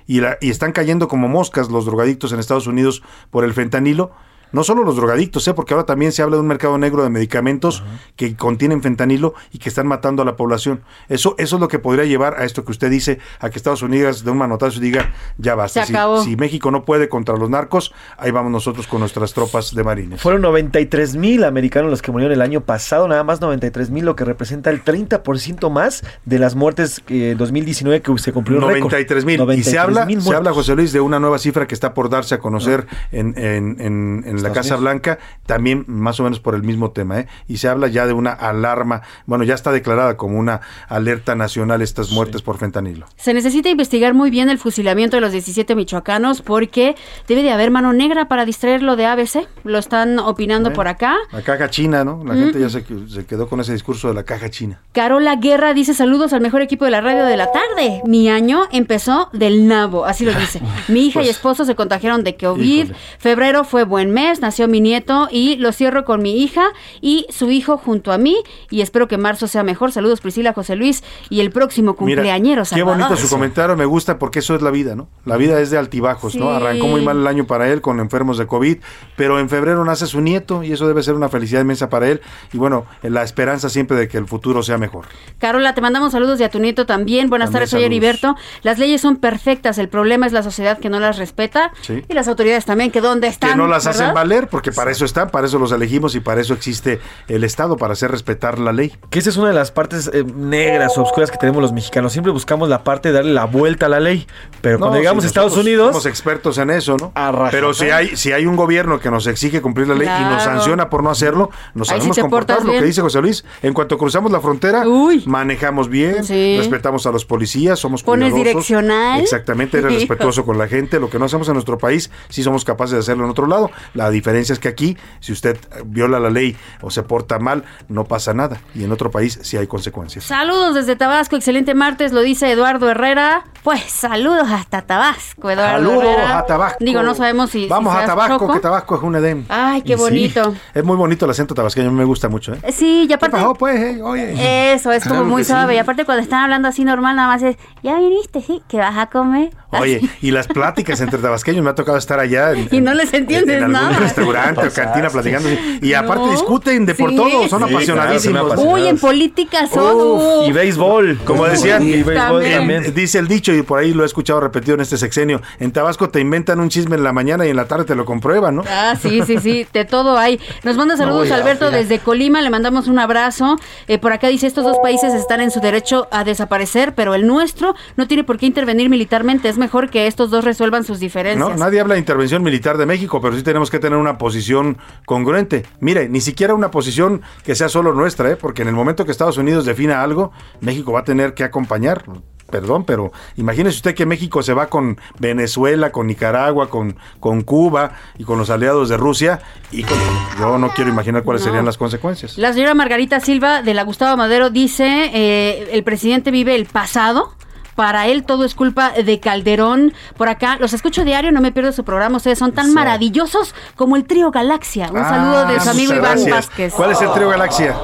y, 0.08 0.22
la- 0.22 0.38
y 0.42 0.50
están 0.50 0.72
cayendo 0.72 1.08
como 1.08 1.28
moscas 1.28 1.70
los 1.70 1.86
drogadictos 1.86 2.32
en 2.32 2.40
Estados 2.40 2.68
Unidos 2.68 3.04
por 3.32 3.44
el 3.44 3.54
fentanilo. 3.54 4.12
No 4.56 4.64
solo 4.64 4.84
los 4.84 4.96
drogadictos, 4.96 5.48
¿eh? 5.48 5.54
porque 5.54 5.74
ahora 5.76 5.86
también 5.86 6.12
se 6.12 6.24
habla 6.24 6.38
de 6.38 6.42
un 6.42 6.48
mercado 6.48 6.78
negro 6.78 7.04
de 7.04 7.10
medicamentos 7.10 7.84
que 8.16 8.36
contienen 8.36 8.82
fentanilo 8.82 9.34
y 9.52 9.60
que 9.60 9.70
están 9.70 9.86
matando 9.86 10.24
a 10.24 10.26
la 10.26 10.36
población. 10.36 10.82
Eso, 11.10 11.36
eso 11.38 11.56
es 11.58 11.60
lo 11.60 11.68
que 11.68 11.78
podría 11.78 12.06
llevar 12.06 12.36
a 12.40 12.46
esto 12.46 12.66
que 12.66 12.72
usted 12.72 12.90
dice, 12.90 13.20
a 13.40 13.50
que 13.50 13.58
Estados 13.58 13.82
Unidos 13.84 14.24
de 14.24 14.32
un 14.32 14.38
manotazo 14.38 14.80
diga, 14.80 15.14
ya 15.38 15.54
basta. 15.56 15.82
Se 15.82 15.88
Si- 15.88 15.94
acabó. 15.94 16.24
Si, 16.24 16.36
México 16.36 16.72
no 16.72 16.86
puede 16.86 17.10
contra 17.10 17.36
los 17.38 17.50
narcos, 17.50 17.94
ahí 18.18 18.32
vamos 18.32 18.52
nosotros 18.52 18.88
con 18.88 19.02
nuestras 19.02 19.34
tropas 19.34 19.76
de 19.76 19.84
marines. 19.84 20.22
Fueron 20.22 20.42
93 20.42 21.16
mil 21.16 21.44
americanos 21.44 21.92
los 21.92 22.02
que 22.02 22.12
murieron 22.12 22.34
el 22.34 22.42
año 22.42 22.62
pasado, 22.62 23.08
nada 23.08 23.24
más 23.24 23.42
93 23.42 23.90
mil, 23.90 24.06
lo 24.06 24.16
que 24.16 24.24
representa 24.26 24.70
el 24.70 24.84
30% 24.84 25.70
más 25.70 26.02
de 26.26 26.40
las 26.40 26.56
muertes 26.56 27.02
eh, 27.10 27.36
2019 27.38 28.02
que 28.02 28.18
se 28.18 28.32
cumplió 28.32 28.58
el 28.60 28.64
récord. 28.66 28.92
93 28.92 29.26
mil. 29.26 29.36
Y 29.36 29.64
se 29.64 29.76
93,000 29.76 29.80
habla, 29.80 30.22
se 30.22 30.36
habla, 30.36 30.54
José 30.54 30.76
Luis, 30.76 30.94
de 30.94 31.02
una 31.02 31.20
nueva 31.20 31.38
cifra 31.40 31.68
que 31.68 31.74
está 31.76 31.94
por 31.94 32.10
darse 32.10 32.36
a 32.36 32.40
conocer 32.40 32.88
en, 33.12 33.34
en- 33.38 33.82
en- 33.82 34.24
en 34.26 34.44
la 34.50 34.54
Casa. 34.54 34.76
Blanca, 34.76 35.20
también 35.46 35.86
más 35.88 36.20
o 36.20 36.24
menos 36.24 36.40
por 36.40 36.56
el 36.56 36.64
mismo 36.64 36.92
tema. 36.92 37.20
¿eh? 37.20 37.28
Y 37.48 37.58
se 37.58 37.68
habla 37.68 37.88
ya 37.88 38.06
de 38.06 38.14
una 38.14 38.32
alarma, 38.32 39.02
bueno, 39.26 39.44
ya 39.44 39.54
está 39.54 39.72
declarada 39.72 40.18
como 40.18 40.38
una 40.40 40.62
alerta 40.88 41.36
nacional 41.36 41.82
estas 41.82 42.12
muertes 42.12 42.42
por 42.42 42.58
fentanilo. 42.58 43.06
Se 43.18 43.34
necesita 43.34 43.70
investigar 43.70 44.14
muy 44.14 44.30
bien 44.30 44.50
el 44.50 44.58
fusilamiento 44.58 45.18
de 45.18 45.22
los 45.22 45.32
17 45.32 45.76
michoacanos 45.76 46.42
porque 46.42 46.96
debe 47.28 47.44
de 47.44 47.52
haber 47.52 47.72
mano 47.72 47.94
negra 47.94 48.28
para 48.28 48.46
distraerlo 48.46 48.96
de 48.96 49.06
ABC. 49.06 49.48
Lo 49.64 49.78
están 49.78 50.20
opinando 50.20 50.70
Bueno. 50.70 50.76
por 50.76 50.88
acá. 50.88 51.16
La 51.32 51.42
caja 51.42 51.70
china, 51.70 52.04
¿no? 52.04 52.24
La 52.26 52.34
Mm. 52.34 52.38
gente 52.38 52.60
ya 52.60 52.70
se, 52.70 52.84
que- 52.84 53.08
se 53.10 53.26
quedó 53.26 53.48
con 53.48 53.60
ese 53.60 53.74
discurso 53.74 54.08
de 54.08 54.14
la 54.14 54.24
caja 54.24 54.50
china. 54.50 54.80
Carola 54.94 55.36
Guerra 55.36 55.74
dice 55.74 55.94
saludos 55.94 56.34
al 56.34 56.42
mejor 56.42 56.62
equipo 56.62 56.86
de 56.86 56.92
la 56.92 57.02
radio 57.02 57.26
de 57.26 57.38
la 57.38 57.52
tarde. 57.52 58.02
Mi 58.06 58.30
año 58.30 58.64
empezó 58.72 59.30
del 59.34 59.68
nabo, 59.68 60.06
así 60.06 60.26
lo 60.26 60.34
dice. 60.34 60.62
Mi 60.88 61.08
hija 61.08 61.22
y 61.22 61.26
Pues, 61.26 61.36
esposo 61.38 61.66
se 61.66 61.76
contagiaron 61.76 62.24
de 62.24 62.36
COVID. 62.38 62.64
híjole. 62.86 62.98
Febrero 63.20 63.64
fue 63.64 63.84
buen 63.84 64.12
mes, 64.12 64.35
nació 64.42 64.68
mi 64.68 64.82
nieto 64.82 65.28
y 65.32 65.56
lo 65.58 65.72
cierro 65.72 66.06
con 66.06 66.22
mi 66.22 66.42
hija 66.44 66.66
y 67.02 67.26
su 67.30 67.50
hijo 67.52 67.78
junto 67.78 68.12
a 68.12 68.18
mí. 68.18 68.38
Y 68.70 68.82
espero 68.82 69.08
que 69.08 69.18
marzo 69.18 69.48
sea 69.48 69.64
mejor. 69.64 69.92
Saludos 69.92 70.22
Priscila, 70.22 70.54
José 70.54 70.76
Luis 70.76 71.04
y 71.30 71.42
el 71.42 71.52
próximo 71.52 71.96
Mira, 72.00 72.22
cumpleañero. 72.22 72.64
qué 72.74 72.84
bonito 72.84 73.16
su 73.16 73.30
comentario, 73.30 73.76
me 73.76 73.86
gusta 73.86 74.18
porque 74.20 74.40
eso 74.40 74.56
es 74.56 74.62
la 74.62 74.72
vida, 74.72 74.96
¿no? 74.96 75.08
La 75.26 75.38
vida 75.38 75.60
es 75.60 75.70
de 75.72 75.78
altibajos, 75.78 76.36
¿no? 76.36 76.50
Arrancó 76.52 76.88
muy 76.88 77.02
mal 77.02 77.18
el 77.18 77.28
año 77.28 77.46
para 77.48 77.70
él 77.72 77.82
con 77.82 78.00
enfermos 78.00 78.38
de 78.38 78.48
COVID, 78.48 78.78
pero 79.16 79.40
en 79.40 79.50
febrero 79.50 79.84
nace 79.86 80.06
su 80.08 80.22
nieto 80.22 80.64
y 80.64 80.72
eso 80.74 80.88
debe 80.88 81.04
ser 81.04 81.16
una 81.16 81.30
felicidad 81.30 81.62
inmensa 81.62 81.90
para 81.90 82.10
él 82.10 82.22
y 82.54 82.58
bueno, 82.58 82.86
la 83.02 83.24
esperanza 83.24 83.70
siempre 83.70 83.98
de 83.98 84.08
que 84.08 84.18
el 84.18 84.28
futuro 84.28 84.64
sea 84.64 84.78
mejor. 84.78 85.06
Carola, 85.40 85.74
te 85.74 85.82
mandamos 85.82 86.12
saludos 86.12 86.40
y 86.40 86.44
a 86.44 86.50
tu 86.50 86.60
nieto 86.60 86.86
también. 86.86 87.30
Buenas 87.30 87.48
También 87.48 87.60
tardes, 87.62 87.70
soy. 87.72 87.84
Heriberto. 87.84 88.36
Las 88.64 88.80
leyes 88.80 89.02
son 89.02 89.18
perfectas, 89.18 89.78
el 89.78 89.90
problema 89.90 90.26
es 90.26 90.34
la 90.34 90.44
sociedad 90.44 90.78
que 90.80 90.90
no 90.90 91.00
las 91.00 91.18
respeta 91.18 91.72
Sí. 91.82 92.04
y 92.08 92.14
las 92.14 92.28
autoridades 92.28 92.66
también, 92.66 92.92
que 92.92 93.02
dónde 93.02 93.28
están. 93.28 93.52
que 93.52 93.56
no 93.58 93.68
las 93.68 93.86
hacen. 93.88 94.08
Valer, 94.16 94.48
porque 94.48 94.72
para 94.72 94.90
eso 94.90 95.06
están, 95.06 95.30
para 95.30 95.46
eso 95.46 95.60
los 95.60 95.72
elegimos 95.72 96.16
y 96.16 96.20
para 96.20 96.42
eso 96.42 96.56
existe 96.56 97.00
el 97.28 97.44
Estado, 97.44 97.78
para 97.78 97.94
hacer 97.94 98.10
respetar 98.10 98.58
la 98.58 98.74
ley. 98.74 98.92
Que 99.12 99.20
esa 99.20 99.30
es 99.30 99.38
una 99.38 99.50
de 99.50 99.54
las 99.54 99.70
partes 99.72 100.10
eh, 100.12 100.24
negras 100.24 100.98
o 100.98 101.04
oscuras 101.04 101.30
que 101.30 101.38
tenemos 101.38 101.62
los 101.62 101.72
mexicanos. 101.74 102.12
Siempre 102.14 102.32
buscamos 102.32 102.68
la 102.70 102.84
parte 102.84 103.10
de 103.10 103.16
darle 103.16 103.34
la 103.34 103.46
vuelta 103.46 103.86
a 103.86 103.90
la 103.90 104.00
ley. 104.00 104.26
Pero 104.62 104.80
cuando 104.80 104.96
No, 104.96 105.00
llegamos 105.00 105.24
a 105.24 105.28
Estados 105.28 105.56
Unidos, 105.56 105.90
Somos 105.90 106.06
expertos 106.08 106.58
en 106.58 106.72
eso, 106.72 106.98
¿no? 106.98 107.12
Pero 107.52 107.74
si 107.76 107.92
hay, 107.92 108.16
si 108.16 108.32
hay 108.32 108.48
un 108.48 108.56
gobierno 108.56 109.00
que 109.00 109.12
nos 109.12 109.28
exige 109.28 109.62
cumplir 109.62 109.88
la 109.88 109.94
ley 109.96 110.08
y 110.08 110.24
nos 110.24 110.42
sanciona 110.44 110.90
por 110.90 111.04
no 111.04 111.12
hacerlo, 111.12 111.52
nos 111.76 111.88
sí 111.90 111.94
sabemos 111.96 112.18
comportar. 112.18 112.64
Lo 112.66 112.72
que 112.72 112.82
dice 112.82 113.02
José 113.02 113.22
Luis, 113.22 113.46
en 113.62 113.74
cuanto 113.74 113.98
cruzamos 113.98 114.32
la 114.32 114.40
frontera, 114.40 114.84
manejamos 115.26 115.90
bien, 115.90 116.24
Sí. 116.24 116.56
respetamos 116.58 117.06
a 117.06 117.12
los 117.12 117.26
policías, 117.26 117.80
somos 117.80 118.04
Pones 118.04 118.32
cuidadosos. 118.32 118.46
direccional. 118.68 119.20
Exactamente, 119.22 119.78
eres 119.80 119.94
respetuoso 120.00 120.46
con 120.46 120.58
la 120.58 120.68
gente. 120.68 121.00
Lo 121.00 121.10
que 121.10 121.20
no 121.20 121.26
hacemos 121.26 121.48
en 121.48 121.54
nuestro 121.56 121.78
país, 121.78 122.10
sí 122.30 122.44
somos 122.44 122.64
capaces 122.66 122.94
de 122.94 123.00
hacerlo 123.00 123.26
en 123.26 123.32
otro 123.32 123.48
lado. 123.48 123.70
La 123.94 124.05
diferencia 124.10 124.54
es 124.54 124.60
que 124.60 124.68
aquí, 124.68 124.98
si 125.20 125.32
usted 125.32 125.58
viola 125.86 126.20
la 126.20 126.30
ley 126.30 126.56
o 126.82 126.90
se 126.92 127.04
porta 127.04 127.40
mal, 127.40 127.64
no 127.90 128.06
pasa 128.06 128.34
nada. 128.34 128.60
Y 128.74 128.84
en 128.84 128.92
otro 128.92 129.12
país 129.12 129.40
sí 129.44 129.58
hay 129.58 129.68
consecuencias. 129.68 130.24
Saludos 130.26 130.76
desde 130.76 130.96
Tabasco, 130.96 131.36
excelente 131.36 131.74
martes, 131.76 132.12
lo 132.14 132.22
dice 132.22 132.52
Eduardo 132.52 132.90
Herrera. 132.90 133.44
Pues 133.64 133.82
saludos 133.84 134.48
hasta 134.52 134.84
Tabasco, 134.84 135.50
Eduardo 135.50 135.88
Saludos 135.90 136.04
Herrera. 136.04 136.38
a 136.40 136.46
Tabasco. 136.46 136.78
Digo, 136.82 137.02
no 137.02 137.16
sabemos 137.16 137.50
si. 137.50 137.68
Vamos 137.68 137.94
si 137.96 138.00
a 138.04 138.06
Tabasco, 138.06 138.40
choco. 138.40 138.54
que 138.54 138.60
Tabasco 138.60 138.96
es 138.98 139.02
un 139.02 139.16
Edén. 139.16 139.46
Ay, 139.50 139.82
qué 139.82 139.94
Y 139.94 139.96
sí, 139.98 140.02
bonito. 140.02 140.56
es 140.74 140.84
muy 140.84 140.96
bonito 140.96 141.26
el 141.26 141.32
acento 141.32 141.56
tabasqueño, 141.56 141.92
me 141.92 142.04
gusta 142.06 142.30
mucho. 142.30 142.54
¿eh? 142.54 142.60
Eh, 142.64 142.72
Sí, 142.72 143.08
y 143.10 143.14
aparte. 143.14 143.38
pues, 143.58 143.80
eh? 143.82 144.02
Oye. 144.04 144.74
Eso, 144.74 144.92
es 144.92 145.02
como 145.04 145.16
Claro 145.16 145.26
muy 145.30 145.44
sí. 145.44 145.50
suave. 145.52 145.76
Y 145.76 145.78
aparte, 145.80 146.06
cuando 146.06 146.22
están 146.22 146.44
hablando 146.44 146.68
así 146.68 146.84
normal, 146.84 147.16
nada 147.16 147.28
más 147.30 147.42
es. 147.42 147.58
Ya 147.82 147.98
viniste, 147.98 148.42
sí, 148.42 148.62
que 148.70 148.78
vas 148.78 148.96
a 148.98 149.08
comer. 149.08 149.50
Oye, 149.72 150.00
y 150.22 150.32
las 150.32 150.48
pláticas 150.48 151.02
entre 151.02 151.20
tabasqueños, 151.20 151.64
me 151.64 151.70
ha 151.72 151.76
tocado 151.76 151.98
estar 151.98 152.20
allá 152.20 152.52
en, 152.54 152.68
Y 152.72 152.82
no 152.82 152.94
les 152.94 153.14
entiendes 153.14 153.62
en 153.64 153.72
nada. 153.72 153.95
Restaurante 154.00 154.68
o 154.68 154.72
cantina 154.72 155.10
platicando. 155.10 155.50
Y 155.82 155.94
aparte 155.94 156.26
No. 156.26 156.32
discuten 156.32 156.86
de 156.86 156.96
por 156.96 157.10
Sí, 157.12 157.16
todo, 157.16 157.48
son 157.48 157.68
sí, 157.68 157.74
apasionadísimos. 157.74 158.54
Uy, 158.58 158.88
en 158.88 158.98
política 158.98 159.68
son. 159.68 159.96
Uf. 159.96 160.48
y 160.48 160.52
béisbol, 160.52 161.20
Como 161.26 161.46
decían, 161.46 161.84
y 161.84 162.04
béisbol 162.04 162.14
también. 162.16 162.58
también. 162.58 162.94
Dice 162.94 163.20
el 163.20 163.28
dicho, 163.28 163.54
y 163.54 163.62
por 163.62 163.80
ahí 163.80 163.94
lo 163.94 164.04
he 164.04 164.06
escuchado 164.06 164.40
repetido 164.40 164.76
en 164.76 164.82
este 164.82 164.98
sexenio, 164.98 165.42
en 165.60 165.72
Tabasco 165.72 166.10
te 166.10 166.20
inventan 166.20 166.60
un 166.60 166.70
chisme 166.70 166.96
en 166.96 167.04
la 167.04 167.14
mañana 167.14 167.46
y 167.46 167.50
en 167.50 167.56
la 167.56 167.66
tarde 167.66 167.86
te 167.86 167.96
lo 167.96 168.06
comprueban, 168.06 168.56
¿no? 168.56 168.64
Ah, 168.70 168.96
sí, 169.02 169.22
sí, 169.26 169.38
sí, 169.40 169.68
de 169.74 169.86
todo 169.86 170.18
hay. 170.18 170.40
Nos 170.64 170.76
manda 170.78 170.98
saludos 170.98 171.32
a 171.32 171.36
Alberto 171.36 171.72
desde 171.72 172.00
Colima, 172.00 172.42
le 172.42 172.50
mandamos 172.50 172.88
un 172.88 173.00
abrazo. 173.00 173.58
Eh, 173.88 173.98
por 173.98 174.12
acá 174.14 174.28
dice, 174.28 174.48
estos 174.48 174.64
dos 174.64 174.78
países 174.82 175.14
están 175.14 175.42
en 175.42 175.52
su 175.52 175.60
derecho 175.60 176.08
a 176.12 176.24
desaparecer, 176.24 176.94
pero 176.96 177.16
el 177.16 177.28
nuestro 177.28 177.76
no 177.98 178.08
tiene 178.08 178.24
por 178.24 178.38
qué 178.38 178.46
intervenir 178.46 178.90
militarmente. 178.90 179.50
Es 179.50 179.58
mejor 179.58 179.90
que 179.90 180.08
estos 180.08 180.30
dos 180.32 180.44
resuelvan 180.44 180.84
sus 180.84 181.00
diferencias. 181.00 181.50
No, 181.50 181.56
nadie 181.56 181.80
habla 181.80 181.94
de 181.96 182.00
intervención 182.00 182.44
militar 182.44 182.78
de 182.78 182.86
México, 182.86 183.20
pero 183.22 183.36
sí 183.36 183.44
tenemos 183.44 183.70
que 183.70 183.80
tener 183.86 184.00
una 184.00 184.18
posición 184.18 184.78
congruente. 185.06 185.64
Mire, 185.80 186.10
ni 186.10 186.22
siquiera 186.22 186.54
una 186.54 186.72
posición 186.72 187.22
que 187.44 187.56
sea 187.56 187.70
solo 187.70 187.94
nuestra, 187.94 188.30
¿eh? 188.32 188.36
porque 188.36 188.64
en 188.64 188.68
el 188.70 188.74
momento 188.74 189.06
que 189.06 189.12
Estados 189.12 189.38
Unidos 189.38 189.66
defina 189.66 190.02
algo, 190.02 190.32
México 190.62 190.92
va 190.92 191.02
a 191.02 191.04
tener 191.04 191.34
que 191.34 191.44
acompañar. 191.44 192.04
Perdón, 192.50 192.84
pero 192.86 193.12
imagínese 193.38 193.78
usted 193.78 193.96
que 193.96 194.06
México 194.06 194.44
se 194.44 194.54
va 194.54 194.68
con 194.70 195.00
Venezuela, 195.20 195.92
con 195.92 196.06
Nicaragua, 196.06 196.70
con, 196.70 196.96
con 197.20 197.42
Cuba 197.42 197.94
y 198.20 198.24
con 198.24 198.38
los 198.38 198.52
aliados 198.52 198.88
de 198.90 198.98
Rusia. 198.98 199.40
Y 199.72 199.82
con- 199.84 199.98
yo 200.40 200.58
no 200.60 200.70
quiero 200.70 200.92
imaginar 200.92 201.24
cuáles 201.24 201.42
No. 201.42 201.48
serían 201.48 201.66
las 201.66 201.78
consecuencias. 201.78 202.38
La 202.38 202.54
señora 202.54 202.76
Margarita 202.76 203.20
Silva 203.20 203.64
de 203.64 203.74
la 203.74 203.84
Gustavo 203.84 204.16
Madero 204.16 204.52
dice, 204.52 205.10
eh, 205.14 205.70
el 205.72 205.84
presidente 205.84 206.30
vive 206.30 206.54
el 206.56 206.66
pasado. 206.68 207.34
Para 207.76 208.08
él 208.08 208.24
todo 208.24 208.46
es 208.46 208.56
culpa 208.56 208.92
de 208.92 209.20
Calderón. 209.20 209.94
Por 210.18 210.30
acá, 210.30 210.58
los 210.60 210.74
escucho 210.74 211.04
diario, 211.04 211.32
no 211.32 211.42
me 211.42 211.52
pierdo 211.52 211.72
su 211.72 211.84
programa. 211.84 212.18
Ustedes 212.18 212.40
son 212.40 212.54
tan 212.54 212.74
maravillosos 212.74 213.54
como 213.76 213.96
el 213.96 214.06
trío 214.06 214.32
Galaxia. 214.32 214.90
Un 214.92 214.98
Ah, 214.98 215.10
saludo 215.10 215.46
de 215.48 215.60
su 215.60 215.70
amigo 215.70 215.94
Iván 215.94 216.12
gracias. 216.24 216.32
Vázquez. 216.32 216.74
¿Cuál 216.74 216.92
es 216.92 217.02
el 217.02 217.12
trío 217.12 217.30
Galaxia? 217.30 217.76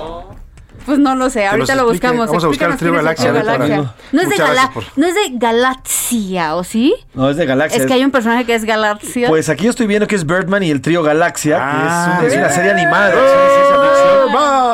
Pues 0.85 0.99
no 0.99 1.15
lo 1.15 1.29
sé, 1.29 1.45
ahorita 1.47 1.75
lo 1.75 1.85
buscamos. 1.87 2.27
Vamos 2.27 2.43
a 2.43 2.47
buscar 2.47 2.77
Galaxia, 2.77 3.29
a 3.29 3.33
ver, 3.33 3.45
para- 3.45 3.67
No 3.67 4.21
es, 4.21 4.29
de 4.29 4.35
Gala- 4.37 4.71
por- 4.73 4.83
no 4.95 5.05
es 5.07 5.15
de 5.15 5.21
Galaxia, 5.33 6.55
¿o 6.55 6.63
sí? 6.63 6.93
No, 7.13 7.29
es 7.29 7.37
de 7.37 7.45
Galaxia. 7.45 7.79
Es 7.81 7.87
que 7.87 7.93
hay 7.93 8.03
un 8.03 8.11
personaje 8.11 8.45
que 8.45 8.55
es 8.55 8.65
Galaxia. 8.65 9.27
Pues 9.29 9.49
aquí 9.49 9.65
yo 9.65 9.69
estoy 9.69 9.87
viendo 9.87 10.07
que 10.07 10.15
es 10.15 10.25
Birdman 10.25 10.63
y 10.63 10.71
el 10.71 10.81
trío 10.81 11.03
Galaxia, 11.03 11.57
Ah, 11.61 12.17
que 12.19 12.27
es, 12.27 12.33
un- 12.33 12.39
es 12.39 12.45
una 12.45 12.55
serie 12.55 12.71
animada 12.71 13.11
ficción 13.11 14.31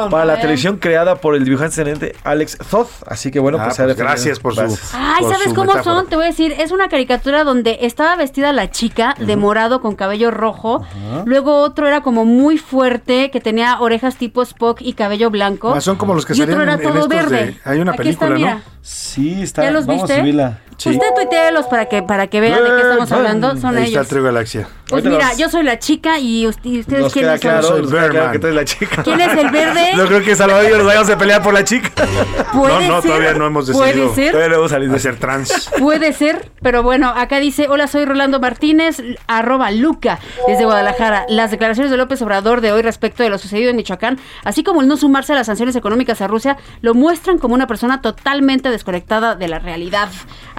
para 0.10 0.26
la 0.26 0.39
televisión 0.39 0.78
creada 0.78 1.16
por 1.16 1.36
el 1.36 1.43
dibujante 1.43 1.68
excelente 1.82 2.16
Alex 2.24 2.58
Zoth. 2.64 2.89
Así 3.08 3.32
que 3.32 3.39
bueno, 3.39 3.58
Ah, 3.60 3.66
pues, 3.66 3.78
pues 3.78 3.97
gracias 3.97 4.39
por 4.39 4.55
su-. 4.55 4.62
Ay, 4.93 5.22
por 5.22 5.34
¿sabes 5.34 5.49
su 5.49 5.55
cómo 5.55 5.74
metáfora. 5.74 5.95
son? 5.97 6.08
Te 6.08 6.16
voy 6.16 6.26
a 6.26 6.28
decir, 6.30 6.53
es 6.58 6.72
una 6.72 6.88
caricatura 6.88 7.43
donde 7.43 7.80
estaba 7.82 8.16
vestida 8.16 8.53
la 8.53 8.72
chica 8.72 9.16
de 9.20 9.36
morado 9.36 9.82
con 9.82 9.95
cabello 9.95 10.32
rojo. 10.32 10.84
Luego 11.26 11.60
otro 11.62 11.88
era 11.88 12.01
como 12.01 12.26
muy 12.26 12.58
fuerte, 12.58 13.30
que 13.32 13.41
tenía 13.41 13.80
orejas 13.80 14.16
tipo 14.16 14.41
Spock 14.41 14.82
y 14.82 14.93
cabello 14.93 15.30
blanco. 15.30 15.74
Ah, 15.76 15.82
son 15.82 15.97
como 15.98 16.14
los 16.14 16.26
que 16.26 16.34
y 16.34 16.38
salían 16.38 16.62
en- 16.62 16.70
en 16.70 16.98
estos 16.98 17.30
de- 17.30 17.58
hay 17.66 17.80
una 17.80 17.91
Aquí 17.91 17.98
película, 17.98 18.36
está, 18.36 18.54
¿no? 18.56 18.62
Sí, 18.82 19.41
está. 19.41 19.64
¿Ya 19.64 19.72
los 19.72 19.86
Vamos 19.86 20.04
viste? 20.04 20.14
a 20.14 20.20
subirla. 20.22 20.60
Sí. 20.78 20.89
Usted 20.89 21.07
tuiteelos 21.15 21.65
para 21.65 21.86
que, 21.88 22.03
para 22.03 22.28
que 22.28 22.39
vean 22.39 22.63
de 22.63 22.69
qué 22.69 22.75
estamos 22.82 23.09
Birdman. 23.09 23.17
hablando. 23.25 23.57
Son 23.57 23.78
Ahí 23.78 23.86
está 23.93 23.99
el 24.01 24.05
ellos. 24.07 24.23
Galaxia. 24.23 24.67
Pues 24.88 25.03
Ahorita 25.03 25.09
mira, 25.09 25.28
los- 25.30 25.38
yo 25.38 25.49
soy 25.49 25.63
la 25.63 25.80
chica 25.80 26.17
y, 26.19 26.45
ust- 26.45 26.59
y 26.63 26.80
ustedes 26.80 27.01
Nos 27.01 27.13
queda 27.13 27.38
quiénes 27.38 27.41
son. 27.41 27.49
claro, 27.51 27.67
Soy 27.67 27.82
nos 27.82 27.91
queda 27.91 27.99
claro 28.09 28.13
Birdman. 28.13 28.32
que 28.32 28.39
tú 28.39 28.47
eres 28.47 28.55
la 28.55 28.65
chica. 28.65 29.03
¿Quién 29.03 29.21
es 29.21 29.38
el 29.38 29.49
verde? 29.49 29.91
No 29.97 30.05
creo 30.05 30.23
que 30.23 30.36
Salvador 30.36 30.65
y 30.65 30.69
yo 30.69 30.78
nos 30.78 30.86
vayamos 30.86 31.09
a 31.09 31.17
pelear 31.17 31.43
por 31.43 31.53
la 31.53 31.63
chica. 31.65 31.89
Puede 32.53 32.73
no, 32.88 32.95
no, 32.95 33.01
ser, 33.01 33.11
todavía 33.11 33.34
no 33.34 33.47
hemos 33.47 33.69
puede 33.71 33.88
decidido. 33.88 34.15
ser. 34.15 34.32
Todavía 34.32 34.49
no 34.49 34.55
hemos 34.59 34.71
salido. 34.71 34.93
De 34.93 34.99
ser 34.99 35.15
trans. 35.17 35.69
Puede 35.80 36.13
ser, 36.13 36.51
pero 36.61 36.84
bueno, 36.84 37.09
acá 37.09 37.39
dice, 37.39 37.67
hola, 37.69 37.88
soy 37.88 38.05
Rolando 38.05 38.39
Martínez, 38.39 39.01
arroba 39.28 39.71
Luca, 39.71 40.19
desde 40.47 40.63
Guadalajara. 40.63 41.25
Las 41.28 41.51
declaraciones 41.51 41.91
de 41.91 41.97
López 41.97 42.21
Obrador 42.21 42.61
de 42.61 42.71
hoy 42.71 42.82
respecto 42.82 43.23
de 43.23 43.30
lo 43.30 43.38
sucedido 43.39 43.69
en 43.71 43.75
Michoacán, 43.75 44.19
así 44.45 44.63
como 44.63 44.82
el 44.82 44.88
no 44.88 44.95
sumarse 44.95 45.34
a 45.34 45.36
las 45.36 45.47
sanciones 45.47 45.75
económicas 45.75 46.21
a 46.21 46.28
Rusia, 46.28 46.55
lo 46.82 46.93
muestran 46.93 47.39
como 47.39 47.55
una 47.55 47.67
persona 47.67 48.01
totalmente 48.01 48.69
desconectada 48.69 49.36
de 49.36 49.47
la 49.49 49.59
realidad. 49.59 50.07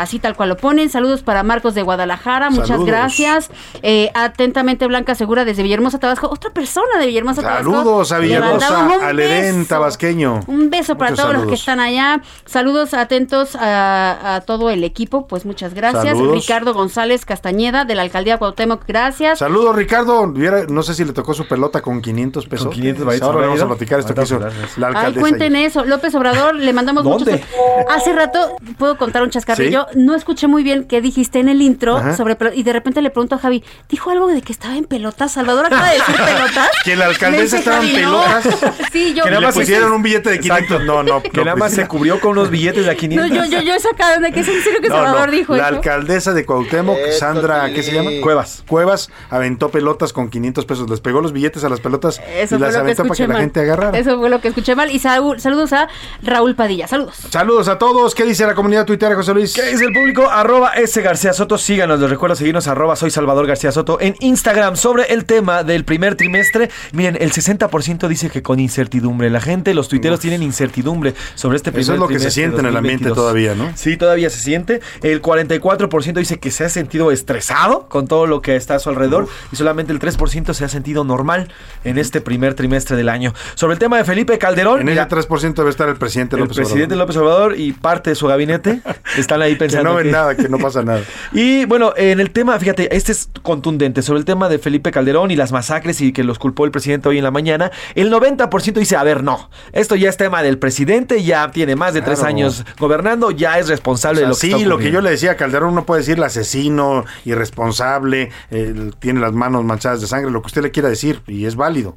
Así 0.09 0.19
tal 0.19 0.35
cual 0.37 0.49
lo 0.49 0.57
ponen. 0.57 0.89
Saludos 0.89 1.23
para 1.23 1.43
Marcos 1.43 1.75
de 1.75 1.83
Guadalajara, 1.83 2.49
muchas 2.49 2.69
Saludos. 2.69 2.87
gracias. 2.87 3.51
Eh, 3.83 4.11
atentamente 4.15 4.87
Blanca 4.87 5.15
Segura 5.15 5.45
desde 5.45 5.63
Villahermosa, 5.63 5.99
Tabasco. 5.99 6.31
Otra 6.31 6.51
persona 6.51 6.97
de 6.99 7.07
Villahermosa, 7.09 7.43
Tabasco. 7.43 7.71
Saludos 7.71 8.13
a 8.13 8.19
Villahermosa, 8.19 9.07
al 9.07 9.21
Edén 9.21 9.67
tabasqueño. 9.67 10.41
Un 10.47 10.71
beso 10.71 10.97
para 10.97 11.11
Muchos 11.11 11.27
todos 11.27 11.37
los 11.37 11.47
que 11.47 11.55
están 11.57 11.79
allá. 11.79 12.23
Saludos 12.47 12.95
atentos 12.95 13.55
a, 13.55 14.37
a 14.37 14.41
todo 14.41 14.71
el 14.71 14.83
equipo, 14.83 15.27
pues 15.27 15.45
muchas 15.45 15.75
gracias. 15.75 16.17
Saludos. 16.17 16.37
Ricardo 16.37 16.73
González 16.73 17.27
Castañeda 17.27 17.85
de 17.85 17.95
la 17.95 18.01
alcaldía 18.01 18.39
Cuauhtémoc, 18.39 18.87
gracias. 18.89 19.41
Saludos, 19.41 19.77
Ricardo. 19.77 20.27
No 20.27 20.83
sé 20.83 20.95
si 20.95 21.05
le 21.05 21.13
tocó 21.13 21.35
su 21.35 21.47
pelota 21.47 21.83
con 21.83 22.01
500 22.01 22.47
pesos. 22.47 22.67
Con 22.69 22.75
500 22.75 23.05
varitos, 23.05 23.27
Ahora 23.27 23.37
¿habrá 23.41 23.49
vamos 23.49 23.63
a 23.63 23.67
platicar 23.69 24.01
esto 24.01 24.15
que 24.15 24.23
hizo 24.23 24.39
la 24.39 24.47
Ay, 24.47 24.95
alcaldesa. 24.95 25.21
cuenten 25.21 25.55
eso. 25.57 25.85
López 25.85 26.15
Obrador, 26.15 26.55
le 26.55 26.73
mandamos 26.73 27.05
muchos. 27.05 27.27
¿Dónde? 27.27 27.45
Hace 27.91 28.15
rato, 28.15 28.57
puedo 28.79 28.97
contar 28.97 29.23
un 29.23 29.29
chascarrillo. 29.29 29.87
No 29.99 30.15
escuché 30.15 30.47
muy 30.47 30.63
bien 30.63 30.85
qué 30.85 31.01
dijiste 31.01 31.41
en 31.41 31.49
el 31.49 31.61
intro 31.61 31.97
Ajá. 31.97 32.17
sobre 32.17 32.37
y 32.55 32.63
de 32.63 32.73
repente 32.73 33.03
le 33.03 33.11
pregunto 33.11 33.35
a 33.35 33.39
Javi, 33.39 33.65
¿dijo 33.89 34.11
algo 34.11 34.29
de 34.29 34.43
que 34.43 34.53
estaba 34.53 34.77
en 34.77 34.85
pelotas? 34.85 35.33
Salvador 35.33 35.67
acaba 35.67 35.89
de 35.91 35.99
decir 35.99 36.15
pelotas. 36.15 36.69
Que 36.85 36.97
la 36.97 37.07
alcaldesa 37.07 37.59
estaba 37.59 37.81
en 37.85 38.03
no. 38.03 38.23
pelotas. 38.23 38.45
Sí, 38.93 39.13
yo. 39.15 39.25
Que 39.25 39.31
nada 39.31 39.43
más 39.43 39.55
pusieron 39.55 39.93
un 39.93 40.03
billete 40.03 40.31
de 40.31 40.41
500. 40.41 40.85
No, 40.85 41.03
no. 41.03 41.23
Que 41.33 41.45
nada 41.45 41.57
más 41.57 41.73
se 41.73 41.87
cubrió 41.87 42.21
con 42.21 42.31
unos 42.33 42.49
billetes 42.51 42.85
de 42.85 42.91
a 42.91 42.95
No, 42.95 42.99
500. 43.01 43.31
yo, 43.31 43.45
yo, 43.45 43.61
yo 43.63 43.75
he 43.75 43.81
sacado 43.81 44.21
de 44.21 44.33
que 44.33 44.41
es 44.41 44.49
en 44.49 44.63
serio 44.63 44.81
que 44.81 44.89
No, 44.89 44.95
Salvador 44.97 45.27
no. 45.31 45.33
dijo 45.35 45.57
La 45.57 45.67
eso. 45.69 45.77
alcaldesa 45.77 46.33
de 46.33 46.47
Cuauhtémoc, 46.47 46.99
Sandra, 47.19 47.71
¿qué 47.73 47.83
se 47.83 47.93
llama? 47.93 48.11
Cuevas. 48.23 48.63
Cuevas 48.69 49.11
aventó 49.31 49.71
pelotas 49.71 50.13
con 50.13 50.31
500 50.31 50.65
pesos. 50.65 50.89
Les 50.89 51.01
pegó 51.01 51.21
los 51.21 51.33
billetes 51.33 51.65
a 51.65 51.69
las 51.69 51.81
pelotas 51.81 52.21
Eso 52.37 52.57
y 52.57 52.59
las 52.61 52.77
aventó 52.77 53.03
para 53.05 53.15
que 53.17 53.27
la 53.27 53.39
gente 53.41 53.61
agarrara. 53.61 53.99
Eso 53.99 54.19
fue 54.19 54.31
lo 54.31 54.41
que 54.41 54.49
escuché 54.49 54.75
mal. 54.75 54.91
Y 54.91 54.99
sal- 55.01 55.41
saludos 55.41 55.73
a 55.73 55.89
Raúl 56.23 56.55
Padilla. 56.55 56.87
Saludos. 56.87 57.17
Saludos 57.31 57.69
a 57.69 57.79
todos. 57.79 58.15
¿Qué 58.15 58.25
dice 58.25 58.47
la 58.47 58.55
comunidad 58.55 58.87
tuitera, 58.87 59.15
José 59.15 59.35
Luis? 59.35 59.53
¿Qué 59.55 59.63
dice 59.63 59.88
el 59.89 59.95
público? 59.95 60.31
Arroba 60.31 60.73
S 60.75 61.01
García 61.01 61.33
Soto. 61.33 61.59
Síganos, 61.59 61.99
les 62.01 62.11
recuerdo 62.11 62.37
seguirnos 62.37 62.69
arroba 62.69 62.95
soy 62.97 63.11
Salvador 63.11 63.47
García 63.47 63.73
Soto 63.73 63.99
en 64.01 64.15
Instagram 64.21 64.77
sobre 64.77 65.05
el 65.05 65.25
tema 65.25 65.63
del 65.65 65.85
primer 65.85 66.15
trimestre. 66.15 66.71
Miren, 66.93 67.17
el 67.21 67.33
60% 67.33 68.07
dice 68.09 68.31
que 68.31 68.43
con 68.43 68.61
incertidumbre. 68.61 69.31
La 69.31 69.41
gente, 69.41 69.75
los 69.75 69.89
tuiteros 69.89 70.21
tienen 70.21 70.43
incertidumbre 70.43 71.15
sobre 71.35 71.57
este 71.57 71.73
primer 71.73 71.83
Eso 71.83 71.95
es 71.95 71.99
lo 71.99 72.09
que 72.09 72.19
se 72.19 72.31
siente 72.31 72.61
en 72.61 72.67
el 72.67 72.77
ambiente 72.77 73.09
2022. 73.09 73.17
todavía, 73.17 73.55
¿no? 73.55 73.77
Sí, 73.77 73.97
todavía 73.97 74.31
se 74.31 74.39
siente. 74.39 74.81
El 75.03 75.23
44% 75.23 76.15
dice 76.15 76.39
que 76.39 76.51
se 76.51 76.65
ha 76.65 76.69
sentido 76.69 77.11
estresado 77.11 77.89
con 77.89 78.07
todo 78.07 78.27
lo 78.27 78.43
que 78.43 78.57
está 78.57 78.75
a 78.75 78.79
su 78.79 78.91
alrededor 78.91 79.29
y 79.53 79.57
solamente 79.57 79.93
el 79.93 80.01
3% 80.01 80.53
se 80.53 80.65
ha 80.65 80.69
sentido 80.69 81.05
normal 81.05 81.49
en 81.85 81.99
este 81.99 82.21
primer 82.21 82.55
trimestre 82.55 82.97
del 82.97 83.09
año. 83.09 83.33
Sobre 83.55 83.75
el 83.75 83.79
tema 83.79 83.97
de 83.97 84.05
Felipe 84.05 84.39
Calderón, 84.39 84.81
En 84.81 84.87
mira, 84.87 85.05
ese 85.05 85.17
3% 85.17 85.55
debe 85.55 85.71
estar 85.71 85.89
el 85.89 85.97
presidente 85.97 86.37
el 86.37 86.43
López 86.43 86.57
presidente. 86.57 86.97
López 86.97 87.17
Obrador 87.17 87.59
y 87.59 87.73
parte 87.73 88.11
de 88.11 88.17
su 88.17 88.27
gabinete 88.27 88.83
están 89.17 89.41
ahí 89.43 89.57
Que 89.79 89.85
no 89.85 89.95
ven 89.95 90.05
que- 90.07 90.13
nada, 90.13 90.37
que 90.37 90.49
no 90.49 90.59
pasa 90.59 90.83
nada. 90.83 91.03
y 91.33 91.65
bueno, 91.67 91.93
en 91.97 92.21
el 92.21 92.31
tema, 92.31 92.59
fíjate, 92.59 92.95
este 92.97 93.13
es 93.13 93.29
contundente 93.43 94.03
sobre 94.03 94.19
el 94.21 94.25
tema 94.25 94.49
de 94.49 94.59
Felipe 94.59 94.91
Calderón 94.91 95.31
y 95.31 95.37
las 95.37 95.53
masacres 95.53 96.01
y 96.01 96.13
que 96.13 96.25
los 96.25 96.39
culpó 96.39 96.65
el 96.65 96.71
presidente 96.71 97.09
hoy 97.09 97.19
en 97.19 97.25
la 97.25 97.31
mañana. 97.31 97.71
El 97.95 98.13
90% 98.13 98.75
dice, 98.75 98.97
a 98.97 99.03
ver, 99.03 99.23
no, 99.23 99.51
esto 99.73 99.97
ya 99.97 100.09
es 100.09 100.17
tema 100.17 100.43
del 100.43 100.59
presidente, 100.59 101.23
ya 101.23 101.51
tiene 101.51 101.77
más 101.77 101.95
de 101.95 102.03
tres 102.03 102.23
años 102.23 102.65
gobernando, 102.79 103.31
ya 103.31 103.59
es 103.59 103.69
responsable 103.69 104.21
O 104.21 104.21
sea, 104.21 104.27
de 104.27 104.29
lo 104.31 104.35
que 104.35 104.41
sí, 104.41 104.47
está 104.49 104.59
lo 104.59 104.63
que 104.63 104.73
ocurriendo". 104.75 104.99
yo 104.99 105.01
le 105.03 105.11
decía 105.11 105.31
a 105.33 105.37
Calderón, 105.37 105.75
no 105.75 105.85
puede 105.85 106.01
decirle 106.01 106.27
asesino, 106.27 107.05
irresponsable, 107.25 108.31
eh, 108.51 108.91
tiene 108.99 109.21
las 109.21 109.33
manos 109.33 109.65
manchadas 109.65 110.01
de 110.01 110.07
sangre, 110.07 110.31
lo 110.31 110.43
que 110.43 110.47
usted 110.47 110.63
le 110.63 110.71
quiera 110.71 110.89
decir, 110.89 111.23
y 111.27 111.47
es 111.47 111.57
válido. 111.57 111.97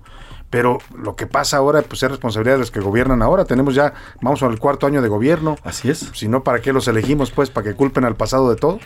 Pero 0.51 0.77
lo 0.95 1.15
que 1.15 1.25
pasa 1.25 1.57
ahora, 1.57 1.81
pues 1.81 2.03
es 2.03 2.11
responsabilidad 2.11 2.55
de 2.55 2.59
los 2.59 2.69
que 2.69 2.81
gobiernan 2.81 3.23
ahora. 3.23 3.45
Tenemos 3.45 3.73
ya, 3.73 3.93
vamos 4.21 4.43
al 4.43 4.59
cuarto 4.59 4.85
año 4.85 5.01
de 5.01 5.07
gobierno. 5.07 5.55
Así 5.63 5.89
es. 5.89 6.11
Si 6.13 6.27
no, 6.27 6.43
¿para 6.43 6.61
qué 6.61 6.73
los 6.73 6.87
elegimos? 6.87 7.31
Pues, 7.31 7.49
¿para 7.49 7.69
que 7.69 7.75
culpen 7.75 8.03
al 8.03 8.15
pasado 8.15 8.49
de 8.49 8.57
todo? 8.57 8.79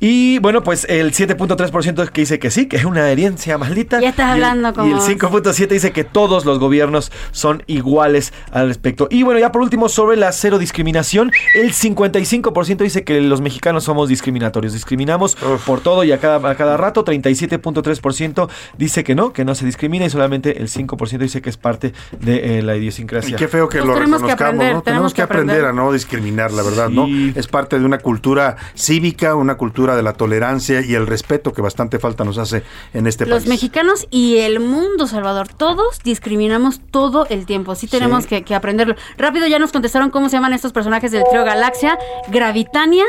Y 0.00 0.38
bueno, 0.38 0.62
pues 0.62 0.86
el 0.88 1.12
7.3% 1.12 2.02
es 2.02 2.10
que 2.10 2.20
dice 2.22 2.38
que 2.38 2.50
sí, 2.50 2.66
que 2.66 2.76
es 2.76 2.84
una 2.84 3.08
herencia 3.10 3.58
maldita. 3.58 4.00
Ya 4.00 4.10
estás 4.10 4.34
Y 4.34 4.38
el- 4.38 4.44
hablando 4.44 4.72
como- 4.74 4.88
Y 4.88 4.92
el 4.92 5.00
5.7% 5.00 5.68
dice 5.74 5.92
que 5.92 6.04
todos 6.04 6.44
los 6.44 6.58
gobiernos 6.58 7.12
son 7.32 7.62
iguales 7.66 8.32
al 8.52 8.68
respecto. 8.68 9.08
Y 9.10 9.22
bueno, 9.22 9.40
ya 9.40 9.52
por 9.52 9.62
último, 9.62 9.88
sobre 9.88 10.16
la 10.16 10.32
cero 10.32 10.58
discriminación, 10.58 11.30
el 11.54 11.72
55% 11.72 12.84
dice 12.84 13.04
que 13.04 13.20
los 13.20 13.40
mexicanos 13.40 13.84
somos 13.84 14.08
discriminatorios. 14.08 14.72
Discriminamos 14.72 15.36
por 15.66 15.80
todo 15.80 16.04
y 16.04 16.12
a 16.12 16.18
cada, 16.18 16.50
a 16.50 16.54
cada 16.54 16.76
rato. 16.76 17.04
37.3% 17.04 18.48
dice 18.78 19.04
que 19.04 19.14
no, 19.14 19.32
que 19.32 19.44
no 19.44 19.54
se 19.54 19.64
discrimina 19.66 20.06
y 20.06 20.10
solamente 20.10 20.58
el 20.58 20.68
5% 20.68 21.18
dice 21.18 21.42
que 21.42 21.50
es 21.50 21.56
parte 21.56 21.92
de 22.20 22.58
eh, 22.58 22.62
la 22.62 22.76
idiosincrasia. 22.76 23.34
Y 23.34 23.38
qué 23.38 23.48
feo 23.48 23.68
que 23.68 23.78
Pues 23.78 23.88
lo 23.88 23.94
tenemos 23.94 24.20
que 24.22 24.26
reconozcamos, 24.28 24.40
aprender, 24.54 24.74
¿no? 24.74 24.82
tenemos 24.82 24.84
Tenemos 24.84 25.14
que 25.14 25.22
aprender. 25.22 25.64
a 25.64 25.72
no 25.72 25.92
discriminar, 25.92 26.52
la 26.52 26.62
verdad, 26.62 26.88
¿no? 26.88 27.06
Es 27.34 27.46
parte 27.46 27.78
de 27.78 27.84
una 27.84 27.98
cultura 27.98 28.56
cívica, 28.74 29.34
una 29.34 29.49
cultura 29.56 29.96
de 29.96 30.02
la 30.02 30.12
tolerancia 30.14 30.80
y 30.80 30.94
el 30.94 31.06
respeto 31.06 31.52
que 31.52 31.62
bastante 31.62 31.98
falta 31.98 32.24
nos 32.24 32.38
hace 32.38 32.62
en 32.94 33.06
este 33.06 33.26
Los 33.26 33.40
país. 33.40 33.48
mexicanos 33.48 34.06
y 34.10 34.38
el 34.38 34.60
mundo, 34.60 35.06
Salvador, 35.06 35.48
todos 35.48 35.98
discriminamos 36.04 36.80
todo 36.90 37.26
el 37.30 37.46
tiempo. 37.46 37.74
Sí 37.74 37.86
tenemos 37.86 38.24
Sí. 38.24 38.28
que, 38.30 38.42
que 38.44 38.54
aprenderlo. 38.54 38.94
Rápido 39.18 39.46
ya 39.46 39.58
nos 39.58 39.72
contestaron 39.72 40.10
cómo 40.10 40.28
se 40.28 40.36
llaman 40.36 40.52
estos 40.52 40.72
personajes 40.72 41.12
del 41.12 41.22
trío 41.30 41.44
Galaxia. 41.44 41.98
Gravitania, 42.28 43.04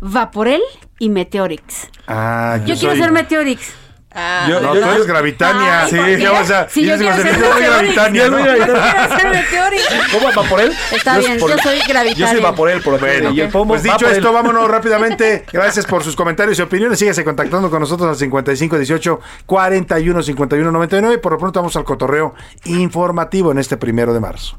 Vaporel 0.00 0.62
y 0.98 1.08
Meteorix. 1.10 1.88
Ah, 2.06 2.58
Yo, 2.66 2.74
quiero 2.74 2.92
soy- 2.92 2.98
ser 3.00 3.12
Meteorix. 3.12 3.74
Ah, 4.14 4.46
no, 4.48 4.72
tú 4.72 4.78
eres 4.78 5.06
Gravitania. 5.06 5.84
Ay, 5.84 5.90
sí, 5.90 6.22
ya 6.22 6.30
vas 6.32 6.50
a. 6.50 6.68
Sí, 6.68 6.84
yo 6.84 6.98
dices, 6.98 7.14
quiero 7.14 7.30
ser 7.30 7.40
yo. 7.40 7.56
Gravitania, 7.72 8.24
Yo 8.24 8.30
¿no? 8.30 8.36
quiero 8.42 8.76
ser 9.16 9.30
Meteorix. 9.30 9.82
¿Cómo 10.12 10.28
va 10.36 10.48
por 10.48 10.60
él? 10.60 10.72
Está 10.90 11.18
bien, 11.18 11.38
yo 11.38 11.58
soy 11.62 11.78
Gravitania. 11.88 12.26
Yo 12.26 12.32
soy 12.32 12.40
Vaporel 12.40 12.82
por. 12.82 13.00
Bueno, 13.00 13.30
y 13.30 13.40
el 13.40 13.48
pomo 13.48 13.68
pues 13.68 13.82
dicho 13.82 13.94
Vaporel. 13.94 14.16
esto, 14.16 14.32
vámonos 14.32 14.70
rápidamente. 14.70 15.44
Gracias 15.52 15.86
por 15.86 16.04
sus 16.04 16.14
comentarios 16.14 16.58
y 16.58 16.62
opiniones. 16.62 16.98
Síguese 16.98 17.24
contactando 17.24 17.70
con 17.70 17.80
nosotros 17.80 18.08
al 18.10 18.16
55 18.16 18.76
18 18.76 19.20
41 19.46 20.22
51 20.22 20.72
99. 20.72 21.18
Por 21.18 21.32
lo 21.32 21.38
pronto 21.38 21.60
vamos 21.60 21.74
al 21.76 21.84
cotorreo 21.84 22.34
informativo 22.64 23.50
en 23.52 23.58
este 23.58 23.76
primero 23.78 24.12
de 24.12 24.20
marzo. 24.20 24.58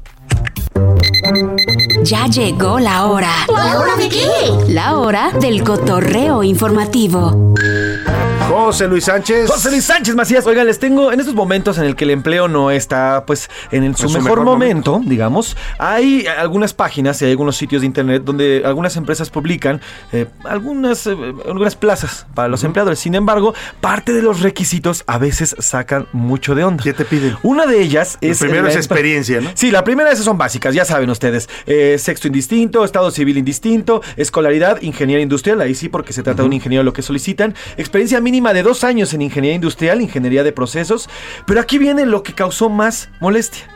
Ya 2.02 2.26
llegó 2.26 2.78
la 2.80 3.06
hora. 3.06 3.30
¿La 3.48 3.78
hora 3.78 3.96
de 3.96 4.08
qué? 4.08 4.26
La 4.68 4.96
hora 4.96 5.30
del 5.30 5.62
cotorreo 5.62 6.42
informativo. 6.42 7.54
José 8.48 8.86
Luis 8.88 9.04
Sánchez. 9.04 9.48
José 9.50 9.70
Luis 9.70 9.84
Sánchez 9.84 10.14
Macías, 10.14 10.46
oigan, 10.46 10.66
les 10.66 10.78
tengo 10.78 11.10
en 11.12 11.18
estos 11.18 11.34
momentos 11.34 11.78
en 11.78 11.84
el 11.84 11.96
que 11.96 12.04
el 12.04 12.10
empleo 12.10 12.46
no 12.46 12.70
está 12.70 13.24
pues 13.26 13.48
en 13.72 13.84
el- 13.84 13.96
su, 13.96 14.04
En 14.04 14.08
su 14.10 14.18
mejor, 14.18 14.40
mejor 14.40 14.44
momento, 14.44 15.00
digamos, 15.04 15.56
hay 15.78 16.26
algunas 16.26 16.74
páginas 16.74 17.20
y 17.20 17.24
hay 17.24 17.30
algunos 17.32 17.56
sitios 17.56 17.80
de 17.80 17.86
internet 17.86 18.22
donde 18.24 18.62
algunas 18.64 18.96
empresas 18.96 19.30
publican 19.30 19.80
eh, 20.12 20.26
algunas, 20.44 21.06
eh, 21.06 21.16
algunas 21.48 21.74
plazas 21.74 22.26
para 22.34 22.48
los 22.48 22.62
empleadores. 22.64 22.98
Sin 22.98 23.14
embargo, 23.14 23.54
parte 23.80 24.12
de 24.12 24.22
los 24.22 24.40
requisitos 24.40 25.04
a 25.06 25.18
veces 25.18 25.56
sacan 25.58 26.06
mucho 26.12 26.54
de 26.54 26.64
onda. 26.64 26.84
¿Qué 26.84 26.92
te 26.92 27.04
piden? 27.06 27.36
Una 27.42 27.66
de 27.66 27.80
ellas 27.80 28.18
es... 28.20 28.38
primero 28.40 28.64
la 28.64 28.68
es 28.70 28.74
empre- 28.76 28.78
experiencia, 28.80 29.40
¿no? 29.40 29.50
Sí, 29.54 29.70
la 29.70 29.84
primera 29.84 30.10
de 30.10 30.14
esas 30.14 30.26
son 30.26 30.38
básicas, 30.38 30.74
ya 30.74 30.84
saben 30.84 31.08
ustedes. 31.10 31.48
Eh, 31.66 31.96
sexto 31.98 32.26
indistinto, 32.28 32.84
estado 32.84 33.10
civil 33.10 33.38
indistinto, 33.38 34.02
escolaridad, 34.16 34.80
ingeniería 34.82 35.22
industrial, 35.22 35.60
ahí 35.60 35.74
sí 35.74 35.88
porque 35.88 36.12
se 36.12 36.22
trata 36.22 36.42
de 36.42 36.46
un 36.46 36.52
ingeniero 36.52 36.84
lo 36.84 36.92
que 36.92 37.02
solicitan. 37.02 37.54
Experiencia 37.78 38.20
mínima 38.20 38.33
de 38.34 38.62
dos 38.62 38.84
años 38.84 39.14
en 39.14 39.22
ingeniería 39.22 39.54
industrial, 39.54 40.00
ingeniería 40.00 40.42
de 40.42 40.52
procesos. 40.52 41.08
Pero 41.46 41.60
aquí 41.60 41.78
viene 41.78 42.06
lo 42.06 42.22
que 42.22 42.34
causó 42.34 42.68
más 42.68 43.08
molestia. 43.20 43.73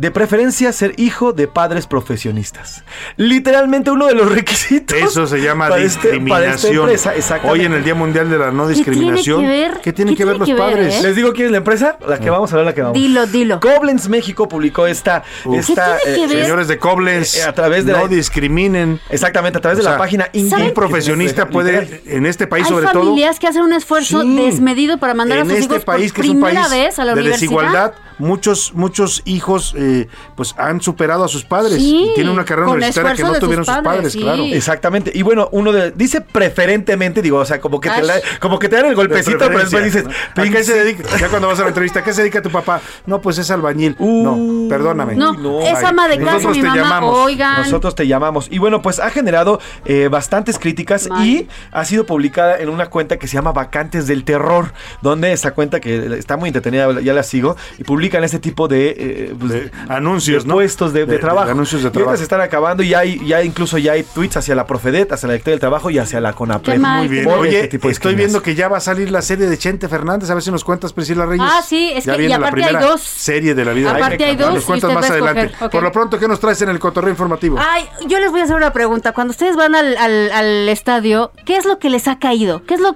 De 0.00 0.10
preferencia 0.10 0.72
ser 0.72 0.94
hijo 0.98 1.34
de 1.34 1.46
padres 1.46 1.86
profesionistas. 1.86 2.84
Literalmente 3.18 3.90
uno 3.90 4.06
de 4.06 4.14
los 4.14 4.32
requisitos. 4.32 4.96
Eso 4.96 5.26
se 5.26 5.42
llama 5.42 5.68
para 5.68 5.82
este- 5.82 6.18
para 6.26 6.46
esta 6.54 6.68
discriminación. 6.68 7.12
empresa. 7.12 7.40
Hoy 7.44 7.66
en 7.66 7.74
el 7.74 7.84
Día 7.84 7.94
Mundial 7.94 8.30
de 8.30 8.38
la 8.38 8.50
No 8.50 8.66
Discriminación. 8.66 9.40
tiene 9.40 9.52
que 9.54 9.68
ver? 9.68 9.80
¿Qué 9.82 9.92
tienen 9.92 10.14
¿Qué 10.14 10.18
que 10.20 10.24
ver 10.24 10.38
los 10.38 10.46
tiene 10.46 10.58
que 10.58 10.64
ver, 10.66 10.74
padres? 10.74 10.94
eh? 10.94 11.02
Les 11.02 11.16
digo 11.16 11.34
quién 11.34 11.46
es 11.48 11.52
la 11.52 11.58
empresa, 11.58 11.98
la 12.08 12.18
que 12.18 12.30
vamos 12.30 12.50
a 12.50 12.56
ver, 12.56 12.64
la 12.64 12.74
que 12.74 12.80
vamos. 12.80 12.94
Dilo, 12.94 13.26
dilo. 13.26 13.60
Koblenz 13.60 14.08
México 14.08 14.48
publicó 14.48 14.86
esta, 14.86 15.22
Uf. 15.44 15.58
esta 15.68 15.98
¿Qué 16.02 16.12
tiene 16.14 16.28
que 16.28 16.34
ver? 16.34 16.44
Señores 16.44 16.68
de 16.68 16.78
Koblenz, 16.78 17.36
Eh, 17.36 17.42
a 17.42 17.52
través 17.52 17.84
de 17.84 17.92
no 17.92 17.98
la- 17.98 18.08
discriminen. 18.08 19.00
Exactamente, 19.10 19.58
a 19.58 19.60
través 19.60 19.80
O 19.80 19.82
de 19.82 19.90
la 19.90 19.98
página 19.98 20.30
Un 20.32 20.72
profesionista 20.72 21.46
puede, 21.50 21.82
literal. 21.82 22.00
en 22.06 22.24
este 22.24 22.46
país 22.46 22.64
Hay 22.64 22.70
sobre 22.72 22.86
todo, 22.86 23.02
familias 23.04 23.38
que 23.38 23.48
hacen 23.48 23.60
un 23.60 23.74
esfuerzo 23.74 24.22
Sí. 24.22 24.36
desmedido 24.46 24.96
para 24.96 25.12
mandar 25.12 25.36
a 25.36 25.40
en 25.42 25.48
sus 25.48 25.58
este 25.58 25.74
hijos 25.74 25.84
país 25.84 26.10
por 26.10 26.22
que 26.22 26.22
es 26.22 26.34
un 26.34 26.40
primera 26.40 26.62
país 26.68 26.72
vez 26.86 26.98
a 26.98 27.04
la 27.04 27.12
de 27.14 27.20
universidad. 27.20 27.40
desigualdad, 27.40 27.92
muchos 28.18 28.72
muchos 28.74 29.20
hijos 29.26 29.74
eh, 29.90 30.08
pues 30.36 30.54
han 30.58 30.80
superado 30.80 31.24
a 31.24 31.28
sus 31.28 31.44
padres 31.44 31.74
Sí, 31.76 32.08
y 32.10 32.14
tienen 32.14 32.32
una 32.32 32.44
carrera 32.44 32.68
universitaria 32.68 33.14
que 33.14 33.22
no 33.22 33.38
tuvieron 33.38 33.64
sus 33.64 33.76
padres, 33.78 34.12
sí. 34.12 34.20
claro. 34.20 34.44
Exactamente. 34.44 35.10
Y 35.14 35.22
bueno, 35.22 35.48
uno 35.52 35.72
de 35.72 35.90
dice 35.92 36.20
preferentemente, 36.20 37.22
digo, 37.22 37.38
o 37.38 37.44
sea, 37.44 37.60
como 37.60 37.80
que 37.80 37.90
te, 37.90 38.02
la- 38.02 38.20
como 38.40 38.58
que 38.58 38.68
te 38.68 38.76
dan 38.76 38.84
el 38.86 38.90
De 38.90 38.96
golpecito, 38.96 39.38
pero 39.38 39.58
después 39.60 39.84
dices. 39.84 40.04
¿A 40.36 40.42
qué 40.42 40.64
se 40.64 40.74
dedica? 40.84 41.04
Ya 41.18 41.28
cuando 41.28 41.48
vas 41.48 41.58
a 41.58 41.62
la 41.62 41.68
entrevista, 41.68 42.00
¿a 42.00 42.04
qué 42.04 42.12
se 42.12 42.22
dedica 42.22 42.42
tu 42.42 42.50
papá? 42.50 42.80
No, 43.06 43.20
pues 43.20 43.38
es 43.38 43.50
albañil. 43.50 43.96
no, 43.98 44.68
perdóname. 44.68 45.14
No, 45.16 45.60
es 45.62 45.82
ama 45.84 46.08
de 46.08 46.18
casa, 46.18 46.32
nosotros 46.32 46.56
mi 46.56 46.62
te 46.62 46.68
mamá. 46.68 46.80
llamamos. 46.82 47.18
Oigan. 47.18 47.62
Nosotros 47.62 47.94
te 47.94 48.06
llamamos. 48.06 48.48
Y 48.50 48.58
bueno, 48.58 48.82
pues 48.82 48.98
ha 49.00 49.10
generado 49.10 49.60
eh, 49.84 50.08
bastantes 50.10 50.58
críticas 50.58 51.08
y 51.22 51.48
ha 51.72 51.84
sido 51.84 52.06
publicada 52.06 52.58
en 52.58 52.68
una 52.68 52.86
cuenta 52.86 53.18
que 53.18 53.26
se 53.26 53.34
llama 53.34 53.52
Vacantes 53.52 54.06
del 54.06 54.24
Terror, 54.24 54.72
donde 55.02 55.32
esta 55.32 55.52
cuenta 55.52 55.80
que 55.80 56.16
está 56.18 56.36
muy 56.36 56.48
entretenida, 56.48 57.00
ya 57.00 57.12
la 57.12 57.22
sigo, 57.22 57.56
y 57.78 57.84
publican 57.84 58.24
este 58.24 58.38
tipo 58.38 58.68
de, 58.68 58.94
eh, 58.98 59.34
pues, 59.38 59.52
De- 59.52 59.69
anuncios, 59.88 60.46
¿no? 60.46 60.54
puestos 60.54 60.92
de, 60.92 61.00
de 61.00 61.06
De- 61.06 61.12
de 61.14 61.18
trabajo. 61.18 61.50
anuncios 61.50 61.82
de 61.82 61.88
Y 61.88 61.92
trabajo. 61.92 62.16
se 62.16 62.22
están 62.22 62.40
acabando 62.40 62.82
y 62.82 62.90
ya 62.90 63.00
hay, 63.00 63.26
ya 63.26 63.42
incluso 63.42 63.78
ya 63.78 63.92
hay 63.92 64.02
tweets 64.02 64.36
hacia 64.38 64.54
la 64.54 64.66
Profedet, 64.66 65.10
hacia 65.12 65.26
la 65.26 65.32
Directoría 65.34 65.54
del 65.54 65.60
Trabajo 65.60 65.90
y 65.90 65.98
hacia 65.98 66.20
la 66.20 66.32
CONAPRED. 66.32 66.78
Muy 66.78 67.08
bien. 67.08 67.26
Oye, 67.28 67.56
este 67.56 67.68
tipo 67.68 67.88
de 67.88 67.92
estoy 67.92 68.14
viendo 68.14 68.42
que 68.42 68.54
ya 68.54 68.68
va 68.68 68.78
a 68.78 68.80
salir 68.80 69.10
la 69.10 69.22
serie 69.22 69.46
de 69.48 69.58
Chente 69.58 69.88
Fernández. 69.88 70.30
A 70.30 70.34
ver 70.34 70.42
si 70.42 70.50
nos 70.50 70.64
cuentas, 70.64 70.92
Priscila 70.92 71.26
Reyes. 71.26 71.46
Ah, 71.48 71.62
sí, 71.66 71.92
es 71.94 72.04
ya 72.04 72.16
que- 72.16 72.24
y 72.24 72.28
la 72.28 72.36
aparte 72.36 72.64
hay 72.64 72.76
dos. 72.76 73.00
serie 73.00 73.54
de 73.54 73.64
la 73.64 73.72
vida. 73.72 73.90
Aparte 73.92 74.24
hay 74.24 74.36
dos 74.36 74.54
Nos 74.54 74.62
y 74.62 74.66
cuentas 74.66 74.92
más 74.92 75.10
adelante. 75.10 75.50
Por 75.70 75.82
lo 75.82 75.92
pronto, 75.92 76.18
¿qué 76.18 76.28
nos 76.28 76.40
traes 76.40 76.60
en 76.62 76.68
el 76.68 76.78
cotorreo 76.78 77.10
informativo? 77.10 77.58
Ay, 77.58 77.88
yo 78.06 78.18
les 78.18 78.30
voy 78.30 78.40
a 78.40 78.44
hacer 78.44 78.56
una 78.56 78.72
pregunta. 78.72 79.12
Cuando 79.12 79.30
ustedes 79.32 79.56
van 79.56 79.74
al, 79.74 79.96
al- 79.96 80.30
al 80.32 80.68
estadio, 80.68 81.32
¿qué 81.44 81.56
es 81.56 81.64
lo 81.64 81.78
que 81.78 81.90
les 81.90 82.08
ha 82.08 82.18
caído? 82.18 82.64
¿Qué 82.64 82.74
es 82.74 82.80
lo 82.80 82.94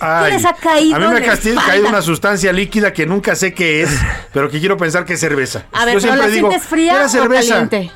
Ay, 0.00 0.26
¿qué 0.26 0.36
les 0.36 0.44
ha 0.44 0.54
caído? 0.54 0.96
A 0.96 0.98
mí 0.98 1.06
me 1.08 1.18
ha 1.26 1.66
caído 1.66 1.88
una 1.88 2.02
sustancia 2.02 2.52
líquida 2.52 2.92
que 2.92 3.06
nunca 3.06 3.34
sé 3.36 3.54
qué 3.54 3.82
es, 3.82 3.90
pero 4.32 4.50
que 4.50 4.58
quiero 4.60 4.76
pensar 4.76 5.04
que 5.04 5.14
es 5.14 5.20
cerveza. 5.20 5.64
A 5.72 5.84
ver, 5.84 5.94
Yo 5.94 6.00
¿pero 6.02 6.11
siempre 6.14 6.40
la 6.42 6.48
digo, 6.48 6.60
fría 6.60 6.94
¿era 6.94 7.06
o 7.06 7.08
cerveza? 7.08 7.48
caliente? 7.54 7.90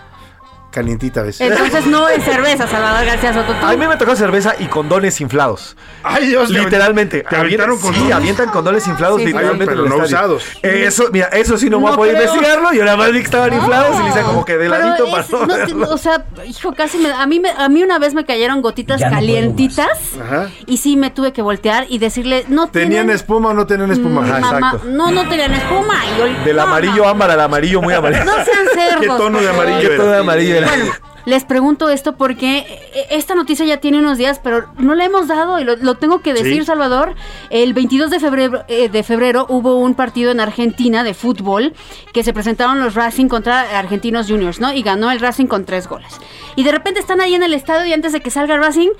Calientita 0.76 1.20
a 1.20 1.22
veces. 1.22 1.40
Entonces 1.50 1.86
no 1.86 2.06
es 2.06 2.22
cerveza, 2.22 2.66
Salvador 2.66 3.06
García 3.06 3.32
Soto. 3.32 3.54
Tú- 3.58 3.66
A 3.66 3.70
mí 3.74 3.86
me 3.86 3.96
tocó 3.96 4.14
cerveza 4.14 4.54
y 4.58 4.66
condones 4.66 5.20
inflados. 5.22 5.74
Ay, 6.02 6.26
Dios, 6.26 6.48
¿te 6.52 6.58
Literalmente. 6.58 7.22
¿Te 7.28 7.34
aventaron 7.36 7.76
sí, 7.78 7.82
condones? 7.82 8.12
avientan 8.12 8.50
condones 8.50 8.86
inflados 8.86 9.16
Sí, 9.20 9.22
sí. 9.26 9.32
literalmente. 9.32 9.66
Pero 9.74 9.86
en 9.86 9.92
el 9.92 9.98
no 9.98 10.04
estadio. 10.04 10.34
usados. 10.36 10.42
Eh, 10.62 10.84
eso, 10.86 11.04
mira, 11.12 11.28
eso 11.28 11.56
sí 11.56 11.70
no, 11.70 11.78
voy 11.80 11.88
No 11.88 11.94
a 11.94 11.96
poder 11.96 12.16
creo. 12.16 12.26
investigarlo. 12.34 12.72
Yo 12.74 12.84
nada 12.84 12.96
más 12.98 13.10
vi 13.10 13.18
que 13.20 13.24
estaban 13.24 13.54
inflados 13.54 13.96
y 13.98 14.02
le 14.02 14.08
hice 14.10 14.20
como 14.20 14.44
que 14.44 14.58
de 14.58 14.68
ladito 14.68 15.10
para 15.10 15.24
no 15.30 15.46
verlo. 15.46 15.88
o 15.90 15.96
sea, 15.98 16.24
hijo, 16.46 16.74
casi 16.74 16.98
me, 16.98 17.10
a 17.10 17.26
mí 17.26 17.40
me, 17.40 17.48
a 17.50 17.68
mí 17.70 17.82
una 17.82 17.98
vez 17.98 18.12
me 18.12 18.26
cayeron 18.26 18.60
gotitas 18.60 19.00
Ya 19.00 19.06
no 19.08 19.16
puedo 19.16 19.26
calientitas 19.26 19.88
Ajá. 20.22 20.50
y 20.66 20.76
sí 20.76 20.96
me 20.98 21.10
tuve 21.10 21.32
que 21.32 21.40
voltear 21.40 21.86
y 21.88 21.98
decirle, 21.98 22.44
no 22.48 22.66
¿Tenían 22.68 22.90
tienen 22.90 23.10
espuma 23.16 23.48
o 23.50 23.54
no 23.54 23.66
tenían 23.66 23.90
espuma? 23.92 24.20
Mm, 24.20 24.24
Ajá, 24.24 24.40
mamá, 24.40 24.58
exacto. 24.68 24.88
no, 24.90 25.10
no 25.10 25.28
tenían 25.28 25.54
espuma. 25.54 25.94
Y 26.04 26.18
yo, 26.18 26.44
Del 26.44 26.56
no, 26.56 26.62
amarillo 26.62 27.08
ámbar 27.08 27.30
al 27.30 27.40
amarillo 27.40 27.80
muy 27.80 27.94
amarillo. 27.94 28.24
No 28.26 28.34
sean 28.44 28.66
cerdos. 28.74 29.00
¿Qué 29.00 29.06
tono 29.08 29.40
de 29.40 29.48
amarillo 29.48 29.88
¿Qué 29.88 29.96
tono 29.96 30.10
de 30.12 30.18
amarillo 30.18 30.56
era? 30.56 30.65
Bueno, 30.66 30.92
les 31.24 31.44
pregunto 31.44 31.88
esto 31.88 32.16
porque 32.16 32.58
eh, 32.58 33.06
esta 33.10 33.34
noticia 33.34 33.66
ya 33.66 33.78
tiene 33.78 33.98
unos 33.98 34.16
días, 34.18 34.40
pero 34.42 34.66
no 34.78 34.94
la 34.94 35.04
hemos 35.04 35.26
dado 35.28 35.58
y 35.58 35.64
lo, 35.64 35.76
lo 35.76 35.96
tengo 35.96 36.20
que 36.20 36.32
decir, 36.32 36.60
Sí. 36.60 36.64
Salvador. 36.66 37.14
El 37.50 37.74
22 37.74 38.10
de 38.10 38.20
febrero, 38.20 38.64
eh, 38.68 38.88
de 38.88 39.02
febrero 39.02 39.46
hubo 39.48 39.76
un 39.76 39.94
partido 39.94 40.30
en 40.30 40.40
Argentina 40.40 41.02
de 41.04 41.14
fútbol 41.14 41.74
que 42.12 42.22
se 42.22 42.32
presentaron 42.32 42.78
los 42.80 42.94
Racing 42.94 43.26
contra 43.28 43.78
Argentinos 43.78 44.28
Juniors, 44.28 44.60
¿no? 44.60 44.72
Y 44.72 44.82
ganó 44.82 45.10
el 45.10 45.20
Racing 45.20 45.46
con 45.46 45.64
tres 45.64 45.88
goles. 45.88 46.20
Y 46.54 46.62
de 46.62 46.72
repente 46.72 47.00
están 47.00 47.20
ahí 47.20 47.34
en 47.34 47.42
el 47.42 47.54
estadio 47.54 47.86
y 47.86 47.92
antes 47.92 48.12
de 48.12 48.20
que 48.20 48.30
salga 48.30 48.56
Racing, 48.56 48.90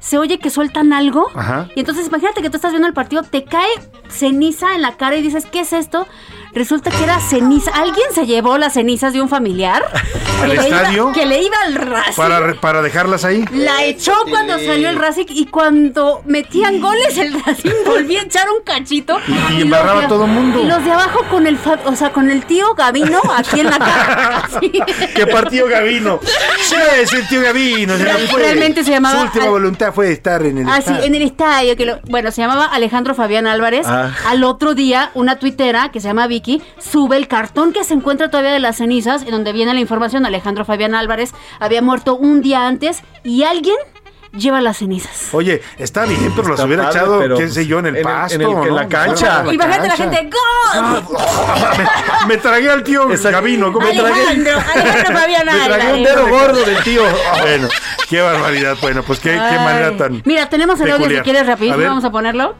se 0.00 0.16
oye 0.18 0.38
que 0.38 0.50
sueltan 0.50 0.92
algo. 0.92 1.28
Ajá. 1.34 1.68
Y 1.74 1.80
entonces 1.80 2.06
imagínate 2.06 2.40
que 2.42 2.50
tú 2.50 2.56
estás 2.56 2.72
viendo 2.72 2.88
el 2.88 2.94
partido, 2.94 3.22
te 3.22 3.44
cae 3.44 3.68
ceniza 4.08 4.74
en 4.74 4.82
la 4.82 4.96
cara 4.96 5.16
y 5.16 5.22
dices, 5.22 5.46
¿qué 5.50 5.60
es 5.60 5.72
esto? 5.72 6.06
Resulta 6.58 6.90
que 6.90 7.04
era 7.04 7.20
ceniza. 7.20 7.70
¿Alguien 7.70 8.06
se 8.12 8.26
llevó 8.26 8.58
las 8.58 8.72
cenizas 8.72 9.12
de 9.12 9.22
un 9.22 9.28
familiar? 9.28 9.80
¿Al 10.42 10.50
que 10.50 10.56
le 10.56 10.68
iba- 10.68 10.76
estadio? 10.78 11.12
que 11.12 11.24
le 11.24 11.40
iba 11.42 11.56
al 11.66 11.74
Racing. 11.76 12.14
Para, 12.16 12.54
para 12.60 12.82
dejarlas 12.82 13.24
ahí. 13.24 13.44
La 13.52 13.84
echó 13.84 14.12
cuando 14.28 14.58
salió 14.58 14.88
el 14.88 14.96
Racing 14.96 15.26
y 15.30 15.46
cuando 15.46 16.22
metían 16.26 16.80
goles 16.80 17.16
el 17.16 17.32
Racing 17.44 17.70
volvía 17.86 18.22
a 18.22 18.24
echar 18.24 18.48
un 18.50 18.64
cachito. 18.64 19.18
Y- 19.56 19.62
embarraba 19.62 20.04
a 20.04 20.08
todo 20.08 20.26
mundo. 20.26 20.58
Y 20.60 20.66
los 20.66 20.84
de 20.84 20.90
abajo 20.90 21.20
con 21.30 21.46
el, 21.46 21.56
fa- 21.58 21.78
o 21.84 21.94
sea, 21.94 22.10
con 22.12 22.28
el 22.28 22.44
tío 22.44 22.74
Gavino 22.74 23.20
aquí 23.36 23.60
en 23.60 23.66
la 23.70 23.78
cara. 23.78 24.48
Sí. 24.60 24.72
¿Qué 25.14 25.26
partido 25.26 25.68
Gavino? 25.68 26.18
Sí, 26.60 26.74
es 27.00 27.12
el 27.12 27.28
tío 27.28 27.40
Gavino. 27.42 27.96
se 27.96 28.04
fue. 28.28 28.40
realmente 28.42 28.82
se 28.82 28.90
llamaba 28.90 29.16
Su 29.20 29.24
última 29.26 29.44
Al- 29.44 29.50
voluntad 29.50 29.92
fue 29.94 30.10
estar 30.10 30.44
en 30.44 30.58
el 30.58 30.68
Ah, 30.68 30.76
sí, 30.76 30.90
estadio. 30.90 31.04
en 31.04 31.14
el 31.14 31.22
estadio. 31.22 31.76
Que 31.76 31.86
lo- 31.86 32.00
bueno, 32.08 32.32
se 32.32 32.40
llamaba 32.42 32.64
Alejandro 32.64 33.14
Fabián 33.14 33.46
Álvarez. 33.46 33.86
Ah. 33.86 34.10
Al 34.26 34.42
otro 34.42 34.74
día, 34.74 35.10
una 35.14 35.38
tuitera 35.38 35.90
que 35.92 36.00
se 36.00 36.08
llama 36.08 36.26
Vicky 36.26 36.47
sube 36.78 37.16
el 37.16 37.28
cartón 37.28 37.72
que 37.72 37.84
se 37.84 37.94
encuentra 37.94 38.30
todavía 38.30 38.52
de 38.52 38.60
las 38.60 38.76
cenizas, 38.76 39.22
en 39.22 39.30
donde 39.30 39.52
viene 39.52 39.74
la 39.74 39.80
información. 39.80 40.26
Alejandro 40.26 40.64
Fabián 40.64 40.94
Álvarez 40.94 41.32
había 41.60 41.82
muerto 41.82 42.16
un 42.16 42.40
día 42.42 42.66
antes 42.66 43.02
y 43.24 43.42
alguien 43.44 43.76
lleva 44.36 44.60
las 44.60 44.76
cenizas. 44.78 45.28
Oye, 45.32 45.62
está 45.78 46.04
bien, 46.04 46.32
pero 46.36 46.48
las 46.50 46.60
hubiera 46.60 46.84
padre, 46.84 46.98
echado, 46.98 47.36
qué 47.38 47.48
sé 47.48 47.66
yo, 47.66 47.78
en 47.78 47.86
el 47.86 47.94
en 47.94 47.96
el- 47.96 48.02
pasto. 48.04 48.34
en 48.34 48.42
el- 48.42 48.68
en 48.68 48.74
la 48.74 48.86
cancha. 48.88 49.42
Imagínate 49.50 49.88
la 49.88 49.96
cancha. 49.96 49.96
gente, 49.96 50.30
¡Gol! 50.30 51.02
me, 52.26 52.26
me 52.26 52.36
tragué 52.36 52.70
al 52.70 52.82
tío 52.82 53.10
Exacto. 53.10 53.38
Gavino. 53.38 53.72
¿cómo 53.72 53.86
me 53.86 53.94
tragué? 53.94 54.12
Alejandro, 54.12 54.52
Alejandro 54.74 55.18
Fabián 55.18 55.46
Me 55.46 55.64
tragué 55.66 55.92
un 55.94 56.02
dedo 56.04 56.28
gordo 56.28 56.62
del 56.64 56.82
tío. 56.84 57.02
Bueno, 57.40 57.68
qué 58.08 58.20
barbaridad. 58.20 58.76
Bueno, 58.82 59.02
pues 59.02 59.18
qué, 59.18 59.34
manera 59.34 59.96
tan. 59.96 60.22
Mira, 60.24 60.48
tenemos 60.48 60.78
el 60.80 60.90
audio 60.90 61.08
si 61.08 61.20
quieres 61.20 61.46
ver. 61.58 61.88
vamos 61.88 62.04
a 62.04 62.10
ponerlo. 62.10 62.54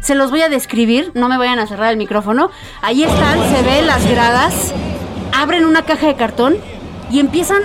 Se 0.00 0.14
los 0.14 0.30
voy 0.30 0.42
a 0.42 0.48
describir, 0.48 1.10
no 1.14 1.28
me 1.28 1.36
vayan 1.38 1.58
a 1.58 1.66
cerrar 1.66 1.90
el 1.90 1.96
micrófono. 1.96 2.50
Ahí 2.82 3.02
están, 3.04 3.38
se 3.54 3.62
ven 3.62 3.86
las 3.86 4.08
gradas, 4.08 4.72
abren 5.32 5.64
una 5.64 5.82
caja 5.82 6.06
de 6.06 6.14
cartón 6.14 6.56
y 7.10 7.20
empiezan, 7.20 7.62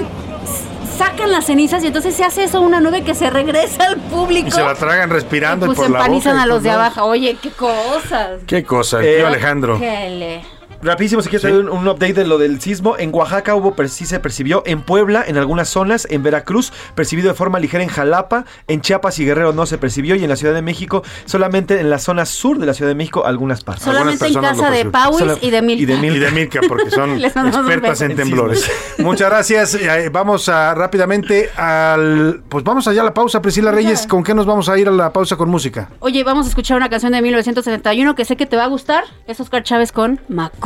sacan 0.97 1.31
las 1.31 1.45
cenizas 1.45 1.83
y 1.83 1.87
entonces 1.87 2.15
se 2.15 2.23
hace 2.23 2.43
eso 2.43 2.61
una 2.61 2.79
nube 2.79 3.03
que 3.03 3.13
se 3.15 3.29
regresa 3.29 3.85
al 3.87 3.97
público. 3.97 4.47
Y 4.47 4.51
se 4.51 4.63
la 4.63 4.75
tragan 4.75 5.09
respirando 5.09 5.65
y, 5.65 5.67
pues 5.67 5.77
por 5.79 5.89
la 5.89 5.99
empanizan 5.99 6.33
boca. 6.33 6.43
a 6.43 6.45
y 6.45 6.49
los 6.49 6.57
por 6.57 6.63
de 6.63 6.69
abajo. 6.71 7.03
Oye, 7.05 7.37
qué 7.41 7.49
cosas. 7.51 8.41
Qué 8.47 8.63
cosa, 8.63 8.99
el 8.99 9.05
Eh, 9.05 9.15
tío 9.17 9.27
Alejandro. 9.27 9.79
Qué 9.79 10.09
le- 10.09 10.52
Rapidísimo, 10.83 11.21
si 11.21 11.29
quieres 11.29 11.41
saber 11.43 11.57
un, 11.57 11.69
un 11.69 11.87
update 11.87 12.13
de 12.13 12.25
lo 12.27 12.37
del 12.37 12.59
sismo. 12.61 12.97
En 12.97 13.13
Oaxaca 13.13 13.55
hubo, 13.55 13.75
sí 13.87 14.05
se 14.05 14.19
percibió. 14.19 14.63
En 14.65 14.81
Puebla, 14.81 15.23
en 15.25 15.37
algunas 15.37 15.69
zonas. 15.69 16.07
En 16.09 16.23
Veracruz, 16.23 16.71
percibido 16.95 17.29
de 17.29 17.33
forma 17.35 17.59
ligera 17.59 17.83
en 17.83 17.89
Jalapa. 17.89 18.45
En 18.67 18.81
Chiapas 18.81 19.19
y 19.19 19.25
Guerrero 19.25 19.53
no 19.53 19.65
se 19.65 19.77
percibió. 19.77 20.15
Y 20.15 20.23
en 20.23 20.29
la 20.29 20.35
Ciudad 20.35 20.53
de 20.53 20.61
México, 20.61 21.03
solamente 21.25 21.79
en 21.79 21.89
la 21.89 21.99
zona 21.99 22.25
sur 22.25 22.59
de 22.59 22.65
la 22.65 22.73
Ciudad 22.73 22.89
de 22.89 22.95
México, 22.95 23.25
algunas 23.25 23.63
partes. 23.63 23.83
Solamente 23.83 24.27
en 24.27 24.33
casa 24.33 24.69
de. 24.69 24.85
Pauis 24.85 25.23
y 25.41 25.49
de 25.49 25.61
Milka. 25.61 25.83
y 25.83 25.85
de 25.85 25.97
Milka. 25.97 26.17
Y 26.17 26.19
de 26.19 26.31
Milka, 26.31 26.59
porque 26.67 26.91
son 26.91 27.19
expertas 27.23 28.01
en 28.01 28.15
temblores. 28.15 28.69
Muchas 28.99 29.29
gracias. 29.29 29.75
Eh, 29.75 30.09
Vamos 30.11 30.49
a 30.49 30.73
rápidamente 30.75 31.49
al. 31.57 32.43
Pues 32.47 32.63
vamos 32.63 32.87
allá 32.87 33.01
a 33.01 33.05
la 33.05 33.13
pausa, 33.13 33.41
Priscila 33.41 33.71
Reyes. 33.71 34.05
¿Con 34.07 34.23
qué 34.23 34.33
nos 34.33 34.45
vamos 34.45 34.69
a 34.69 34.77
ir 34.77 34.87
a 34.87 34.91
la 34.91 35.11
pausa 35.11 35.35
con 35.35 35.49
música? 35.49 35.89
Oye, 35.99 36.23
vamos 36.23 36.45
a 36.45 36.49
escuchar 36.49 36.77
una 36.77 36.89
canción 36.89 37.11
de 37.13 37.21
1971 37.21 38.15
que 38.15 38.25
sé 38.25 38.35
que 38.37 38.45
te 38.45 38.55
va 38.55 38.65
a 38.65 38.67
gustar. 38.67 39.03
Es 39.27 39.39
Oscar 39.39 39.63
Chávez 39.63 39.91
con 39.91 40.19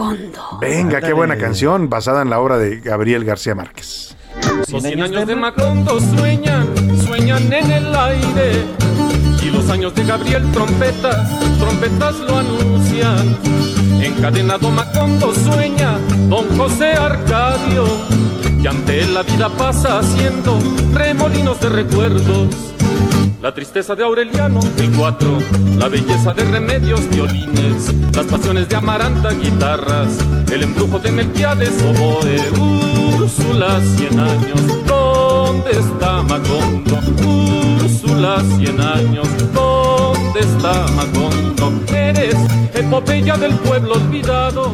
Macondo. 0.08 0.58
Venga, 0.60 1.02
qué 1.02 1.14
buena 1.14 1.38
canción 1.38 1.90
basada 1.90 2.22
en 2.22 2.30
la 2.30 2.40
obra 2.40 2.58
de 2.58 2.80
Gabriel 2.80 3.24
García 3.26 3.56
Márquez. 3.56 4.16
Los 4.72 4.84
100 4.84 5.02
años 5.02 5.28
de 5.28 5.36
Macondo 5.36 6.00
sueñan, 6.00 6.68
sueñan 7.00 7.52
en 7.52 7.72
el 7.72 7.96
aire. 7.96 8.66
Y 9.42 9.50
los 9.50 9.70
años 9.70 9.96
de 9.96 10.04
Gabriel 10.04 10.44
trompetas, 10.52 11.30
trompetas 11.58 12.16
lo 12.20 12.38
anuncian. 12.38 13.38
Encadenado 14.02 14.70
Macondo 14.70 15.34
sueña, 15.34 15.98
don 16.30 16.46
José 16.58 16.94
Arcadio. 16.94 17.86
Y 18.62 18.68
ante 18.68 19.02
él 19.02 19.14
la 19.14 19.24
vida 19.24 19.50
pasa 19.50 20.00
haciendo 20.00 20.60
remolinos 20.94 21.60
de 21.62 21.70
recuerdos. 21.70 22.56
La 23.42 23.54
tristeza 23.54 23.94
de 23.94 24.04
Aureliano, 24.04 24.60
el 24.80 24.92
cuatro, 24.94 25.38
la 25.78 25.88
belleza 25.88 26.34
de 26.34 26.44
remedios, 26.44 27.08
violines, 27.10 27.94
las 28.16 28.26
pasiones 28.26 28.68
de 28.68 28.76
Amaranta, 28.76 29.30
guitarras, 29.30 30.18
el 30.52 30.64
embrujo 30.64 30.98
de 30.98 31.12
Melquiades, 31.12 31.72
oboe, 31.84 32.40
Úrsula, 33.16 33.80
cien 33.96 34.20
años, 34.20 34.86
¿dónde 34.88 35.70
está 35.70 36.24
Macondo? 36.24 37.00
Úrsula, 37.84 38.44
cien 38.58 38.82
años, 38.82 39.28
¿dónde 39.54 40.40
está 40.40 40.88
Macondo? 40.94 41.74
Eres 41.96 42.36
epopeya 42.74 43.38
del 43.38 43.54
pueblo 43.58 43.94
olvidado. 43.94 44.74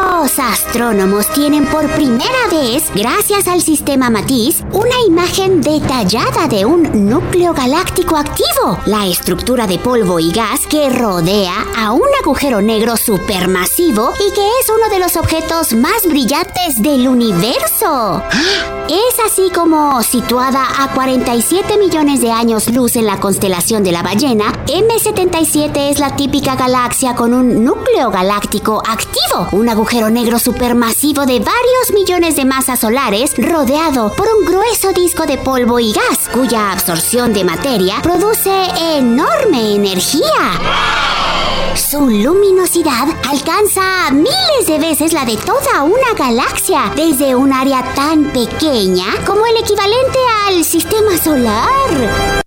los 0.31 0.39
astrónomos 0.39 1.27
tienen 1.33 1.65
por 1.65 1.89
primera 1.91 2.47
vez, 2.49 2.83
gracias 2.95 3.47
al 3.47 3.61
sistema 3.61 4.09
Matiz, 4.09 4.63
una 4.71 4.95
imagen 5.05 5.61
detallada 5.61 6.47
de 6.47 6.63
un 6.63 7.09
núcleo 7.09 7.53
galáctico 7.53 8.15
activo, 8.15 8.77
la 8.85 9.07
estructura 9.07 9.67
de 9.67 9.77
polvo 9.77 10.19
y 10.19 10.31
gas 10.31 10.61
que 10.69 10.89
rodea 10.89 11.65
a 11.75 11.91
un 11.91 12.07
agujero 12.21 12.61
negro 12.61 12.95
supermasivo 12.95 14.13
y 14.15 14.33
que 14.33 14.47
es 14.61 14.69
uno 14.69 14.89
de 14.89 14.99
los 14.99 15.17
objetos 15.17 15.73
más 15.73 16.05
brillantes 16.07 16.81
del 16.81 17.07
universo. 17.07 18.21
Es 18.91 19.17
así 19.25 19.49
como, 19.55 20.03
situada 20.03 20.65
a 20.83 20.93
47 20.93 21.77
millones 21.77 22.19
de 22.19 22.29
años 22.29 22.69
luz 22.69 22.97
en 22.97 23.05
la 23.05 23.21
constelación 23.21 23.85
de 23.85 23.93
la 23.93 24.03
ballena, 24.03 24.51
M77 24.65 25.91
es 25.91 25.99
la 25.99 26.17
típica 26.17 26.57
galaxia 26.57 27.15
con 27.15 27.33
un 27.33 27.63
núcleo 27.63 28.11
galáctico 28.11 28.83
activo, 28.85 29.47
un 29.53 29.69
agujero 29.69 30.09
negro 30.09 30.39
supermasivo 30.39 31.25
de 31.25 31.39
varios 31.39 31.93
millones 31.93 32.35
de 32.35 32.43
masas 32.43 32.81
solares 32.81 33.33
rodeado 33.37 34.11
por 34.11 34.27
un 34.27 34.43
grueso 34.43 34.91
disco 34.91 35.25
de 35.25 35.37
polvo 35.37 35.79
y 35.79 35.93
gas, 35.93 36.27
cuya 36.33 36.73
absorción 36.73 37.31
de 37.31 37.45
materia 37.45 38.01
produce 38.01 38.51
enorme 38.97 39.73
energía. 39.73 41.10
Su 41.75 42.09
luminosidad 42.09 43.07
alcanza 43.29 44.11
miles 44.11 44.67
de 44.67 44.77
veces 44.77 45.13
la 45.13 45.23
de 45.23 45.37
toda 45.37 45.83
una 45.83 46.13
galaxia, 46.17 46.91
desde 46.95 47.33
un 47.35 47.53
área 47.53 47.83
tan 47.93 48.25
pequeña 48.25 49.05
como 49.25 49.45
el 49.45 49.57
equivalente 49.57 50.19
al 50.47 50.65
sistema 50.65 51.17
solar. 51.17 52.40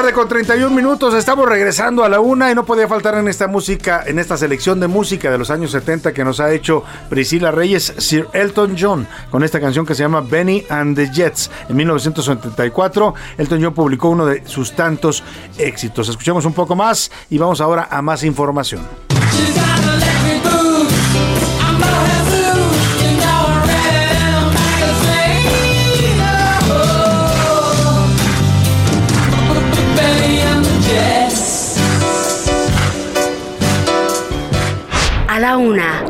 Tarde 0.00 0.14
con 0.14 0.28
31 0.28 0.74
minutos, 0.74 1.12
estamos 1.12 1.46
regresando 1.46 2.04
a 2.04 2.08
la 2.08 2.20
una 2.20 2.50
y 2.50 2.54
no 2.54 2.64
podía 2.64 2.88
faltar 2.88 3.16
en 3.16 3.28
esta 3.28 3.48
música, 3.48 4.02
en 4.06 4.18
esta 4.18 4.38
selección 4.38 4.80
de 4.80 4.88
música 4.88 5.30
de 5.30 5.36
los 5.36 5.50
años 5.50 5.72
70 5.72 6.14
que 6.14 6.24
nos 6.24 6.40
ha 6.40 6.50
hecho 6.54 6.82
Priscila 7.10 7.50
Reyes, 7.50 7.92
Sir 7.98 8.26
Elton 8.32 8.76
John, 8.80 9.06
con 9.30 9.44
esta 9.44 9.60
canción 9.60 9.84
que 9.84 9.94
se 9.94 10.02
llama 10.02 10.22
Benny 10.22 10.64
and 10.70 10.96
the 10.96 11.10
Jets. 11.12 11.50
En 11.68 11.76
1974, 11.76 13.14
Elton 13.36 13.62
John 13.62 13.74
publicó 13.74 14.08
uno 14.08 14.24
de 14.24 14.42
sus 14.46 14.72
tantos 14.74 15.22
éxitos. 15.58 16.08
Escuchemos 16.08 16.46
un 16.46 16.54
poco 16.54 16.74
más 16.74 17.10
y 17.28 17.36
vamos 17.36 17.60
ahora 17.60 17.88
a 17.90 18.00
más 18.00 18.24
información. 18.24 18.80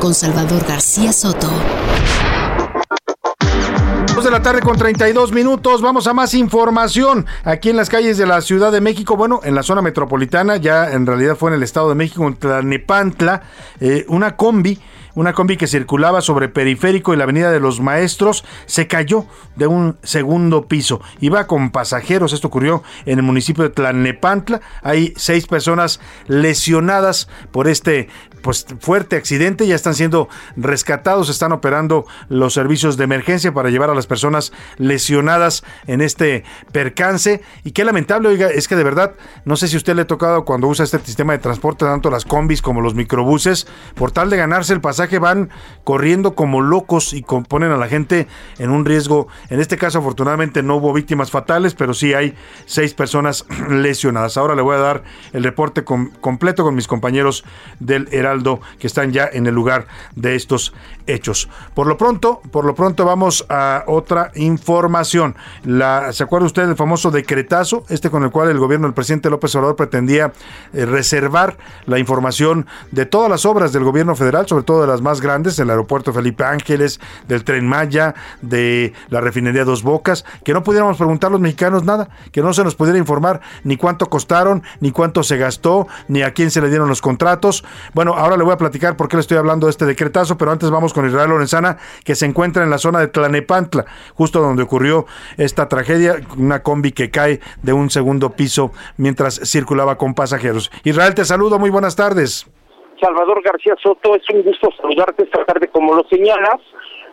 Con 0.00 0.14
Salvador 0.14 0.64
García 0.66 1.12
Soto. 1.12 1.48
Dos 4.14 4.24
de 4.24 4.30
la 4.30 4.42
tarde 4.42 4.62
con 4.62 4.76
32 4.76 5.30
minutos. 5.32 5.82
Vamos 5.82 6.06
a 6.06 6.14
más 6.14 6.32
información 6.34 7.26
aquí 7.44 7.68
en 7.68 7.76
las 7.76 7.90
calles 7.90 8.16
de 8.16 8.26
la 8.26 8.40
Ciudad 8.40 8.72
de 8.72 8.80
México. 8.80 9.16
Bueno, 9.16 9.40
en 9.44 9.54
la 9.54 9.62
zona 9.62 9.82
metropolitana, 9.82 10.56
ya 10.56 10.90
en 10.90 11.06
realidad 11.06 11.36
fue 11.36 11.50
en 11.50 11.56
el 11.56 11.62
Estado 11.62 11.90
de 11.90 11.94
México, 11.94 12.26
en 12.26 12.34
Tlalnepantla, 12.34 13.42
eh, 13.78 14.06
una 14.08 14.36
combi. 14.36 14.80
Una 15.14 15.32
combi 15.32 15.56
que 15.56 15.66
circulaba 15.66 16.20
sobre 16.20 16.48
Periférico 16.48 17.12
y 17.12 17.16
la 17.16 17.24
Avenida 17.24 17.50
de 17.50 17.60
los 17.60 17.80
Maestros 17.80 18.44
se 18.66 18.86
cayó 18.86 19.26
de 19.56 19.66
un 19.66 19.98
segundo 20.02 20.66
piso. 20.66 21.00
Iba 21.20 21.46
con 21.46 21.70
pasajeros. 21.70 22.32
Esto 22.32 22.48
ocurrió 22.48 22.82
en 23.06 23.18
el 23.18 23.24
municipio 23.24 23.64
de 23.64 23.70
Tlalnepantla. 23.70 24.60
Hay 24.82 25.12
seis 25.16 25.46
personas 25.46 26.00
lesionadas 26.26 27.28
por 27.50 27.68
este 27.68 28.08
pues 28.42 28.66
fuerte 28.80 29.16
accidente, 29.16 29.66
ya 29.66 29.74
están 29.74 29.94
siendo 29.94 30.30
rescatados, 30.56 31.28
están 31.28 31.52
operando 31.52 32.06
los 32.30 32.54
servicios 32.54 32.96
de 32.96 33.04
emergencia 33.04 33.52
para 33.52 33.68
llevar 33.68 33.90
a 33.90 33.94
las 33.94 34.06
personas 34.06 34.50
lesionadas 34.78 35.62
en 35.86 36.00
este 36.00 36.44
percance 36.72 37.42
y 37.64 37.72
qué 37.72 37.84
lamentable, 37.84 38.30
oiga, 38.30 38.48
es 38.48 38.66
que 38.66 38.76
de 38.76 38.84
verdad, 38.84 39.12
no 39.44 39.56
sé 39.56 39.68
si 39.68 39.76
usted 39.76 39.94
le 39.94 40.02
ha 40.02 40.06
tocado 40.06 40.46
cuando 40.46 40.68
usa 40.68 40.86
este 40.86 40.98
sistema 41.00 41.34
de 41.34 41.38
transporte, 41.38 41.84
tanto 41.84 42.10
las 42.10 42.24
combis 42.24 42.62
como 42.62 42.80
los 42.80 42.94
microbuses, 42.94 43.66
por 43.94 44.10
tal 44.10 44.30
de 44.30 44.38
ganarse 44.38 44.72
el 44.72 44.80
pasaje 44.80 44.99
van 45.18 45.50
corriendo 45.84 46.34
como 46.34 46.60
locos 46.60 47.12
y 47.12 47.22
ponen 47.22 47.72
a 47.72 47.76
la 47.76 47.88
gente 47.88 48.26
en 48.58 48.70
un 48.70 48.84
riesgo, 48.84 49.28
en 49.48 49.60
este 49.60 49.76
caso 49.76 49.98
afortunadamente 49.98 50.62
no 50.62 50.76
hubo 50.76 50.92
víctimas 50.92 51.30
fatales, 51.30 51.74
pero 51.74 51.94
sí 51.94 52.14
hay 52.14 52.34
seis 52.66 52.94
personas 52.94 53.44
lesionadas. 53.70 54.36
Ahora 54.36 54.54
le 54.54 54.62
voy 54.62 54.76
a 54.76 54.80
dar 54.80 55.02
el 55.32 55.42
reporte 55.44 55.84
com- 55.84 56.10
completo 56.20 56.62
con 56.64 56.74
mis 56.74 56.86
compañeros 56.86 57.44
del 57.78 58.08
Heraldo 58.12 58.60
que 58.78 58.86
están 58.86 59.12
ya 59.12 59.28
en 59.32 59.46
el 59.46 59.54
lugar 59.54 59.86
de 60.14 60.36
estos 60.36 60.72
hechos. 61.06 61.48
Por 61.74 61.86
lo 61.86 61.96
pronto, 61.96 62.40
por 62.50 62.64
lo 62.64 62.74
pronto 62.74 63.04
vamos 63.04 63.44
a 63.48 63.84
otra 63.86 64.30
información. 64.34 65.34
¿Se 66.12 66.22
acuerda 66.22 66.46
usted 66.46 66.66
del 66.66 66.76
famoso 66.76 67.10
decretazo, 67.10 67.84
este 67.88 68.10
con 68.10 68.22
el 68.22 68.30
cual 68.30 68.48
el 68.50 68.58
gobierno 68.58 68.86
del 68.86 68.94
presidente 68.94 69.30
López 69.30 69.54
Obrador 69.54 69.76
pretendía 69.76 70.32
eh, 70.72 70.84
reservar 70.86 71.56
la 71.86 71.98
información 71.98 72.66
de 72.90 73.06
todas 73.06 73.30
las 73.30 73.44
obras 73.44 73.72
del 73.72 73.84
gobierno 73.84 74.14
federal, 74.16 74.46
sobre 74.46 74.64
todo 74.64 74.82
de 74.82 74.86
las 74.90 75.00
más 75.00 75.20
grandes, 75.20 75.58
el 75.58 75.70
aeropuerto 75.70 76.12
Felipe 76.12 76.44
Ángeles, 76.44 77.00
del 77.28 77.44
tren 77.44 77.66
Maya, 77.66 78.14
de 78.42 78.92
la 79.08 79.20
refinería 79.20 79.64
Dos 79.64 79.82
Bocas, 79.82 80.24
que 80.44 80.52
no 80.52 80.62
pudiéramos 80.62 80.96
preguntar 80.96 81.30
los 81.30 81.40
mexicanos 81.40 81.84
nada, 81.84 82.08
que 82.32 82.42
no 82.42 82.52
se 82.52 82.64
nos 82.64 82.74
pudiera 82.74 82.98
informar 82.98 83.40
ni 83.64 83.76
cuánto 83.76 84.06
costaron, 84.10 84.62
ni 84.80 84.90
cuánto 84.90 85.22
se 85.22 85.36
gastó, 85.36 85.86
ni 86.08 86.22
a 86.22 86.32
quién 86.32 86.50
se 86.50 86.60
le 86.60 86.68
dieron 86.68 86.88
los 86.88 87.00
contratos. 87.00 87.64
Bueno, 87.94 88.14
ahora 88.14 88.36
le 88.36 88.44
voy 88.44 88.52
a 88.52 88.58
platicar 88.58 88.96
por 88.96 89.08
qué 89.08 89.16
le 89.16 89.20
estoy 89.20 89.38
hablando 89.38 89.66
de 89.66 89.70
este 89.70 89.86
decretazo, 89.86 90.36
pero 90.36 90.50
antes 90.50 90.70
vamos 90.70 90.92
con 90.92 91.06
Israel 91.06 91.30
Lorenzana, 91.30 91.78
que 92.04 92.14
se 92.14 92.26
encuentra 92.26 92.64
en 92.64 92.70
la 92.70 92.78
zona 92.78 92.98
de 92.98 93.08
Tlanepantla, 93.08 93.86
justo 94.14 94.40
donde 94.40 94.62
ocurrió 94.62 95.06
esta 95.36 95.68
tragedia, 95.68 96.20
una 96.36 96.62
combi 96.62 96.92
que 96.92 97.10
cae 97.10 97.40
de 97.62 97.72
un 97.72 97.90
segundo 97.90 98.30
piso 98.30 98.72
mientras 98.96 99.40
circulaba 99.44 99.96
con 99.96 100.14
pasajeros. 100.14 100.70
Israel, 100.84 101.14
te 101.14 101.24
saludo, 101.24 101.58
muy 101.58 101.70
buenas 101.70 101.96
tardes. 101.96 102.46
Salvador 103.00 103.42
García 103.42 103.74
Soto, 103.82 104.14
es 104.14 104.28
un 104.30 104.42
gusto 104.42 104.70
saludarte 104.76 105.24
esta 105.24 105.44
tarde 105.44 105.68
como 105.68 105.94
lo 105.94 106.04
señalas. 106.04 106.60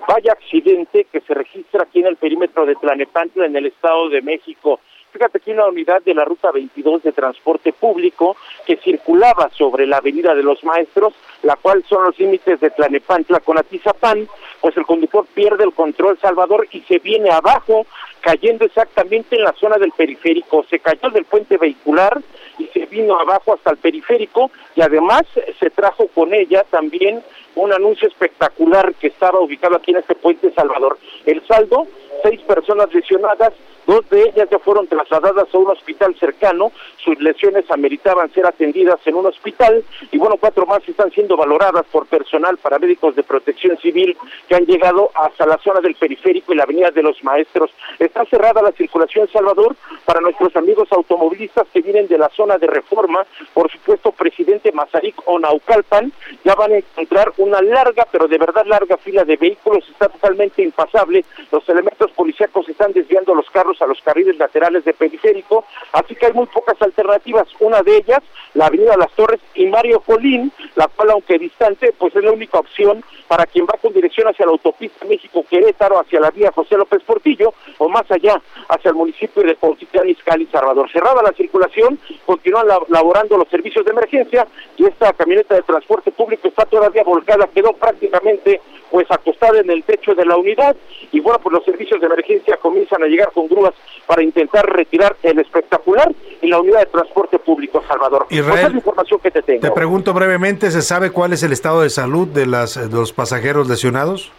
Vaya 0.07 0.33
accidente 0.33 1.05
que 1.11 1.21
se 1.21 1.33
registra 1.33 1.83
aquí 1.83 1.99
en 1.99 2.07
el 2.07 2.17
perímetro 2.17 2.65
de 2.65 2.75
Tlanepantla, 2.75 3.45
en 3.45 3.55
el 3.55 3.67
Estado 3.67 4.09
de 4.09 4.21
México. 4.21 4.79
Fíjate 5.11 5.39
que 5.39 5.51
una 5.51 5.65
unidad 5.65 6.01
de 6.03 6.13
la 6.13 6.25
Ruta 6.25 6.51
22 6.51 7.03
de 7.03 7.11
Transporte 7.11 7.73
Público 7.73 8.35
que 8.65 8.77
circulaba 8.77 9.49
sobre 9.51 9.87
la 9.87 9.97
Avenida 9.97 10.35
de 10.35 10.43
los 10.43 10.63
Maestros, 10.63 11.13
la 11.43 11.55
cual 11.55 11.83
son 11.87 12.03
los 12.03 12.19
límites 12.19 12.59
de 12.59 12.69
Tlanepantla 12.69 13.39
con 13.39 13.57
Atizapán, 13.57 14.27
pues 14.61 14.75
el 14.77 14.85
conductor 14.85 15.25
pierde 15.33 15.63
el 15.63 15.73
control, 15.73 16.19
Salvador, 16.19 16.67
y 16.71 16.81
se 16.81 16.99
viene 16.99 17.31
abajo, 17.31 17.87
cayendo 18.27 18.65
exactamente 18.65 19.37
en 19.37 19.43
la 19.43 19.53
zona 19.53 19.77
del 19.77 19.93
periférico. 19.93 20.65
Se 20.69 20.79
cayó 20.79 21.09
del 21.11 21.23
puente 21.23 21.55
vehicular 21.55 22.21
y 22.59 22.65
se 22.65 22.85
vino 22.85 23.17
abajo 23.17 23.53
hasta 23.53 23.71
el 23.71 23.77
periférico 23.77 24.51
y 24.75 24.81
además 24.81 25.23
se 25.57 25.69
trajo 25.69 26.07
con 26.07 26.33
ella 26.33 26.65
también 26.69 27.23
un 27.55 27.71
anuncio 27.71 28.05
espectacular 28.05 28.93
que 28.95 29.07
estaba 29.07 29.39
ubicado 29.39 29.77
aquí 29.77 29.91
en 29.91 29.97
este 29.99 30.13
puente 30.13 30.51
Salvador. 30.51 30.97
El 31.25 31.41
saldo, 31.47 31.87
seis 32.21 32.41
personas 32.41 32.93
lesionadas, 32.93 33.53
Dos 33.87 34.07
de 34.09 34.23
ellas 34.23 34.49
ya 34.51 34.59
fueron 34.59 34.85
trasladadas 34.87 35.47
a 35.53 35.57
un 35.57 35.69
hospital 35.69 36.13
cercano, 36.19 36.73
sus 36.97 37.17
lesiones 37.21 37.71
ameritaban 37.71 38.29
ser 38.33 38.45
atendidas 38.45 38.99
en 39.05 39.15
un 39.15 39.27
hospital. 39.27 39.81
Y 40.11 40.17
bueno, 40.17 40.35
cuatro 40.37 40.65
más 40.65 40.87
están 40.87 41.09
siendo 41.11 41.37
valoradas 41.37 41.85
por 41.89 42.05
personal 42.05 42.57
paramédicos 42.57 43.15
de 43.15 43.23
protección 43.23 43.77
civil 43.77 44.17
que 44.49 44.55
han 44.55 44.65
llegado 44.65 45.09
hasta 45.15 45.45
la 45.45 45.57
zona 45.59 45.79
del 45.79 45.95
periférico 45.95 46.51
y 46.51 46.57
la 46.57 46.63
avenida 46.63 46.91
de 46.91 47.01
los 47.01 47.23
maestros. 47.23 47.71
Está 47.97 48.25
cerrada 48.25 48.61
la 48.61 48.73
circulación 48.73 49.29
Salvador 49.31 49.77
para 50.03 50.19
nuestros 50.19 50.53
amigos 50.57 50.89
automovilistas 50.91 51.65
que 51.73 51.81
vienen 51.81 52.07
de 52.07 52.17
la 52.17 52.27
zona 52.35 52.57
de 52.57 52.67
reforma, 52.67 53.25
por 53.53 53.71
supuesto, 53.71 54.11
presidente 54.11 54.73
Mazarik 54.73 55.15
o 55.27 55.39
Naucalpan, 55.39 56.11
ya 56.43 56.55
van 56.55 56.73
a 56.73 56.77
encontrar 56.77 57.31
una 57.37 57.61
larga, 57.61 58.05
pero 58.11 58.27
de 58.27 58.37
verdad 58.37 58.65
larga 58.65 58.97
fila 58.97 59.23
de 59.23 59.37
vehículos, 59.37 59.87
está 59.89 60.09
totalmente 60.09 60.61
impasable, 60.61 61.23
los 61.51 61.67
elementos 61.69 62.11
policíacos 62.11 62.67
están 62.67 62.91
desviando 62.91 63.33
los 63.33 63.49
carros 63.49 63.76
a 63.81 63.87
los 63.87 64.01
carriles 64.01 64.37
laterales 64.37 64.85
de 64.85 64.93
periférico, 64.93 65.65
así 65.93 66.15
que 66.15 66.27
hay 66.27 66.33
muy 66.33 66.45
pocas 66.47 66.81
alternativas, 66.81 67.47
una 67.59 67.81
de 67.81 67.97
ellas, 67.97 68.21
la 68.53 68.67
avenida 68.67 68.97
Las 68.97 69.11
Torres 69.11 69.39
y 69.55 69.65
Mario 69.67 69.99
Colín, 70.01 70.51
la 70.75 70.87
cual 70.87 71.11
aunque 71.11 71.37
distante, 71.37 71.93
pues 71.97 72.15
es 72.15 72.23
la 72.23 72.31
única 72.31 72.59
opción 72.59 73.03
para 73.27 73.45
quien 73.45 73.65
va 73.65 73.77
con 73.81 73.93
dirección 73.93 74.27
hacia 74.27 74.45
la 74.45 74.51
autopista 74.53 75.05
México-Querétaro, 75.05 75.99
hacia 75.99 76.19
la 76.19 76.31
vía 76.31 76.51
José 76.51 76.77
López 76.77 77.03
Portillo, 77.03 77.53
o 77.77 77.89
más 77.89 78.09
allá, 78.09 78.41
hacia 78.69 78.89
el 78.89 78.95
municipio 78.95 79.43
de 79.43 79.55
Cuautitlán 79.55 80.09
Izcalli, 80.09 80.45
Salvador. 80.47 80.89
Cerrada 80.91 81.21
la 81.21 81.33
circulación, 81.33 81.99
continúan 82.25 82.67
la- 82.67 82.79
laborando 82.89 83.37
los 83.37 83.47
servicios 83.49 83.85
de 83.85 83.91
emergencia 83.91 84.47
y 84.77 84.85
esta 84.85 85.13
camioneta 85.13 85.55
de 85.55 85.61
transporte 85.63 86.11
público 86.11 86.47
está 86.47 86.65
todavía 86.65 87.03
volcada, 87.03 87.47
quedó 87.53 87.73
prácticamente 87.73 88.61
pues 88.91 89.09
acostada 89.09 89.59
en 89.59 89.69
el 89.69 89.83
techo 89.83 90.15
de 90.15 90.25
la 90.25 90.37
unidad 90.37 90.75
y 91.11 91.19
bueno, 91.19 91.39
pues 91.39 91.53
los 91.53 91.65
servicios 91.65 91.99
de 91.99 92.07
emergencia 92.07 92.57
comienzan 92.57 93.03
a 93.03 93.07
llegar 93.07 93.31
con 93.33 93.47
grúas 93.47 93.73
para 94.05 94.23
intentar 94.23 94.65
retirar 94.65 95.15
el 95.23 95.39
espectacular 95.39 96.11
y 96.41 96.47
la 96.47 96.59
unidad 96.59 96.79
de 96.79 96.85
transporte 96.87 97.39
público, 97.39 97.83
Salvador. 97.87 98.25
Israel, 98.29 98.49
Pues 98.49 98.63
es 98.63 98.71
la 98.71 98.77
información 98.77 99.19
que 99.19 99.31
te 99.31 99.41
tengo. 99.41 99.61
Te 99.61 99.71
pregunto 99.71 100.13
brevemente, 100.13 100.71
¿se 100.71 100.81
sabe 100.81 101.11
cuál 101.11 101.33
es 101.33 101.43
el 101.43 101.51
estado 101.51 101.81
de 101.81 101.89
salud 101.89 102.27
de, 102.27 102.45
las, 102.45 102.75
de 102.75 102.95
los 102.95 103.13
pasajeros 103.13 103.67
lesionados? 103.67 104.31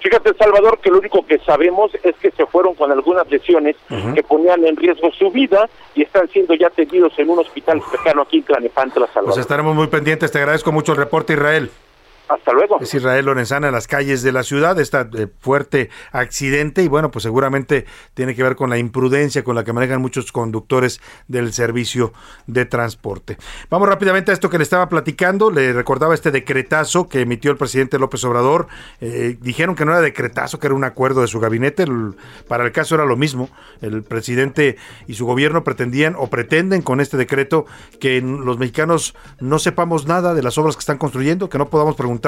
Fíjate, 0.00 0.32
Salvador, 0.38 0.78
que 0.78 0.90
lo 0.90 0.98
único 0.98 1.26
que 1.26 1.38
sabemos 1.40 1.92
es 2.02 2.16
que 2.16 2.30
se 2.30 2.46
fueron 2.46 2.74
con 2.74 2.90
algunas 2.90 3.30
lesiones 3.30 3.76
que 4.14 4.22
ponían 4.22 4.64
en 4.64 4.76
riesgo 4.76 5.10
su 5.12 5.30
vida 5.30 5.68
y 5.94 6.02
están 6.02 6.26
siendo 6.28 6.54
ya 6.54 6.68
atendidos 6.68 7.12
en 7.18 7.28
un 7.28 7.40
hospital 7.40 7.82
cercano 7.90 8.22
aquí 8.22 8.38
en 8.38 8.44
Tlanepantla, 8.44 9.06
Salvador. 9.08 9.34
Pues 9.34 9.38
estaremos 9.38 9.74
muy 9.74 9.88
pendientes. 9.88 10.32
Te 10.32 10.38
agradezco 10.38 10.72
mucho 10.72 10.92
el 10.92 10.98
reporte, 10.98 11.34
Israel. 11.34 11.70
Hasta 12.30 12.52
luego. 12.52 12.78
Es 12.80 12.94
Israel 12.94 13.26
Lorenzana 13.26 13.66
en 13.66 13.74
las 13.74 13.86
calles 13.88 14.22
de 14.22 14.32
la 14.32 14.42
ciudad, 14.42 14.78
este 14.78 15.28
fuerte 15.40 15.90
accidente 16.12 16.82
y 16.82 16.88
bueno, 16.88 17.10
pues 17.10 17.24
seguramente 17.24 17.86
tiene 18.14 18.34
que 18.34 18.42
ver 18.42 18.56
con 18.56 18.70
la 18.70 18.78
imprudencia 18.78 19.42
con 19.42 19.56
la 19.56 19.64
que 19.64 19.72
manejan 19.72 20.00
muchos 20.00 20.30
conductores 20.30 21.00
del 21.28 21.52
servicio 21.52 22.12
de 22.46 22.66
transporte. 22.66 23.36
Vamos 23.68 23.88
rápidamente 23.88 24.30
a 24.30 24.34
esto 24.34 24.48
que 24.48 24.58
le 24.58 24.62
estaba 24.62 24.88
platicando, 24.88 25.50
le 25.50 25.72
recordaba 25.72 26.14
este 26.14 26.30
decretazo 26.30 27.08
que 27.08 27.22
emitió 27.22 27.50
el 27.50 27.56
presidente 27.56 27.98
López 27.98 28.22
Obrador, 28.24 28.68
Eh, 29.00 29.36
dijeron 29.40 29.74
que 29.74 29.84
no 29.84 29.92
era 29.92 30.00
decretazo, 30.00 30.58
que 30.58 30.66
era 30.66 30.74
un 30.74 30.84
acuerdo 30.84 31.22
de 31.22 31.26
su 31.26 31.40
gabinete, 31.40 31.84
para 32.46 32.64
el 32.64 32.70
caso 32.70 32.94
era 32.94 33.04
lo 33.04 33.16
mismo, 33.16 33.48
el 33.80 34.02
presidente 34.02 34.76
y 35.06 35.14
su 35.14 35.26
gobierno 35.26 35.64
pretendían 35.64 36.14
o 36.16 36.28
pretenden 36.28 36.82
con 36.82 37.00
este 37.00 37.16
decreto 37.16 37.64
que 37.98 38.20
los 38.20 38.58
mexicanos 38.58 39.14
no 39.40 39.58
sepamos 39.58 40.06
nada 40.06 40.34
de 40.34 40.42
las 40.42 40.58
obras 40.58 40.76
que 40.76 40.80
están 40.80 40.98
construyendo, 40.98 41.48
que 41.48 41.58
no 41.58 41.70
podamos 41.70 41.96
preguntar, 41.96 42.19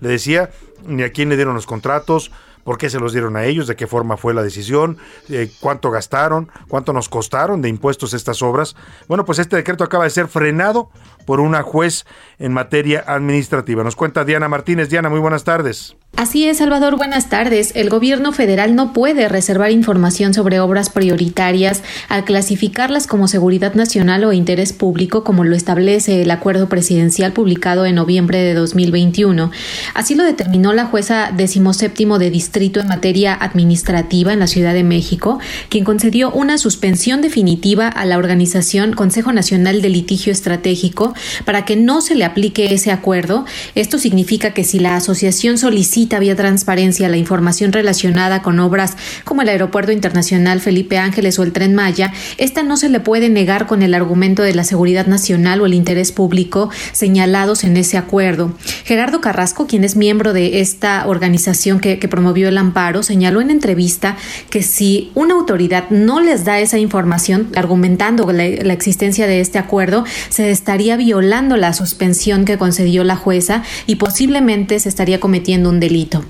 le 0.00 0.08
decía, 0.08 0.50
ni 0.86 1.02
a 1.02 1.12
quién 1.12 1.28
le 1.28 1.36
dieron 1.36 1.54
los 1.54 1.66
contratos, 1.66 2.30
por 2.64 2.78
qué 2.78 2.90
se 2.90 2.98
los 2.98 3.12
dieron 3.12 3.36
a 3.36 3.44
ellos, 3.44 3.66
de 3.66 3.76
qué 3.76 3.86
forma 3.86 4.16
fue 4.16 4.34
la 4.34 4.42
decisión, 4.42 4.98
eh, 5.28 5.50
cuánto 5.60 5.90
gastaron, 5.90 6.50
cuánto 6.68 6.92
nos 6.92 7.08
costaron 7.08 7.62
de 7.62 7.68
impuestos 7.68 8.14
estas 8.14 8.42
obras. 8.42 8.76
Bueno, 9.06 9.24
pues 9.24 9.38
este 9.38 9.56
decreto 9.56 9.84
acaba 9.84 10.04
de 10.04 10.10
ser 10.10 10.28
frenado 10.28 10.90
por 11.24 11.40
una 11.40 11.62
juez 11.62 12.06
en 12.38 12.52
materia 12.52 13.04
administrativa. 13.06 13.84
Nos 13.84 13.96
cuenta 13.96 14.24
Diana 14.24 14.48
Martínez. 14.48 14.88
Diana, 14.88 15.08
muy 15.08 15.20
buenas 15.20 15.44
tardes. 15.44 15.94
Así 16.16 16.48
es, 16.48 16.58
Salvador, 16.58 16.96
buenas 16.96 17.28
tardes. 17.28 17.72
El 17.76 17.90
gobierno 17.90 18.32
federal 18.32 18.74
no 18.74 18.94
puede 18.94 19.28
reservar 19.28 19.70
información 19.70 20.32
sobre 20.32 20.58
obras 20.58 20.88
prioritarias 20.88 21.82
al 22.08 22.24
clasificarlas 22.24 23.06
como 23.06 23.28
seguridad 23.28 23.74
nacional 23.74 24.24
o 24.24 24.32
interés 24.32 24.72
público, 24.72 25.22
como 25.22 25.44
lo 25.44 25.54
establece 25.54 26.22
el 26.22 26.30
acuerdo 26.30 26.68
presidencial 26.68 27.32
publicado 27.32 27.84
en 27.84 27.94
noviembre 27.94 28.38
de 28.38 28.54
2021. 28.54 29.50
Así 29.94 30.14
lo 30.14 30.24
determinó 30.24 30.72
la 30.72 30.86
jueza 30.86 31.30
decimoséptimo 31.36 32.18
de 32.18 32.30
distrito 32.30 32.57
en 32.58 32.88
materia 32.88 33.34
administrativa 33.34 34.32
en 34.32 34.40
la 34.40 34.48
Ciudad 34.48 34.74
de 34.74 34.82
México, 34.82 35.38
quien 35.68 35.84
concedió 35.84 36.32
una 36.32 36.58
suspensión 36.58 37.22
definitiva 37.22 37.86
a 37.86 38.04
la 38.04 38.18
organización 38.18 38.94
Consejo 38.94 39.32
Nacional 39.32 39.80
de 39.80 39.88
Litigio 39.88 40.32
Estratégico 40.32 41.14
para 41.44 41.64
que 41.64 41.76
no 41.76 42.00
se 42.00 42.16
le 42.16 42.24
aplique 42.24 42.74
ese 42.74 42.90
acuerdo. 42.90 43.44
Esto 43.76 43.98
significa 43.98 44.54
que 44.54 44.64
si 44.64 44.80
la 44.80 44.96
asociación 44.96 45.56
solicita 45.56 46.18
vía 46.18 46.34
transparencia 46.34 47.08
la 47.08 47.16
información 47.16 47.72
relacionada 47.72 48.42
con 48.42 48.58
obras 48.58 48.96
como 49.24 49.42
el 49.42 49.48
Aeropuerto 49.48 49.92
Internacional 49.92 50.60
Felipe 50.60 50.98
Ángeles 50.98 51.38
o 51.38 51.44
el 51.44 51.52
Tren 51.52 51.76
Maya, 51.76 52.12
esta 52.38 52.64
no 52.64 52.76
se 52.76 52.88
le 52.88 52.98
puede 52.98 53.28
negar 53.28 53.66
con 53.68 53.82
el 53.82 53.94
argumento 53.94 54.42
de 54.42 54.54
la 54.54 54.64
seguridad 54.64 55.06
nacional 55.06 55.60
o 55.60 55.66
el 55.66 55.74
interés 55.74 56.10
público 56.10 56.70
señalados 56.92 57.62
en 57.62 57.76
ese 57.76 57.98
acuerdo. 57.98 58.52
Gerardo 58.84 59.20
Carrasco, 59.20 59.68
quien 59.68 59.84
es 59.84 59.94
miembro 59.94 60.32
de 60.32 60.60
esta 60.60 61.06
organización 61.06 61.78
que, 61.78 61.98
que 61.98 62.08
promovió 62.08 62.37
el 62.46 62.58
amparo, 62.58 63.02
señaló 63.02 63.40
en 63.40 63.50
entrevista 63.50 64.16
que 64.50 64.62
si 64.62 65.10
una 65.16 65.34
autoridad 65.34 65.90
no 65.90 66.20
les 66.20 66.44
da 66.44 66.60
esa 66.60 66.78
información, 66.78 67.48
argumentando 67.56 68.30
la, 68.30 68.44
existencia 68.44 69.26
de 69.26 69.40
este 69.40 69.58
acuerdo, 69.58 70.04
se 70.28 70.50
estaría 70.52 70.96
violando 70.96 71.56
la 71.56 71.72
suspensión 71.72 72.44
que 72.44 72.58
concedió 72.58 73.02
la 73.02 73.16
jueza 73.16 73.64
y 73.86 73.96
posiblemente 73.96 74.78
se 74.78 74.88
estaría 74.88 75.18
cometiendo 75.18 75.68
un 75.70 75.80
delito. 75.80 76.24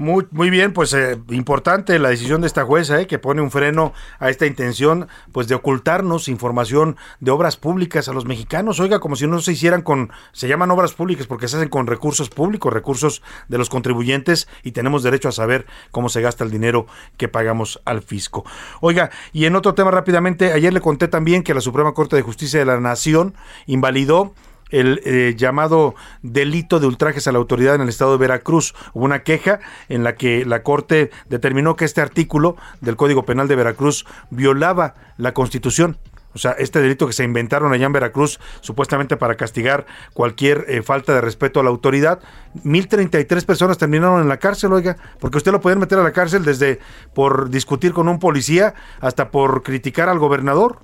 Muy, 0.00 0.26
muy 0.30 0.48
bien, 0.48 0.72
pues 0.72 0.94
eh, 0.94 1.20
importante 1.28 1.98
la 1.98 2.08
decisión 2.08 2.40
de 2.40 2.46
esta 2.46 2.64
jueza, 2.64 3.02
eh, 3.02 3.06
que 3.06 3.18
pone 3.18 3.42
un 3.42 3.50
freno 3.50 3.92
a 4.18 4.30
esta 4.30 4.46
intención, 4.46 5.08
pues 5.30 5.46
de 5.46 5.54
ocultarnos 5.54 6.26
información 6.28 6.96
de 7.20 7.30
obras 7.30 7.58
públicas 7.58 8.08
a 8.08 8.14
los 8.14 8.24
mexicanos. 8.24 8.80
Oiga, 8.80 8.98
como 8.98 9.14
si 9.14 9.26
no 9.26 9.38
se 9.40 9.52
hicieran 9.52 9.82
con, 9.82 10.10
se 10.32 10.48
llaman 10.48 10.70
obras 10.70 10.94
públicas 10.94 11.26
porque 11.26 11.48
se 11.48 11.58
hacen 11.58 11.68
con 11.68 11.86
recursos 11.86 12.30
públicos, 12.30 12.72
recursos 12.72 13.20
de 13.48 13.58
los 13.58 13.68
contribuyentes 13.68 14.48
y 14.62 14.72
tenemos 14.72 15.02
derecho 15.02 15.28
a 15.28 15.32
saber 15.32 15.66
cómo 15.90 16.08
se 16.08 16.22
gasta 16.22 16.44
el 16.44 16.50
dinero 16.50 16.86
que 17.18 17.28
pagamos 17.28 17.82
al 17.84 18.00
fisco. 18.00 18.46
Oiga, 18.80 19.10
y 19.34 19.44
en 19.44 19.54
otro 19.54 19.74
tema 19.74 19.90
rápidamente, 19.90 20.54
ayer 20.54 20.72
le 20.72 20.80
conté 20.80 21.08
también 21.08 21.42
que 21.42 21.52
la 21.52 21.60
Suprema 21.60 21.92
Corte 21.92 22.16
de 22.16 22.22
Justicia 22.22 22.58
de 22.58 22.64
la 22.64 22.80
Nación 22.80 23.34
invalidó 23.66 24.32
el 24.70 25.00
eh, 25.04 25.34
llamado 25.36 25.94
delito 26.22 26.80
de 26.80 26.86
ultrajes 26.86 27.26
a 27.26 27.32
la 27.32 27.38
autoridad 27.38 27.74
en 27.74 27.82
el 27.82 27.88
estado 27.88 28.12
de 28.12 28.18
Veracruz. 28.18 28.74
Hubo 28.92 29.04
una 29.04 29.22
queja 29.22 29.60
en 29.88 30.04
la 30.04 30.14
que 30.14 30.44
la 30.44 30.62
Corte 30.62 31.10
determinó 31.28 31.76
que 31.76 31.84
este 31.84 32.00
artículo 32.00 32.56
del 32.80 32.96
Código 32.96 33.24
Penal 33.24 33.48
de 33.48 33.56
Veracruz 33.56 34.06
violaba 34.30 34.94
la 35.16 35.32
Constitución. 35.32 35.98
O 36.32 36.38
sea, 36.38 36.52
este 36.52 36.80
delito 36.80 37.06
que 37.06 37.12
se 37.12 37.24
inventaron 37.24 37.72
allá 37.72 37.86
en 37.86 37.92
Veracruz, 37.92 38.38
supuestamente 38.60 39.16
para 39.16 39.36
castigar 39.36 39.86
cualquier 40.14 40.64
eh, 40.68 40.82
falta 40.82 41.12
de 41.12 41.20
respeto 41.20 41.58
a 41.58 41.64
la 41.64 41.70
autoridad, 41.70 42.20
1033 42.62 43.44
personas 43.44 43.78
terminaron 43.78 44.22
en 44.22 44.28
la 44.28 44.38
cárcel, 44.38 44.72
oiga, 44.72 44.96
porque 45.18 45.38
usted 45.38 45.50
lo 45.50 45.60
pueden 45.60 45.80
meter 45.80 45.98
a 45.98 46.04
la 46.04 46.12
cárcel 46.12 46.44
desde 46.44 46.78
por 47.14 47.50
discutir 47.50 47.92
con 47.92 48.08
un 48.08 48.20
policía 48.20 48.74
hasta 49.00 49.30
por 49.30 49.64
criticar 49.64 50.08
al 50.08 50.20
gobernador, 50.20 50.78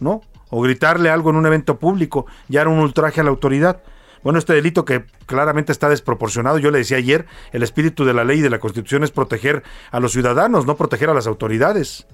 ¿no? 0.00 0.20
O 0.56 0.60
gritarle 0.60 1.10
algo 1.10 1.30
en 1.30 1.36
un 1.36 1.46
evento 1.46 1.80
público, 1.80 2.26
ya 2.46 2.60
era 2.60 2.70
un 2.70 2.78
ultraje 2.78 3.20
a 3.20 3.24
la 3.24 3.30
autoridad. 3.30 3.82
Bueno, 4.22 4.38
este 4.38 4.52
delito 4.52 4.84
que 4.84 5.04
claramente 5.26 5.72
está 5.72 5.88
desproporcionado, 5.88 6.58
yo 6.58 6.70
le 6.70 6.78
decía 6.78 6.96
ayer, 6.96 7.26
el 7.50 7.64
espíritu 7.64 8.04
de 8.04 8.14
la 8.14 8.22
ley 8.22 8.38
y 8.38 8.42
de 8.42 8.50
la 8.50 8.60
Constitución 8.60 9.02
es 9.02 9.10
proteger 9.10 9.64
a 9.90 9.98
los 9.98 10.12
ciudadanos, 10.12 10.64
no 10.64 10.76
proteger 10.76 11.10
a 11.10 11.14
las 11.14 11.26
autoridades. 11.26 12.06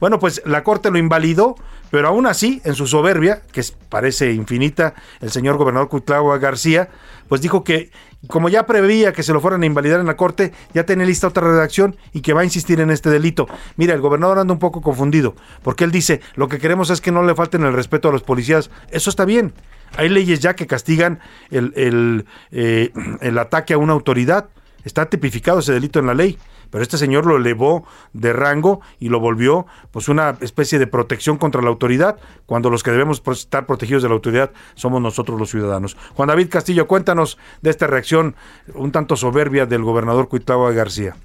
Bueno, 0.00 0.18
pues 0.18 0.42
la 0.44 0.64
Corte 0.64 0.90
lo 0.90 0.98
invalidó, 0.98 1.54
pero 1.92 2.08
aún 2.08 2.26
así, 2.26 2.60
en 2.64 2.74
su 2.74 2.88
soberbia, 2.88 3.42
que 3.52 3.62
parece 3.88 4.32
infinita, 4.32 4.94
el 5.20 5.30
señor 5.30 5.56
gobernador 5.56 5.90
Cuitlagua 5.90 6.38
García, 6.38 6.88
pues 7.28 7.40
dijo 7.40 7.62
que 7.62 7.92
como 8.28 8.48
ya 8.48 8.66
preveía 8.66 9.12
que 9.12 9.22
se 9.22 9.32
lo 9.32 9.40
fueran 9.40 9.62
a 9.62 9.66
invalidar 9.66 10.00
en 10.00 10.06
la 10.06 10.16
Corte, 10.16 10.52
ya 10.74 10.84
tiene 10.84 11.06
lista 11.06 11.28
otra 11.28 11.46
redacción 11.46 11.96
y 12.12 12.20
que 12.20 12.32
va 12.32 12.42
a 12.42 12.44
insistir 12.44 12.80
en 12.80 12.90
este 12.90 13.10
delito. 13.10 13.48
Mira, 13.76 13.94
el 13.94 14.00
gobernador 14.00 14.38
anda 14.38 14.52
un 14.52 14.58
poco 14.58 14.82
confundido, 14.82 15.34
porque 15.62 15.84
él 15.84 15.90
dice, 15.90 16.20
lo 16.34 16.48
que 16.48 16.58
queremos 16.58 16.90
es 16.90 17.00
que 17.00 17.12
no 17.12 17.22
le 17.22 17.34
falten 17.34 17.64
el 17.64 17.72
respeto 17.72 18.08
a 18.08 18.12
los 18.12 18.22
policías. 18.22 18.70
Eso 18.90 19.10
está 19.10 19.24
bien. 19.24 19.54
Hay 19.96 20.08
leyes 20.08 20.40
ya 20.40 20.54
que 20.54 20.66
castigan 20.66 21.18
el, 21.50 21.72
el, 21.76 22.26
eh, 22.52 22.92
el 23.20 23.38
ataque 23.38 23.74
a 23.74 23.78
una 23.78 23.92
autoridad. 23.92 24.48
Está 24.84 25.06
tipificado 25.06 25.58
ese 25.58 25.72
delito 25.72 25.98
en 25.98 26.06
la 26.06 26.14
ley. 26.14 26.38
Pero 26.70 26.82
este 26.82 26.98
señor 26.98 27.26
lo 27.26 27.36
elevó 27.36 27.84
de 28.12 28.32
rango 28.32 28.80
y 28.98 29.08
lo 29.08 29.20
volvió 29.20 29.66
pues 29.90 30.08
una 30.08 30.36
especie 30.40 30.78
de 30.78 30.86
protección 30.86 31.36
contra 31.36 31.62
la 31.62 31.68
autoridad, 31.68 32.18
cuando 32.46 32.70
los 32.70 32.82
que 32.82 32.90
debemos 32.90 33.22
estar 33.26 33.66
protegidos 33.66 34.02
de 34.02 34.08
la 34.08 34.14
autoridad 34.14 34.50
somos 34.74 35.00
nosotros 35.00 35.38
los 35.38 35.50
ciudadanos. 35.50 35.96
Juan 36.14 36.28
David 36.28 36.48
Castillo, 36.48 36.86
cuéntanos 36.86 37.38
de 37.62 37.70
esta 37.70 37.86
reacción 37.86 38.36
un 38.74 38.92
tanto 38.92 39.16
soberbia 39.16 39.66
del 39.66 39.82
gobernador 39.82 40.28
Cuitlagua 40.28 40.72
García. 40.72 41.16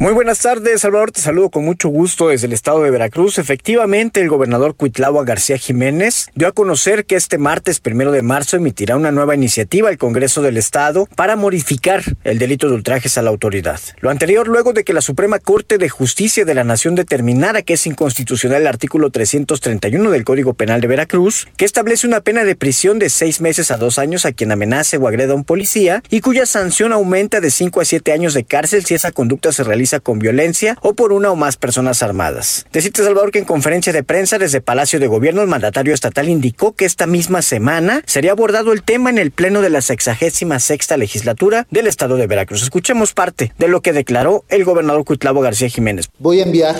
Muy 0.00 0.14
buenas 0.14 0.38
tardes, 0.38 0.80
Salvador. 0.80 1.12
Te 1.12 1.20
saludo 1.20 1.50
con 1.50 1.62
mucho 1.62 1.90
gusto 1.90 2.28
desde 2.28 2.46
el 2.46 2.54
estado 2.54 2.82
de 2.82 2.90
Veracruz. 2.90 3.36
Efectivamente, 3.36 4.22
el 4.22 4.30
gobernador 4.30 4.74
Cuitlagua 4.74 5.26
García 5.26 5.58
Jiménez 5.58 6.30
dio 6.34 6.48
a 6.48 6.52
conocer 6.52 7.04
que 7.04 7.16
este 7.16 7.36
martes 7.36 7.80
primero 7.80 8.10
de 8.10 8.22
marzo 8.22 8.56
emitirá 8.56 8.96
una 8.96 9.12
nueva 9.12 9.34
iniciativa 9.34 9.90
al 9.90 9.98
Congreso 9.98 10.40
del 10.40 10.56
Estado 10.56 11.06
para 11.16 11.36
modificar 11.36 12.02
el 12.24 12.38
delito 12.38 12.70
de 12.70 12.76
ultrajes 12.76 13.18
a 13.18 13.22
la 13.22 13.28
autoridad. 13.28 13.78
Lo 14.00 14.08
anterior 14.08 14.48
luego 14.48 14.72
de 14.72 14.84
que 14.84 14.94
la 14.94 15.02
Suprema 15.02 15.38
Corte 15.38 15.76
de 15.76 15.90
Justicia 15.90 16.46
de 16.46 16.54
la 16.54 16.64
Nación 16.64 16.94
determinara 16.94 17.60
que 17.60 17.74
es 17.74 17.86
inconstitucional 17.86 18.62
el 18.62 18.68
artículo 18.68 19.10
331 19.10 20.10
del 20.10 20.24
Código 20.24 20.54
Penal 20.54 20.80
de 20.80 20.88
Veracruz, 20.88 21.46
que 21.58 21.66
establece 21.66 22.06
una 22.06 22.22
pena 22.22 22.44
de 22.44 22.56
prisión 22.56 22.98
de 22.98 23.10
seis 23.10 23.42
meses 23.42 23.70
a 23.70 23.76
dos 23.76 23.98
años 23.98 24.24
a 24.24 24.32
quien 24.32 24.50
amenace 24.50 24.96
o 24.96 25.06
agreda 25.06 25.34
a 25.34 25.36
un 25.36 25.44
policía 25.44 26.02
y 26.08 26.22
cuya 26.22 26.46
sanción 26.46 26.94
aumenta 26.94 27.42
de 27.42 27.50
cinco 27.50 27.82
a 27.82 27.84
siete 27.84 28.12
años 28.12 28.32
de 28.32 28.44
cárcel 28.44 28.86
si 28.86 28.94
esa 28.94 29.12
conducta 29.12 29.52
se 29.52 29.62
realiza 29.62 29.89
con 29.98 30.20
violencia 30.20 30.78
o 30.82 30.94
por 30.94 31.12
una 31.12 31.32
o 31.32 31.36
más 31.36 31.56
personas 31.56 32.04
armadas. 32.04 32.66
Decirte, 32.72 33.02
Salvador, 33.02 33.32
que 33.32 33.40
en 33.40 33.44
conferencia 33.44 33.92
de 33.92 34.04
prensa 34.04 34.38
desde 34.38 34.60
Palacio 34.60 35.00
de 35.00 35.08
Gobierno, 35.08 35.42
el 35.42 35.48
mandatario 35.48 35.92
estatal 35.92 36.28
indicó 36.28 36.74
que 36.74 36.84
esta 36.84 37.08
misma 37.08 37.42
semana 37.42 38.02
sería 38.06 38.30
abordado 38.30 38.72
el 38.72 38.84
tema 38.84 39.10
en 39.10 39.18
el 39.18 39.32
Pleno 39.32 39.62
de 39.62 39.70
la 39.70 39.80
66 39.80 40.96
legislatura 40.96 41.66
del 41.70 41.88
Estado 41.88 42.16
de 42.16 42.28
Veracruz. 42.28 42.62
Escuchemos 42.62 43.12
parte 43.12 43.52
de 43.58 43.68
lo 43.68 43.80
que 43.80 43.92
declaró 43.92 44.44
el 44.48 44.64
gobernador 44.64 45.04
Cuitlavo 45.04 45.40
García 45.40 45.68
Jiménez. 45.68 46.08
Voy 46.18 46.40
a 46.40 46.44
enviar 46.44 46.76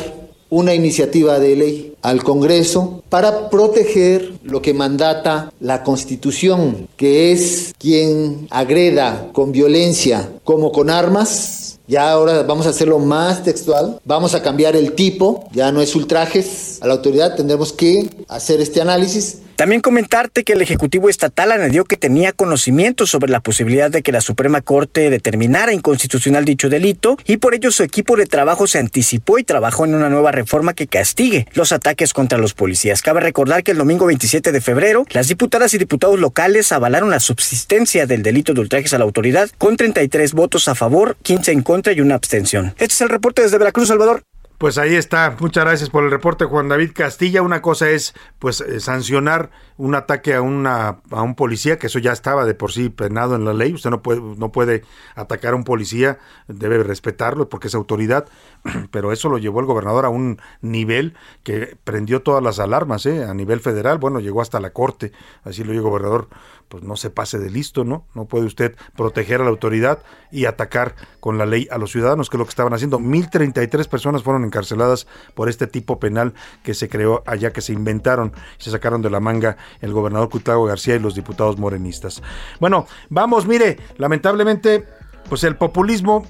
una 0.51 0.75
iniciativa 0.75 1.39
de 1.39 1.57
ley 1.57 1.95
al 2.03 2.23
Congreso 2.25 3.03
para 3.09 3.49
proteger 3.51 4.33
lo 4.43 4.61
que 4.61 4.75
mandata 4.75 5.53
la 5.61 5.85
Constitución, 5.85 6.89
que 6.97 7.33
es 7.33 7.73
quien 7.79 8.49
agreda 8.51 9.29
con 9.33 9.53
violencia 9.53 10.29
como 10.45 10.73
con 10.73 10.91
armas, 10.91 11.60
ya 11.91 12.13
ahora 12.13 12.45
vamos 12.45 12.67
a 12.67 12.71
hacerlo 12.71 13.01
más 13.01 13.43
textual. 13.43 14.01
Vamos 14.05 14.37
a 14.37 14.43
cambiar 14.43 14.77
el 14.77 14.93
tipo. 14.93 15.49
Ya 15.53 15.73
no 15.73 15.83
es 15.83 15.97
ultrajes 15.97 16.79
a 16.81 16.87
la 16.87 16.95
autoridad. 16.95 17.35
Tendremos 17.35 17.73
que 17.73 18.09
hacer 18.29 18.61
este 18.61 18.81
análisis. 18.81 19.39
También 19.61 19.83
comentarte 19.83 20.43
que 20.43 20.55
el 20.55 20.63
Ejecutivo 20.63 21.11
Estatal 21.11 21.53
añadió 21.53 21.85
que 21.85 21.99
tenía 21.99 22.33
conocimiento 22.33 23.05
sobre 23.05 23.31
la 23.31 23.41
posibilidad 23.41 23.91
de 23.91 24.01
que 24.01 24.11
la 24.11 24.23
Suprema 24.23 24.63
Corte 24.63 25.11
determinara 25.11 25.75
inconstitucional 25.75 26.47
dicho 26.47 26.71
delito 26.71 27.19
y 27.27 27.37
por 27.37 27.55
ello 27.55 27.71
su 27.71 27.83
equipo 27.83 28.17
de 28.17 28.25
trabajo 28.25 28.67
se 28.67 28.79
anticipó 28.79 29.39
y 29.39 29.45
trabajó 29.45 29.85
en 29.85 29.95
una 29.95 30.09
nueva 30.09 30.33
reforma 30.33 30.73
que 30.73 30.87
castigue 30.87 31.47
los 31.53 31.73
ataques 31.73 32.15
contra 32.15 32.39
los 32.39 32.55
policías. 32.55 33.03
Cabe 33.03 33.21
recordar 33.21 33.63
que 33.63 33.73
el 33.73 33.77
domingo 33.77 34.07
27 34.07 34.51
de 34.51 34.63
febrero 34.63 35.05
las 35.11 35.29
diputadas 35.29 35.75
y 35.75 35.79
diputados 35.79 36.19
locales 36.19 36.73
avalaron 36.73 37.11
la 37.11 37.21
subsistencia 37.21 38.07
del 38.07 38.23
delito 38.23 38.55
de 38.55 38.63
ultrajes 38.63 38.95
a 38.95 38.99
la 38.99 39.05
autoridad 39.05 39.51
con 39.59 39.77
33 39.77 40.33
votos 40.33 40.69
a 40.69 40.75
favor, 40.75 41.19
15 41.21 41.53
en 41.53 41.61
contra 41.61 41.93
y 41.93 42.01
una 42.01 42.15
abstención. 42.15 42.69
Este 42.79 42.95
es 42.95 43.01
el 43.03 43.11
reporte 43.11 43.43
desde 43.43 43.59
Veracruz, 43.59 43.89
Salvador. 43.89 44.23
Pues 44.61 44.77
ahí 44.77 44.95
está. 44.95 45.35
Muchas 45.41 45.65
gracias 45.65 45.89
por 45.89 46.05
el 46.05 46.11
reporte, 46.11 46.45
Juan 46.45 46.69
David 46.69 46.91
Castilla. 46.95 47.41
Una 47.41 47.63
cosa 47.63 47.89
es, 47.89 48.13
pues, 48.39 48.61
eh, 48.61 48.79
sancionar 48.81 49.51
un 49.81 49.95
ataque 49.95 50.35
a 50.35 50.43
una 50.43 51.01
a 51.11 51.23
un 51.23 51.35
policía, 51.35 51.79
que 51.79 51.87
eso 51.87 51.99
ya 51.99 52.13
estaba 52.13 52.45
de 52.45 52.55
por 52.55 52.71
sí 52.71 52.91
penado 52.91 53.35
en 53.35 53.47
la 53.47 53.55
ley. 53.55 53.73
Usted 53.73 53.89
no 53.89 54.03
puede 54.03 54.21
no 54.21 54.53
puede 54.53 54.83
atacar 55.15 55.55
a 55.55 55.57
un 55.57 55.65
policía, 55.65 56.19
debe 56.49 56.83
respetarlo 56.83 57.49
porque 57.49 57.69
es 57.69 57.75
autoridad. 57.75 58.27
Pero 58.91 59.11
eso 59.11 59.31
lo 59.31 59.39
llevó 59.39 59.61
el 59.61 59.67
gobernador 59.67 60.05
a 60.05 60.11
un 60.11 60.39
nivel 60.61 61.15
que 61.43 61.79
prendió 61.83 62.23
todas 62.23 62.43
las 62.43 62.59
alarmas, 62.59 63.07
¿eh? 63.07 63.25
A 63.25 63.33
nivel 63.33 63.61
federal, 63.61 63.97
bueno, 63.97 64.21
llegó 64.21 64.43
hasta 64.43 64.61
la 64.61 64.71
corte. 64.71 65.13
Así 65.45 65.65
lo 65.65 65.73
dijo 65.73 65.85
el 65.85 65.91
gobernador 65.91 66.29
pues 66.71 66.85
no 66.85 66.95
se 66.95 67.11
pase 67.11 67.41
de 67.41 67.51
listo, 67.51 67.83
¿no? 67.85 68.07
No 68.15 68.27
puede 68.27 68.47
usted 68.47 68.77
proteger 68.97 69.41
a 69.41 69.45
la 69.45 69.51
autoridad 69.51 70.05
y 70.31 70.45
atacar 70.45 70.95
con 71.19 71.37
la 71.37 71.45
ley 71.45 71.67
a 71.69 71.79
los 71.79 71.91
ciudadanos, 71.91 72.31
que 72.31 72.37
es 72.37 72.39
lo 72.39 72.45
que 72.45 72.51
estaban 72.51 72.73
haciendo. 72.73 73.01
1033 73.01 73.89
personas 73.89 74.23
fueron 74.23 74.45
encarceladas 74.45 75.09
por 75.35 75.49
este 75.49 75.67
tipo 75.67 75.99
penal 75.99 76.33
que 76.63 76.75
se 76.75 76.89
creó 76.89 77.25
allá, 77.27 77.53
que 77.53 77.61
se 77.61 77.73
inventaron, 77.73 78.33
se 78.59 78.71
sacaron 78.71 79.03
de 79.03 79.11
la 79.11 79.19
manga 79.19 79.57
el 79.81 79.93
gobernador 79.93 80.29
Cuitlago 80.29 80.65
García 80.65 80.97
y 80.97 80.99
los 80.99 81.15
diputados 81.15 81.59
morenistas. 81.59 82.23
Bueno, 82.59 82.87
vamos, 83.09 83.47
mire, 83.47 83.79
lamentablemente, 83.99 84.85
pues 85.29 85.45
el 85.45 85.57
populismo 85.57 86.27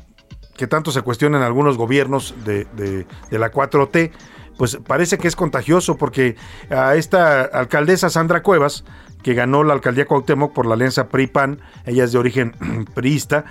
que 0.57 0.67
tanto 0.67 0.91
se 0.93 1.03
cuestiona 1.03 1.39
en 1.39 1.45
algunos 1.45 1.79
gobiernos 1.79 2.35
de, 2.45 2.67
de, 2.75 3.39
la 3.39 3.51
4T, 3.51 4.11
pues 4.59 4.79
parece 4.87 5.17
que 5.17 5.27
es 5.27 5.35
contagioso 5.35 5.97
porque 5.97 6.37
a 6.69 6.97
esta 6.97 7.45
alcaldesa 7.45 8.11
Sandra 8.11 8.43
Cuevas 8.43 8.85
que 9.23 9.35
ganó 9.35 9.65
la 9.65 9.73
alcaldía 9.73 10.07
Cuauhtémoc 10.07 10.53
por 10.53 10.67
la 10.67 10.75
alianza 10.75 11.09
PRI-PAN, 11.09 11.61
ella 11.87 12.05
es 12.05 12.13
de 12.13 12.19
origen 12.19 12.55
priista, 12.95 13.45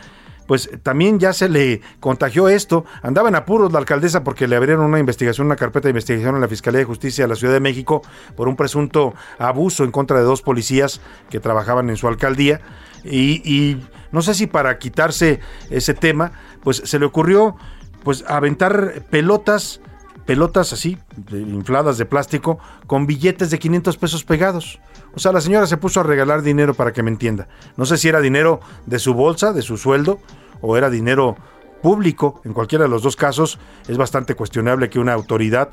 pues 0.49 0.67
también 0.81 1.19
ya 1.19 1.31
se 1.31 1.47
le 1.47 1.79
contagió 1.99 2.49
esto. 2.49 2.83
Andaba 3.03 3.29
en 3.29 3.35
apuros 3.35 3.71
la 3.71 3.77
alcaldesa 3.77 4.23
porque 4.23 4.47
le 4.47 4.55
abrieron 4.55 4.83
una 4.83 4.97
investigación, 4.97 5.45
una 5.45 5.55
carpeta 5.55 5.83
de 5.83 5.91
investigación 5.91 6.33
en 6.33 6.41
la 6.41 6.47
Fiscalía 6.47 6.79
de 6.79 6.85
Justicia 6.85 7.25
de 7.25 7.27
la 7.27 7.35
Ciudad 7.35 7.53
de 7.53 7.59
México 7.59 8.01
por 8.35 8.47
un 8.47 8.55
presunto 8.55 9.13
abuso 9.37 9.83
en 9.83 9.91
contra 9.91 10.17
de 10.17 10.23
dos 10.23 10.41
policías 10.41 11.01
que 11.29 11.39
trabajaban 11.39 11.91
en 11.91 11.97
su 11.97 12.07
alcaldía. 12.07 12.61
Y, 13.03 13.43
y 13.47 13.87
no 14.11 14.23
sé 14.23 14.33
si 14.33 14.47
para 14.47 14.79
quitarse 14.79 15.39
ese 15.69 15.93
tema, 15.93 16.31
pues 16.63 16.81
se 16.83 16.97
le 16.97 17.05
ocurrió 17.05 17.55
pues 18.03 18.25
aventar 18.27 19.05
pelotas 19.11 19.81
pelotas 20.25 20.73
así, 20.73 20.97
infladas 21.31 21.97
de 21.97 22.05
plástico, 22.05 22.59
con 22.85 23.07
billetes 23.07 23.49
de 23.49 23.57
500 23.57 23.97
pesos 23.97 24.23
pegados. 24.23 24.79
O 25.13 25.19
sea, 25.19 25.31
la 25.31 25.41
señora 25.41 25.67
se 25.67 25.77
puso 25.77 25.99
a 25.99 26.03
regalar 26.03 26.41
dinero 26.41 26.73
para 26.73 26.93
que 26.93 27.03
me 27.03 27.09
entienda. 27.09 27.47
No 27.77 27.85
sé 27.85 27.97
si 27.97 28.07
era 28.07 28.21
dinero 28.21 28.59
de 28.85 28.99
su 28.99 29.13
bolsa, 29.13 29.53
de 29.53 29.61
su 29.61 29.77
sueldo, 29.77 30.19
o 30.61 30.77
era 30.77 30.89
dinero 30.89 31.35
público. 31.81 32.41
En 32.45 32.53
cualquiera 32.53 32.83
de 32.83 32.89
los 32.89 33.03
dos 33.03 33.15
casos 33.15 33.59
es 33.87 33.97
bastante 33.97 34.35
cuestionable 34.35 34.89
que 34.89 34.99
una 34.99 35.13
autoridad 35.13 35.69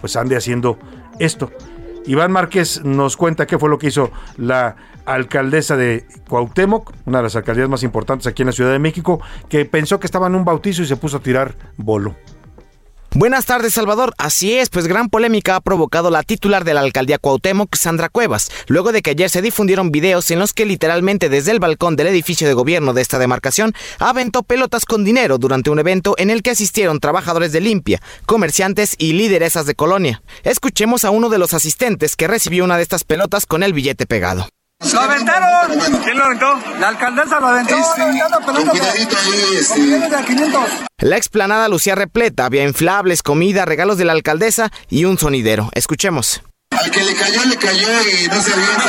pues 0.00 0.16
ande 0.16 0.36
haciendo 0.36 0.78
esto. 1.18 1.50
Iván 2.06 2.32
Márquez 2.32 2.84
nos 2.84 3.16
cuenta 3.16 3.46
qué 3.46 3.58
fue 3.58 3.70
lo 3.70 3.78
que 3.78 3.86
hizo 3.86 4.10
la 4.36 4.76
alcaldesa 5.06 5.76
de 5.76 6.06
Cuauhtémoc, 6.28 6.92
una 7.06 7.18
de 7.18 7.24
las 7.24 7.36
alcaldías 7.36 7.68
más 7.68 7.82
importantes 7.82 8.26
aquí 8.26 8.42
en 8.42 8.46
la 8.46 8.52
Ciudad 8.52 8.72
de 8.72 8.78
México, 8.78 9.20
que 9.48 9.64
pensó 9.64 9.98
que 10.00 10.06
estaba 10.06 10.26
en 10.26 10.34
un 10.34 10.44
bautizo 10.44 10.82
y 10.82 10.86
se 10.86 10.96
puso 10.96 11.18
a 11.18 11.20
tirar 11.20 11.54
bolo. 11.76 12.14
Buenas 13.16 13.46
tardes, 13.46 13.74
Salvador. 13.74 14.12
Así 14.18 14.54
es, 14.54 14.70
pues 14.70 14.88
gran 14.88 15.08
polémica 15.08 15.54
ha 15.54 15.60
provocado 15.60 16.10
la 16.10 16.24
titular 16.24 16.64
de 16.64 16.74
la 16.74 16.80
alcaldía 16.80 17.18
Cuauhtémoc, 17.18 17.76
Sandra 17.76 18.08
Cuevas, 18.08 18.50
luego 18.66 18.90
de 18.90 19.02
que 19.02 19.10
ayer 19.10 19.30
se 19.30 19.40
difundieron 19.40 19.92
videos 19.92 20.32
en 20.32 20.40
los 20.40 20.52
que 20.52 20.66
literalmente 20.66 21.28
desde 21.28 21.52
el 21.52 21.60
balcón 21.60 21.94
del 21.94 22.08
edificio 22.08 22.48
de 22.48 22.54
gobierno 22.54 22.92
de 22.92 23.02
esta 23.02 23.20
demarcación 23.20 23.72
aventó 24.00 24.42
pelotas 24.42 24.84
con 24.84 25.04
dinero 25.04 25.38
durante 25.38 25.70
un 25.70 25.78
evento 25.78 26.16
en 26.18 26.28
el 26.28 26.42
que 26.42 26.50
asistieron 26.50 26.98
trabajadores 26.98 27.52
de 27.52 27.60
limpia, 27.60 28.02
comerciantes 28.26 28.96
y 28.98 29.12
lideresas 29.12 29.66
de 29.66 29.76
colonia. 29.76 30.20
Escuchemos 30.42 31.04
a 31.04 31.10
uno 31.10 31.28
de 31.28 31.38
los 31.38 31.54
asistentes 31.54 32.16
que 32.16 32.26
recibió 32.26 32.64
una 32.64 32.78
de 32.78 32.82
estas 32.82 33.04
pelotas 33.04 33.46
con 33.46 33.62
el 33.62 33.74
billete 33.74 34.06
pegado. 34.06 34.48
¡Lo 34.92 35.00
aventaron! 35.00 36.00
¿Quién 36.02 36.18
lo 36.18 36.24
aventó? 36.24 36.60
La 36.78 36.88
alcaldesa 36.88 37.40
lo 37.40 37.46
aventó. 37.48 37.76
La 40.98 41.16
explanada 41.16 41.68
lucía 41.68 41.94
repleta, 41.94 42.46
había 42.46 42.64
inflables, 42.64 43.22
comida, 43.22 43.64
regalos 43.64 43.98
de 43.98 44.04
la 44.04 44.12
alcaldesa 44.12 44.70
y 44.88 45.04
un 45.04 45.18
sonidero. 45.18 45.70
Escuchemos. 45.74 46.42
Al 46.70 46.90
que 46.90 47.02
le 47.02 47.14
cayó, 47.14 47.44
le 47.44 47.56
cayó 47.56 47.88
y 48.02 48.28
no 48.28 48.42
se 48.42 48.52
avienta. 48.52 48.84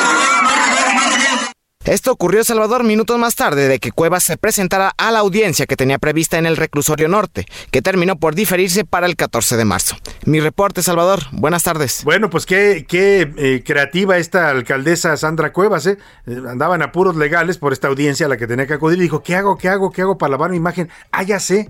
Esto 1.85 2.11
ocurrió 2.11 2.43
Salvador 2.43 2.83
minutos 2.83 3.19
más 3.19 3.35
tarde 3.35 3.67
de 3.67 3.77
que 3.77 3.91
Cuevas 3.91 4.23
se 4.23 4.37
presentara 4.37 4.93
a 4.97 5.11
la 5.11 5.19
audiencia 5.19 5.67
que 5.67 5.75
tenía 5.75 5.99
prevista 5.99 6.39
en 6.39 6.47
el 6.47 6.57
reclusorio 6.57 7.07
norte, 7.07 7.45
que 7.69 7.83
terminó 7.83 8.15
por 8.15 8.33
diferirse 8.33 8.85
para 8.85 9.05
el 9.05 9.15
14 9.15 9.55
de 9.55 9.65
marzo. 9.65 9.95
Mi 10.25 10.39
reporte, 10.39 10.81
Salvador. 10.81 11.19
Buenas 11.31 11.61
tardes. 11.61 12.03
Bueno, 12.03 12.31
pues 12.31 12.47
qué, 12.47 12.87
qué 12.89 13.31
eh, 13.37 13.61
creativa 13.63 14.17
esta 14.17 14.49
alcaldesa 14.49 15.15
Sandra 15.15 15.53
Cuevas, 15.53 15.85
¿eh? 15.85 15.99
Andaba 16.25 16.73
en 16.73 16.81
apuros 16.81 17.17
legales 17.17 17.59
por 17.59 17.71
esta 17.71 17.87
audiencia 17.87 18.25
a 18.25 18.29
la 18.29 18.37
que 18.37 18.47
tenía 18.47 18.65
que 18.65 18.73
acudir 18.73 18.97
y 18.97 19.03
dijo, 19.03 19.21
¿qué 19.21 19.35
hago, 19.35 19.55
qué 19.55 19.69
hago, 19.69 19.91
qué 19.91 20.01
hago 20.01 20.17
para 20.17 20.31
lavar 20.31 20.49
mi 20.49 20.57
imagen? 20.57 20.89
Ah, 21.11 21.21
ya 21.21 21.39
sé, 21.39 21.69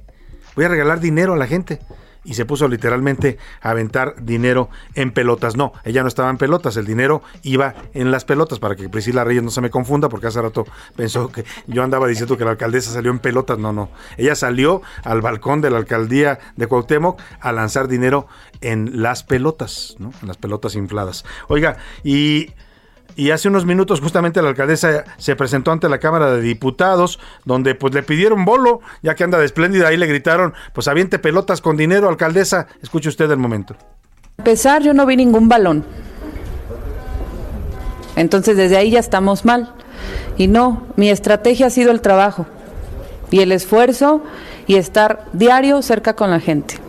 voy 0.55 0.63
a 0.63 0.69
regalar 0.69 1.01
dinero 1.01 1.33
a 1.33 1.37
la 1.37 1.45
gente 1.45 1.81
y 2.25 2.33
se 2.33 2.45
puso 2.45 2.67
literalmente 2.67 3.37
a 3.61 3.69
aventar 3.69 4.15
dinero 4.21 4.69
en 4.95 5.11
pelotas. 5.11 5.55
No, 5.55 5.73
ella 5.83 6.01
no 6.01 6.07
estaba 6.07 6.29
en 6.29 6.37
pelotas, 6.37 6.75
el 6.77 6.85
dinero 6.85 7.21
iba 7.43 7.75
en 7.93 8.11
las 8.11 8.25
pelotas 8.25 8.59
para 8.59 8.75
que 8.75 8.89
Priscila 8.89 9.23
Reyes 9.23 9.43
no 9.43 9.51
se 9.51 9.61
me 9.61 9.69
confunda 9.69 10.09
porque 10.09 10.27
hace 10.27 10.41
rato 10.41 10.65
pensó 10.95 11.31
que 11.31 11.45
yo 11.67 11.83
andaba 11.83 12.07
diciendo 12.07 12.37
que 12.37 12.45
la 12.45 12.51
alcaldesa 12.51 12.91
salió 12.91 13.11
en 13.11 13.19
pelotas. 13.19 13.57
No, 13.57 13.71
no. 13.71 13.89
Ella 14.17 14.35
salió 14.35 14.81
al 15.03 15.21
balcón 15.21 15.61
de 15.61 15.69
la 15.69 15.77
alcaldía 15.77 16.39
de 16.55 16.67
Cuauhtémoc 16.67 17.21
a 17.39 17.51
lanzar 17.51 17.87
dinero 17.87 18.27
en 18.61 19.01
las 19.01 19.23
pelotas, 19.23 19.95
¿no? 19.99 20.11
En 20.21 20.27
las 20.27 20.37
pelotas 20.37 20.75
infladas. 20.75 21.25
Oiga, 21.47 21.77
y 22.03 22.51
y 23.15 23.31
hace 23.31 23.47
unos 23.47 23.65
minutos 23.65 24.01
justamente 24.01 24.41
la 24.41 24.49
alcaldesa 24.49 25.05
se 25.17 25.35
presentó 25.35 25.71
ante 25.71 25.89
la 25.89 25.99
Cámara 25.99 26.31
de 26.31 26.41
Diputados, 26.41 27.19
donde 27.45 27.75
pues 27.75 27.93
le 27.93 28.03
pidieron 28.03 28.45
bolo, 28.45 28.81
ya 29.01 29.15
que 29.15 29.23
anda 29.23 29.37
de 29.37 29.45
espléndida, 29.45 29.87
ahí 29.87 29.97
le 29.97 30.07
gritaron, 30.07 30.53
pues 30.73 30.87
aviente 30.87 31.19
pelotas 31.19 31.61
con 31.61 31.77
dinero, 31.77 32.09
alcaldesa. 32.09 32.67
Escuche 32.81 33.09
usted 33.09 33.29
el 33.31 33.37
momento. 33.37 33.75
A 34.37 34.43
pesar, 34.43 34.83
yo 34.83 34.93
no 34.93 35.05
vi 35.05 35.15
ningún 35.15 35.47
balón. 35.47 35.85
Entonces 38.15 38.57
desde 38.57 38.77
ahí 38.77 38.91
ya 38.91 38.99
estamos 38.99 39.45
mal. 39.45 39.73
Y 40.37 40.47
no, 40.47 40.85
mi 40.95 41.09
estrategia 41.09 41.67
ha 41.67 41.69
sido 41.69 41.91
el 41.91 42.01
trabajo 42.01 42.45
y 43.31 43.39
el 43.39 43.51
esfuerzo 43.51 44.23
y 44.67 44.75
estar 44.75 45.25
diario 45.33 45.81
cerca 45.81 46.15
con 46.15 46.29
la 46.29 46.39
gente. 46.39 46.79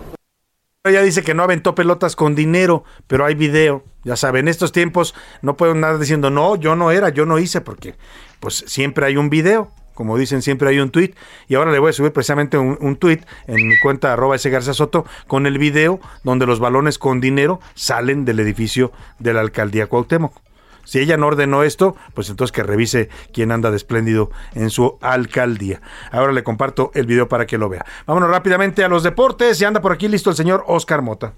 Ella 0.84 1.02
dice 1.02 1.22
que 1.22 1.34
no 1.34 1.42
aventó 1.42 1.74
pelotas 1.74 2.14
con 2.14 2.34
dinero, 2.34 2.84
pero 3.06 3.24
hay 3.24 3.34
video. 3.34 3.82
Ya 4.06 4.14
saben, 4.14 4.42
en 4.42 4.48
estos 4.48 4.70
tiempos 4.70 5.16
no 5.42 5.56
puedo 5.56 5.72
andar 5.72 5.98
diciendo, 5.98 6.30
no, 6.30 6.54
yo 6.54 6.76
no 6.76 6.92
era, 6.92 7.08
yo 7.08 7.26
no 7.26 7.40
hice, 7.40 7.60
porque 7.60 7.96
pues 8.38 8.62
siempre 8.68 9.04
hay 9.04 9.16
un 9.16 9.30
video. 9.30 9.72
Como 9.94 10.16
dicen, 10.16 10.42
siempre 10.42 10.68
hay 10.68 10.78
un 10.78 10.90
tweet. 10.90 11.14
Y 11.48 11.56
ahora 11.56 11.72
le 11.72 11.80
voy 11.80 11.90
a 11.90 11.92
subir 11.92 12.12
precisamente 12.12 12.56
un, 12.56 12.78
un 12.80 12.96
tweet 12.96 13.22
en 13.48 13.66
mi 13.66 13.76
cuenta 13.80 14.12
arroba 14.12 14.36
ese 14.36 14.74
Soto 14.74 15.06
con 15.26 15.46
el 15.46 15.58
video 15.58 15.98
donde 16.22 16.46
los 16.46 16.60
balones 16.60 16.98
con 16.98 17.20
dinero 17.20 17.58
salen 17.74 18.24
del 18.24 18.38
edificio 18.38 18.92
de 19.18 19.32
la 19.32 19.40
alcaldía 19.40 19.88
Cuauhtémoc. 19.88 20.40
Si 20.84 21.00
ella 21.00 21.16
no 21.16 21.26
ordenó 21.26 21.64
esto, 21.64 21.96
pues 22.14 22.30
entonces 22.30 22.52
que 22.52 22.62
revise 22.62 23.08
quién 23.32 23.50
anda 23.50 23.72
de 23.72 23.76
espléndido 23.76 24.30
en 24.54 24.70
su 24.70 24.98
alcaldía. 25.00 25.80
Ahora 26.12 26.30
le 26.32 26.44
comparto 26.44 26.92
el 26.94 27.06
video 27.06 27.28
para 27.28 27.46
que 27.46 27.58
lo 27.58 27.68
vea. 27.68 27.84
Vámonos 28.06 28.30
rápidamente 28.30 28.84
a 28.84 28.88
los 28.88 29.02
deportes. 29.02 29.58
Ya 29.58 29.66
anda 29.66 29.80
por 29.80 29.90
aquí 29.90 30.06
listo 30.06 30.30
el 30.30 30.36
señor 30.36 30.62
Oscar 30.68 31.02
Mota. 31.02 31.32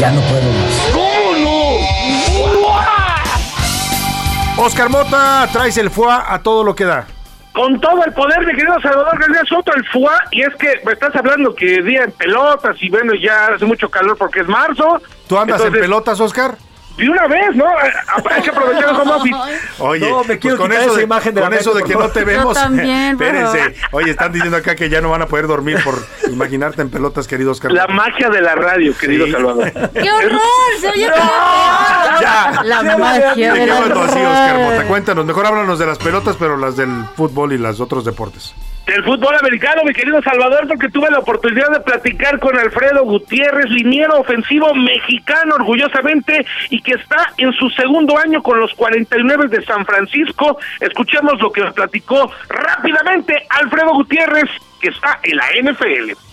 Ya 0.00 0.10
no 0.12 0.20
puedo 0.22 0.52
más. 0.52 1.07
Oscar 4.60 4.88
Mota, 4.88 5.48
traes 5.52 5.78
el 5.78 5.88
FUA 5.88 6.34
a 6.34 6.42
todo 6.42 6.64
lo 6.64 6.74
que 6.74 6.84
da. 6.84 7.06
Con 7.52 7.80
todo 7.80 8.04
el 8.04 8.12
poder, 8.12 8.44
mi 8.44 8.52
querido 8.56 8.74
Salvador 8.82 9.16
García 9.16 9.42
Soto, 9.48 9.72
el 9.72 9.86
FUA, 9.86 10.18
y 10.32 10.42
es 10.42 10.54
que 10.56 10.80
me 10.84 10.94
estás 10.94 11.14
hablando 11.14 11.54
que 11.54 11.80
día 11.80 12.02
en 12.02 12.10
pelotas 12.10 12.76
y 12.80 12.90
bueno, 12.90 13.12
ya 13.14 13.54
hace 13.54 13.64
mucho 13.64 13.88
calor 13.88 14.18
porque 14.18 14.40
es 14.40 14.48
marzo. 14.48 15.00
¿Tú 15.28 15.38
andas 15.38 15.64
en 15.64 15.72
pelotas, 15.72 16.18
Oscar? 16.20 16.56
De 16.98 17.08
una 17.08 17.26
vez, 17.28 17.54
¿no? 17.54 17.64
Hay 18.30 18.42
que 18.42 18.50
aprovechar 18.50 18.88
el 18.90 18.96
home 18.96 19.12
office. 19.12 19.36
Oye, 19.78 20.10
No, 20.10 20.24
me 20.24 20.38
quiero 20.38 20.56
pues 20.56 20.68
con 20.68 20.72
eso 20.76 20.90
esa 20.90 20.96
de, 20.96 21.02
imagen 21.04 21.34
de 21.34 21.40
con 21.40 21.50
la 21.50 21.56
eso 21.56 21.72
de 21.74 21.82
que 21.84 21.94
no 21.94 22.08
te 22.10 22.24
vemos. 22.24 22.56
Yo 22.56 22.60
también, 22.62 23.10
Espérense. 23.12 23.74
Oye, 23.92 24.10
están 24.10 24.32
diciendo 24.32 24.56
acá 24.56 24.74
que 24.74 24.88
ya 24.88 25.00
no 25.00 25.10
van 25.10 25.22
a 25.22 25.26
poder 25.26 25.46
dormir 25.46 25.78
por 25.84 25.94
imaginarte 26.30 26.82
en 26.82 26.90
pelotas, 26.90 27.26
querido 27.28 27.52
Oscar. 27.52 27.70
La 27.72 27.86
magia 27.86 28.28
de 28.28 28.40
la 28.42 28.54
radio, 28.56 28.96
querido 28.98 29.26
Sí. 29.26 29.32
Salvador. 29.32 29.72
¡Qué 29.94 30.10
horror! 30.10 30.40
¡Se 30.80 30.88
oye 30.88 31.06
Ya, 32.20 32.60
La 32.64 32.82
ya, 32.82 32.96
magia 32.98 33.52
de 33.54 33.66
la 33.66 33.80
radio. 33.80 34.00
Oscar 34.02 34.58
Mota. 34.58 34.84
Cuéntanos, 34.88 35.24
mejor 35.24 35.46
háblanos 35.46 35.78
de 35.78 35.86
las 35.86 35.98
pelotas, 35.98 36.36
pero 36.36 36.56
las 36.56 36.76
del 36.76 37.04
fútbol 37.16 37.52
y 37.52 37.58
los 37.58 37.80
otros 37.80 38.04
deportes. 38.04 38.54
Del 38.88 39.04
fútbol 39.04 39.36
americano, 39.36 39.82
mi 39.84 39.92
querido 39.92 40.22
Salvador, 40.22 40.66
porque 40.66 40.88
tuve 40.88 41.10
la 41.10 41.18
oportunidad 41.18 41.70
de 41.70 41.80
platicar 41.80 42.38
con 42.38 42.56
Alfredo 42.56 43.04
Gutiérrez, 43.04 43.68
liniero 43.68 44.18
ofensivo 44.18 44.74
mexicano, 44.74 45.56
orgullosamente, 45.56 46.46
y 46.70 46.80
que 46.80 46.92
está 46.92 47.34
en 47.36 47.52
su 47.52 47.68
segundo 47.68 48.16
año 48.16 48.42
con 48.42 48.58
los 48.58 48.72
49 48.72 49.48
de 49.48 49.62
San 49.66 49.84
Francisco. 49.84 50.58
Escuchemos 50.80 51.38
lo 51.38 51.52
que 51.52 51.60
nos 51.60 51.74
platicó 51.74 52.32
rápidamente 52.48 53.46
Alfredo 53.50 53.92
Gutiérrez, 53.92 54.48
que 54.80 54.88
está 54.88 55.20
en 55.22 55.36
la 55.36 55.70
NFL. 55.70 56.27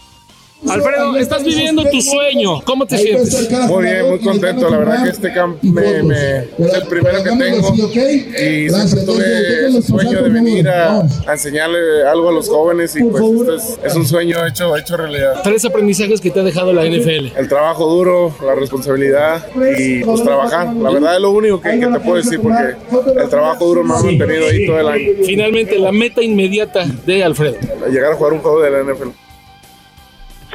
Alfredo, 0.68 1.16
estás 1.18 1.44
viviendo 1.44 1.84
tu 1.92 2.02
sueño. 2.02 2.62
¿Cómo 2.64 2.86
te 2.88 2.98
sientes? 2.98 3.50
Muy 3.68 3.84
bien, 3.84 4.10
muy 4.10 4.20
contento. 4.20 4.68
La 4.70 4.78
verdad 4.80 5.04
que 5.04 5.10
este 5.12 5.32
camp 5.34 5.62
me, 5.62 6.02
me- 6.02 6.38
es 6.40 6.74
el 6.74 6.88
primero 6.90 7.24
que 7.24 7.30
tengo 7.30 7.74
y 7.76 8.70
siempre 8.70 9.02
tuve 9.06 9.66
el 9.68 9.84
sueño 9.84 10.24
de 10.24 10.30
venir 10.30 10.68
a, 10.70 11.02
a 11.28 11.34
enseñarle 11.34 12.04
algo 12.08 12.30
a 12.30 12.32
los 12.32 12.50
jóvenes 12.50 12.96
y 12.96 13.04
pues 13.04 13.24
esto 13.24 13.56
es, 13.56 13.80
es 13.84 13.96
un 13.96 14.08
sueño 14.08 14.46
hecho, 14.48 14.76
hecho 14.76 14.98
realidad. 14.98 15.42
Tres 15.44 15.64
aprendizajes 15.66 16.20
que 16.20 16.32
te 16.32 16.40
ha 16.40 16.44
dejado 16.44 16.74
la 16.74 16.84
NFL. 16.86 17.38
El 17.38 17.48
trabajo 17.48 17.86
duro, 17.88 18.34
la 18.44 18.56
responsabilidad 18.56 19.46
y 19.78 20.04
pues 20.04 20.24
trabajar. 20.24 20.74
La 20.74 20.90
verdad 20.90 21.16
es 21.16 21.22
lo 21.22 21.32
único 21.32 21.62
que, 21.62 21.80
que 21.80 21.86
te 21.88 22.00
puedo 22.00 22.16
decir 22.16 22.40
porque 22.42 22.76
el 23.22 23.30
trabajo 23.30 23.66
duro 23.66 23.84
me 23.84 23.94
ha 23.94 24.00
mantenido 24.02 24.48
ahí 24.48 24.66
todo 24.66 24.80
el 24.80 24.88
año. 24.88 25.12
Finalmente, 25.26 25.78
la 25.78 25.92
meta 25.92 26.24
inmediata 26.24 26.86
de 27.06 27.24
Alfredo. 27.24 27.56
Llegar 27.92 28.14
a 28.14 28.16
jugar 28.16 28.34
un 28.34 28.40
juego 28.40 28.62
de 28.62 28.72
la 28.72 28.80
NFL. 28.82 29.10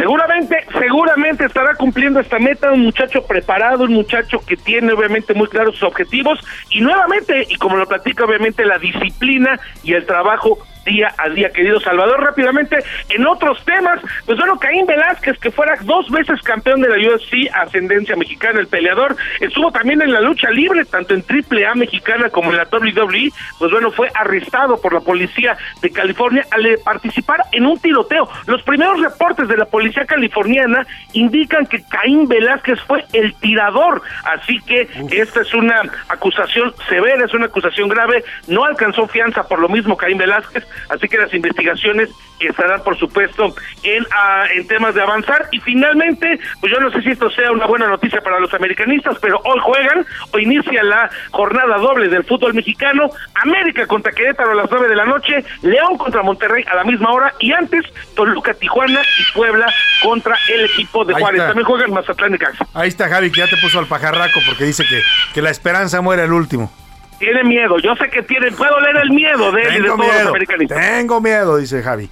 Seguramente, 0.00 0.56
seguramente 0.78 1.44
estará 1.44 1.74
cumpliendo 1.74 2.20
esta 2.20 2.38
meta, 2.38 2.72
un 2.72 2.80
muchacho 2.80 3.22
preparado, 3.22 3.84
un 3.84 3.92
muchacho 3.92 4.38
que 4.46 4.56
tiene 4.56 4.94
obviamente 4.94 5.34
muy 5.34 5.46
claros 5.46 5.74
sus 5.74 5.88
objetivos 5.88 6.38
y 6.70 6.80
nuevamente, 6.80 7.46
y 7.50 7.56
como 7.56 7.76
lo 7.76 7.86
platica 7.86 8.24
obviamente 8.24 8.64
la 8.64 8.78
disciplina 8.78 9.60
y 9.84 9.92
el 9.92 10.06
trabajo 10.06 10.58
día 10.84 11.12
a 11.18 11.28
día, 11.28 11.50
querido 11.50 11.80
Salvador. 11.80 12.22
Rápidamente, 12.22 12.78
en 13.08 13.26
otros 13.26 13.64
temas, 13.64 14.00
pues 14.26 14.38
bueno, 14.38 14.58
Caín 14.58 14.86
Velázquez, 14.86 15.38
que 15.38 15.50
fuera 15.50 15.76
dos 15.82 16.10
veces 16.10 16.40
campeón 16.42 16.80
de 16.80 16.88
la 16.88 16.96
UFC, 16.96 17.50
ascendencia 17.54 18.16
mexicana, 18.16 18.60
el 18.60 18.66
peleador, 18.66 19.16
estuvo 19.40 19.70
también 19.70 20.02
en 20.02 20.12
la 20.12 20.20
lucha 20.20 20.50
libre, 20.50 20.84
tanto 20.84 21.14
en 21.14 21.22
Triple 21.22 21.66
A 21.66 21.74
mexicana 21.74 22.30
como 22.30 22.50
en 22.50 22.56
la 22.56 22.68
WWE, 22.70 23.30
pues 23.58 23.70
bueno, 23.70 23.90
fue 23.90 24.10
arrestado 24.14 24.80
por 24.80 24.92
la 24.92 25.00
policía 25.00 25.56
de 25.82 25.90
California 25.90 26.46
al 26.50 26.66
participar 26.84 27.40
en 27.52 27.66
un 27.66 27.78
tiroteo. 27.78 28.28
Los 28.46 28.62
primeros 28.62 29.00
reportes 29.00 29.48
de 29.48 29.56
la 29.56 29.64
policía 29.64 30.04
californiana 30.04 30.86
indican 31.12 31.66
que 31.66 31.82
Caín 31.88 32.28
Velázquez 32.28 32.80
fue 32.86 33.04
el 33.12 33.34
tirador, 33.36 34.02
así 34.24 34.60
que 34.60 34.88
esta 35.10 35.40
es 35.42 35.54
una 35.54 35.82
acusación 36.08 36.74
severa, 36.88 37.24
es 37.24 37.34
una 37.34 37.46
acusación 37.46 37.88
grave, 37.88 38.24
no 38.48 38.64
alcanzó 38.64 39.06
fianza 39.06 39.46
por 39.46 39.58
lo 39.58 39.68
mismo 39.68 39.96
Caín 39.96 40.18
Velázquez, 40.18 40.66
así 40.88 41.08
que 41.08 41.18
las 41.18 41.32
investigaciones 41.34 42.10
estarán 42.40 42.82
por 42.82 42.98
supuesto 42.98 43.54
en, 43.82 44.04
ah, 44.12 44.44
en 44.54 44.66
temas 44.66 44.94
de 44.94 45.02
avanzar 45.02 45.48
y 45.52 45.60
finalmente, 45.60 46.38
pues 46.60 46.72
yo 46.72 46.80
no 46.80 46.90
sé 46.90 47.02
si 47.02 47.10
esto 47.10 47.30
sea 47.30 47.52
una 47.52 47.66
buena 47.66 47.86
noticia 47.86 48.20
para 48.22 48.40
los 48.40 48.52
americanistas, 48.54 49.18
pero 49.20 49.40
hoy 49.44 49.60
juegan, 49.62 50.06
hoy 50.32 50.44
inicia 50.44 50.82
la 50.82 51.10
jornada 51.30 51.76
doble 51.76 52.08
del 52.08 52.24
fútbol 52.24 52.54
mexicano, 52.54 53.10
América 53.34 53.86
contra 53.86 54.12
Querétaro 54.12 54.52
a 54.52 54.54
las 54.54 54.70
9 54.70 54.88
de 54.88 54.96
la 54.96 55.04
noche, 55.04 55.44
León 55.62 55.98
contra 55.98 56.22
Monterrey 56.22 56.64
a 56.70 56.76
la 56.76 56.84
misma 56.84 57.12
hora 57.12 57.34
y 57.38 57.52
antes 57.52 57.84
Toluca, 58.14 58.54
Tijuana 58.54 59.00
y 59.02 59.32
Puebla 59.34 59.66
contra 60.02 60.36
el 60.48 60.64
equipo 60.64 61.04
de 61.04 61.14
Ahí 61.14 61.20
Juárez. 61.20 61.40
está. 61.40 61.48
También 61.48 61.66
juegan 61.66 61.92
Mazatlán 61.92 62.34
y 62.34 62.38
Caxa. 62.38 62.66
Ahí 62.74 62.88
está 62.88 63.08
Javi, 63.08 63.30
que 63.30 63.40
ya 63.40 63.48
te 63.48 63.56
puso 63.58 63.78
al 63.78 63.86
pajarraco 63.86 64.40
porque 64.46 64.64
dice 64.64 64.84
que, 64.84 65.02
que 65.34 65.42
la 65.42 65.50
esperanza 65.50 66.00
muere 66.00 66.24
el 66.24 66.32
último. 66.32 66.72
Tiene 67.20 67.44
miedo, 67.44 67.78
yo 67.78 67.94
sé 67.96 68.08
que 68.08 68.22
tiene, 68.22 68.50
puedo 68.50 68.80
leer 68.80 68.96
el 68.96 69.10
miedo 69.10 69.52
de 69.52 69.62
él 69.62 69.74
y 69.74 69.80
de 69.82 69.88
todos 69.88 69.98
los 69.98 70.08
miedo, 70.08 70.28
americanistas. 70.30 70.78
tengo 70.80 71.20
miedo, 71.20 71.56
dice 71.58 71.82
Javi 71.82 72.08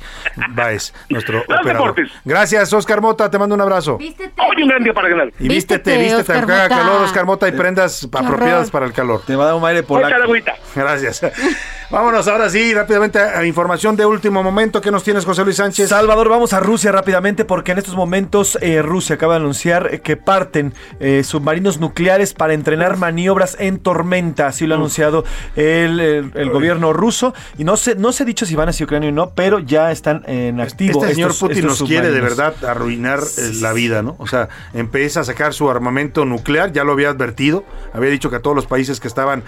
Baez, 0.51 0.93
nuestro 1.09 1.43
Los 1.49 1.61
operador. 1.61 1.95
Gracias, 2.27 2.71
Oscar 2.75 3.01
Mota, 3.01 3.31
te 3.31 3.39
mando 3.39 3.55
un 3.55 3.61
abrazo. 3.63 3.97
Hoy 3.97 4.63
un 4.63 4.69
gran 4.69 4.85
día 4.85 4.93
para 4.93 5.09
ganar. 5.09 5.33
Y 5.41 5.49
vístete, 5.49 5.97
vístete, 5.97 6.35
aunque 6.35 6.53
haga 6.53 6.69
calor, 6.69 7.03
Oscar 7.03 7.25
Mota, 7.25 7.49
y 7.49 7.53
prendas 7.53 8.07
apropiadas 8.13 8.71
para 8.71 8.85
el 8.85 8.93
calor. 8.93 9.23
Te 9.27 9.35
va 9.35 9.45
a 9.45 9.47
dar 9.47 9.55
un 9.57 9.65
aire 9.65 9.83
agüita. 10.23 10.55
Gracias. 10.75 11.23
Vámonos 11.91 12.29
ahora 12.29 12.51
sí, 12.51 12.75
rápidamente 12.75 13.19
a 13.19 13.47
información 13.47 13.97
de 13.97 14.05
último 14.05 14.43
momento. 14.43 14.83
¿Qué 14.83 14.91
nos 14.91 15.05
tienes, 15.05 15.25
José 15.25 15.43
Luis 15.43 15.57
Sánchez? 15.57 15.89
Salvador, 15.89 16.29
vamos 16.29 16.53
a 16.53 16.61
Rusia 16.61 16.93
rápidamente 16.93 17.47
porque 17.47 17.73
en 17.73 17.79
estos 17.79 17.95
momentos 17.97 18.59
eh, 18.61 18.83
Rusia 18.83 19.15
acaba 19.15 19.33
de 19.35 19.41
anunciar 19.41 19.89
eh, 19.95 20.01
que 20.03 20.19
parten 20.19 20.75
eh, 21.01 21.23
submarinos 21.25 21.81
nucleares 21.81 22.35
para 22.35 22.53
entrenar 22.53 22.99
maniobras 22.99 23.57
en 23.59 23.79
tormenta. 23.79 24.49
Así 24.49 24.67
lo 24.67 24.75
ha 24.75 24.77
anunciado 24.77 25.25
el, 25.57 25.99
el- 25.99 26.31
el 26.35 26.51
gobierno 26.51 26.93
ruso. 26.93 27.33
Y 27.57 27.65
no 27.65 27.79
sé, 27.79 27.95
no 27.95 28.13
se 28.13 28.25
ha 28.25 28.27
dicho 28.27 28.45
si 28.45 28.55
van 28.55 28.69
hacia 28.69 28.85
Ucrania 28.85 29.09
o 29.09 29.13
no, 29.13 29.31
pero 29.31 29.59
ya 29.59 29.91
están 29.91 30.25
en 30.27 30.61
activo. 30.61 31.01
Este 31.03 31.15
señor 31.15 31.31
estos- 31.31 31.49
Putin 31.49 31.65
estos 31.65 31.81
nos 31.81 31.89
quiere 31.89 32.11
de 32.11 32.21
verdad 32.21 32.53
arruinar 32.67 33.21
eh, 33.39 33.51
la 33.63 33.73
vida, 33.73 34.03
¿no? 34.03 34.15
O 34.19 34.27
sea, 34.27 34.51
empieza 34.75 35.21
a 35.21 35.25
sacar 35.25 35.55
su 35.55 35.71
armamento 35.71 36.27
nuclear, 36.27 36.71
ya 36.71 36.85
lo 36.85 36.93
había 36.93 37.09
advertido, 37.09 37.65
había 37.95 38.11
dicho 38.11 38.29
que 38.29 38.37
a 38.37 38.41
todos 38.41 38.55
los 38.55 38.67
países 38.67 39.01
que 39.01 39.09
estaban 39.09 39.43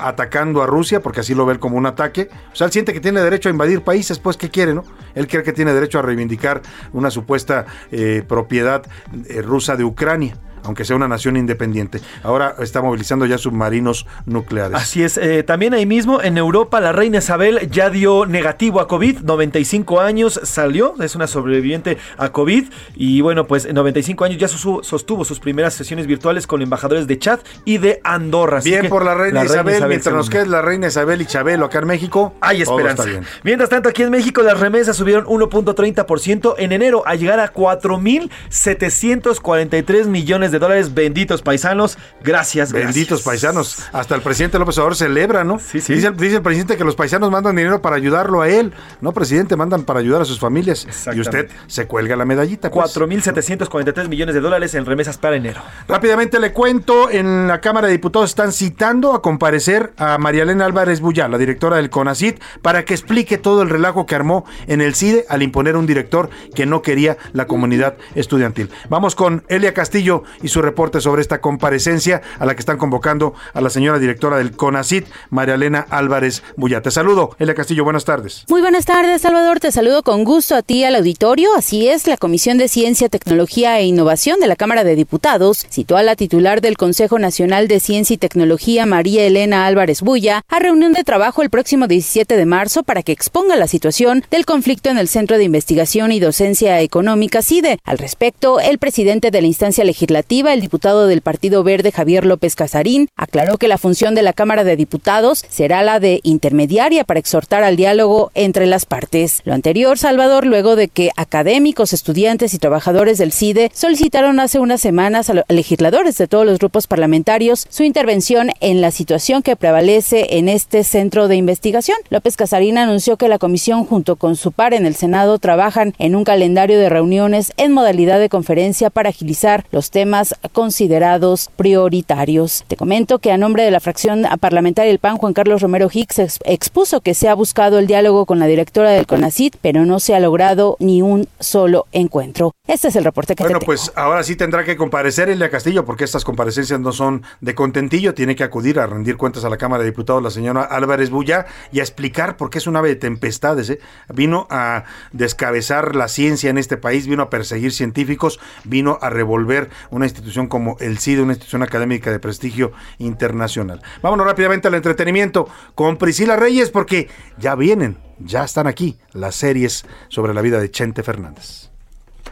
atacando 0.00 0.62
a 0.62 0.66
Rusia, 0.66 1.00
porque 1.00 1.20
así 1.20 1.34
lo 1.34 1.44
ve 1.44 1.52
él 1.52 1.58
como 1.58 1.81
un 1.82 1.86
ataque, 1.86 2.28
o 2.52 2.56
sea, 2.56 2.66
él 2.66 2.72
siente 2.72 2.92
que 2.92 3.00
tiene 3.00 3.20
derecho 3.20 3.48
a 3.48 3.52
invadir 3.52 3.82
países, 3.82 4.18
pues, 4.18 4.36
¿qué 4.36 4.48
quiere, 4.48 4.72
no? 4.72 4.84
Él 5.14 5.26
cree 5.26 5.42
que 5.42 5.52
tiene 5.52 5.72
derecho 5.74 5.98
a 5.98 6.02
reivindicar 6.02 6.62
una 6.92 7.10
supuesta 7.10 7.66
eh, 7.90 8.22
propiedad 8.26 8.86
eh, 9.28 9.42
rusa 9.42 9.76
de 9.76 9.84
Ucrania. 9.84 10.36
Aunque 10.64 10.84
sea 10.84 10.96
una 10.96 11.08
nación 11.08 11.36
independiente. 11.36 12.00
Ahora 12.22 12.54
está 12.60 12.82
movilizando 12.82 13.26
ya 13.26 13.38
submarinos 13.38 14.06
nucleares. 14.26 14.76
Así 14.76 15.02
es, 15.02 15.18
eh, 15.18 15.42
también 15.42 15.74
ahí 15.74 15.86
mismo 15.86 16.22
en 16.22 16.38
Europa 16.38 16.80
la 16.80 16.92
reina 16.92 17.18
Isabel 17.18 17.68
ya 17.70 17.90
dio 17.90 18.26
negativo 18.26 18.80
a 18.80 18.88
COVID, 18.88 19.20
95 19.20 20.00
años 20.00 20.40
salió, 20.42 20.94
es 21.00 21.14
una 21.14 21.26
sobreviviente 21.26 21.98
a 22.16 22.30
COVID 22.30 22.64
y 22.94 23.20
bueno, 23.20 23.46
pues 23.46 23.64
en 23.64 23.74
95 23.74 24.24
años 24.24 24.38
ya 24.38 24.48
sostuvo, 24.48 25.24
sus 25.24 25.40
primeras 25.40 25.74
sesiones 25.74 26.06
virtuales 26.06 26.46
con 26.46 26.62
embajadores 26.62 27.06
de 27.06 27.18
Chad 27.18 27.40
y 27.64 27.78
de 27.78 28.00
Andorra. 28.04 28.58
Así 28.58 28.70
Bien 28.70 28.88
por 28.88 29.04
la 29.04 29.14
reina 29.14 29.44
Isabel, 29.44 29.86
mientras 29.88 30.14
nos 30.14 30.30
quede 30.30 30.46
la 30.46 30.62
reina 30.62 30.86
Isabel 30.86 31.20
y 31.20 31.26
Chabelo 31.26 31.66
acá 31.66 31.80
en 31.80 31.86
México. 31.86 32.34
Hay 32.40 32.62
esperanza. 32.62 33.04
bien. 33.04 33.24
Mientras 33.42 33.68
tanto, 33.68 33.88
aquí 33.88 34.02
en 34.02 34.10
México 34.10 34.42
las 34.42 34.60
remesas 34.60 34.96
subieron 34.96 35.24
1.30% 35.26 36.54
en 36.58 36.72
enero 36.72 37.02
a 37.06 37.14
llegar 37.14 37.38
a 37.40 37.52
4.743 37.52 40.06
millones 40.06 40.51
millones 40.52 40.52
de 40.52 40.58
dólares. 40.58 40.94
Benditos 40.94 41.42
paisanos. 41.42 41.98
Gracias, 42.22 42.72
Benditos 42.72 43.22
paisanos. 43.22 43.78
Hasta 43.92 44.14
el 44.14 44.22
presidente 44.22 44.58
López 44.58 44.76
Obrador 44.78 44.96
celebra, 44.96 45.44
¿no? 45.44 45.58
Sí, 45.58 45.80
sí. 45.80 45.94
Dice, 45.94 46.08
el- 46.08 46.16
dice 46.16 46.36
el 46.36 46.42
presidente 46.42 46.76
que 46.76 46.84
los 46.84 46.94
paisanos 46.94 47.30
mandan 47.30 47.56
dinero 47.56 47.80
para 47.80 47.96
ayudarlo 47.96 48.42
a 48.42 48.48
él. 48.48 48.72
No, 49.00 49.12
presidente, 49.12 49.56
mandan 49.56 49.84
para 49.84 50.00
ayudar 50.00 50.22
a 50.22 50.24
sus 50.24 50.38
familias. 50.38 50.86
Y 51.14 51.20
usted 51.20 51.48
se 51.66 51.86
cuelga 51.86 52.16
la 52.16 52.24
medallita. 52.24 52.70
pues. 52.70 52.92
4.743 52.94 54.08
millones 54.08 54.34
de 54.34 54.40
dólares 54.40 54.74
en 54.74 54.84
remesas 54.86 55.18
para 55.18 55.36
enero. 55.36 55.60
Rápidamente 55.88 56.38
le 56.40 56.52
cuento, 56.52 57.10
en 57.10 57.48
la 57.48 57.60
Cámara 57.60 57.86
de 57.86 57.92
Diputados 57.94 58.30
están 58.30 58.52
citando 58.52 59.14
a 59.14 59.22
comparecer 59.22 59.92
a 59.96 60.18
María 60.18 60.42
Elena 60.42 60.64
Álvarez 60.66 61.00
Bullá, 61.00 61.28
la 61.28 61.38
directora 61.38 61.76
del 61.76 61.90
CONACIT, 61.90 62.40
para 62.62 62.84
que 62.84 62.94
explique 62.94 63.38
todo 63.38 63.62
el 63.62 63.70
relajo 63.70 64.06
que 64.06 64.14
armó 64.14 64.44
en 64.66 64.80
el 64.80 64.94
CIDE 64.94 65.24
al 65.28 65.42
imponer 65.42 65.76
un 65.76 65.86
director 65.86 66.30
que 66.54 66.66
no 66.66 66.82
quería 66.82 67.16
la 67.32 67.46
comunidad 67.46 67.96
estudiantil. 68.14 68.70
Vamos 68.88 69.14
con 69.14 69.44
Elia 69.48 69.74
Castillo 69.74 70.24
y 70.42 70.48
su 70.48 70.62
reporte 70.62 71.00
sobre 71.00 71.22
esta 71.22 71.40
comparecencia 71.40 72.22
a 72.38 72.46
la 72.46 72.54
que 72.54 72.60
están 72.60 72.78
convocando 72.78 73.34
a 73.54 73.60
la 73.60 73.70
señora 73.70 73.98
directora 73.98 74.38
del 74.38 74.52
CONACIT, 74.52 75.06
María 75.30 75.54
Elena 75.54 75.86
Álvarez 75.90 76.42
Bullá. 76.56 76.82
Te 76.82 76.90
saludo, 76.90 77.36
Elia 77.38 77.54
Castillo, 77.54 77.84
buenas 77.84 78.04
tardes. 78.04 78.44
Muy 78.48 78.60
buenas 78.60 78.84
tardes, 78.84 79.22
Salvador. 79.22 79.60
Te 79.60 79.72
saludo 79.72 80.02
con 80.02 80.24
gusto 80.24 80.54
a 80.54 80.62
ti 80.62 80.84
al 80.84 80.96
auditorio. 80.96 81.50
Así 81.56 81.88
es, 81.88 82.06
la 82.06 82.16
Comisión 82.16 82.58
de 82.58 82.68
Ciencia, 82.68 83.08
Tecnología 83.08 83.78
e 83.78 83.84
Innovación 83.84 84.40
de 84.40 84.46
la 84.46 84.56
Cámara 84.56 84.84
de 84.84 84.96
Diputados 84.96 85.66
citó 85.70 85.96
a 85.96 86.02
la 86.02 86.16
titular 86.16 86.60
del 86.60 86.76
Consejo 86.76 87.18
Nacional 87.18 87.68
de 87.68 87.80
Ciencia 87.80 88.14
y 88.14 88.18
Tecnología, 88.18 88.86
María 88.86 89.24
Elena 89.24 89.66
Álvarez 89.66 90.02
Bulla, 90.02 90.42
a 90.48 90.58
reunión 90.58 90.92
de 90.92 91.04
trabajo 91.04 91.42
el 91.42 91.50
próximo 91.50 91.86
17 91.86 92.36
de 92.36 92.46
marzo 92.46 92.82
para 92.82 93.02
que 93.02 93.12
exponga 93.12 93.56
la 93.56 93.66
situación 93.66 94.24
del 94.30 94.44
conflicto 94.44 94.90
en 94.90 94.98
el 94.98 95.08
Centro 95.08 95.38
de 95.38 95.44
Investigación 95.44 96.12
y 96.12 96.20
Docencia 96.20 96.80
Económica 96.80 97.42
CIDE. 97.42 97.78
Al 97.84 97.98
respecto, 97.98 98.60
el 98.60 98.78
presidente 98.78 99.30
de 99.30 99.40
la 99.40 99.46
instancia 99.46 99.84
legislativa, 99.84 100.31
el 100.32 100.62
diputado 100.62 101.06
del 101.06 101.20
Partido 101.20 101.62
Verde, 101.62 101.92
Javier 101.92 102.24
López 102.24 102.56
Casarín, 102.56 103.08
aclaró 103.16 103.58
que 103.58 103.68
la 103.68 103.76
función 103.76 104.14
de 104.14 104.22
la 104.22 104.32
Cámara 104.32 104.64
de 104.64 104.76
Diputados 104.76 105.44
será 105.50 105.82
la 105.82 106.00
de 106.00 106.20
intermediaria 106.22 107.04
para 107.04 107.20
exhortar 107.20 107.62
al 107.62 107.76
diálogo 107.76 108.30
entre 108.34 108.64
las 108.64 108.86
partes. 108.86 109.42
Lo 109.44 109.52
anterior, 109.52 109.98
Salvador, 109.98 110.46
luego 110.46 110.74
de 110.74 110.88
que 110.88 111.10
académicos, 111.16 111.92
estudiantes 111.92 112.54
y 112.54 112.58
trabajadores 112.58 113.18
del 113.18 113.30
CIDE 113.30 113.70
solicitaron 113.74 114.40
hace 114.40 114.58
unas 114.58 114.80
semanas 114.80 115.28
a 115.28 115.34
los 115.34 115.44
legisladores 115.48 116.16
de 116.16 116.28
todos 116.28 116.46
los 116.46 116.58
grupos 116.58 116.86
parlamentarios 116.86 117.66
su 117.68 117.82
intervención 117.82 118.52
en 118.60 118.80
la 118.80 118.90
situación 118.90 119.42
que 119.42 119.54
prevalece 119.54 120.38
en 120.38 120.48
este 120.48 120.82
centro 120.82 121.28
de 121.28 121.36
investigación. 121.36 121.98
López 122.08 122.38
Casarín 122.38 122.78
anunció 122.78 123.18
que 123.18 123.28
la 123.28 123.38
comisión 123.38 123.84
junto 123.84 124.16
con 124.16 124.36
su 124.36 124.50
par 124.50 124.72
en 124.72 124.86
el 124.86 124.94
Senado 124.94 125.38
trabajan 125.38 125.92
en 125.98 126.16
un 126.16 126.24
calendario 126.24 126.78
de 126.78 126.88
reuniones 126.88 127.52
en 127.58 127.72
modalidad 127.72 128.18
de 128.18 128.30
conferencia 128.30 128.88
para 128.88 129.10
agilizar 129.10 129.66
los 129.70 129.90
temas 129.90 130.21
considerados 130.52 131.50
prioritarios. 131.56 132.64
Te 132.68 132.76
comento 132.76 133.18
que 133.18 133.32
a 133.32 133.38
nombre 133.38 133.64
de 133.64 133.70
la 133.70 133.80
fracción 133.80 134.24
parlamentaria 134.40 134.88
del 134.90 134.98
PAN, 134.98 135.16
Juan 135.16 135.32
Carlos 135.32 135.60
Romero 135.62 135.88
Hicks 135.92 136.18
ex- 136.18 136.38
expuso 136.44 137.00
que 137.00 137.14
se 137.14 137.28
ha 137.28 137.34
buscado 137.34 137.78
el 137.78 137.86
diálogo 137.86 138.26
con 138.26 138.38
la 138.38 138.46
directora 138.46 138.90
del 138.90 139.06
CONACIT, 139.06 139.56
pero 139.60 139.84
no 139.84 140.00
se 140.00 140.14
ha 140.14 140.20
logrado 140.20 140.76
ni 140.80 141.02
un 141.02 141.28
solo 141.40 141.86
encuentro. 141.92 142.52
Este 142.66 142.88
es 142.88 142.96
el 142.96 143.04
reporte 143.04 143.34
que 143.34 143.42
Bueno, 143.42 143.58
te 143.58 143.64
tengo. 143.66 143.66
pues 143.74 143.92
ahora 143.96 144.22
sí 144.22 144.36
tendrá 144.36 144.64
que 144.64 144.76
comparecer 144.76 145.28
Elia 145.28 145.50
Castillo, 145.50 145.84
porque 145.84 146.04
estas 146.04 146.24
comparecencias 146.24 146.80
no 146.80 146.92
son 146.92 147.22
de 147.40 147.54
contentillo. 147.54 148.14
Tiene 148.14 148.36
que 148.36 148.44
acudir 148.44 148.78
a 148.78 148.86
rendir 148.86 149.16
cuentas 149.16 149.44
a 149.44 149.50
la 149.50 149.56
Cámara 149.56 149.82
de 149.82 149.90
Diputados 149.90 150.22
la 150.22 150.30
señora 150.30 150.62
Álvarez 150.62 151.10
Bulla 151.10 151.46
y 151.72 151.80
a 151.80 151.82
explicar 151.82 152.36
por 152.36 152.50
qué 152.50 152.58
es 152.58 152.66
un 152.66 152.76
ave 152.76 152.88
de 152.90 152.96
tempestades. 152.96 153.68
¿eh? 153.70 153.80
Vino 154.12 154.46
a 154.50 154.84
descabezar 155.12 155.94
la 155.96 156.08
ciencia 156.08 156.50
en 156.50 156.58
este 156.58 156.76
país, 156.76 157.06
vino 157.06 157.22
a 157.22 157.30
perseguir 157.30 157.72
científicos, 157.72 158.40
vino 158.64 158.98
a 159.00 159.10
revolver 159.10 159.70
una 159.90 160.06
institución 160.12 160.46
como 160.46 160.76
el 160.80 160.98
CIDE, 160.98 161.22
una 161.22 161.32
institución 161.32 161.62
académica 161.62 162.10
de 162.10 162.18
prestigio 162.18 162.72
internacional. 162.98 163.82
Vámonos 164.02 164.26
rápidamente 164.26 164.68
al 164.68 164.74
entretenimiento 164.74 165.48
con 165.74 165.96
Priscila 165.96 166.36
Reyes, 166.36 166.70
porque 166.70 167.08
ya 167.38 167.54
vienen, 167.54 167.98
ya 168.18 168.44
están 168.44 168.66
aquí 168.66 168.98
las 169.12 169.34
series 169.34 169.84
sobre 170.08 170.34
la 170.34 170.42
vida 170.42 170.60
de 170.60 170.70
Chente 170.70 171.02
Fernández. 171.02 171.70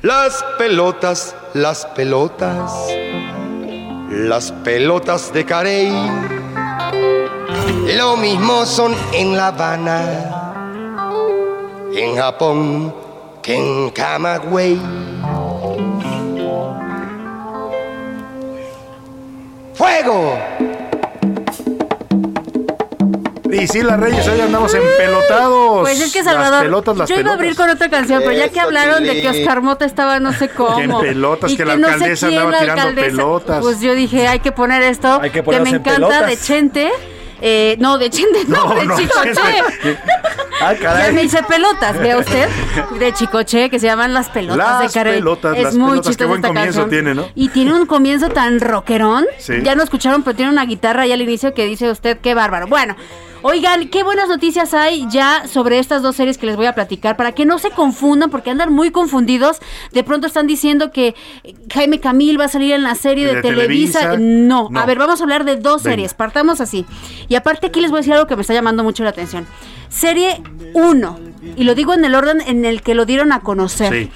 Las 0.03 0.43
pelotas, 0.57 1.35
las 1.53 1.85
pelotas, 1.87 2.73
las 4.11 4.53
pelotas 4.53 5.33
de 5.33 5.45
Carey. 5.45 5.93
Lo 7.97 8.17
mismo 8.17 8.65
son 8.65 8.95
en 9.13 9.37
La 9.37 9.49
Habana, 9.49 10.55
en 11.93 12.17
Japón, 12.17 12.95
que 13.43 13.57
en 13.57 13.91
Camagüey. 13.91 14.81
¡Fuego! 19.81 20.39
Priscila 23.45 23.97
Reyes, 23.97 24.29
hoy 24.29 24.39
andamos 24.43 24.75
empelotados. 24.75 25.81
Pues 25.81 26.03
es 26.03 26.13
que 26.13 26.19
Las 26.23 26.35
Salvador, 26.35 26.65
pelotas, 26.65 26.97
las 26.99 27.09
yo 27.09 27.19
iba 27.19 27.31
a 27.31 27.33
abrir 27.33 27.57
con 27.57 27.71
otra 27.71 27.89
canción, 27.89 28.21
pero 28.23 28.33
ya 28.37 28.51
que 28.51 28.61
hablaron 28.61 29.05
de 29.05 29.23
que 29.23 29.29
Oscar 29.31 29.63
Mota 29.63 29.87
estaba 29.87 30.21
no 30.21 30.35
sé 30.35 30.51
cómo. 30.51 30.77
Que 30.77 30.83
en 30.83 30.99
pelotas, 31.01 31.51
y 31.53 31.57
que 31.57 31.65
la 31.65 31.77
no 31.79 31.87
sé 31.89 31.95
alcaldesa 31.95 32.29
quién, 32.29 32.39
andaba 32.41 32.53
la 32.53 32.61
tirando 32.61 32.83
alcaldesa, 32.83 33.17
pelotas. 33.17 33.61
Pues 33.63 33.81
yo 33.81 33.95
dije, 33.95 34.29
hay 34.29 34.41
que 34.41 34.53
poner 34.53 34.83
esto, 34.83 35.19
Hay 35.19 35.31
que 35.31 35.43
me 35.43 35.57
en 35.57 35.67
encanta 35.69 35.95
pelotas. 35.95 36.27
de 36.27 36.37
Chente. 36.37 36.91
Eh, 37.41 37.77
no, 37.81 37.99
de 37.99 38.11
Chente, 38.11 38.45
no, 38.49 38.67
No, 38.69 38.75
de 38.75 38.87
no, 38.87 38.97
Chicoche. 38.99 39.41
Ah, 40.63 40.75
Ya 40.75 40.79
caray. 40.79 41.13
me 41.15 41.23
hice 41.23 41.43
pelotas, 41.43 41.99
vea 41.99 42.19
usted, 42.19 42.49
de 42.99 43.13
Chicoche, 43.15 43.71
que 43.71 43.79
se 43.79 43.87
llaman 43.87 44.13
Las 44.13 44.29
Pelotas 44.29 44.59
Las 44.59 44.81
de 44.83 44.89
Carey. 44.99 45.15
pelotas, 45.15 45.57
es 45.57 45.63
las 45.65 45.75
muy 45.75 45.91
pelotas, 45.91 46.03
qué 46.05 46.11
chistosa 46.11 46.29
buen 46.29 46.39
esta 46.41 46.49
comienzo 46.49 46.81
canción. 46.81 46.91
tiene, 46.91 47.15
¿no? 47.15 47.29
Y 47.35 47.49
tiene 47.49 47.73
un 47.73 47.87
comienzo 47.87 48.29
tan 48.29 48.61
rockerón. 48.61 49.25
Sí. 49.39 49.55
Ya 49.63 49.75
no 49.75 49.83
escucharon, 49.83 50.23
pero 50.23 50.37
tiene 50.37 50.53
una 50.53 50.67
guitarra 50.67 51.03
ahí 51.05 51.13
al 51.13 51.23
inicio 51.23 51.55
que 51.55 51.65
dice 51.65 51.91
usted, 51.91 52.19
qué 52.21 52.35
bárbaro. 52.35 52.67
Bueno, 52.67 52.95
oigan, 53.43 53.89
qué 53.89 54.03
buenas 54.03 54.29
noticias 54.29 54.75
hay 54.75 55.07
ya 55.11 55.47
sobre 55.47 55.79
estas 55.79 56.03
dos 56.03 56.17
series 56.17 56.39
que 56.39 56.47
les 56.47 56.57
voy 56.57 56.67
a 56.67 56.75
platicar 56.75 57.17
para 57.17 57.33
que 57.33 57.45
no 57.45 57.59
se 57.59 57.71
confundan, 57.71 58.31
porque 58.31 58.51
andan 58.51 58.73
muy 58.73 58.91
confundidos. 58.91 59.59
De 59.93 60.05
pronto 60.05 60.27
están 60.27 60.47
diciendo 60.47 60.91
que 60.93 61.15
Jaime 61.73 62.01
Camil 62.01 62.39
va 62.41 62.45
a 62.45 62.49
salir 62.49 62.73
en 62.73 62.83
la 62.83 62.95
serie 62.95 63.27
de, 63.27 63.37
¿De 63.37 63.43
Televisa. 63.43 64.01
Televisa? 64.01 64.19
No. 64.19 64.69
No. 64.71 64.81
a 64.81 64.87
ver, 64.87 64.99
vamos 64.99 65.21
a 65.21 65.25
hablar 65.25 65.45
de 65.45 65.57
dos 65.57 65.83
Venga. 65.83 65.95
series. 65.95 66.15
Partamos 66.15 66.61
así. 66.61 66.85
Y 67.29 67.35
aparte, 67.35 67.69
aquí 67.69 67.81
les 67.81 67.91
voy 67.91 67.99
a 67.99 68.01
decir 68.01 68.13
algo 68.15 68.27
que 68.27 68.37
me 68.37 68.43
está 68.43 68.55
llamando 68.55 68.85
mucho 68.85 69.05
la 69.05 69.11
atención. 69.11 69.47
Serie 69.89 70.41
1. 70.75 71.19
Y 71.57 71.65
lo 71.65 71.75
digo 71.75 71.95
en 71.95 72.05
el 72.05 72.15
orden 72.15 72.41
en 72.47 72.65
el 72.65 72.83
que 72.83 72.95
lo 72.95 73.07
dieron 73.07 73.33
a 73.33 73.41
conocer. 73.41 73.93
Sí. 73.93 74.11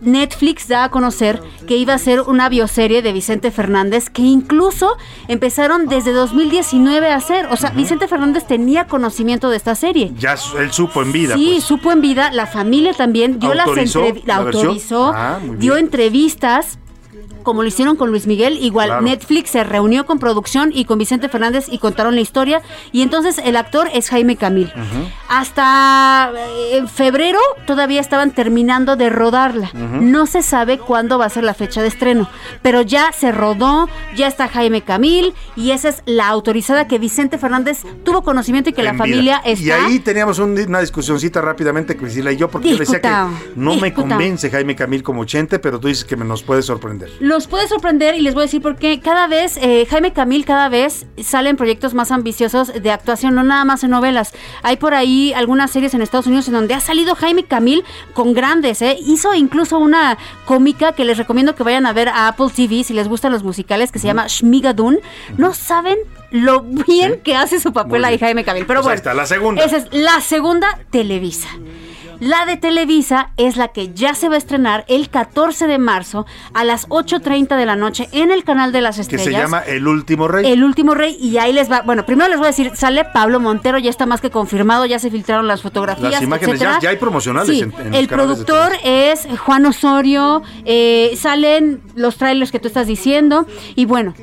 Netflix 0.00 0.68
da 0.68 0.84
a 0.84 0.90
conocer 0.90 1.42
que 1.66 1.76
iba 1.76 1.94
a 1.94 1.98
ser 1.98 2.22
una 2.22 2.48
bioserie 2.48 3.02
de 3.02 3.12
Vicente 3.12 3.50
Fernández 3.50 4.10
que 4.10 4.22
incluso 4.22 4.96
empezaron 5.28 5.86
desde 5.86 6.12
2019 6.12 7.10
a 7.10 7.16
hacer. 7.16 7.46
O 7.50 7.56
sea, 7.56 7.70
Vicente 7.70 8.08
Fernández 8.08 8.46
tenía 8.46 8.86
conocimiento 8.86 9.50
de 9.50 9.56
esta 9.56 9.74
serie. 9.74 10.12
Ya 10.18 10.36
él 10.58 10.72
supo 10.72 11.02
en 11.02 11.12
vida. 11.12 11.34
sí, 11.34 11.50
pues. 11.54 11.64
supo 11.64 11.92
en 11.92 12.00
vida, 12.00 12.30
la 12.30 12.46
familia 12.46 12.92
también 12.94 13.38
dio 13.38 13.52
¿Autorizó 13.52 14.00
las 14.00 14.08
entrevistas, 14.08 14.26
la 14.26 14.34
la 14.34 14.50
autorizó, 14.50 15.12
Ah, 15.14 15.38
dio 15.58 15.76
entrevistas. 15.76 16.78
Como 17.42 17.62
lo 17.62 17.68
hicieron 17.68 17.96
con 17.96 18.10
Luis 18.10 18.26
Miguel, 18.26 18.58
igual 18.62 18.88
Claro. 18.88 19.02
Netflix 19.02 19.50
se 19.50 19.64
reunió 19.64 20.04
con 20.04 20.18
producción 20.18 20.70
y 20.74 20.84
con 20.84 20.98
Vicente 20.98 21.28
Fernández 21.28 21.66
y 21.70 21.78
contaron 21.78 22.14
la 22.14 22.20
historia. 22.20 22.60
Y 22.92 23.02
entonces 23.02 23.38
el 23.42 23.56
actor 23.56 23.88
es 23.94 24.10
Jaime 24.10 24.36
Camil. 24.36 24.70
Hasta 25.28 26.32
eh, 26.36 26.76
en 26.78 26.88
febrero 26.88 27.38
todavía 27.66 28.00
estaban 28.00 28.32
terminando 28.32 28.96
de 28.96 29.08
rodarla. 29.08 29.70
No 29.74 30.26
se 30.26 30.42
sabe 30.42 30.78
cuándo 30.78 31.18
va 31.18 31.26
a 31.26 31.30
ser 31.30 31.44
la 31.44 31.54
fecha 31.54 31.80
de 31.80 31.88
estreno, 31.88 32.28
pero 32.62 32.82
ya 32.82 33.12
se 33.12 33.30
rodó, 33.30 33.88
ya 34.16 34.26
está 34.26 34.48
Jaime 34.48 34.82
Camil 34.82 35.32
y 35.56 35.70
esa 35.70 35.90
es 35.90 36.02
la 36.06 36.28
autorizada 36.28 36.88
que 36.88 36.98
Vicente 36.98 37.38
Fernández 37.38 37.82
tuvo 38.04 38.22
conocimiento 38.22 38.70
y 38.70 38.72
que 38.72 38.82
la 38.82 38.92
vida. 38.92 38.98
familia 38.98 39.42
Y 39.44 39.52
está. 39.52 39.86
ahí 39.86 39.98
teníamos 40.00 40.38
un- 40.38 40.58
una 40.58 40.80
discusioncita 40.80 41.40
rápidamente, 41.40 41.94
Priscila 41.94 42.32
y 42.32 42.36
yo, 42.36 42.48
porque 42.48 42.68
yo 42.68 42.74
le 42.74 42.80
decía 42.80 43.00
que 43.00 43.08
Discutado, 43.08 43.30
no 43.56 43.76
me 43.76 43.92
convence 43.94 44.50
Jaime 44.50 44.74
Camil 44.74 45.02
como 45.02 45.24
Chente, 45.24 45.58
pero 45.58 45.78
tú 45.78 45.88
dices 45.88 46.04
que 46.04 46.16
me 46.16 46.24
nos 46.24 46.42
puede 46.42 46.62
sorprender. 46.62 47.07
Los 47.20 47.46
puede 47.46 47.66
sorprender 47.68 48.14
y 48.14 48.20
les 48.20 48.34
voy 48.34 48.42
a 48.42 48.46
decir 48.46 48.62
por 48.62 48.76
qué. 48.76 49.00
Cada 49.00 49.26
vez, 49.26 49.56
eh, 49.56 49.86
Jaime 49.90 50.12
Camil 50.12 50.44
cada 50.44 50.68
vez 50.68 51.06
salen 51.22 51.56
proyectos 51.56 51.94
más 51.94 52.10
ambiciosos 52.10 52.72
de 52.72 52.90
actuación, 52.90 53.34
no 53.34 53.42
nada 53.42 53.64
más 53.64 53.82
en 53.84 53.90
novelas. 53.90 54.32
Hay 54.62 54.76
por 54.76 54.94
ahí 54.94 55.32
algunas 55.34 55.70
series 55.70 55.94
en 55.94 56.02
Estados 56.02 56.26
Unidos 56.26 56.48
en 56.48 56.54
donde 56.54 56.74
ha 56.74 56.80
salido 56.80 57.14
Jaime 57.14 57.44
Camil 57.44 57.84
con 58.14 58.34
grandes, 58.34 58.82
¿eh? 58.82 58.96
Hizo 59.00 59.34
incluso 59.34 59.78
una 59.78 60.18
cómica 60.44 60.92
que 60.92 61.04
les 61.04 61.18
recomiendo 61.18 61.54
que 61.54 61.62
vayan 61.62 61.86
a 61.86 61.92
ver 61.92 62.08
a 62.08 62.28
Apple 62.28 62.48
TV 62.54 62.84
si 62.84 62.94
les 62.94 63.08
gustan 63.08 63.32
los 63.32 63.42
musicales, 63.42 63.92
que 63.92 63.98
se 63.98 64.06
llama 64.06 64.26
Shmigadun. 64.28 65.00
No 65.36 65.54
saben 65.54 65.98
lo 66.30 66.62
bien 66.62 67.20
que 67.22 67.34
hace 67.34 67.60
su 67.60 67.72
papel 67.72 68.04
ahí. 68.04 68.18
Jaime 68.18 68.44
Camil. 68.44 68.66
Pero 68.66 68.80
Pues 68.80 68.86
bueno, 68.86 68.96
está, 68.96 69.14
la 69.14 69.26
segunda. 69.26 69.64
Esa 69.64 69.78
es 69.78 69.86
la 69.92 70.20
segunda 70.20 70.78
Televisa. 70.90 71.48
La 72.20 72.46
de 72.46 72.56
Televisa 72.56 73.30
es 73.36 73.56
la 73.56 73.68
que 73.68 73.94
ya 73.94 74.12
se 74.14 74.28
va 74.28 74.34
a 74.34 74.38
estrenar 74.38 74.84
el 74.88 75.08
14 75.08 75.68
de 75.68 75.78
marzo 75.78 76.26
a 76.52 76.64
las 76.64 76.88
8.30 76.88 77.56
de 77.56 77.64
la 77.64 77.76
noche 77.76 78.08
en 78.10 78.32
el 78.32 78.42
canal 78.42 78.72
de 78.72 78.80
las 78.80 78.96
Que 78.96 79.02
estrellas. 79.02 79.24
se 79.24 79.30
llama 79.32 79.60
El 79.60 79.86
Último 79.86 80.26
Rey. 80.26 80.44
El 80.50 80.64
último 80.64 80.94
rey 80.94 81.16
y 81.20 81.38
ahí 81.38 81.52
les 81.52 81.70
va, 81.70 81.82
bueno, 81.82 82.04
primero 82.04 82.28
les 82.28 82.38
voy 82.38 82.46
a 82.46 82.50
decir, 82.50 82.72
sale 82.74 83.04
Pablo 83.04 83.38
Montero, 83.38 83.78
ya 83.78 83.90
está 83.90 84.04
más 84.04 84.20
que 84.20 84.30
confirmado, 84.30 84.84
ya 84.84 84.98
se 84.98 85.12
filtraron 85.12 85.46
las 85.46 85.62
fotografías, 85.62 86.10
Las 86.10 86.22
imágenes, 86.22 86.58
ya- 86.58 86.80
ya 86.80 86.90
hay 86.90 86.96
promocionales 86.96 87.54
Sí, 87.56 87.60
en- 87.62 87.72
en 87.78 87.94
el 87.94 88.08
productor 88.08 88.72
es 88.82 89.28
Juan 89.44 89.64
Osorio, 89.66 90.42
eh, 90.64 91.14
salen 91.16 91.80
los 91.94 92.16
trailers 92.16 92.50
que 92.50 92.58
tú 92.58 92.66
estás 92.66 92.88
diciendo 92.88 93.46
y 93.76 93.84
bueno, 93.84 94.14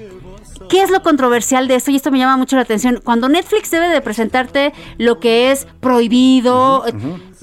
¿Qué 0.69 0.81
es 0.81 0.89
lo 0.89 1.01
controversial 1.01 1.67
de 1.67 1.75
esto? 1.75 1.91
Y 1.91 1.95
esto 1.95 2.11
me 2.11 2.17
llama 2.17 2.37
mucho 2.37 2.55
la 2.55 2.63
atención. 2.63 3.01
Cuando 3.03 3.29
Netflix 3.29 3.71
debe 3.71 3.89
de 3.89 4.01
presentarte 4.01 4.73
lo 4.97 5.19
que 5.19 5.51
es 5.51 5.67
prohibido, 5.79 6.85
eh, 6.87 6.93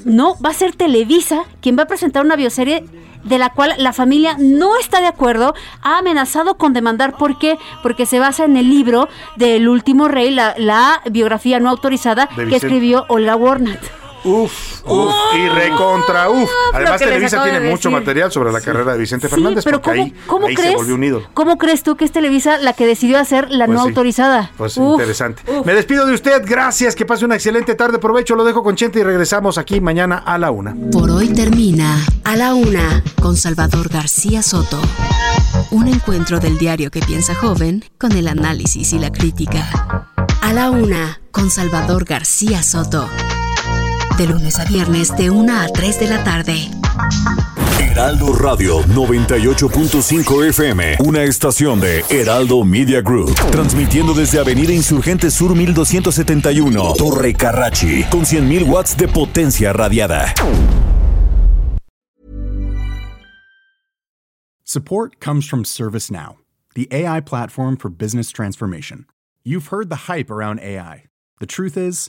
no, 0.05 0.37
va 0.45 0.51
a 0.51 0.55
ser 0.55 0.75
Televisa 0.75 1.45
quien 1.61 1.79
va 1.79 1.85
a 1.85 1.87
presentar 1.87 2.25
una 2.25 2.37
bioserie 2.37 2.85
de 3.25 3.39
la 3.39 3.51
cual 3.51 3.75
la 3.79 3.93
familia 3.93 4.37
no 4.39 4.77
está 4.79 5.01
de 5.01 5.07
acuerdo, 5.07 5.55
ha 5.83 5.99
amenazado 5.99 6.57
con 6.57 6.73
demandar. 6.73 7.17
¿Por 7.17 7.39
qué? 7.39 7.57
Porque 7.83 8.07
se 8.07 8.19
basa 8.19 8.45
en 8.45 8.57
el 8.57 8.69
libro 8.69 9.09
del 9.37 9.69
último 9.69 10.09
rey, 10.09 10.31
la, 10.31 10.55
la 10.59 11.03
biografía 11.11 11.61
no 11.61 11.71
autorizada 11.71 12.29
que 12.29 12.57
escribió 12.57 13.05
Olga 13.09 13.37
Warnat. 13.37 14.02
Uf, 14.25 14.83
uf, 14.87 15.15
y 15.37 15.49
recontra 15.49 16.31
uf. 16.31 16.49
Además, 16.73 16.99
Televisa 17.01 17.43
tiene 17.43 17.61
de 17.61 17.71
mucho 17.71 17.91
material 17.91 18.31
sobre 18.31 18.53
la 18.53 18.61
carrera 18.61 18.93
de 18.93 18.99
Vicente 18.99 19.29
Sí, 19.29 19.35
Fernández, 19.35 19.65
pero 19.65 19.81
porque 19.83 19.99
¿cómo, 19.99 20.05
ahí, 20.05 20.15
cómo 20.27 20.47
ahí 20.47 20.55
crees, 20.55 20.71
se 20.71 20.77
volvió 20.77 20.95
unido. 20.95 21.23
¿Cómo 21.35 21.59
crees 21.59 21.83
tú 21.83 21.97
que 21.97 22.05
es 22.05 22.13
Televisa 22.13 22.59
la 22.59 22.73
que 22.73 22.87
decidió 22.87 23.19
hacer 23.19 23.51
la 23.51 23.67
Pues 23.67 23.77
no 23.77 23.83
sí. 23.83 23.89
autorizada? 23.89 24.51
Pues 24.57 24.77
Uf, 24.77 24.93
interesante. 24.93 25.43
Me 25.65 25.75
despido 25.75 26.07
de 26.07 26.15
usted, 26.15 26.43
gracias, 26.47 26.95
que 26.95 27.05
pase 27.05 27.25
una 27.25 27.35
excelente 27.35 27.75
tarde, 27.75 27.99
provecho, 27.99 28.35
lo 28.37 28.45
dejo 28.45 28.63
con 28.63 28.77
Chente 28.77 29.01
y 29.01 29.03
regresamos 29.03 29.59
aquí 29.59 29.81
mañana 29.81 30.19
a 30.19 30.39
la 30.39 30.51
una. 30.51 30.75
Por 30.93 31.11
hoy 31.11 31.29
termina 31.29 31.97
A 32.25 32.37
la 32.37 32.55
Una 32.55 33.03
con 33.21 33.37
Salvador 33.37 33.89
García 33.89 34.43
Soto. 34.43 34.81
Un 35.71 35.89
encuentro 35.89 36.39
del 36.39 36.59
diario 36.59 36.91
que 36.91 37.01
piensa 37.01 37.35
joven 37.35 37.85
con 37.99 38.13
el 38.13 38.29
análisis 38.29 38.93
y 38.93 38.99
la 38.99 39.11
crítica. 39.11 39.69
A 40.41 40.53
la 40.53 40.71
Una 40.71 41.21
con 41.31 41.51
Salvador 41.51 42.05
García 42.05 42.63
Soto. 42.63 43.09
De 44.23 44.29
lunes 44.29 44.57
a 44.61 44.65
viernes 44.65 45.09
de 45.17 45.31
1 45.31 45.53
a 45.53 45.67
3 45.67 45.99
de 45.99 46.07
la 46.07 46.23
tarde. 46.23 46.71
Heraldo 47.81 48.33
Radio 48.33 48.81
98.5 48.83 50.45
FM, 50.49 50.99
una 51.01 51.25
estación 51.25 51.81
de 51.81 52.05
Heraldo 52.09 52.65
Media 52.65 53.01
Group, 53.01 53.35
transmitiendo 53.51 54.15
desde 54.15 54.39
Avenida 54.39 54.73
Insurgente 54.73 55.29
Sur 55.29 55.57
1271, 55.57 56.95
Torre 56.97 57.35
Carrachi, 57.35 58.05
con 58.13 58.21
100.000 58.21 58.65
watts 58.69 58.97
de 58.97 59.09
potencia 59.09 59.73
radiada. 59.73 60.33
Support 64.63 65.19
comes 65.19 65.49
from 65.49 65.65
ServiceNow, 65.65 66.37
the 66.77 66.87
AI 66.93 67.21
platform 67.23 67.77
for 67.77 67.91
business 67.91 68.31
transformation. 68.31 69.07
You've 69.43 69.73
heard 69.73 69.89
the 69.89 70.13
hype 70.13 70.31
around 70.31 70.61
AI. 70.61 71.07
The 71.41 71.47
truth 71.47 71.77
is, 71.77 72.09